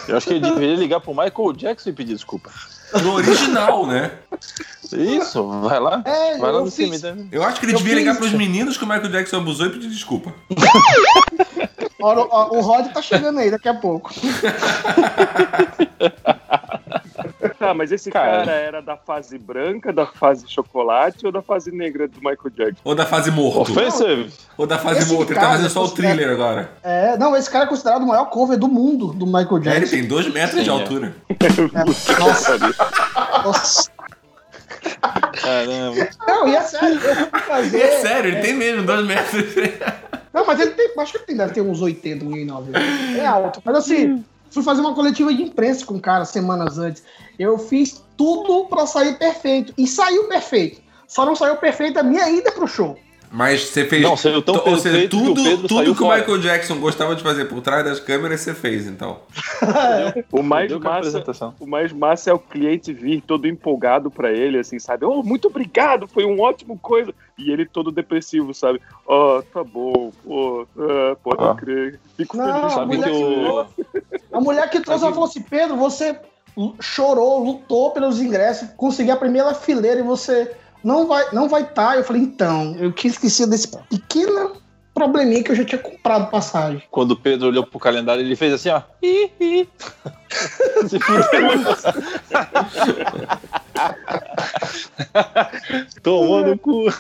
Eu 0.08 0.16
acho 0.18 0.28
que 0.28 0.34
ele 0.34 0.42
deveria 0.42 0.76
ligar 0.76 1.00
pro 1.00 1.12
Michael 1.12 1.54
Jackson 1.54 1.90
e 1.90 1.94
pedir 1.94 2.14
desculpa. 2.14 2.52
No 3.04 3.14
original, 3.14 3.88
né? 3.88 4.12
Isso, 4.94 5.48
vai 5.62 5.80
lá. 5.80 6.02
É, 6.06 6.38
vai 6.38 6.52
lá 6.52 6.60
eu 6.60 6.66
no 6.66 6.72
fiz. 6.72 6.76
cemitério. 7.00 7.28
Eu 7.32 7.42
acho 7.44 7.60
que 7.60 7.66
ele 7.66 7.74
Eu 7.74 7.78
devia 7.78 7.94
fiz 7.94 8.00
ligar 8.04 8.16
pros 8.18 8.28
isso. 8.28 8.38
meninos 8.38 8.78
que 8.78 8.84
o 8.84 8.88
Michael 8.88 9.10
Jackson 9.10 9.38
abusou 9.38 9.68
e 9.68 9.70
pedir 9.70 9.88
desculpa. 9.90 10.34
Ó, 12.02 12.28
ó, 12.30 12.50
o 12.58 12.62
Rod 12.62 12.88
tá 12.92 13.02
chegando 13.02 13.40
aí 13.40 13.50
daqui 13.50 13.70
a 13.70 13.74
pouco. 13.74 14.12
Tá, 17.62 17.74
mas 17.74 17.92
esse 17.92 18.10
Cara. 18.12 18.40
cara. 18.40 18.52
era 18.52 18.82
da 18.82 18.98
fase 18.98 19.38
branca, 19.38 19.94
da 19.94 20.06
fase 20.06 20.46
chocolate 20.48 21.26
ou 21.26 21.32
da 21.32 21.42
fase 21.42 21.72
negra 21.72 22.08
do 22.08 22.18
Michael 22.18 22.50
Jackson? 22.56 22.82
Ou 22.84 22.96
da 22.96 23.06
fase 23.06 23.30
morto. 23.32 23.62
Offensive. 23.62 24.32
Ou 24.58 24.66
da 24.68 24.78
fase 24.78 25.02
Esse 25.02 25.14
morto. 25.14 25.32
Ele 25.32 25.40
tá 25.40 25.48
fazendo 25.50 25.70
só 25.70 25.84
o 25.84 25.90
thriller 25.90 26.30
agora. 26.30 26.72
É, 26.84 27.18
não, 27.18 27.36
esse 27.36 27.50
cara 27.50 27.66
é 27.66 27.68
considerado 27.68 28.02
o 28.04 28.08
maior 28.08 28.26
cover 28.26 28.58
do 28.58 28.68
mundo 28.68 29.14
do 29.14 29.26
Michael 29.26 29.58
É, 29.58 29.60
ele 29.60 29.64
Jackson. 29.82 29.96
tem 29.96 30.08
dois 30.08 30.28
metros 30.34 30.58
Sim, 30.58 30.64
de 30.64 30.70
é. 30.70 30.74
altura. 30.74 31.16
É, 31.30 32.20
nossa, 32.20 32.58
nossa. 33.44 33.92
Caramba. 35.34 36.08
Não, 36.28 36.48
e 36.48 36.56
é 36.56 36.62
sério, 36.62 37.00
eu 37.00 37.16
fui 37.28 37.40
fazer. 37.42 37.80
É 37.82 38.00
sério, 38.02 38.32
ele 38.32 38.42
tem 38.42 38.54
mesmo 38.54 38.84
dois 38.86 39.06
metros. 39.06 39.44
Não, 40.34 40.46
mas 40.46 40.60
ele 40.60 40.72
tem. 40.72 40.92
Acho 40.98 41.12
que 41.12 41.18
ele 41.20 41.26
tem, 41.26 41.38
deve 41.38 41.54
ter 41.54 41.62
uns 41.62 41.82
80, 41.82 42.26
1,9. 42.26 43.18
É 43.18 43.26
alto. 43.26 43.62
Mas 43.64 43.76
assim, 43.78 44.24
fui 44.50 44.64
fazer 44.64 44.82
uma 44.82 44.94
coletiva 44.94 45.34
de 45.34 45.44
imprensa 45.44 45.86
com 45.86 45.96
o 45.96 46.00
cara 46.00 46.26
semanas 46.26 46.78
antes. 46.78 47.04
Eu 47.42 47.58
fiz 47.58 48.04
tudo 48.16 48.66
pra 48.66 48.86
sair 48.86 49.18
perfeito. 49.18 49.74
E 49.78 49.88
saiu 49.88 50.26
perfeito. 50.28 50.80
Só 51.08 51.26
não 51.26 51.36
saiu 51.36 51.56
perfeito 51.58 51.98
a 52.00 52.04
minha 52.04 52.30
ida 52.30 52.52
pro 52.52 52.68
show. 52.68 52.98
Mas 53.34 53.62
você 53.62 53.86
fez. 53.86 54.02
Não, 54.04 54.18
saiu 54.18 54.42
tão 54.42 54.56
Ou 54.56 54.78
seja, 54.78 54.90
perfeito 55.08 55.18
que 55.18 55.24
o 55.24 55.34
tudo, 55.34 55.68
tudo 55.68 55.96
que 55.96 56.04
o. 56.04 56.10
Michael 56.14 56.38
Jackson 56.40 56.80
gostava 56.80 57.16
de 57.16 57.24
fazer 57.24 57.46
por 57.46 57.62
trás 57.62 57.84
das 57.86 57.98
câmeras, 58.00 58.42
você 58.42 58.54
fez, 58.54 58.86
então. 58.88 59.20
O 60.32 60.44
mais 60.44 60.72
a 60.72 60.78
massa. 60.78 61.54
O 61.60 61.66
mais 61.66 61.94
massa 61.94 62.30
é 62.30 62.34
o 62.34 62.40
cliente 62.40 62.92
vir 62.92 63.22
todo 63.22 63.48
empolgado 63.48 64.12
pra 64.12 64.32
ele, 64.32 64.60
assim, 64.60 64.80
sabe? 64.80 65.06
Oh, 65.06 65.24
muito 65.24 65.48
obrigado, 65.48 66.08
foi 66.10 66.26
um 66.26 66.42
ótimo 66.42 66.78
coisa. 66.78 67.14
E 67.38 67.50
ele 67.52 67.66
todo 67.66 67.90
depressivo, 67.90 68.54
sabe? 68.54 68.82
Oh, 69.08 69.42
tá 69.54 69.64
bom, 69.64 70.12
pô, 70.26 70.68
ah, 70.78 71.16
pode 71.24 71.44
Ah. 71.44 71.56
crer. 71.56 72.00
Fico 72.18 72.36
Não, 72.36 72.46
feliz. 72.46 72.66
a 72.66 72.70
Sabe 72.70 72.98
mulher 72.98 73.12
que 73.12 73.18
o. 73.18 73.66
A 74.34 74.42
mulher 74.42 74.70
que 74.70 74.80
trouxe, 74.82 75.04
ela 75.06 75.14
falou 75.14 75.30
assim: 75.30 75.42
Pedro, 75.42 75.78
você 75.78 76.20
chorou, 76.80 77.44
lutou 77.44 77.92
pelos 77.92 78.20
ingressos, 78.20 78.70
conseguiu 78.78 79.14
a 79.14 79.18
primeira 79.18 79.54
fileira 79.54 80.00
e 80.00 80.04
você 80.04 80.52
não 80.84 81.08
vai 81.08 81.26
não 81.32 81.48
vai 81.48 81.62
estar. 81.64 81.98
Eu 81.98 82.04
falei: 82.04 82.22
então, 82.22 82.76
eu 82.80 82.92
tinha 82.92 83.12
esquecido 83.12 83.50
desse 83.50 83.68
pequeno 83.90 84.62
probleminha 84.94 85.44
que 85.44 85.52
eu 85.52 85.56
já 85.56 85.66
tinha 85.66 85.80
comprado 85.80 86.30
passagem. 86.30 86.84
Quando 86.92 87.12
o 87.12 87.16
Pedro 87.16 87.48
olhou 87.48 87.66
pro 87.66 87.80
calendário, 87.80 88.22
ele 88.22 88.36
fez 88.36 88.54
assim, 88.54 88.70
ó. 88.70 88.82
Se. 90.88 91.00
Tomou 96.02 96.46
no 96.46 96.58
cu. 96.58 96.86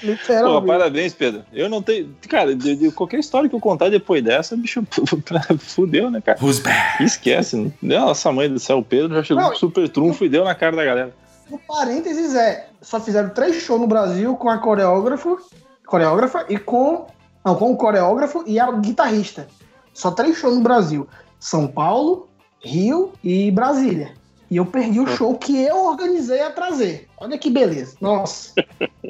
Pô, 0.00 0.06
Literalmente. 0.06 0.66
parabéns, 0.66 1.14
Pedro. 1.14 1.44
Eu 1.52 1.68
não 1.68 1.82
tenho. 1.82 2.14
Cara, 2.28 2.54
de, 2.54 2.76
de 2.76 2.90
qualquer 2.92 3.18
história 3.18 3.48
que 3.48 3.54
eu 3.54 3.60
contar 3.60 3.88
depois 3.88 4.22
dessa, 4.22 4.56
bicho, 4.56 4.82
fudeu, 5.58 6.10
né, 6.10 6.20
cara? 6.20 6.38
Who's 6.40 6.60
back? 6.60 7.02
Esquece. 7.02 7.72
Nossa, 7.82 8.32
mãe 8.32 8.48
do 8.48 8.58
céu, 8.58 8.78
o 8.78 8.84
Pedro 8.84 9.14
já 9.14 9.22
chegou 9.22 9.42
Não, 9.42 9.50
com 9.50 9.56
super 9.56 9.88
trunfo 9.88 10.24
e 10.24 10.28
deu 10.28 10.44
na 10.44 10.54
cara 10.54 10.76
da 10.76 10.84
galera. 10.84 11.14
No 11.50 11.58
parênteses 11.58 12.34
é, 12.34 12.68
só 12.82 13.00
fizeram 13.00 13.30
três 13.30 13.62
shows 13.62 13.80
no 13.80 13.86
Brasil 13.86 14.36
com 14.36 14.48
a 14.48 14.58
coreógrafo, 14.58 15.38
coreógrafa 15.86 16.44
e 16.48 16.58
com. 16.58 17.06
Não, 17.44 17.54
com 17.54 17.72
o 17.72 17.76
coreógrafo 17.76 18.44
e 18.46 18.60
a 18.60 18.70
guitarrista. 18.72 19.48
Só 19.94 20.10
três 20.10 20.36
shows 20.36 20.56
no 20.56 20.60
Brasil. 20.60 21.08
São 21.40 21.66
Paulo, 21.66 22.28
Rio 22.60 23.12
e 23.24 23.50
Brasília. 23.50 24.12
E 24.50 24.56
eu 24.56 24.64
perdi 24.66 24.98
o 25.00 25.06
show 25.06 25.34
que 25.36 25.60
eu 25.62 25.84
organizei 25.86 26.40
a 26.40 26.50
trazer. 26.50 27.06
Olha 27.18 27.36
que 27.36 27.50
beleza. 27.50 27.96
Nossa. 28.00 28.52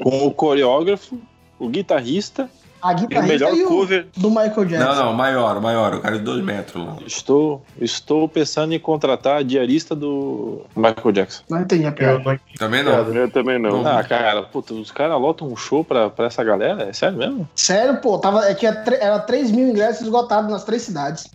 Com 0.03 0.27
o 0.27 0.31
coreógrafo, 0.33 1.17
o 1.57 1.69
guitarrista 1.69 2.49
A 2.81 2.91
e 2.91 2.95
o 2.95 2.99
guitarrista 3.07 3.27
melhor 3.45 3.53
e 3.55 3.63
o 3.63 3.67
cover. 3.67 4.07
do 4.17 4.29
Michael 4.29 4.65
Jackson. 4.65 4.85
Não, 4.85 5.05
não, 5.05 5.13
maior, 5.13 5.61
maior, 5.61 5.95
o 5.95 6.01
cara 6.01 6.17
de 6.17 6.23
dois 6.23 6.43
metros. 6.43 6.83
Estou, 7.05 7.61
estou 7.79 8.27
pensando 8.27 8.73
em 8.73 8.79
contratar 8.79 9.37
a 9.37 9.43
diarista 9.43 9.95
do 9.95 10.61
Michael 10.75 11.11
Jackson. 11.13 11.43
Não 11.49 11.61
entendi 11.61 11.85
a 11.85 11.91
piada. 11.91 12.19
não 12.23 12.33
entendi 12.33 12.57
Também 12.57 12.83
não. 12.83 12.91
Eu 13.13 13.31
também 13.31 13.59
não. 13.59 13.85
Ah, 13.87 14.03
cara, 14.03 14.43
puta, 14.43 14.73
os 14.73 14.91
caras 14.91 15.19
lotam 15.21 15.47
um 15.47 15.55
show 15.55 15.83
pra, 15.85 16.09
pra 16.09 16.25
essa 16.25 16.43
galera? 16.43 16.83
É 16.89 16.93
sério 16.93 17.17
mesmo? 17.17 17.47
Sério, 17.55 18.01
pô, 18.01 18.17
tava, 18.19 18.45
é, 18.45 18.53
tinha 18.53 18.73
tre- 18.75 18.97
era 18.99 19.19
3 19.19 19.51
mil 19.51 19.67
ingressos 19.69 20.01
esgotados 20.01 20.51
nas 20.51 20.63
três 20.65 20.81
cidades. 20.81 21.25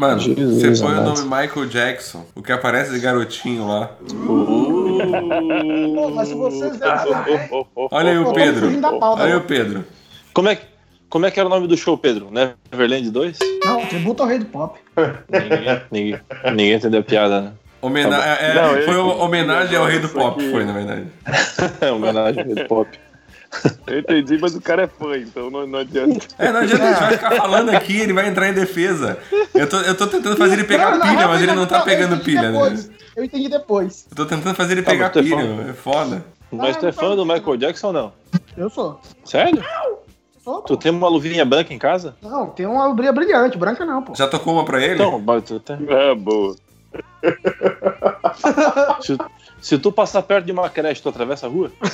Mano, 0.00 0.18
Jesus 0.18 0.62
você 0.62 0.82
põe 0.82 0.94
o 0.94 0.98
amado. 0.98 1.22
nome 1.24 1.42
Michael 1.42 1.66
Jackson, 1.66 2.24
o 2.34 2.42
que 2.42 2.50
aparece 2.50 2.90
de 2.90 3.00
garotinho 3.00 3.68
lá. 3.68 3.90
Pô, 5.94 6.10
mas 6.14 6.28
se 6.28 6.34
vocês 6.34 6.78
verem. 6.78 7.50
Olha 7.90 8.10
aí 8.12 8.18
o 8.18 8.32
Pedro. 8.32 8.66
Olha 9.02 9.24
aí 9.24 9.30
né? 9.30 9.36
o 9.36 9.40
Pedro. 9.42 9.84
Como 10.32 10.48
é, 10.48 10.56
que- 10.56 10.64
como 11.10 11.26
é 11.26 11.30
que 11.30 11.38
era 11.38 11.46
o 11.46 11.50
nome 11.50 11.66
do 11.66 11.76
show, 11.76 11.98
Pedro? 11.98 12.30
Neverland 12.30 13.10
2? 13.10 13.38
Não, 13.62 13.84
tributo 13.84 14.22
ao 14.22 14.28
rei 14.30 14.38
do 14.38 14.46
pop. 14.46 14.78
Ninguém, 15.28 15.80
ninguém, 15.90 16.20
ninguém 16.52 16.72
entendeu 16.72 17.00
a 17.00 17.04
piada, 17.04 17.40
né? 17.42 17.52
Homena 17.82 18.18
Tá 18.18 18.26
é, 18.26 18.54
Não, 18.54 18.76
eu 18.76 18.84
foi 18.86 18.94
entendi. 19.00 19.20
homenagem 19.22 19.76
ao 19.76 19.84
rei 19.84 19.98
do 19.98 20.08
pop, 20.08 20.50
foi, 20.50 20.64
na 20.64 20.72
verdade. 20.72 21.06
É 21.80 21.90
homenagem 21.92 22.40
ao 22.40 22.46
rei 22.46 22.54
do 22.54 22.66
pop. 22.68 22.88
Eu 23.86 23.98
entendi, 23.98 24.38
mas 24.38 24.54
o 24.54 24.60
cara 24.60 24.82
é 24.82 24.86
fã, 24.86 25.16
então 25.16 25.50
não, 25.50 25.66
não 25.66 25.78
adianta. 25.80 26.24
É, 26.38 26.52
não 26.52 26.60
adianta, 26.60 26.84
a 26.84 26.88
gente 26.90 27.00
vai 27.00 27.12
ficar 27.12 27.30
falando 27.32 27.68
aqui, 27.70 27.98
ele 27.98 28.12
vai 28.12 28.28
entrar 28.28 28.48
em 28.48 28.52
defesa. 28.54 29.18
Eu 29.54 29.68
tô, 29.68 29.78
eu 29.80 29.96
tô 29.96 30.06
tentando 30.06 30.36
fazer 30.36 30.54
ele 30.54 30.64
pegar 30.64 30.96
Não, 30.96 31.06
pilha, 31.08 31.26
mas 31.28 31.42
ele 31.42 31.52
não 31.54 31.66
tá 31.66 31.80
pegando 31.80 32.18
pilha, 32.22 32.42
né? 32.42 32.52
depois. 32.52 32.90
Eu 33.16 33.24
entendi 33.24 33.48
depois. 33.48 34.06
Eu 34.10 34.16
tô 34.16 34.26
tentando 34.26 34.54
fazer 34.54 34.74
ele 34.74 34.82
Tá, 34.82 34.92
pegar 34.92 35.06
é 35.06 35.08
pilha, 35.10 35.36
fã? 35.36 35.70
é 35.70 35.72
foda. 35.72 36.24
Mas 36.52 36.76
tu 36.76 36.86
é 36.86 36.92
fã 36.92 37.14
do 37.16 37.24
Michael 37.26 37.56
Jackson 37.56 37.88
ou 37.88 37.92
não? 37.92 38.12
Eu 38.56 38.70
sou. 38.70 39.00
Sério? 39.24 39.62
Sou, 40.42 40.62
Tu 40.62 40.76
tem 40.76 40.90
uma 40.90 41.08
luvinha 41.08 41.44
branca 41.44 41.74
em 41.74 41.78
casa? 41.78 42.14
Não, 42.22 42.46
tem 42.46 42.64
uma 42.66 42.86
lubrinha 42.86 43.12
brilhante, 43.12 43.58
branca 43.58 43.84
não, 43.84 44.02
pô. 44.02 44.14
Já 44.14 44.26
tocou 44.26 44.54
uma 44.54 44.64
pra 44.64 44.80
ele? 44.82 44.94
Então, 44.94 45.18
mas 45.20 45.42
tu 45.44 45.60
tem- 45.60 45.76
Ah, 45.90 46.14
boa. 46.14 46.56
se, 49.00 49.16
se 49.60 49.78
tu 49.78 49.92
passar 49.92 50.22
perto 50.22 50.46
de 50.46 50.52
uma 50.52 50.70
creche, 50.70 51.02
tu 51.02 51.08
atravessa 51.08 51.46
a 51.46 51.48
rua? 51.48 51.70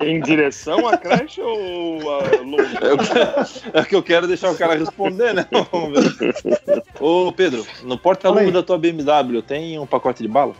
Em 0.00 0.20
direção 0.20 0.86
à 0.86 0.96
creche 0.96 1.40
ou 1.40 1.98
a 2.10 2.18
longe? 2.42 2.76
É 2.80 2.92
o 2.92 2.98
que, 2.98 3.78
é 3.78 3.84
que 3.84 3.96
eu 3.96 4.02
quero 4.02 4.26
deixar 4.26 4.50
o 4.50 4.56
cara 4.56 4.74
responder, 4.76 5.32
né? 5.34 5.46
Vamos 5.72 6.16
ver. 6.16 6.34
Ô, 7.00 7.32
Pedro, 7.32 7.66
no 7.82 7.98
porta-luva 7.98 8.50
da 8.50 8.62
tua 8.62 8.78
BMW 8.78 9.42
tem 9.46 9.78
um 9.78 9.86
pacote 9.86 10.22
de 10.22 10.28
bala? 10.28 10.54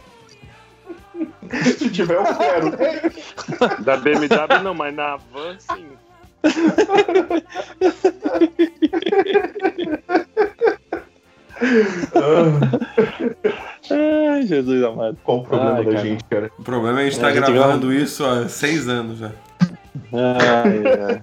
Se 1.77 1.91
tiver, 1.91 2.17
eu 2.17 2.25
quero. 2.37 2.73
Da 3.83 3.97
BMW 3.97 4.63
não, 4.63 4.75
mas 4.75 4.95
na 4.95 5.17
van 5.17 5.57
sim. 5.59 5.87
Ai, 13.91 14.43
Jesus 14.47 14.83
amado. 14.85 15.17
Qual 15.25 15.39
o 15.39 15.43
problema 15.45 15.77
Ai, 15.77 15.85
da 15.85 15.93
cara. 15.93 16.05
gente, 16.05 16.25
cara? 16.25 16.51
O 16.59 16.63
problema 16.63 17.01
é 17.01 17.07
a 17.07 17.11
gente 17.11 17.21
tá 17.21 17.31
É, 17.31 17.35
gente 17.35 17.53
gravando 17.53 17.93
isso 17.93 18.25
há 18.25 18.49
seis 18.49 18.89
anos 18.89 19.19
já. 19.19 19.31
Ai, 20.13 20.83
ai. 21.09 21.23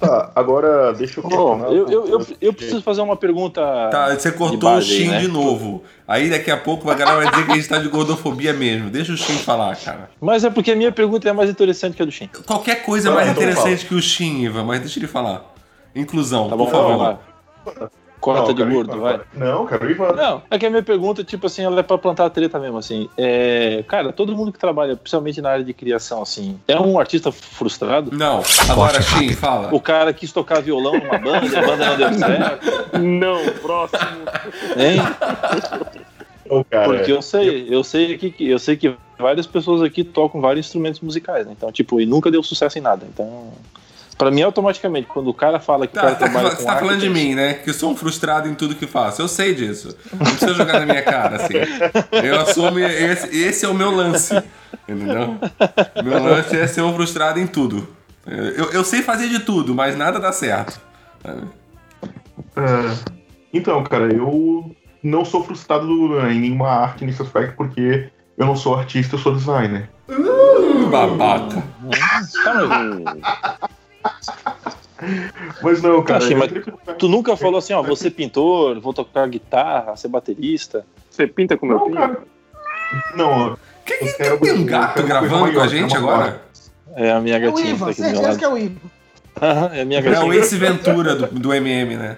Tá, 0.00 0.32
agora 0.34 0.92
deixa 0.92 1.20
eu 1.20 1.24
questionar. 1.24 1.66
eu, 1.68 1.88
eu, 1.88 2.08
eu, 2.08 2.26
eu 2.40 2.52
preciso 2.52 2.82
fazer 2.82 3.00
uma 3.00 3.16
pergunta. 3.16 3.62
Tá, 3.90 4.14
você 4.14 4.30
cortou 4.32 4.70
o 4.70 4.74
base 4.74 4.86
Shin 4.86 5.08
né? 5.08 5.20
de 5.20 5.28
novo. 5.28 5.82
Aí 6.06 6.28
daqui 6.28 6.50
a 6.50 6.56
pouco 6.58 6.90
a 6.90 6.94
galera 6.94 7.16
vai 7.22 7.30
dizer 7.30 7.46
que 7.46 7.52
a 7.52 7.54
gente 7.54 7.68
tá 7.68 7.78
de 7.78 7.88
gordofobia 7.88 8.52
mesmo. 8.52 8.90
Deixa 8.90 9.12
o 9.12 9.16
Shin 9.16 9.38
falar, 9.38 9.74
cara. 9.76 10.10
Mas 10.20 10.44
é 10.44 10.50
porque 10.50 10.72
a 10.72 10.76
minha 10.76 10.92
pergunta 10.92 11.26
é 11.28 11.32
mais 11.32 11.48
interessante 11.48 11.96
que 11.96 12.02
a 12.02 12.04
do 12.04 12.12
Shin. 12.12 12.28
Qualquer 12.46 12.82
coisa 12.84 13.08
é 13.08 13.10
Não, 13.10 13.16
mais 13.16 13.30
interessante 13.30 13.86
que 13.86 13.94
o 13.94 14.02
Shin, 14.02 14.42
Ivan, 14.42 14.64
mas 14.64 14.80
deixa 14.80 14.98
ele 14.98 15.06
falar. 15.06 15.54
Inclusão, 15.94 16.50
Tá 16.50 16.56
bom, 16.56 16.66
por 16.66 16.72
favor. 16.72 16.98
vai. 16.98 17.88
Corta 18.24 18.46
Não, 18.46 18.54
de 18.54 18.64
gordo, 18.64 19.00
vai. 19.02 19.20
Não, 19.34 19.66
cara, 19.66 19.84
o 19.84 19.90
Ivan. 19.90 20.12
Não, 20.12 20.42
é 20.50 20.58
que 20.58 20.64
a 20.64 20.70
minha 20.70 20.82
pergunta, 20.82 21.22
tipo 21.22 21.46
assim, 21.46 21.62
ela 21.62 21.80
é 21.80 21.82
pra 21.82 21.98
plantar 21.98 22.30
treta 22.30 22.58
mesmo, 22.58 22.78
assim. 22.78 23.06
É, 23.18 23.84
cara, 23.86 24.14
todo 24.14 24.34
mundo 24.34 24.50
que 24.50 24.58
trabalha, 24.58 24.96
principalmente 24.96 25.42
na 25.42 25.50
área 25.50 25.62
de 25.62 25.74
criação, 25.74 26.22
assim, 26.22 26.58
é 26.66 26.80
um 26.80 26.98
artista 26.98 27.30
frustrado? 27.30 28.16
Não, 28.16 28.42
agora 28.66 29.02
Shin, 29.02 29.34
fala. 29.34 29.68
O 29.74 29.78
cara 29.78 30.10
quis 30.14 30.32
tocar 30.32 30.62
violão 30.62 30.94
numa 30.94 31.18
banda, 31.18 31.58
a 31.58 31.66
banda 31.66 31.84
não 31.84 31.96
deu 31.98 32.14
certo, 32.14 32.98
Não, 32.98 33.44
próximo. 33.60 34.00
hein? 34.78 35.00
Ô, 36.48 36.64
cara, 36.64 36.88
Porque 36.88 37.12
eu 37.12 37.20
sei, 37.20 37.66
eu 37.68 37.84
sei 37.84 38.16
que 38.16 38.48
eu 38.48 38.58
sei 38.58 38.78
que 38.78 38.94
várias 39.18 39.46
pessoas 39.46 39.82
aqui 39.82 40.02
tocam 40.02 40.40
vários 40.40 40.64
instrumentos 40.64 41.00
musicais, 41.00 41.44
né? 41.46 41.52
Então, 41.54 41.70
tipo, 41.70 42.00
e 42.00 42.06
nunca 42.06 42.30
deu 42.30 42.42
sucesso 42.42 42.78
em 42.78 42.80
nada. 42.80 43.04
Então, 43.06 43.52
pra 44.16 44.30
mim 44.30 44.42
automaticamente 44.42 45.06
quando 45.08 45.28
o 45.28 45.34
cara 45.34 45.58
fala 45.60 45.86
que 45.86 45.92
o 45.92 46.00
Tá, 46.00 46.02
cara 46.02 46.14
tá, 46.16 46.24
trabalha 46.24 46.50
você 46.50 46.56
com 46.56 46.64
tá 46.64 46.72
arte, 46.72 46.80
falando 46.80 47.00
de 47.00 47.08
mim, 47.10 47.34
né? 47.34 47.54
Que 47.54 47.70
eu 47.70 47.74
sou 47.74 47.90
um 47.90 47.96
frustrado 47.96 48.48
em 48.48 48.54
tudo 48.54 48.74
que 48.74 48.86
faço. 48.86 49.20
Eu 49.22 49.28
sei 49.28 49.54
disso. 49.54 49.96
Não 50.12 50.18
precisa 50.26 50.54
jogar 50.54 50.80
na 50.80 50.86
minha 50.86 51.02
cara, 51.02 51.36
assim. 51.36 51.54
Eu 52.24 52.40
assumo, 52.40 52.78
esse, 52.78 53.36
esse 53.36 53.64
é 53.64 53.68
o 53.68 53.74
meu 53.74 53.90
lance. 53.90 54.34
Entendeu? 54.88 55.36
Meu 56.02 56.22
lance 56.22 56.56
é 56.56 56.66
ser 56.66 56.82
um 56.82 56.94
frustrado 56.94 57.38
em 57.38 57.46
tudo. 57.46 57.88
Eu, 58.26 58.70
eu 58.72 58.84
sei 58.84 59.02
fazer 59.02 59.28
de 59.28 59.40
tudo, 59.40 59.74
mas 59.74 59.96
nada 59.96 60.18
dá 60.18 60.32
certo. 60.32 60.80
É, 62.56 62.96
Então, 63.52 63.82
cara, 63.84 64.12
eu 64.12 64.74
não 65.02 65.24
sou 65.24 65.44
frustrado 65.44 65.86
em 66.28 66.40
nenhuma 66.40 66.68
arte 66.68 67.04
nesse 67.04 67.20
aspecto, 67.22 67.56
porque 67.56 68.08
eu 68.36 68.46
não 68.46 68.56
sou 68.56 68.74
artista, 68.78 69.14
eu 69.14 69.18
sou 69.18 69.34
designer. 69.34 69.88
Babaca. 70.90 71.62
Mas 75.62 75.82
não, 75.82 76.02
cara. 76.02 76.24
Achei, 76.24 76.36
mas 76.36 76.50
Tu 76.98 77.08
nunca 77.08 77.36
falou 77.36 77.58
assim, 77.58 77.72
ó, 77.72 77.82
vou 77.82 77.96
ser 77.96 78.10
pintor, 78.10 78.80
vou 78.80 78.92
tocar 78.94 79.28
guitarra, 79.28 79.96
ser 79.96 80.08
baterista. 80.08 80.86
Você 81.10 81.26
pinta 81.26 81.56
com 81.56 81.66
meu 81.66 81.78
Não, 81.78 81.84
pinto? 81.86 81.98
cara. 81.98 82.18
Não, 83.16 83.30
ó, 83.52 83.56
Que, 83.84 83.96
que, 83.98 84.12
quero 84.14 84.38
tem 84.38 84.52
um 84.52 84.64
gato 84.66 85.02
gravando 85.02 85.30
com 85.38 85.44
a 85.44 85.48
maior, 85.52 85.68
gente 85.68 85.96
agora? 85.96 86.42
É 86.94 87.10
a 87.10 87.20
minha 87.20 87.36
É 87.36 87.48
o 87.48 87.52
gatinha 87.52 87.56
que 87.56 87.70
tá 87.70 87.74
Ivan, 87.76 87.84
meu 87.86 87.94
certeza 87.94 88.38
que 88.38 88.44
é 88.44 88.48
o 88.48 88.58
Ivan. 88.58 88.80
É 89.74 89.80
a 89.80 89.84
minha 89.84 89.98
É 90.00 90.02
o 90.02 90.12
gatinha. 90.12 90.34
Ace 90.36 90.56
Ventura 90.56 91.16
do, 91.16 91.26
do 91.26 91.52
MM, 91.52 91.96
né? 91.96 92.16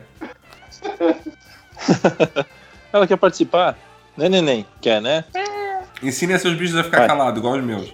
Ela 2.92 3.06
quer 3.06 3.16
participar? 3.16 3.76
Né, 4.16 4.28
neném? 4.28 4.66
Quer, 4.80 5.00
né? 5.00 5.24
Ensine 6.02 6.38
seus 6.38 6.54
bichos 6.54 6.76
a 6.76 6.84
ficar 6.84 6.98
Vai. 6.98 7.06
calados, 7.08 7.38
igual 7.38 7.54
os 7.56 7.64
meus. 7.64 7.92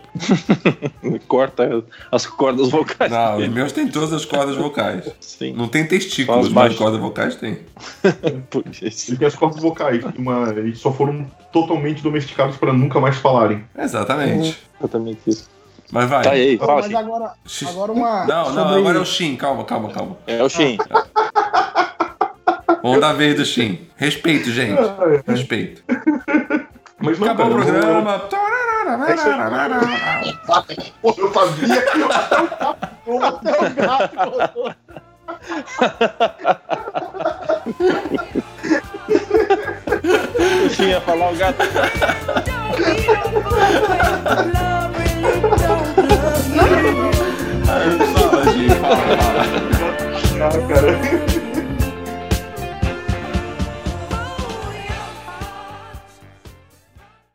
Corta 1.29 1.85
as 2.11 2.27
cordas 2.27 2.69
vocais. 2.71 3.11
Não, 3.11 3.37
os 3.39 3.49
meus 3.49 3.73
têm 3.73 3.87
todas 3.89 4.13
as 4.13 4.25
cordas 4.25 4.57
vocais. 4.57 5.09
Sim. 5.21 5.53
Não 5.55 5.69
tem 5.69 5.87
testículos, 5.87 6.47
as 6.47 6.53
mas 6.53 6.55
baixas. 6.55 6.79
cordas 6.79 7.01
vocais 7.01 7.39
isso. 8.83 9.11
ele 9.11 9.19
tem 9.19 9.29
as 9.29 9.35
cordas 9.37 9.61
vocais, 9.63 10.05
uma, 10.19 10.51
eles 10.51 10.79
só 10.81 10.93
foram 10.93 11.31
totalmente 11.53 12.03
domesticados 12.03 12.57
para 12.57 12.73
nunca 12.73 12.99
mais 13.01 13.17
falarem. 13.19 13.65
Exatamente. 13.79 14.59
Exatamente 14.81 15.21
isso. 15.27 15.49
Mas 15.93 16.09
vai. 16.09 16.25
Tá 16.25 16.31
aí, 16.31 16.59
fala 16.59 16.75
mas 16.77 16.87
assim. 16.87 16.95
agora, 16.97 17.33
agora 17.69 17.93
uma. 17.93 18.25
Não, 18.27 18.45
não, 18.49 18.55
sobre- 18.65 18.79
agora 18.81 18.99
é 18.99 19.01
o 19.01 19.05
Shin. 19.05 19.37
Calma, 19.37 19.65
calma, 19.65 19.91
calma. 19.91 20.17
É 20.27 20.43
o 20.43 20.49
Shin. 20.49 20.77
Vamos 22.83 23.01
dar 23.01 23.13
vez 23.13 23.37
do 23.37 23.45
Shin. 23.45 23.87
Respeito, 23.97 24.51
gente. 24.51 24.81
Respeito. 25.27 25.83
Mas 27.03 27.19
não, 27.19 27.27
Acabou 27.33 27.59
o 27.59 27.65
cara, 27.65 27.77
eu- 27.79 27.83
programa. 27.83 28.19
Pô, 31.01 31.15
eu 31.19 31.33
sabia 31.33 31.83
que 31.83 31.99
eu 32.01 32.09
Até 33.23 33.51
o 33.61 33.75
gato. 33.75 34.75
O 40.65 40.83
ia 40.89 41.01
falar 41.01 41.31
o 41.31 41.37
gato. 41.37 41.59
Fala, 48.13 48.53
Shin, 48.53 48.69
fala, 48.81 48.97
fala. 48.97 49.45
Ah, 50.41 50.51
cara. 50.69 50.93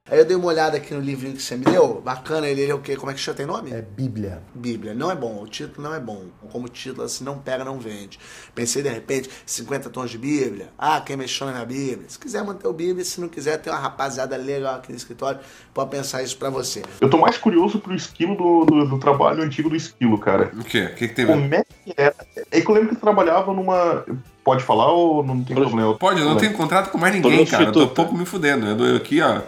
Aí 0.10 0.18
eu 0.18 0.26
dei 0.26 0.38
uma 0.38 0.48
olhada 0.48 0.78
aqui 0.78 0.94
no 0.94 1.02
livrinho 1.02 1.36
que 1.36 1.42
você 1.42 1.58
me 1.58 1.66
deu. 1.66 2.02
Bacana, 2.02 2.48
ele 2.48 2.66
é 2.66 2.74
o 2.74 2.80
quê? 2.80 2.96
Como 2.96 3.12
é 3.12 3.14
que 3.14 3.20
chama? 3.20 3.36
Tem 3.36 3.46
nome? 3.46 3.72
É 3.72 3.82
Bíblia. 3.82 4.42
Bíblia. 4.56 4.94
Não 4.94 5.12
é 5.12 5.16
bom, 5.16 5.42
o 5.44 5.48
título 5.48 5.86
não 5.86 5.94
é 5.94 6.00
bom. 6.00 6.24
Como 6.50 6.70
título, 6.70 7.04
assim, 7.04 7.26
não 7.26 7.38
pega, 7.40 7.66
não 7.66 7.78
vende. 7.78 8.18
Pensei, 8.56 8.82
de 8.82 8.88
repente, 8.88 9.30
50 9.46 9.90
tons 9.90 10.10
de 10.10 10.18
Bíblia. 10.18 10.70
Ah, 10.78 11.02
quem 11.02 11.18
mexeu 11.18 11.48
na 11.48 11.66
Bíblia. 11.66 12.06
Se 12.08 12.18
quiser 12.18 12.42
manter 12.44 12.68
o 12.68 12.74
Bíblia, 12.74 13.04
se 13.04 13.20
não 13.20 13.28
quiser, 13.28 13.58
tem 13.58 13.72
uma 13.72 13.80
rapaziada 13.80 14.38
legal 14.38 14.76
aqui 14.76 14.92
no 14.92 14.98
escritório, 14.98 15.42
pode 15.74 15.90
pensar 15.90 16.24
isso 16.24 16.38
pra 16.38 16.50
você. 16.50 16.84
Eu 17.02 17.10
tô 17.10 17.18
mais 17.18 17.38
curioso 17.38 17.80
pro 17.80 17.94
esquilo 17.94 18.36
do, 18.36 18.66
do, 18.66 18.86
do 18.88 19.00
trabalho 19.00 19.44
antigo 19.44 19.70
do 19.70 19.76
esquilo, 19.76 20.18
cara. 20.18 20.52
O 20.58 20.64
quê? 20.64 20.84
O 20.86 20.96
que, 20.96 21.10
que 21.10 21.16
tem 21.16 21.26
Como 21.26 21.54
é 21.54 21.64
que 21.64 21.94
era? 21.98 22.16
É 22.50 22.62
que 22.62 22.70
eu 22.70 22.74
lembro 22.74 22.90
que 22.90 22.96
eu 22.96 23.02
trabalhava 23.02 23.54
numa. 23.54 24.06
Pode 24.42 24.64
falar 24.64 24.90
ou 24.90 25.22
não 25.22 25.44
tem 25.44 25.54
problema? 25.54 25.94
Pode, 25.96 26.22
eu 26.22 26.26
não 26.26 26.38
tenho 26.38 26.54
contrato 26.54 26.90
com 26.90 26.98
mais 26.98 27.14
ninguém, 27.14 27.46
cara. 27.46 27.66
Eu 27.66 27.72
tô 27.74 27.88
pouco 27.88 28.16
me 28.16 28.26
fudendo. 28.26 28.86
Eu 28.86 28.96
aqui, 28.96 29.22
ó. 29.22 29.42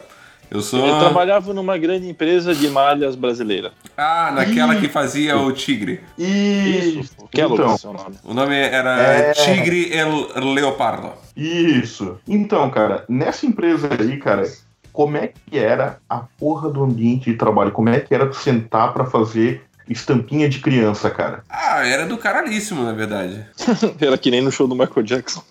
Eu 0.51 0.61
sou. 0.61 0.87
Ele 0.87 0.99
trabalhava 0.99 1.53
numa 1.53 1.77
grande 1.77 2.09
empresa 2.09 2.55
de 2.55 2.67
malhas 2.69 3.15
brasileira. 3.15 3.71
Ah, 3.95 4.31
naquela 4.33 4.75
que 4.75 4.89
fazia 4.89 5.37
o 5.37 5.51
Tigre. 5.51 6.01
Isso. 6.17 7.27
Que 7.31 7.41
é 7.41 7.45
então, 7.45 7.55
locação, 7.57 7.93
nome. 7.93 8.15
O 8.23 8.33
nome 8.33 8.55
era 8.55 8.99
É. 9.01 9.31
Tigre 9.33 9.91
El 9.93 10.27
Leopardo. 10.53 11.11
Isso. 11.35 12.17
Então, 12.27 12.69
cara, 12.69 13.05
nessa 13.07 13.45
empresa 13.45 13.89
aí, 13.99 14.17
cara, 14.17 14.43
como 14.91 15.17
é 15.17 15.27
que 15.27 15.57
era 15.57 15.99
a 16.09 16.23
porra 16.37 16.69
do 16.69 16.83
ambiente 16.83 17.31
de 17.31 17.37
trabalho? 17.37 17.71
Como 17.71 17.89
é 17.89 17.99
que 17.99 18.13
era 18.13 18.27
tu 18.27 18.35
sentar 18.35 18.91
pra 18.93 19.05
fazer 19.05 19.61
estampinha 19.89 20.47
de 20.47 20.59
criança, 20.59 21.09
cara? 21.09 21.43
Ah, 21.49 21.85
era 21.85 22.05
do 22.05 22.17
caralhíssimo, 22.17 22.83
na 22.83 22.93
verdade. 22.93 23.45
Era 23.99 24.17
que 24.17 24.29
nem 24.31 24.41
no 24.41 24.51
show 24.51 24.67
do 24.67 24.75
Michael 24.75 25.03
Jackson. 25.03 25.43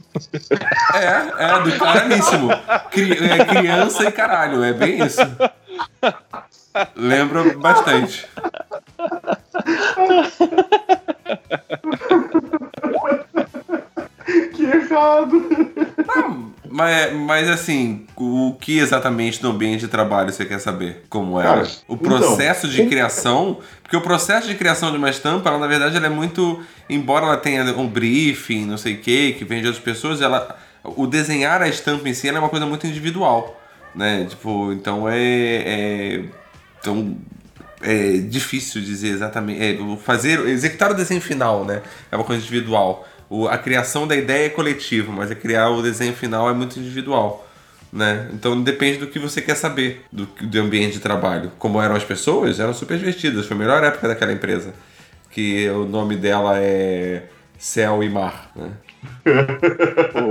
É, 0.94 1.44
é 1.56 1.60
do 1.62 1.78
caralhíssimo. 1.78 2.48
Cri- 2.90 3.18
é 3.30 3.44
criança 3.44 4.04
e 4.04 4.12
caralho, 4.12 4.62
é 4.62 4.72
bem 4.72 5.04
isso. 5.04 5.20
Lembro 6.96 7.58
bastante. 7.58 8.26
Que 14.54 14.64
errado! 14.64 15.48
Mas, 16.78 17.12
mas 17.12 17.48
assim, 17.48 18.06
o 18.14 18.54
que 18.60 18.78
exatamente 18.78 19.42
no 19.42 19.50
ambiente 19.50 19.80
de 19.80 19.88
trabalho 19.88 20.32
você 20.32 20.44
quer 20.44 20.60
saber? 20.60 21.02
Como 21.08 21.40
era? 21.40 21.62
Cara, 21.62 21.68
o 21.88 21.96
processo 21.96 22.66
então, 22.66 22.70
de 22.70 22.76
como- 22.76 22.88
criação. 22.88 23.58
Porque 23.82 23.96
o 23.96 24.00
processo 24.00 24.46
de 24.46 24.54
criação 24.54 24.92
de 24.92 24.96
uma 24.96 25.10
estampa, 25.10 25.48
ela, 25.48 25.58
na 25.58 25.66
verdade, 25.66 25.96
ela 25.96 26.06
é 26.06 26.08
muito. 26.08 26.62
Embora 26.88 27.26
ela 27.26 27.36
tenha 27.36 27.64
um 27.76 27.88
briefing, 27.88 28.64
não 28.64 28.78
sei 28.78 28.94
o 28.94 28.98
que, 28.98 29.32
que 29.32 29.44
vem 29.44 29.60
de 29.60 29.66
outras 29.66 29.82
pessoas, 29.82 30.20
ela. 30.20 30.56
O 30.84 31.04
desenhar 31.08 31.60
a 31.60 31.68
estampa 31.68 32.08
em 32.08 32.14
si 32.14 32.28
é 32.28 32.38
uma 32.38 32.48
coisa 32.48 32.64
muito 32.64 32.86
individual. 32.86 33.60
Né? 33.92 34.26
Tipo, 34.30 34.72
então 34.72 35.08
é. 35.08 35.18
é 35.18 36.24
então. 36.80 37.16
É 37.82 38.18
difícil 38.18 38.80
dizer 38.82 39.08
exatamente. 39.08 39.60
É, 39.60 39.78
fazer, 40.04 40.46
executar 40.46 40.92
o 40.92 40.94
desenho 40.94 41.20
final, 41.20 41.64
né? 41.64 41.82
É 42.12 42.14
uma 42.14 42.24
coisa 42.24 42.40
individual. 42.40 43.04
O, 43.30 43.46
a 43.46 43.58
criação 43.58 44.06
da 44.06 44.16
ideia 44.16 44.46
é 44.46 44.50
coletiva, 44.50 45.12
mas 45.12 45.30
a 45.30 45.34
criar 45.34 45.68
o 45.70 45.82
desenho 45.82 46.14
final 46.14 46.48
é 46.48 46.54
muito 46.54 46.78
individual. 46.78 47.46
Né? 47.92 48.28
Então 48.32 48.60
depende 48.62 48.98
do 48.98 49.06
que 49.06 49.18
você 49.18 49.40
quer 49.40 49.54
saber 49.54 50.04
do, 50.12 50.26
do 50.26 50.60
ambiente 50.60 50.94
de 50.94 51.00
trabalho. 51.00 51.52
Como 51.58 51.80
eram 51.80 51.94
as 51.94 52.04
pessoas, 52.04 52.60
eram 52.60 52.74
super 52.74 52.98
divertidas. 52.98 53.46
Foi 53.46 53.56
a 53.56 53.60
melhor 53.60 53.82
época 53.82 54.08
daquela 54.08 54.32
empresa. 54.32 54.74
Que 55.30 55.68
o 55.70 55.84
nome 55.84 56.16
dela 56.16 56.58
é 56.58 57.24
Céu 57.58 58.02
e 58.02 58.08
Mar. 58.08 58.50
Né? 58.54 58.70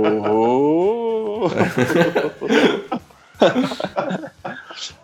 Oh. 0.04 1.48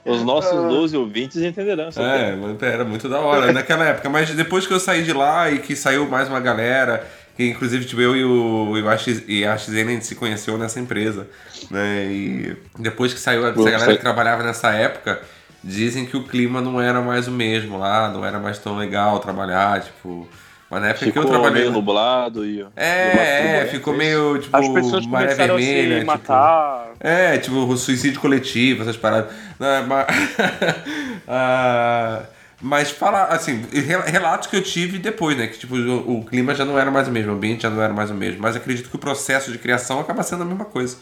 Os 0.05 0.23
nossos 0.23 0.53
12 0.53 0.97
ouvintes 0.97 1.43
entenderão. 1.43 1.89
É, 1.97 2.37
era 2.67 2.85
muito 2.85 3.09
da 3.09 3.21
hora 3.21 3.53
naquela 3.53 3.85
época. 3.87 4.09
Mas 4.09 4.31
depois 4.31 4.67
que 4.67 4.73
eu 4.73 4.81
saí 4.81 5.03
de 5.03 5.13
lá 5.13 5.51
e 5.51 5.59
que 5.59 5.75
saiu 5.75 6.09
mais 6.09 6.29
uma 6.29 6.41
galera, 6.41 7.07
que 7.37 7.49
inclusive 7.49 7.85
tipo, 7.85 8.01
eu 8.01 8.15
e 8.17 8.25
o 8.25 8.77
e 8.79 9.41
e 9.41 9.45
a 9.47 9.57
XN 9.57 9.89
a 9.89 9.91
gente 9.93 10.07
se 10.07 10.15
conheceu 10.15 10.57
nessa 10.59 10.79
empresa. 10.81 11.27
Né? 11.71 12.07
E 12.07 12.57
depois 12.79 13.13
que 13.15 13.21
saiu 13.21 13.47
essa 13.47 13.71
galera 13.71 13.95
que 13.97 14.01
trabalhava 14.03 14.43
nessa 14.43 14.71
época, 14.73 15.21
dizem 15.63 16.05
que 16.07 16.17
o 16.17 16.25
clima 16.25 16.61
não 16.61 16.81
era 16.81 17.01
mais 17.01 17.27
o 17.27 17.31
mesmo 17.31 17.79
lá, 17.79 18.09
não 18.11 18.25
era 18.25 18.39
mais 18.39 18.59
tão 18.59 18.77
legal 18.77 19.19
trabalhar, 19.21 19.81
tipo. 19.83 20.29
Mas 20.71 20.81
na 20.81 20.89
época 20.89 21.05
Ficou 21.07 21.23
que 21.23 21.29
eu 21.29 21.33
trabalhei. 21.33 21.61
meio 21.63 21.73
nublado 21.73 22.45
e. 22.45 22.67
É, 22.75 23.61
é, 23.63 23.69
ficou 23.71 23.95
meio, 23.95 24.39
tipo, 24.39 24.57
As 24.57 24.69
pessoas 24.69 25.07
maré 25.07 25.27
começaram 25.27 25.55
a 25.55 25.59
vermelha. 25.59 25.95
se 25.95 26.01
tipo- 26.01 26.07
matar. 26.13 26.87
é, 27.01 27.39
tipo, 27.39 27.57
o 27.57 27.77
suicídio 27.77 28.21
coletivo, 28.21 28.83
essas 28.83 28.97
paradas. 28.97 29.31
Né, 29.61 29.85
mas, 29.87 30.07
Ah, 31.29 32.23
mas 32.65 32.91
fala, 32.91 33.25
assim, 33.25 33.63
rel- 33.73 34.03
relatos 34.03 34.49
que 34.49 34.57
eu 34.57 34.63
tive 34.63 34.99
depois, 34.99 35.37
né? 35.37 35.47
Que 35.49 35.59
tipo, 35.59 35.77
o, 35.77 36.21
o 36.21 36.25
clima 36.25 36.55
já 36.55 36.65
não 36.65 36.79
era 36.79 36.91
mais 36.91 37.07
o 37.07 37.11
mesmo, 37.11 37.33
o 37.33 37.35
ambiente 37.35 37.63
já 37.63 37.71
não 37.71 37.83
era 37.83 37.93
mais 37.93 38.11
o 38.11 38.15
mesmo. 38.15 38.41
Mas 38.41 38.57
acredito 38.57 38.89
que 38.89 38.97
o 38.97 38.99
processo 38.99 39.53
de 39.53 39.59
criação 39.59 40.01
acaba 40.01 40.23
sendo 40.23 40.43
a 40.43 40.47
mesma 40.47 40.65
coisa. 40.65 40.97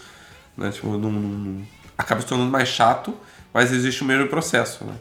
Né? 0.56 0.70
Tipo, 0.70 0.98
não, 0.98 1.10
não- 1.10 1.62
acaba 1.96 2.20
se 2.20 2.26
tornando 2.26 2.50
mais 2.50 2.68
chato, 2.68 3.14
mas 3.54 3.72
existe 3.72 4.02
o 4.02 4.04
mesmo 4.06 4.26
processo, 4.26 4.84
né? 4.84 4.94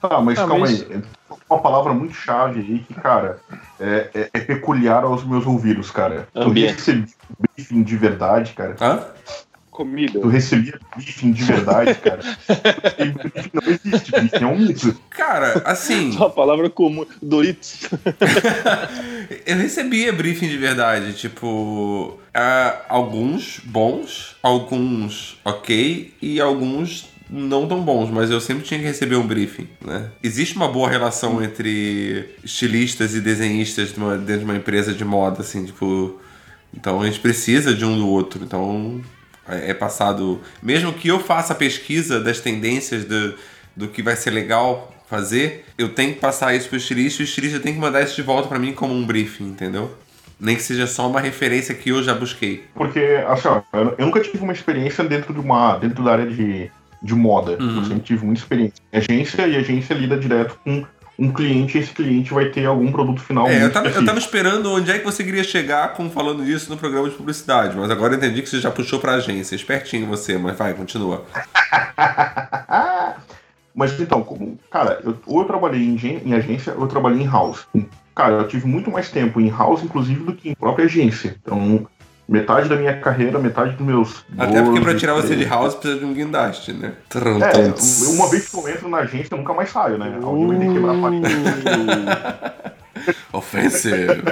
Tá, 0.00 0.20
mas 0.20 0.38
Ah, 0.38 0.46
calma 0.46 0.60
mas- 0.60 0.82
aí. 0.90 1.02
Uma 1.50 1.60
palavra 1.60 1.92
muito 1.92 2.14
chave 2.14 2.60
aí 2.60 2.78
que, 2.86 2.94
cara, 2.94 3.38
é, 3.80 4.08
é- 4.14 4.30
é 4.32 4.40
peculiar 4.40 5.02
aos 5.04 5.24
meus 5.24 5.44
ouvidos, 5.46 5.90
cara. 5.90 6.28
Tu 6.32 6.40
Ambiente. 6.40 6.74
recebia 6.76 7.06
briefing 7.56 7.82
de 7.82 7.96
verdade, 7.96 8.52
cara. 8.54 8.76
Hã? 8.80 9.04
Comida. 9.74 10.20
Tu 10.20 10.28
recebia 10.28 10.78
briefing 10.94 11.32
de 11.32 11.42
verdade, 11.42 11.94
cara. 11.96 12.20
Briefing 12.22 13.50
não 13.52 13.62
existe, 13.64 14.10
briefing 14.12 14.44
é 14.44 14.46
um 14.46 14.56
mito. 14.56 14.96
Cara, 15.10 15.62
assim. 15.64 16.12
Uma 16.16 16.30
palavra 16.30 16.70
comum. 16.70 17.04
Doritos. 17.20 17.80
Eu 19.44 19.56
recebia 19.56 20.12
briefing 20.12 20.46
de 20.48 20.56
verdade, 20.56 21.12
tipo, 21.14 22.20
ah, 22.32 22.82
alguns 22.88 23.58
bons, 23.64 24.36
alguns 24.40 25.40
ok 25.44 26.14
e 26.22 26.40
alguns 26.40 27.08
não 27.28 27.66
tão 27.66 27.80
bons, 27.82 28.10
mas 28.10 28.30
eu 28.30 28.40
sempre 28.40 28.62
tinha 28.64 28.78
que 28.78 28.86
receber 28.86 29.16
um 29.16 29.26
briefing, 29.26 29.66
né? 29.84 30.10
Existe 30.22 30.54
uma 30.56 30.68
boa 30.68 30.88
relação 30.88 31.42
entre 31.42 32.28
estilistas 32.44 33.14
e 33.14 33.20
desenhistas 33.20 33.92
de 33.92 33.98
uma- 33.98 34.16
dentro 34.16 34.40
de 34.40 34.44
uma 34.44 34.56
empresa 34.56 34.92
de 34.92 35.04
moda, 35.04 35.40
assim, 35.40 35.64
tipo, 35.64 36.20
então 36.72 37.00
a 37.00 37.06
gente 37.06 37.18
precisa 37.20 37.74
de 37.74 37.84
um 37.84 37.96
do 37.96 38.06
outro, 38.06 38.44
então 38.44 39.00
é 39.48 39.70
é 39.70 39.74
passado, 39.74 40.40
mesmo 40.62 40.92
que 40.92 41.08
eu 41.08 41.20
faça 41.20 41.52
a 41.52 41.56
pesquisa 41.56 42.20
das 42.20 42.40
tendências 42.40 43.04
do, 43.04 43.34
do 43.76 43.88
que 43.88 44.02
vai 44.02 44.16
ser 44.16 44.30
legal 44.30 44.92
fazer, 45.06 45.64
eu 45.76 45.90
tenho 45.90 46.14
que 46.14 46.20
passar 46.20 46.54
isso 46.54 46.68
pro 46.68 46.76
estilista 46.76 47.22
e 47.22 47.24
o 47.24 47.26
estilista 47.26 47.60
tem 47.60 47.74
que 47.74 47.80
mandar 47.80 48.02
isso 48.02 48.16
de 48.16 48.22
volta 48.22 48.48
pra 48.48 48.58
mim 48.58 48.72
como 48.72 48.94
um 48.94 49.04
briefing, 49.04 49.44
entendeu? 49.44 49.94
Nem 50.40 50.56
que 50.56 50.62
seja 50.62 50.86
só 50.86 51.08
uma 51.08 51.20
referência 51.20 51.74
que 51.74 51.90
eu 51.90 52.02
já 52.02 52.14
busquei. 52.14 52.64
Porque, 52.74 53.00
assim, 53.28 53.48
ó, 53.48 53.62
eu 53.72 53.94
eu 53.98 54.06
nunca 54.06 54.20
tive 54.20 54.42
uma 54.42 54.52
experiência 54.52 55.04
dentro 55.04 55.32
de 55.32 55.40
uma. 55.40 55.76
dentro 55.76 56.02
da 56.02 56.12
área 56.12 56.26
de, 56.26 56.70
de 57.02 57.14
moda. 57.14 57.52
Uhum. 57.52 57.76
Eu 57.76 57.84
sempre 57.84 58.00
tive 58.02 58.24
muita 58.24 58.40
experiência 58.40 58.74
em 58.92 58.98
agência 58.98 59.46
e 59.46 59.56
a 59.56 59.60
agência 59.60 59.94
lida 59.94 60.16
direto 60.16 60.58
com 60.64 60.84
um 61.18 61.32
cliente 61.32 61.78
esse 61.78 61.92
cliente 61.92 62.32
vai 62.32 62.46
ter 62.46 62.66
algum 62.66 62.90
produto 62.90 63.20
final. 63.20 63.46
É, 63.46 63.64
eu 63.64 63.72
tava, 63.72 63.88
eu 63.88 64.04
tava 64.04 64.18
esperando 64.18 64.72
onde 64.72 64.90
é 64.90 64.98
que 64.98 65.04
você 65.04 65.22
queria 65.22 65.44
chegar 65.44 65.94
com 65.94 66.10
falando 66.10 66.44
disso 66.44 66.70
no 66.70 66.76
programa 66.76 67.08
de 67.08 67.14
publicidade, 67.14 67.76
mas 67.76 67.90
agora 67.90 68.14
eu 68.14 68.18
entendi 68.18 68.42
que 68.42 68.48
você 68.48 68.60
já 68.60 68.70
puxou 68.70 68.98
pra 68.98 69.14
agência. 69.14 69.54
Espertinho 69.54 70.06
você, 70.06 70.36
mas 70.36 70.56
vai, 70.56 70.74
continua. 70.74 71.24
Mas 73.74 73.98
então, 73.98 74.22
como, 74.22 74.56
cara, 74.70 75.00
eu, 75.02 75.18
ou 75.26 75.40
eu 75.40 75.46
trabalhei 75.46 75.82
em, 75.82 75.96
em 76.24 76.32
agência 76.32 76.72
ou 76.74 76.82
eu 76.82 76.88
trabalhei 76.88 77.22
em 77.22 77.28
house. 77.28 77.66
Cara, 78.14 78.34
eu 78.34 78.46
tive 78.46 78.68
muito 78.68 78.88
mais 78.88 79.10
tempo 79.10 79.40
em 79.40 79.50
house, 79.50 79.82
inclusive, 79.82 80.22
do 80.22 80.32
que 80.32 80.50
em 80.50 80.54
própria 80.54 80.84
agência. 80.84 81.36
Então, 81.42 81.84
metade 82.28 82.68
da 82.68 82.76
minha 82.76 82.98
carreira, 83.00 83.38
metade 83.38 83.76
dos 83.76 83.86
meus. 83.86 84.24
Até 84.38 84.62
porque 84.62 84.80
pra 84.80 84.92
12, 84.92 84.98
tirar 84.98 85.14
você 85.14 85.36
de 85.36 85.44
13. 85.44 85.50
house 85.50 85.74
precisa 85.74 86.00
de 86.00 86.06
um 86.06 86.14
guindaste, 86.14 86.72
né? 86.72 86.92
É, 87.14 88.10
uma 88.12 88.30
vez 88.30 88.48
que 88.48 88.56
eu 88.56 88.68
entro 88.68 88.88
na 88.88 88.98
agência, 88.98 89.34
eu 89.34 89.38
nunca 89.38 89.52
mais 89.52 89.70
saio, 89.70 89.98
né? 89.98 90.18
Alguém 90.22 90.46
vai 90.46 90.58
ter 90.58 90.66
que 90.66 90.74
quebrar 90.74 90.96
a 90.96 91.00
parede. 91.00 91.26
Offensive. 93.32 94.22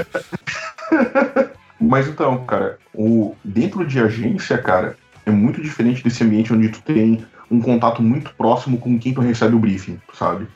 Mas 1.81 2.09
então, 2.09 2.45
cara, 2.45 2.79
o, 2.95 3.35
dentro 3.45 3.85
de 3.85 3.99
agência, 3.99 4.57
cara, 4.57 4.97
é 5.27 5.31
muito 5.31 5.61
diferente 5.61 6.03
desse 6.03 6.23
ambiente 6.23 6.53
onde 6.53 6.69
tu 6.69 6.81
tem 6.81 7.25
um 7.51 7.61
contato 7.61 8.01
muito 8.03 8.33
próximo 8.35 8.79
com 8.79 8.99
quem 8.99 9.13
tu 9.13 9.21
recebe 9.21 9.55
o 9.55 9.59
briefing, 9.59 10.01
sabe? 10.15 10.47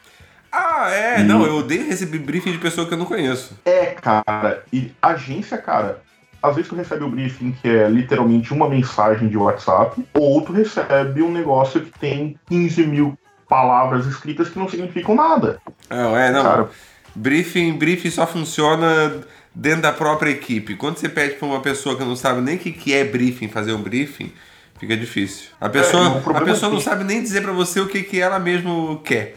Ah, 0.50 0.90
é, 0.90 1.22
não, 1.22 1.44
eu 1.44 1.56
odeio 1.56 1.86
receber 1.86 2.18
briefing 2.18 2.52
de 2.52 2.58
pessoa 2.58 2.86
que 2.86 2.94
eu 2.94 2.98
não 2.98 3.04
conheço. 3.04 3.58
É, 3.64 3.86
cara, 3.86 4.62
e 4.72 4.90
agência, 5.02 5.58
cara, 5.58 6.00
às 6.42 6.54
vezes 6.54 6.68
tu 6.68 6.74
recebe 6.76 7.04
o 7.04 7.10
briefing 7.10 7.52
que 7.52 7.68
é 7.68 7.88
literalmente 7.88 8.52
uma 8.52 8.68
mensagem 8.68 9.28
de 9.28 9.36
WhatsApp, 9.36 10.04
ou 10.14 10.40
tu 10.42 10.52
recebe 10.52 11.22
um 11.22 11.32
negócio 11.32 11.80
que 11.80 11.98
tem 11.98 12.36
15 12.48 12.86
mil 12.86 13.18
palavras 13.48 14.06
escritas 14.06 14.48
que 14.48 14.58
não 14.58 14.68
significam 14.68 15.14
nada. 15.14 15.60
Não, 15.88 16.16
é, 16.16 16.30
não. 16.30 16.42
Cara. 16.42 16.68
Briefing, 17.14 17.78
briefing 17.78 18.10
só 18.10 18.26
funciona 18.26 19.20
dentro 19.54 19.82
da 19.82 19.92
própria 19.92 20.30
equipe. 20.30 20.74
Quando 20.76 20.98
você 20.98 21.08
pede 21.08 21.34
pra 21.36 21.46
uma 21.48 21.60
pessoa 21.60 21.96
que 21.96 22.04
não 22.04 22.16
sabe 22.16 22.40
nem 22.40 22.56
o 22.56 22.58
que, 22.58 22.72
que 22.72 22.92
é 22.92 23.04
briefing, 23.04 23.48
fazer 23.48 23.72
um 23.72 23.82
briefing, 23.82 24.32
Fica 24.78 24.94
difícil. 24.96 25.48
A 25.58 25.68
pessoa, 25.70 26.02
o 26.22 26.36
a 26.36 26.40
pessoa 26.42 26.68
é 26.68 26.72
não 26.72 26.78
que- 26.78 26.84
sabe 26.84 27.02
nem 27.02 27.22
dizer 27.22 27.42
pra 27.42 27.52
você 27.52 27.80
o 27.80 27.86
que, 27.88 28.02
que 28.02 28.20
ela 28.20 28.38
mesmo 28.38 29.00
quer. 29.02 29.36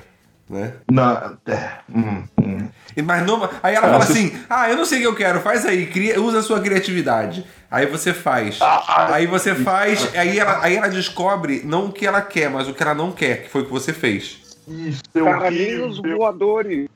Né? 0.49 0.73
Na, 0.89 1.37
é, 1.45 1.69
hum, 1.93 2.23
hum. 2.41 2.67
Mas 3.03 3.25
não, 3.25 3.47
aí 3.61 3.75
ela 3.75 3.87
fala 3.87 4.03
assim: 4.03 4.35
Ah, 4.49 4.67
eu 4.69 4.75
não 4.75 4.83
sei 4.83 4.97
o 4.97 5.01
que 5.01 5.07
eu 5.07 5.15
quero, 5.15 5.41
faz 5.41 5.63
aí, 5.63 5.85
cria, 5.85 6.19
usa 6.19 6.39
a 6.39 6.43
sua 6.43 6.59
criatividade. 6.59 7.45
Aí 7.69 7.85
você 7.85 8.13
faz. 8.13 8.57
Aí 8.61 9.27
você 9.27 9.53
faz, 9.53 10.15
aí 10.15 10.39
ela, 10.39 10.63
aí 10.63 10.75
ela 10.75 10.89
descobre 10.89 11.61
não 11.63 11.85
o 11.85 11.91
que 11.91 12.07
ela 12.07 12.21
quer, 12.21 12.49
mas 12.49 12.67
o 12.67 12.73
que 12.73 12.81
ela 12.81 12.95
não 12.95 13.11
quer, 13.11 13.43
que 13.43 13.49
foi 13.49 13.61
o 13.61 13.65
que 13.65 13.71
você 13.71 13.93
fez. 13.93 14.57
Isso 14.67 15.01
é 15.13 15.21
horrível. 15.21 16.17
voadores. 16.17 16.89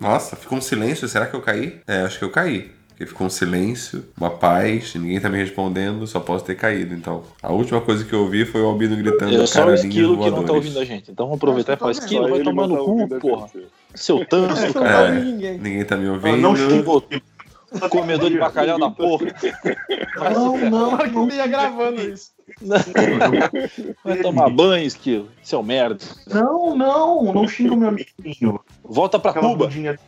Nossa, 0.00 0.34
ficou 0.34 0.58
um 0.58 0.62
silêncio. 0.62 1.06
Será 1.06 1.26
que 1.26 1.34
eu 1.34 1.42
caí? 1.42 1.80
É, 1.86 2.00
acho 2.00 2.18
que 2.18 2.24
eu 2.24 2.30
caí. 2.30 2.72
Porque 3.02 3.06
ficou 3.06 3.26
um 3.26 3.30
silêncio, 3.30 4.04
uma 4.16 4.30
paz, 4.30 4.94
ninguém 4.94 5.20
tá 5.20 5.28
me 5.28 5.36
respondendo, 5.36 6.06
só 6.06 6.20
posso 6.20 6.44
ter 6.44 6.54
caído. 6.54 6.94
Então, 6.94 7.22
a 7.42 7.50
última 7.52 7.80
coisa 7.80 8.04
que 8.04 8.12
eu 8.12 8.20
ouvi 8.20 8.44
foi 8.44 8.62
o 8.62 8.66
Albino 8.66 8.96
gritando 8.96 9.34
É 9.34 9.44
só 9.46 9.66
o 9.66 9.74
esquilo 9.74 10.16
que 10.22 10.30
não 10.30 10.44
tá 10.44 10.52
ouvindo 10.52 10.78
a 10.78 10.84
gente. 10.84 11.10
Então 11.10 11.26
vamos 11.26 11.38
aproveitar 11.38 11.72
e 11.72 11.76
falar: 11.76 11.90
esquilo, 11.92 12.28
vai 12.28 12.40
tomar 12.42 12.68
não 12.68 12.76
no 12.76 13.08
cu, 13.08 13.18
porra. 13.18 13.48
Seu 13.94 14.24
tanso, 14.24 14.66
Não 14.66 14.72
cara. 14.84 15.14
ouve 15.14 15.20
ninguém. 15.20 15.58
Ninguém 15.58 15.84
tá 15.84 15.96
me 15.96 16.06
Ah, 16.06 16.12
ouvindo. 16.12 16.36
não 16.36 16.54
xingo. 16.54 17.02
Comedor 17.90 18.30
de 18.30 18.38
bacalhau 18.38 18.78
da 18.78 18.90
porra. 18.90 19.26
Não, 20.32 20.70
não, 20.70 20.98
que 20.98 21.16
eu 21.16 21.28
ia 21.30 21.46
gravando 21.46 22.00
isso. 22.02 22.30
Vai 24.04 24.18
tomar 24.18 24.48
banho, 24.50 24.86
esquilo. 24.86 25.28
Seu 25.42 25.62
merda. 25.62 25.98
Não, 26.32 26.76
não, 26.76 27.32
não 27.32 27.48
xinga 27.48 27.74
o 27.74 27.76
meu 27.76 27.88
amiguinho. 27.88 28.60
Volta 28.84 29.18
pra 29.18 29.30
Aquela 29.32 29.48
Cuba. 29.48 29.66
bundinha. 29.66 29.98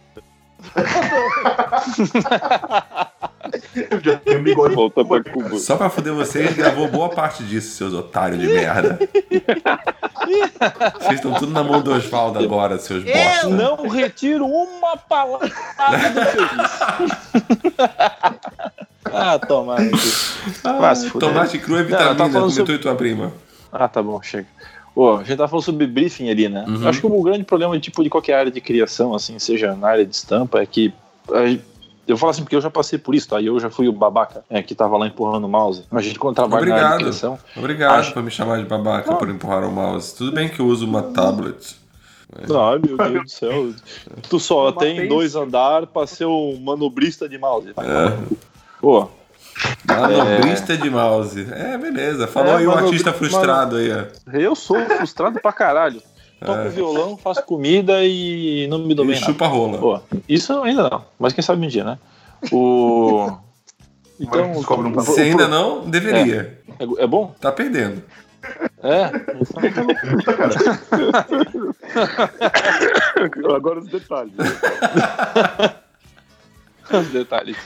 Volta 4.75 5.05
pra 5.05 5.23
Cuba. 5.23 5.59
Só 5.59 5.77
pra 5.77 5.91
foder 5.91 6.13
vocês, 6.15 6.47
ele 6.47 6.55
gravou 6.55 6.89
boa 6.89 7.09
parte 7.09 7.43
disso, 7.45 7.77
seus 7.77 7.93
otários 7.93 8.41
de 8.41 8.47
merda. 8.49 8.99
Vocês 11.01 11.15
estão 11.15 11.35
tudo 11.35 11.53
na 11.53 11.63
mão 11.63 11.81
do 11.83 11.93
Osvaldo 11.93 12.39
agora, 12.39 12.79
seus 12.79 13.05
bosta. 13.05 13.49
Não 13.49 13.89
retiro 13.89 14.47
uma 14.47 14.97
palavra 14.97 15.49
do 15.49 15.53
que 15.53 16.39
eu 16.39 16.47
disse. 16.49 17.79
ah, 19.13 19.39
toma. 19.39 19.77
Vai 20.81 20.97
se 20.97 21.11
fuder. 21.11 21.29
Tomate 21.29 21.59
cru 21.59 21.77
é 21.77 21.83
Não, 21.83 21.85
eu 21.85 21.87
vitamina, 22.11 22.41
como 22.41 22.51
sobre- 22.51 22.65
tu 22.65 22.73
e 22.73 22.79
tua 22.79 22.95
prima. 22.95 23.33
Ah, 23.73 23.89
tá 23.89 24.03
bom, 24.03 24.21
chega. 24.23 24.47
Ô, 24.95 25.17
a 25.17 25.25
gente 25.25 25.37
tá 25.39 25.49
falando 25.49 25.65
sobre 25.65 25.87
briefing 25.87 26.31
ali, 26.31 26.49
né? 26.49 26.65
Uhum. 26.69 26.89
Acho 26.89 27.01
que 27.01 27.07
o 27.07 27.23
grande 27.23 27.45
problema 27.45 27.79
tipo, 27.81 28.03
de 28.03 28.09
qualquer 28.11 28.35
área 28.35 28.53
de 28.53 28.61
criação, 28.61 29.15
assim, 29.15 29.39
seja 29.39 29.75
na 29.75 29.89
área 29.89 30.07
de 30.07 30.15
estampa, 30.15 30.61
é 30.61 30.67
que. 30.67 30.93
Eu 32.07 32.19
falo 32.19 32.31
assim 32.31 32.43
porque 32.43 32.55
eu 32.55 32.61
já 32.61 32.69
passei 32.71 32.99
por 32.99 33.15
isso, 33.15 33.29
tá? 33.31 33.41
E 33.41 33.47
eu 33.47 33.59
já 33.59 33.71
fui 33.71 33.89
o 33.89 33.93
babaca 33.93 34.45
é, 34.51 34.63
que 34.63 34.75
tava 34.75 34.97
lá 34.99 35.07
empurrando 35.07 35.45
o 35.45 35.49
mouse. 35.49 35.85
A 35.91 36.03
gente, 36.03 36.19
quando 36.19 36.35
trabalha 36.37 36.67
na 36.67 36.75
área 36.75 36.81
de 36.81 36.85
Obrigado. 36.87 37.01
criação. 37.01 37.39
Obrigado 37.57 37.99
Acho- 37.99 38.13
por 38.13 38.23
me 38.23 38.31
chamar 38.31 38.59
de 38.59 38.69
babaca 38.69 39.15
por 39.15 39.29
empurrar 39.31 39.65
o 39.65 39.73
mouse. 39.73 40.15
Tudo 40.15 40.31
bem 40.33 40.49
que 40.51 40.61
eu 40.61 40.67
uso 40.67 40.87
uma 40.87 41.03
tablet. 41.03 41.77
Ai, 42.37 42.79
meu 42.87 42.97
Deus 42.99 43.23
do 43.25 43.31
céu. 43.31 43.73
Tu 44.29 44.39
só 44.39 44.71
tem 44.73 45.09
dois 45.09 45.35
andar 45.35 45.87
pra 45.87 46.07
ser 46.07 46.27
um 46.27 46.61
manobrista 46.61 47.27
de 47.29 47.39
mouse. 47.39 47.71
É. 47.71 48.35
Pô, 48.81 49.09
Manobrista 49.87 50.77
de 50.77 50.91
mouse. 50.91 51.47
É, 51.53 51.77
beleza. 51.79 52.27
Falou 52.27 52.55
É, 52.55 52.57
aí 52.59 52.67
um 52.67 52.73
artista 52.73 53.13
frustrado 53.13 53.77
aí, 53.77 53.91
ó. 53.93 54.05
eu 54.37 54.55
sou 54.55 54.79
frustrado 54.85 55.41
pra 55.41 55.53
caralho. 55.53 56.03
Toco 56.45 56.69
violão, 56.71 57.17
faço 57.17 57.43
comida 57.45 58.05
e 58.05 58.67
não 58.69 58.79
me 58.81 58.95
dou 58.95 59.05
É. 59.05 59.09
E 59.09 59.11
bem. 59.13 59.21
nada. 59.21 59.33
chupa 59.33 59.47
rola. 59.47 59.79
Pô, 59.79 60.01
isso 60.29 60.53
ainda 60.63 60.91
não, 60.91 61.05
mas 61.19 61.33
quem 61.33 61.43
sabe 61.43 61.65
um 61.65 61.69
dia, 61.69 61.85
né? 61.85 61.99
O. 62.53 63.31
Então, 64.21 64.53
um 64.53 64.61
o- 64.61 65.21
ainda 65.21 65.49
não, 65.49 65.91
deveria. 65.91 66.61
É, 66.79 67.03
é 67.03 67.07
bom? 67.07 67.35
Tá 67.41 67.51
perdendo. 67.51 68.01
É. 68.81 69.11
Agora 73.57 73.81
os 73.81 73.89
detalhes. 73.89 74.33
Os 76.93 77.09
detalhes. 77.09 77.57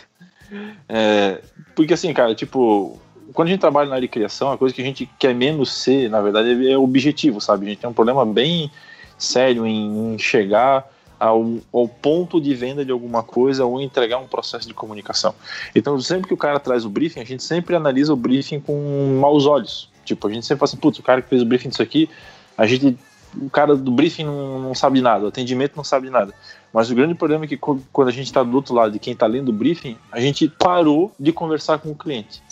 É, 0.88 1.40
porque 1.74 1.94
assim, 1.94 2.12
cara, 2.12 2.34
tipo, 2.34 2.98
quando 3.32 3.48
a 3.48 3.50
gente 3.50 3.60
trabalha 3.60 3.88
na 3.88 3.96
área 3.96 4.06
de 4.06 4.12
criação, 4.12 4.50
a 4.50 4.58
coisa 4.58 4.74
que 4.74 4.80
a 4.80 4.84
gente 4.84 5.08
quer 5.18 5.34
menos 5.34 5.72
ser, 5.72 6.08
na 6.08 6.20
verdade, 6.20 6.70
é 6.70 6.76
objetivo, 6.76 7.40
sabe? 7.40 7.66
A 7.66 7.68
gente 7.70 7.78
tem 7.78 7.90
um 7.90 7.94
problema 7.94 8.24
bem 8.24 8.70
sério 9.16 9.66
em, 9.66 10.14
em 10.14 10.18
chegar 10.18 10.86
ao, 11.18 11.58
ao 11.72 11.88
ponto 11.88 12.40
de 12.40 12.54
venda 12.54 12.84
de 12.84 12.92
alguma 12.92 13.22
coisa 13.22 13.64
ou 13.64 13.80
entregar 13.80 14.18
um 14.18 14.26
processo 14.26 14.68
de 14.68 14.74
comunicação. 14.74 15.34
Então, 15.74 16.00
sempre 16.00 16.28
que 16.28 16.34
o 16.34 16.36
cara 16.36 16.60
traz 16.60 16.84
o 16.84 16.90
briefing, 16.90 17.20
a 17.20 17.24
gente 17.24 17.42
sempre 17.42 17.74
analisa 17.74 18.12
o 18.12 18.16
briefing 18.16 18.60
com 18.60 19.18
maus 19.20 19.46
olhos. 19.46 19.90
Tipo, 20.04 20.28
a 20.28 20.32
gente 20.32 20.46
sempre 20.46 20.60
fala 20.60 20.70
assim, 20.70 20.76
putz, 20.78 20.98
o 20.98 21.02
cara 21.02 21.20
que 21.20 21.28
fez 21.28 21.42
o 21.42 21.46
briefing 21.46 21.68
disso 21.68 21.82
aqui, 21.82 22.08
a 22.56 22.66
gente. 22.66 22.96
O 23.42 23.50
cara 23.50 23.76
do 23.76 23.90
briefing 23.90 24.24
não, 24.24 24.58
não 24.58 24.74
sabe 24.74 25.02
nada, 25.02 25.26
o 25.26 25.28
atendimento 25.28 25.76
não 25.76 25.84
sabe 25.84 26.08
nada. 26.08 26.32
Mas 26.72 26.90
o 26.90 26.94
grande 26.94 27.14
problema 27.14 27.44
é 27.44 27.48
que 27.48 27.56
quando 27.56 28.08
a 28.08 28.12
gente 28.12 28.26
está 28.26 28.42
do 28.42 28.54
outro 28.54 28.74
lado 28.74 28.92
de 28.92 28.98
quem 28.98 29.12
está 29.12 29.26
lendo 29.26 29.48
o 29.48 29.52
briefing, 29.52 29.96
a 30.12 30.20
gente 30.20 30.48
parou 30.48 31.12
de 31.18 31.32
conversar 31.32 31.78
com 31.78 31.90
o 31.90 31.94
cliente. 31.94 32.42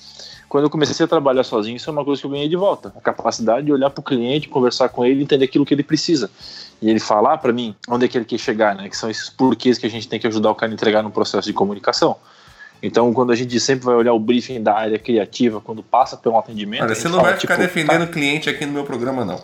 Quando 0.48 0.64
eu 0.64 0.70
comecei 0.70 1.04
a 1.04 1.08
trabalhar 1.08 1.42
sozinho, 1.42 1.76
isso 1.76 1.90
é 1.90 1.92
uma 1.92 2.04
coisa 2.04 2.20
que 2.20 2.26
eu 2.26 2.30
ganhei 2.30 2.48
de 2.48 2.56
volta. 2.56 2.92
A 2.96 3.00
capacidade 3.00 3.66
de 3.66 3.72
olhar 3.72 3.90
para 3.90 4.00
o 4.00 4.04
cliente, 4.04 4.48
conversar 4.48 4.88
com 4.88 5.04
ele, 5.04 5.22
entender 5.22 5.44
aquilo 5.44 5.66
que 5.66 5.74
ele 5.74 5.82
precisa. 5.82 6.30
E 6.80 6.88
ele 6.88 7.00
falar 7.00 7.38
para 7.38 7.52
mim 7.52 7.74
onde 7.88 8.04
é 8.04 8.08
que 8.08 8.16
ele 8.16 8.24
quer 8.24 8.38
chegar, 8.38 8.74
né? 8.74 8.88
Que 8.88 8.96
são 8.96 9.10
esses 9.10 9.28
porquês 9.28 9.76
que 9.76 9.86
a 9.86 9.90
gente 9.90 10.08
tem 10.08 10.20
que 10.20 10.26
ajudar 10.26 10.50
o 10.50 10.54
cara 10.54 10.70
a 10.70 10.74
entregar 10.74 11.02
no 11.02 11.10
processo 11.10 11.48
de 11.48 11.52
comunicação. 11.52 12.16
Então, 12.82 13.12
quando 13.12 13.32
a 13.32 13.34
gente 13.34 13.58
sempre 13.58 13.86
vai 13.86 13.96
olhar 13.96 14.12
o 14.12 14.20
briefing 14.20 14.62
da 14.62 14.74
área 14.74 14.98
criativa, 14.98 15.60
quando 15.60 15.82
passa 15.82 16.16
pelo 16.16 16.38
atendimento. 16.38 16.84
Olha, 16.84 16.94
você 16.94 17.08
não 17.08 17.16
fala, 17.16 17.30
vai 17.30 17.40
ficar 17.40 17.54
tipo, 17.54 17.66
defendendo 17.66 18.04
tá, 18.04 18.04
o 18.04 18.12
cliente 18.12 18.48
aqui 18.48 18.66
no 18.66 18.72
meu 18.72 18.84
programa, 18.84 19.24
não. 19.24 19.42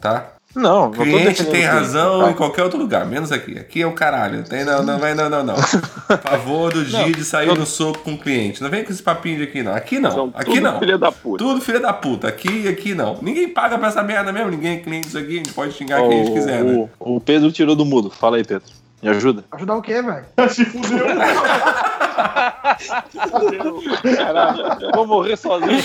Tá? 0.00 0.32
Não, 0.54 0.86
não 0.86 0.90
tô 0.90 1.02
cliente 1.02 1.44
tem 1.44 1.64
o 1.64 1.70
razão 1.70 2.22
tá? 2.22 2.30
em 2.30 2.34
qualquer 2.34 2.64
outro 2.64 2.78
lugar, 2.78 3.06
menos 3.06 3.30
aqui. 3.30 3.56
Aqui 3.56 3.82
é 3.82 3.86
o 3.86 3.92
caralho. 3.92 4.42
Tem, 4.42 4.64
não, 4.64 4.82
não, 4.82 4.98
vai, 4.98 5.14
não, 5.14 5.30
não, 5.30 5.44
não. 5.44 5.56
Favor 6.22 6.72
do 6.72 6.84
dia 6.84 7.12
de 7.12 7.24
sair 7.24 7.56
no 7.56 7.64
soco 7.64 8.00
com 8.00 8.14
o 8.14 8.18
cliente. 8.18 8.60
Não 8.60 8.68
vem 8.68 8.84
com 8.84 8.90
esse 8.90 9.02
papinho 9.02 9.36
de 9.36 9.44
aqui, 9.44 9.62
não. 9.62 9.72
Aqui 9.72 10.00
não. 10.00 10.10
São 10.10 10.32
aqui 10.34 10.54
tudo 10.54 10.60
não. 10.62 10.78
filha 10.80 10.98
da 10.98 11.12
puta. 11.12 11.44
Tudo 11.44 11.60
filha 11.60 11.80
da 11.80 11.92
puta. 11.92 12.28
Aqui 12.28 12.66
aqui 12.66 12.94
não. 12.94 13.18
Ninguém 13.22 13.48
paga 13.48 13.78
pra 13.78 13.88
essa 13.88 14.02
merda 14.02 14.32
mesmo. 14.32 14.50
Ninguém 14.50 14.78
é 14.78 14.80
cliente 14.80 15.06
disso 15.06 15.18
aqui. 15.18 15.34
A 15.34 15.36
gente 15.36 15.52
pode 15.52 15.72
xingar 15.72 16.00
quem 16.00 16.20
a 16.20 16.24
gente 16.24 16.32
quiser, 16.32 16.64
né? 16.64 16.88
o, 16.98 17.16
o 17.16 17.20
Pedro 17.20 17.52
tirou 17.52 17.76
do 17.76 17.84
mudo. 17.84 18.10
Fala 18.10 18.36
aí, 18.36 18.44
Pedro. 18.44 18.68
Me 19.00 19.08
ajuda. 19.08 19.44
Ajudar 19.52 19.76
o 19.76 19.82
quê, 19.82 20.02
velho? 20.02 20.24
Se 20.50 20.64
fudeu. 20.64 21.06
Caralho, 24.16 24.92
vou 24.94 25.06
morrer 25.06 25.36
sozinho. 25.36 25.82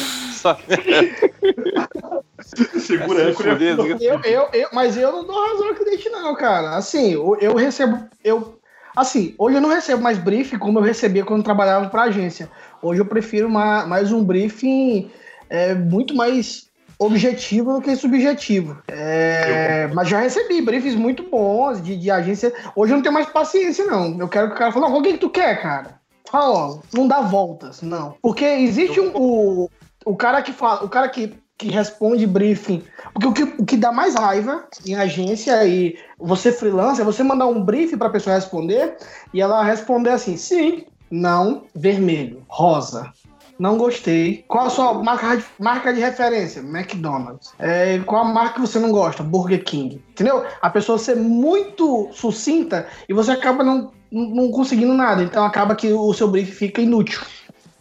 Segura 2.80 3.20
Se 3.20 3.26
aí, 3.28 3.34
fuder, 3.34 3.78
Eu, 4.02 4.22
eu, 4.24 4.50
eu, 4.54 4.70
mas 4.72 4.98
eu 4.98 5.12
não 5.12 5.26
dou 5.26 5.36
razão 5.48 5.70
ao 5.70 5.76
cliente, 5.76 6.10
não, 6.10 6.36
cara. 6.36 6.76
Assim, 6.76 7.14
eu, 7.14 7.36
eu 7.40 7.56
recebo. 7.56 8.08
Eu, 8.24 8.60
assim, 8.96 9.34
hoje 9.38 9.58
eu 9.58 9.62
não 9.62 9.70
recebo 9.70 10.02
mais 10.02 10.18
briefing 10.18 10.58
como 10.58 10.80
eu 10.80 10.84
recebia 10.84 11.24
quando 11.26 11.44
trabalhava 11.44 11.90
para 11.90 12.04
agência. 12.04 12.50
Hoje 12.82 13.02
eu 13.02 13.06
prefiro 13.06 13.50
ma- 13.50 13.86
mais 13.86 14.12
um 14.12 14.24
briefing 14.24 15.10
é, 15.50 15.74
muito 15.74 16.16
mais 16.16 16.68
objetivo 17.00 17.74
do 17.74 17.82
que 17.82 17.96
subjetivo. 17.96 18.78
É, 18.88 19.88
mas 19.94 20.08
já 20.08 20.20
recebi 20.20 20.62
briefings 20.62 20.96
muito 20.96 21.24
bons 21.24 21.82
de, 21.82 21.98
de 21.98 22.12
agência. 22.12 22.54
Hoje 22.76 22.94
eu 22.94 22.98
não 22.98 23.04
tenho 23.04 23.14
mais 23.14 23.28
paciência, 23.28 23.86
não. 23.86 24.18
Eu 24.20 24.28
quero 24.30 24.50
que 24.50 24.56
o 24.56 24.58
cara 24.58 24.72
fale, 24.72 24.86
não, 24.86 24.96
o 24.96 25.02
que, 25.02 25.14
que 25.14 25.18
tu 25.20 25.30
quer, 25.30 25.62
cara? 25.62 26.00
Fala 26.30 26.48
logo, 26.48 26.84
não 26.94 27.08
dá 27.08 27.22
voltas, 27.22 27.82
não. 27.82 28.16
Porque 28.22 28.46
existe 28.46 29.00
um, 29.00 29.12
o, 29.16 29.70
o 30.06 30.16
cara 30.16 30.42
que 30.42 30.52
fala, 30.52 30.84
o 30.84 30.90
cara 30.90 31.08
que, 31.10 31.36
que 31.58 31.70
responde 31.70 32.26
briefing. 32.28 32.84
Porque 33.14 33.28
o 33.28 33.34
que, 33.34 33.62
o 33.62 33.66
que 33.66 33.78
dá 33.78 33.92
mais 33.92 34.16
raiva 34.16 34.68
em 34.86 34.96
agência 34.96 35.66
e 35.66 35.98
você 36.20 36.52
freelancer 36.52 37.02
é 37.02 37.06
você 37.06 37.24
mandar 37.24 37.48
um 37.48 37.64
briefing 37.64 37.98
pra 37.98 38.10
pessoa 38.10 38.36
responder 38.36 38.98
e 39.34 39.42
ela 39.42 39.64
responder 39.64 40.12
assim: 40.12 40.38
sim, 40.38 40.86
não, 41.10 41.64
vermelho, 41.74 42.44
rosa. 42.48 43.12
Não 43.58 43.78
gostei. 43.78 44.44
Qual 44.50 44.66
a 44.66 44.70
sua 44.70 44.94
marca 44.96 45.38
de, 45.38 45.46
marca 45.58 45.94
de 45.94 46.02
referência? 46.02 46.60
McDonald's. 46.60 47.54
É, 47.58 48.00
qual 48.00 48.26
a 48.26 48.28
marca 48.28 48.56
que 48.56 48.62
você 48.62 48.80
não 48.80 48.92
gosta? 48.92 49.24
Burger 49.24 49.64
King. 49.64 50.04
Entendeu? 50.10 50.46
A 50.62 50.70
pessoa 50.70 50.98
ser 50.98 51.16
muito 51.16 52.10
sucinta 52.12 52.86
e 53.08 53.14
você 53.14 53.32
acaba 53.32 53.64
não, 53.64 53.92
não 54.16 54.50
conseguindo 54.52 54.94
nada. 54.94 55.22
Então 55.24 55.44
acaba 55.44 55.76
que 55.76 55.92
o 55.92 56.14
seu 56.14 56.28
briefing 56.28 56.52
fica 56.52 56.82
inútil. 56.82 57.22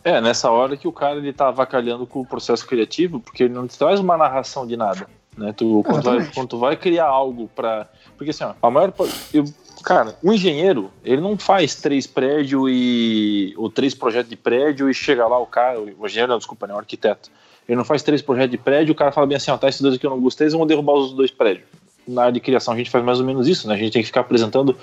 É, 0.02 0.20
nessa 0.20 0.50
hora 0.50 0.76
que 0.76 0.86
o 0.86 0.92
cara 0.92 1.16
ele 1.16 1.32
tá 1.32 1.48
avacalhando 1.48 2.06
com 2.06 2.20
o 2.20 2.26
processo 2.26 2.66
criativo, 2.66 3.20
porque 3.20 3.44
ele 3.44 3.54
não 3.54 3.66
te 3.66 3.78
traz 3.78 4.00
uma 4.00 4.16
narração 4.16 4.66
de 4.66 4.76
nada. 4.76 5.06
Né? 5.36 5.52
Tu, 5.52 5.82
quando, 5.84 6.02
vai, 6.02 6.30
quando 6.34 6.48
tu 6.48 6.58
vai 6.58 6.76
criar 6.76 7.06
algo 7.06 7.48
pra. 7.54 7.88
Porque 8.16 8.30
assim, 8.30 8.44
ó, 8.44 8.54
a 8.60 8.70
maior. 8.70 8.92
Eu, 9.32 9.44
cara, 9.82 10.16
um 10.22 10.32
engenheiro, 10.32 10.90
ele 11.04 11.20
não 11.20 11.38
faz 11.38 11.76
três 11.76 12.06
prédios 12.06 12.62
e. 12.68 13.54
ou 13.56 13.70
três 13.70 13.94
projetos 13.94 14.28
de 14.28 14.36
prédio 14.36 14.90
e 14.90 14.94
chega 14.94 15.26
lá 15.26 15.38
o 15.38 15.46
cara. 15.46 15.80
O 15.80 16.06
engenheiro, 16.06 16.32
não, 16.32 16.38
desculpa, 16.38 16.66
né? 16.66 16.74
O 16.74 16.78
arquiteto. 16.78 17.30
Ele 17.66 17.76
não 17.76 17.84
faz 17.84 18.02
três 18.02 18.20
projetos 18.20 18.50
de 18.50 18.58
prédio, 18.58 18.92
o 18.92 18.94
cara 18.94 19.10
fala 19.10 19.26
bem 19.26 19.36
assim, 19.36 19.50
ó, 19.50 19.56
tá, 19.56 19.68
esses 19.68 19.80
dois 19.80 19.94
aqui 19.94 20.04
eu 20.04 20.10
não 20.10 20.20
gostei, 20.20 20.48
vamos 20.50 20.68
derrubar 20.68 20.94
os 20.94 21.14
dois 21.14 21.30
prédios. 21.30 21.66
Na 22.06 22.22
área 22.22 22.32
de 22.32 22.40
criação 22.40 22.74
a 22.74 22.76
gente 22.76 22.90
faz 22.90 23.04
mais 23.04 23.20
ou 23.20 23.26
menos 23.26 23.48
isso, 23.48 23.66
né? 23.66 23.74
A 23.74 23.76
gente 23.78 23.92
tem 23.92 24.02
que 24.02 24.06
ficar 24.06 24.20
apresentando 24.20 24.76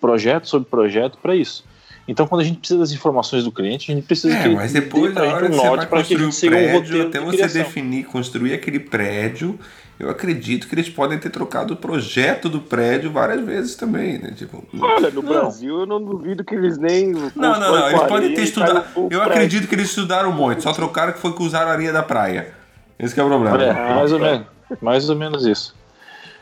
projeto 0.00 0.48
sobre 0.48 0.68
projeto 0.68 1.18
para 1.22 1.34
isso. 1.34 1.64
Então, 2.06 2.26
quando 2.26 2.42
a 2.42 2.44
gente 2.44 2.58
precisa 2.58 2.78
das 2.78 2.92
informações 2.92 3.44
do 3.44 3.50
cliente, 3.50 3.90
a 3.90 3.94
gente 3.94 4.04
precisa 4.04 4.34
É, 4.34 4.42
que 4.42 4.48
mas 4.50 4.72
depois, 4.72 5.14
na 5.14 5.22
gente 5.22 5.32
hora 5.32 5.46
um 5.46 5.50
que 5.50 5.56
você 5.56 5.70
vai 5.70 5.86
construir 5.86 6.24
o 6.24 6.28
um 6.28 6.32
prédio, 6.32 6.78
roteiro 6.78 7.08
até 7.08 7.18
de 7.18 7.24
você 7.24 7.36
criação. 7.38 7.62
definir, 7.62 8.04
construir 8.04 8.52
aquele 8.52 8.78
prédio, 8.78 9.58
eu 9.98 10.10
acredito 10.10 10.68
que 10.68 10.74
eles 10.74 10.88
podem 10.88 11.18
ter 11.18 11.30
trocado 11.30 11.72
o 11.72 11.76
projeto 11.76 12.48
do 12.48 12.60
prédio 12.60 13.10
várias 13.10 13.42
vezes 13.42 13.74
também, 13.74 14.18
né? 14.18 14.32
Tipo, 14.36 14.62
Olha, 14.78 15.10
no 15.10 15.22
Não. 15.22 15.28
Brasil 15.30 15.80
eu 15.80 15.86
não 15.86 16.04
duvido 16.04 16.44
que 16.44 16.54
eles 16.54 16.76
nem. 16.76 17.12
Não, 17.12 17.30
não, 17.34 17.58
não. 17.58 17.88
Eles 17.88 18.02
podem 18.02 18.34
ter 18.34 18.42
estudado. 18.42 18.84
Eu 18.96 19.02
acredito. 19.04 19.22
acredito 19.22 19.68
que 19.68 19.74
eles 19.74 19.88
estudaram 19.88 20.30
muito. 20.32 20.62
Só 20.62 20.72
trocaram 20.72 21.12
que 21.12 21.20
foi 21.20 21.32
que 21.32 21.42
usaram 21.42 21.68
a 21.70 21.72
areia 21.72 21.92
da 21.92 22.02
praia. 22.02 22.52
Esse 22.98 23.14
que 23.14 23.20
é 23.20 23.24
o 23.24 23.28
problema. 23.28 23.62
É, 23.62 23.94
mais 23.94 24.12
ou 24.12 24.18
menos. 24.18 24.46
Mais 24.82 25.08
ou 25.08 25.16
menos 25.16 25.46
isso. 25.46 25.74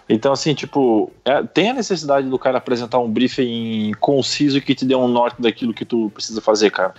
Então, 0.08 0.32
assim, 0.32 0.52
tipo, 0.54 1.10
é, 1.24 1.42
tem 1.42 1.70
a 1.70 1.74
necessidade 1.74 2.28
do 2.28 2.38
cara 2.38 2.58
apresentar 2.58 2.98
um 2.98 3.08
briefing 3.10 3.92
conciso 4.00 4.60
que 4.60 4.74
te 4.74 4.84
dê 4.84 4.94
um 4.94 5.08
norte 5.08 5.40
daquilo 5.40 5.72
que 5.72 5.84
tu 5.84 6.10
precisa 6.12 6.40
fazer, 6.40 6.70
cara. 6.70 6.92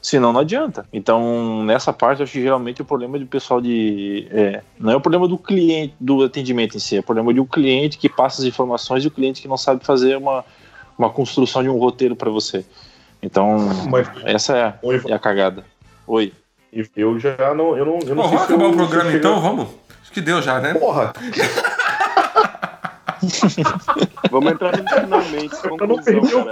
Senão 0.00 0.32
não 0.32 0.40
adianta. 0.40 0.86
Então, 0.92 1.64
nessa 1.64 1.92
parte, 1.92 2.20
eu 2.20 2.24
acho 2.24 2.32
que 2.32 2.40
geralmente 2.42 2.80
o 2.82 2.84
problema 2.84 3.18
do 3.18 3.26
pessoal 3.26 3.60
de. 3.60 4.26
é, 4.30 4.62
não 4.78 4.92
é 4.92 4.96
o 4.96 5.00
problema 5.00 5.26
do 5.26 5.36
cliente, 5.38 5.94
do 5.98 6.22
atendimento 6.22 6.76
em 6.76 6.80
si, 6.80 6.96
é 6.96 7.00
o 7.00 7.02
problema 7.02 7.32
de 7.34 7.40
um 7.40 7.46
cliente 7.46 7.96
que 7.98 8.08
passa 8.08 8.42
as 8.42 8.46
informações 8.46 9.02
e 9.04 9.08
o 9.08 9.10
cliente 9.10 9.40
que 9.42 9.48
não 9.48 9.56
sabe 9.56 9.84
fazer 9.84 10.16
uma, 10.16 10.44
uma 10.98 11.08
construção 11.10 11.62
de 11.62 11.68
um 11.68 11.78
roteiro 11.78 12.14
para 12.14 12.30
você. 12.30 12.64
Então, 13.22 13.56
Mas 13.90 14.06
essa 14.24 14.56
é, 14.56 14.74
Oi, 14.82 15.00
é 15.08 15.12
a 15.14 15.18
cagada. 15.18 15.64
Oi. 16.06 16.32
eu 16.94 17.18
já 17.18 17.54
não. 17.54 17.76
Eu 17.76 17.86
não, 17.86 17.98
eu 18.00 18.14
não 18.14 18.22
Bom, 18.24 18.28
sei 18.28 18.36
vamos 18.36 18.46
se 18.46 18.52
eu- 18.52 18.56
acabar 18.56 18.66
o 18.66 18.76
programa 18.76 19.12
então? 19.12 19.40
Vamos? 19.40 19.68
Acho 20.02 20.12
que 20.12 20.20
deu 20.20 20.42
já, 20.42 20.60
né? 20.60 20.74
Porra, 20.74 21.14
Vamos 24.30 24.52
entrar 24.52 24.76
no 24.76 24.88
finalmente. 24.88 25.54
Eu 25.64 25.86
não 25.86 26.02
perdi 26.02 26.34
o-. 26.34 26.50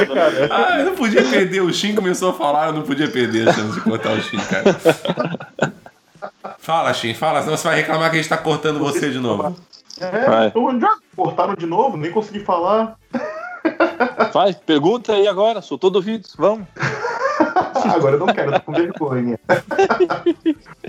É 0.00 0.06
cara. 0.06 0.48
Ah, 0.50 0.80
eu 0.80 0.86
não 0.86 0.94
podia 0.94 1.22
perder. 1.24 1.60
O 1.60 1.72
Shin 1.72 1.94
começou 1.94 2.30
a 2.30 2.34
falar, 2.34 2.68
eu 2.68 2.72
não 2.72 2.82
podia 2.82 3.08
perder 3.08 3.48
a 3.48 3.52
chance 3.52 3.74
de 3.74 3.80
cortar 3.80 4.12
o 4.12 4.20
Shin, 4.20 4.38
cara. 4.38 5.72
Fala, 6.58 6.92
Shin, 6.92 7.14
fala, 7.14 7.40
senão 7.40 7.56
você 7.56 7.66
vai 7.66 7.76
reclamar 7.76 8.10
que 8.10 8.16
a 8.16 8.20
gente 8.20 8.28
tá 8.28 8.36
cortando 8.36 8.78
você 8.78 9.10
de 9.10 9.18
novo. 9.18 9.56
É, 10.00 10.46
então 10.48 10.78
já 10.78 10.94
cortaram 11.16 11.54
de 11.54 11.64
novo, 11.64 11.96
nem 11.96 12.10
consegui 12.10 12.40
falar. 12.40 12.96
Vai, 14.34 14.52
pergunta 14.52 15.14
aí 15.14 15.26
agora, 15.26 15.62
sou 15.62 15.78
todo 15.78 15.96
ouvido. 15.96 16.28
Vamos. 16.36 16.66
Agora 17.84 18.16
eu 18.16 18.18
não 18.18 18.26
quero, 18.26 18.52
tô 18.52 18.60
com 18.60 18.72
vergonha. 18.72 19.38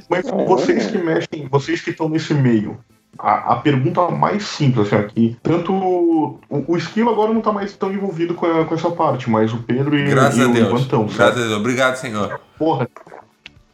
Mas 0.09 0.25
vocês 0.29 0.87
que 0.87 0.97
mexem, 0.97 1.47
vocês 1.47 1.81
que 1.81 1.91
estão 1.91 2.09
nesse 2.09 2.33
meio, 2.33 2.77
a, 3.17 3.53
a 3.53 3.55
pergunta 3.57 4.09
mais 4.09 4.43
simples, 4.43 4.87
assim, 4.87 4.95
aqui, 4.95 5.37
tanto 5.43 5.73
o, 5.73 6.39
o 6.49 6.77
Esquilo 6.77 7.09
agora 7.09 7.33
não 7.33 7.41
tá 7.41 7.51
mais 7.51 7.73
tão 7.75 7.91
envolvido 7.91 8.33
com, 8.33 8.45
a- 8.45 8.65
com 8.65 8.75
essa 8.75 8.91
parte, 8.91 9.29
mas 9.29 9.51
o 9.53 9.57
Pedro 9.63 9.97
e, 9.97 10.07
Graças 10.09 10.37
e 10.37 10.43
a 10.43 10.47
o 10.47 10.53
Deus. 10.53 10.71
Levantão, 10.71 11.05
Graças 11.05 11.43
a 11.43 11.47
Deus. 11.47 11.51
Obrigado, 11.59 11.95
senhor. 11.95 12.39
Porra, 12.57 12.87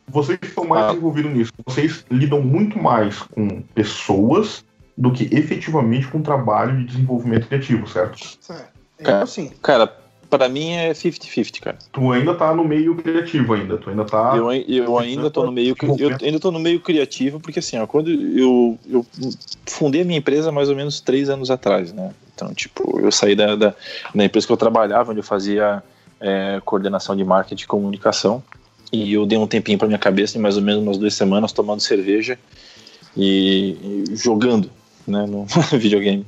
vocês 0.07 0.39
estão 0.41 0.65
mais 0.65 0.85
Ah. 0.91 0.93
envolvidos 0.93 1.31
nisso, 1.33 1.51
vocês 1.65 2.05
lidam 2.09 2.41
muito 2.41 2.79
mais 2.81 3.19
com 3.19 3.61
pessoas 3.73 4.63
do 4.97 5.11
que 5.11 5.27
efetivamente 5.35 6.07
com 6.07 6.21
trabalho 6.21 6.77
de 6.77 6.85
desenvolvimento 6.85 7.47
criativo, 7.47 7.85
certo? 7.87 8.17
Certo. 8.39 8.69
Eu 8.99 9.15
assim. 9.17 9.51
Cara, 9.61 9.93
pra 10.37 10.49
mim 10.49 10.71
é 10.71 10.91
50-50, 10.91 11.59
cara. 11.59 11.77
Tu 11.91 12.11
ainda 12.11 12.33
tá 12.33 12.53
no 12.53 12.63
meio 12.63 12.95
criativo 12.95 13.53
ainda, 13.53 13.77
tu 13.77 13.89
ainda 13.89 14.05
tá... 14.05 14.35
Eu, 14.35 14.51
eu 14.51 14.97
ainda 14.97 15.29
tô 15.29 15.45
no 15.45 15.51
meio 15.51 15.75
eu 15.99 16.17
ainda 16.21 16.39
tô 16.39 16.51
no 16.51 16.59
meio 16.59 16.79
criativo 16.79 17.39
porque 17.39 17.59
assim, 17.59 17.77
ó, 17.77 17.85
quando 17.85 18.09
eu, 18.09 18.77
eu 18.89 19.05
fundei 19.67 20.01
a 20.01 20.05
minha 20.05 20.19
empresa 20.19 20.51
mais 20.51 20.69
ou 20.69 20.75
menos 20.75 20.99
três 20.99 21.29
anos 21.29 21.51
atrás, 21.51 21.93
né? 21.93 22.11
Então, 22.33 22.53
tipo, 22.53 22.99
eu 22.99 23.11
saí 23.11 23.35
da, 23.35 23.55
da, 23.55 23.73
da 24.13 24.25
empresa 24.25 24.45
que 24.45 24.53
eu 24.53 24.57
trabalhava, 24.57 25.11
onde 25.11 25.19
eu 25.19 25.23
fazia 25.23 25.81
é, 26.19 26.61
coordenação 26.65 27.15
de 27.15 27.23
marketing 27.23 27.63
e 27.63 27.67
comunicação, 27.67 28.43
e 28.91 29.13
eu 29.13 29.25
dei 29.25 29.37
um 29.37 29.47
tempinho 29.47 29.77
pra 29.77 29.87
minha 29.87 29.99
cabeça, 29.99 30.37
mais 30.39 30.57
ou 30.57 30.61
menos 30.61 30.83
umas 30.83 30.97
duas 30.97 31.13
semanas, 31.13 31.51
tomando 31.51 31.79
cerveja 31.79 32.37
e, 33.15 34.05
e 34.09 34.15
jogando, 34.15 34.69
né, 35.07 35.25
no 35.25 35.45
videogame. 35.77 36.25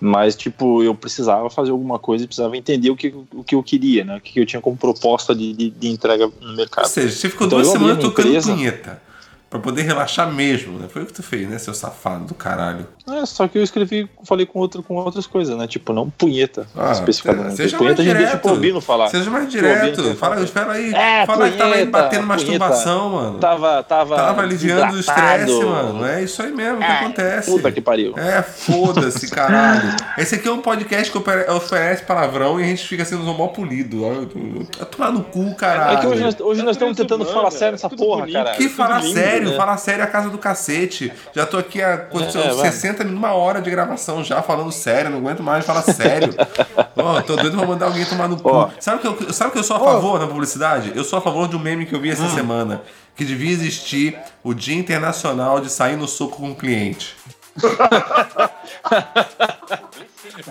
Mas, 0.00 0.36
tipo, 0.36 0.82
eu 0.82 0.94
precisava 0.94 1.50
fazer 1.50 1.72
alguma 1.72 1.98
coisa 1.98 2.24
e 2.24 2.26
precisava 2.26 2.56
entender 2.56 2.90
o 2.90 2.96
que, 2.96 3.12
o 3.34 3.42
que 3.42 3.54
eu 3.54 3.62
queria, 3.62 4.04
né? 4.04 4.16
O 4.16 4.20
que 4.20 4.38
eu 4.38 4.46
tinha 4.46 4.60
como 4.62 4.76
proposta 4.76 5.34
de, 5.34 5.52
de, 5.52 5.70
de 5.70 5.88
entrega 5.88 6.30
no 6.40 6.54
mercado. 6.54 6.84
Ou 6.84 6.90
seja, 6.90 7.14
você 7.16 7.28
ficou 7.28 7.46
Então, 7.46 7.58
duas 7.58 7.68
semanas 7.72 7.98
tocando 7.98 8.28
empresa- 8.28 8.54
punheta. 8.54 9.02
Pra 9.50 9.58
poder 9.58 9.80
relaxar 9.82 10.30
mesmo, 10.30 10.78
né? 10.78 10.88
Foi 10.90 11.02
o 11.02 11.06
que 11.06 11.12
tu 11.14 11.22
fez, 11.22 11.48
né, 11.48 11.56
seu 11.58 11.72
safado 11.72 12.26
do 12.26 12.34
caralho. 12.34 12.86
É, 13.10 13.24
só 13.24 13.48
que 13.48 13.56
eu 13.56 13.62
escrevi, 13.62 14.06
falei 14.24 14.44
com, 14.44 14.58
outro, 14.58 14.82
com 14.82 14.96
outras 14.96 15.26
coisas, 15.26 15.56
né? 15.56 15.66
Tipo, 15.66 15.94
não 15.94 16.10
punheta, 16.10 16.66
Ah, 16.76 16.92
especificamente. 16.92 17.56
seja 17.56 17.78
punheta 17.78 18.02
a 18.02 18.04
mais 18.04 18.08
gente 18.08 18.16
deixa 18.18 18.26
direto. 18.32 18.42
pro 18.42 18.50
Albino 18.50 18.80
falar. 18.82 19.08
Seja 19.08 19.30
mais 19.30 19.48
direto. 19.50 20.02
Fala, 20.16 20.34
fala. 20.34 20.44
espera 20.44 20.72
aí. 20.72 20.92
É, 20.92 21.24
Fala 21.24 21.50
que 21.50 21.56
tava 21.56 21.70
aí 21.70 21.86
punheta, 21.86 21.90
batendo 21.90 22.26
masturbação, 22.26 23.08
mano. 23.08 23.38
Tava, 23.38 23.82
tava. 23.84 24.16
Tava 24.16 24.42
aliviando 24.42 24.96
o 24.96 25.00
estresse, 25.00 25.64
mano. 25.64 26.04
É 26.04 26.22
isso 26.22 26.42
aí 26.42 26.52
mesmo 26.52 26.78
que 26.78 26.84
É, 26.84 26.92
acontece. 27.00 27.50
Puta 27.50 27.72
que 27.72 27.80
pariu. 27.80 28.14
É, 28.18 28.42
foda-se, 28.42 29.30
caralho. 29.30 29.96
Esse 30.18 30.34
aqui 30.34 30.46
é 30.46 30.52
um 30.52 30.60
podcast 30.60 31.10
que 31.10 31.18
oferece 31.50 32.02
palavrão 32.02 32.60
e 32.60 32.64
a 32.64 32.66
gente 32.66 32.86
fica 32.86 33.02
sendo 33.04 33.24
mal 33.24 33.48
polido. 33.48 34.02
Vai 34.02 34.84
tomar 34.86 35.10
no 35.10 35.22
cu, 35.24 35.54
caralho. 35.54 35.96
É 35.96 36.00
que 36.02 36.06
hoje 36.06 36.22
nós, 36.22 36.40
hoje 36.40 36.62
nós 36.62 36.76
estamos 36.76 36.94
tentando 36.96 37.24
falar 37.24 37.50
sério 37.50 37.68
é 37.68 37.72
nessa 37.72 37.88
porra, 37.88 38.30
cara. 38.30 38.50
Que 38.52 38.68
falar 38.68 39.02
lindo, 39.02 39.14
sério, 39.38 39.50
né? 39.50 39.56
falar 39.56 39.76
sério 39.76 40.02
é 40.02 40.04
a 40.04 40.10
casa 40.10 40.30
do 40.30 40.38
cacete. 40.38 41.12
Já 41.34 41.46
tô 41.46 41.58
aqui 41.58 41.82
há 41.82 41.90
É, 41.90 42.08
vai. 42.54 42.70
60 42.70 43.04
minutos, 43.04 43.24
uma 43.28 43.34
hora 43.34 43.60
de 43.60 43.70
gravação 43.70 44.22
já, 44.24 44.42
falando 44.42 44.72
sério, 44.72 45.10
não 45.10 45.18
aguento 45.18 45.42
mais 45.42 45.64
falar 45.64 45.82
sério. 45.82 46.34
Ó, 46.96 47.20
tô 47.22 47.36
doido 47.36 47.56
pra 47.56 47.66
mandar 47.66 47.86
alguém 47.86 48.04
tomar 48.04 48.28
no 48.28 48.36
cu. 48.40 48.48
Ó. 48.50 48.68
Sabe 48.80 49.00
que, 49.00 49.06
eu, 49.06 49.32
sabe 49.32 49.52
que 49.52 49.58
eu 49.58 49.64
sou 49.64 49.76
a 49.76 49.80
favor 49.80 50.18
na 50.18 50.26
publicidade? 50.26 50.92
Eu 50.94 51.04
sou 51.04 51.18
a 51.18 51.22
favor 51.22 51.48
de 51.48 51.56
um 51.56 51.60
meme 51.60 51.86
que 51.86 51.94
eu 51.94 52.00
vi 52.00 52.10
Hum. 52.10 52.12
essa 52.12 52.28
semana. 52.28 52.82
Que 53.14 53.24
devia 53.24 53.50
existir 53.50 54.16
o 54.44 54.54
Dia 54.54 54.76
Internacional 54.76 55.60
de 55.60 55.70
Sair 55.70 55.96
no 55.96 56.06
Soco 56.06 56.36
com 56.36 56.50
o 56.50 56.54
Cliente. 56.54 57.16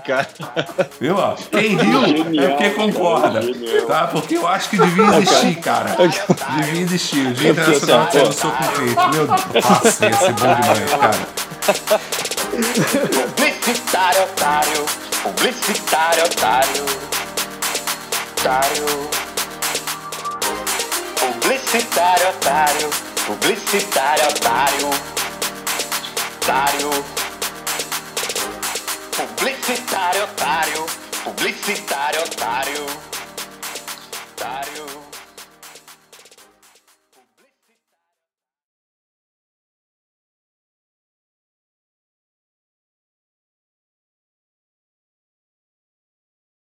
Cara, 0.05 0.27
Viu? 0.99 1.15
ó? 1.15 1.35
Quem 1.35 1.77
riu 1.77 2.03
é 2.43 2.47
porque 2.49 2.69
concorda. 2.71 3.41
Tá? 3.87 4.07
Porque 4.07 4.37
eu 4.37 4.47
acho 4.47 4.69
que 4.69 4.77
devia 4.77 5.17
existir, 5.17 5.55
cara. 5.61 5.95
Devia 6.57 6.81
existir. 6.81 7.27
O 7.27 7.33
Dia 7.33 7.51
Internacional 7.51 8.05
de 8.07 8.11
Sair 8.13 8.23
no 8.25 8.33
Soco 8.33 8.57
com 8.57 8.63
o 8.63 8.71
Cliente. 8.73 9.09
Meu 9.13 9.27
Deus. 9.27 9.45
Nossa, 9.69 10.05
ia 10.05 10.17
ser 10.17 10.33
bom 10.33 10.55
demais, 10.55 10.89
cara. 10.91 11.17
Publicitário 13.35 14.23
otário, 14.23 14.85
publicitário 15.23 16.25
otário, 16.25 16.85
otário. 18.37 19.09
Publicitário 21.19 22.29
otário, 22.29 22.89
publicitário 23.25 24.27
otário, 24.29 24.89
otário. 26.41 26.89
Publicitário 29.11 29.56
otário, 29.69 30.85
publicitário 31.25 32.21
otário, 32.21 32.85
otário. 34.31 34.85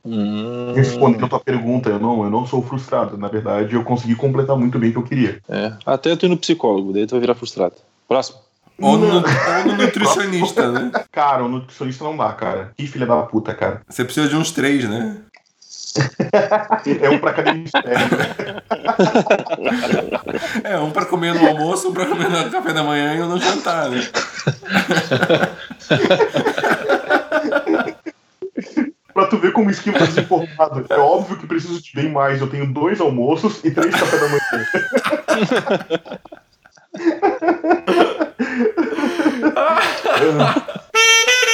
hum, 0.05 0.73
Respondendo 0.74 1.27
a 1.27 1.28
tua 1.28 1.39
pergunta, 1.41 1.91
eu 1.91 2.01
não, 2.01 2.24
eu 2.24 2.31
não 2.31 2.45
sou 2.45 2.61
frustrado. 2.61 3.16
Na 3.16 3.28
verdade, 3.28 3.77
eu 3.77 3.85
consegui 3.85 4.16
completar 4.16 4.57
muito 4.57 4.81
bem 4.81 4.91
o 4.91 4.93
que 4.95 4.99
eu 4.99 5.05
queria. 5.05 5.41
é. 5.49 5.73
Até 5.87 6.11
eu 6.11 6.16
tô 6.16 6.27
indo 6.27 6.35
no 6.35 6.41
psicólogo, 6.41 6.93
daí 6.93 7.07
tu 7.07 7.12
vai 7.12 7.20
virar 7.20 7.37
frustrado. 7.37 7.77
Próximo. 8.09 8.45
Ou 8.81 8.98
no, 8.98 9.16
ou 9.16 9.23
no 9.65 9.77
nutricionista, 9.77 10.70
né? 10.70 10.90
Cara, 11.11 11.44
o 11.44 11.48
nutricionista 11.48 12.05
não 12.05 12.16
dá, 12.16 12.32
cara. 12.32 12.73
Que 12.77 12.86
filha 12.86 13.07
da 13.07 13.23
puta, 13.23 13.55
cara. 13.55 13.81
Você 13.89 14.05
precisa 14.05 14.28
de 14.28 14.36
uns 14.36 14.51
três, 14.51 14.86
né? 14.89 15.16
É 17.01 17.09
um 17.09 17.19
pra 17.19 17.32
cada. 17.32 17.55
É, 20.62 20.78
um 20.78 20.90
pra 20.90 21.07
comer 21.07 21.35
no 21.35 21.47
almoço, 21.47 21.89
um 21.89 21.93
pra 21.93 22.07
comer 22.07 22.28
no 22.28 22.51
café 22.51 22.73
da 22.73 22.82
manhã 22.82 23.15
e 23.15 23.23
um 23.23 23.28
no 23.28 23.39
jantar, 23.39 23.89
né? 23.90 24.01
pra 29.15 29.27
tu 29.27 29.39
ver 29.39 29.53
como 29.53 29.69
o 29.69 29.70
esquilo 29.70 29.97
tá 29.98 30.05
desinformado. 30.05 30.85
É 30.90 30.98
óbvio 30.98 31.39
que 31.39 31.47
preciso 31.47 31.81
de 31.82 31.93
bem 31.94 32.12
mais. 32.12 32.40
Eu 32.40 32.48
tenho 32.48 32.66
dois 32.66 33.01
almoços 33.01 33.65
e 33.65 33.70
três 33.70 33.94
café 33.94 34.19
da 34.19 34.28
manhã. 34.28 34.40
ja. 40.39 40.55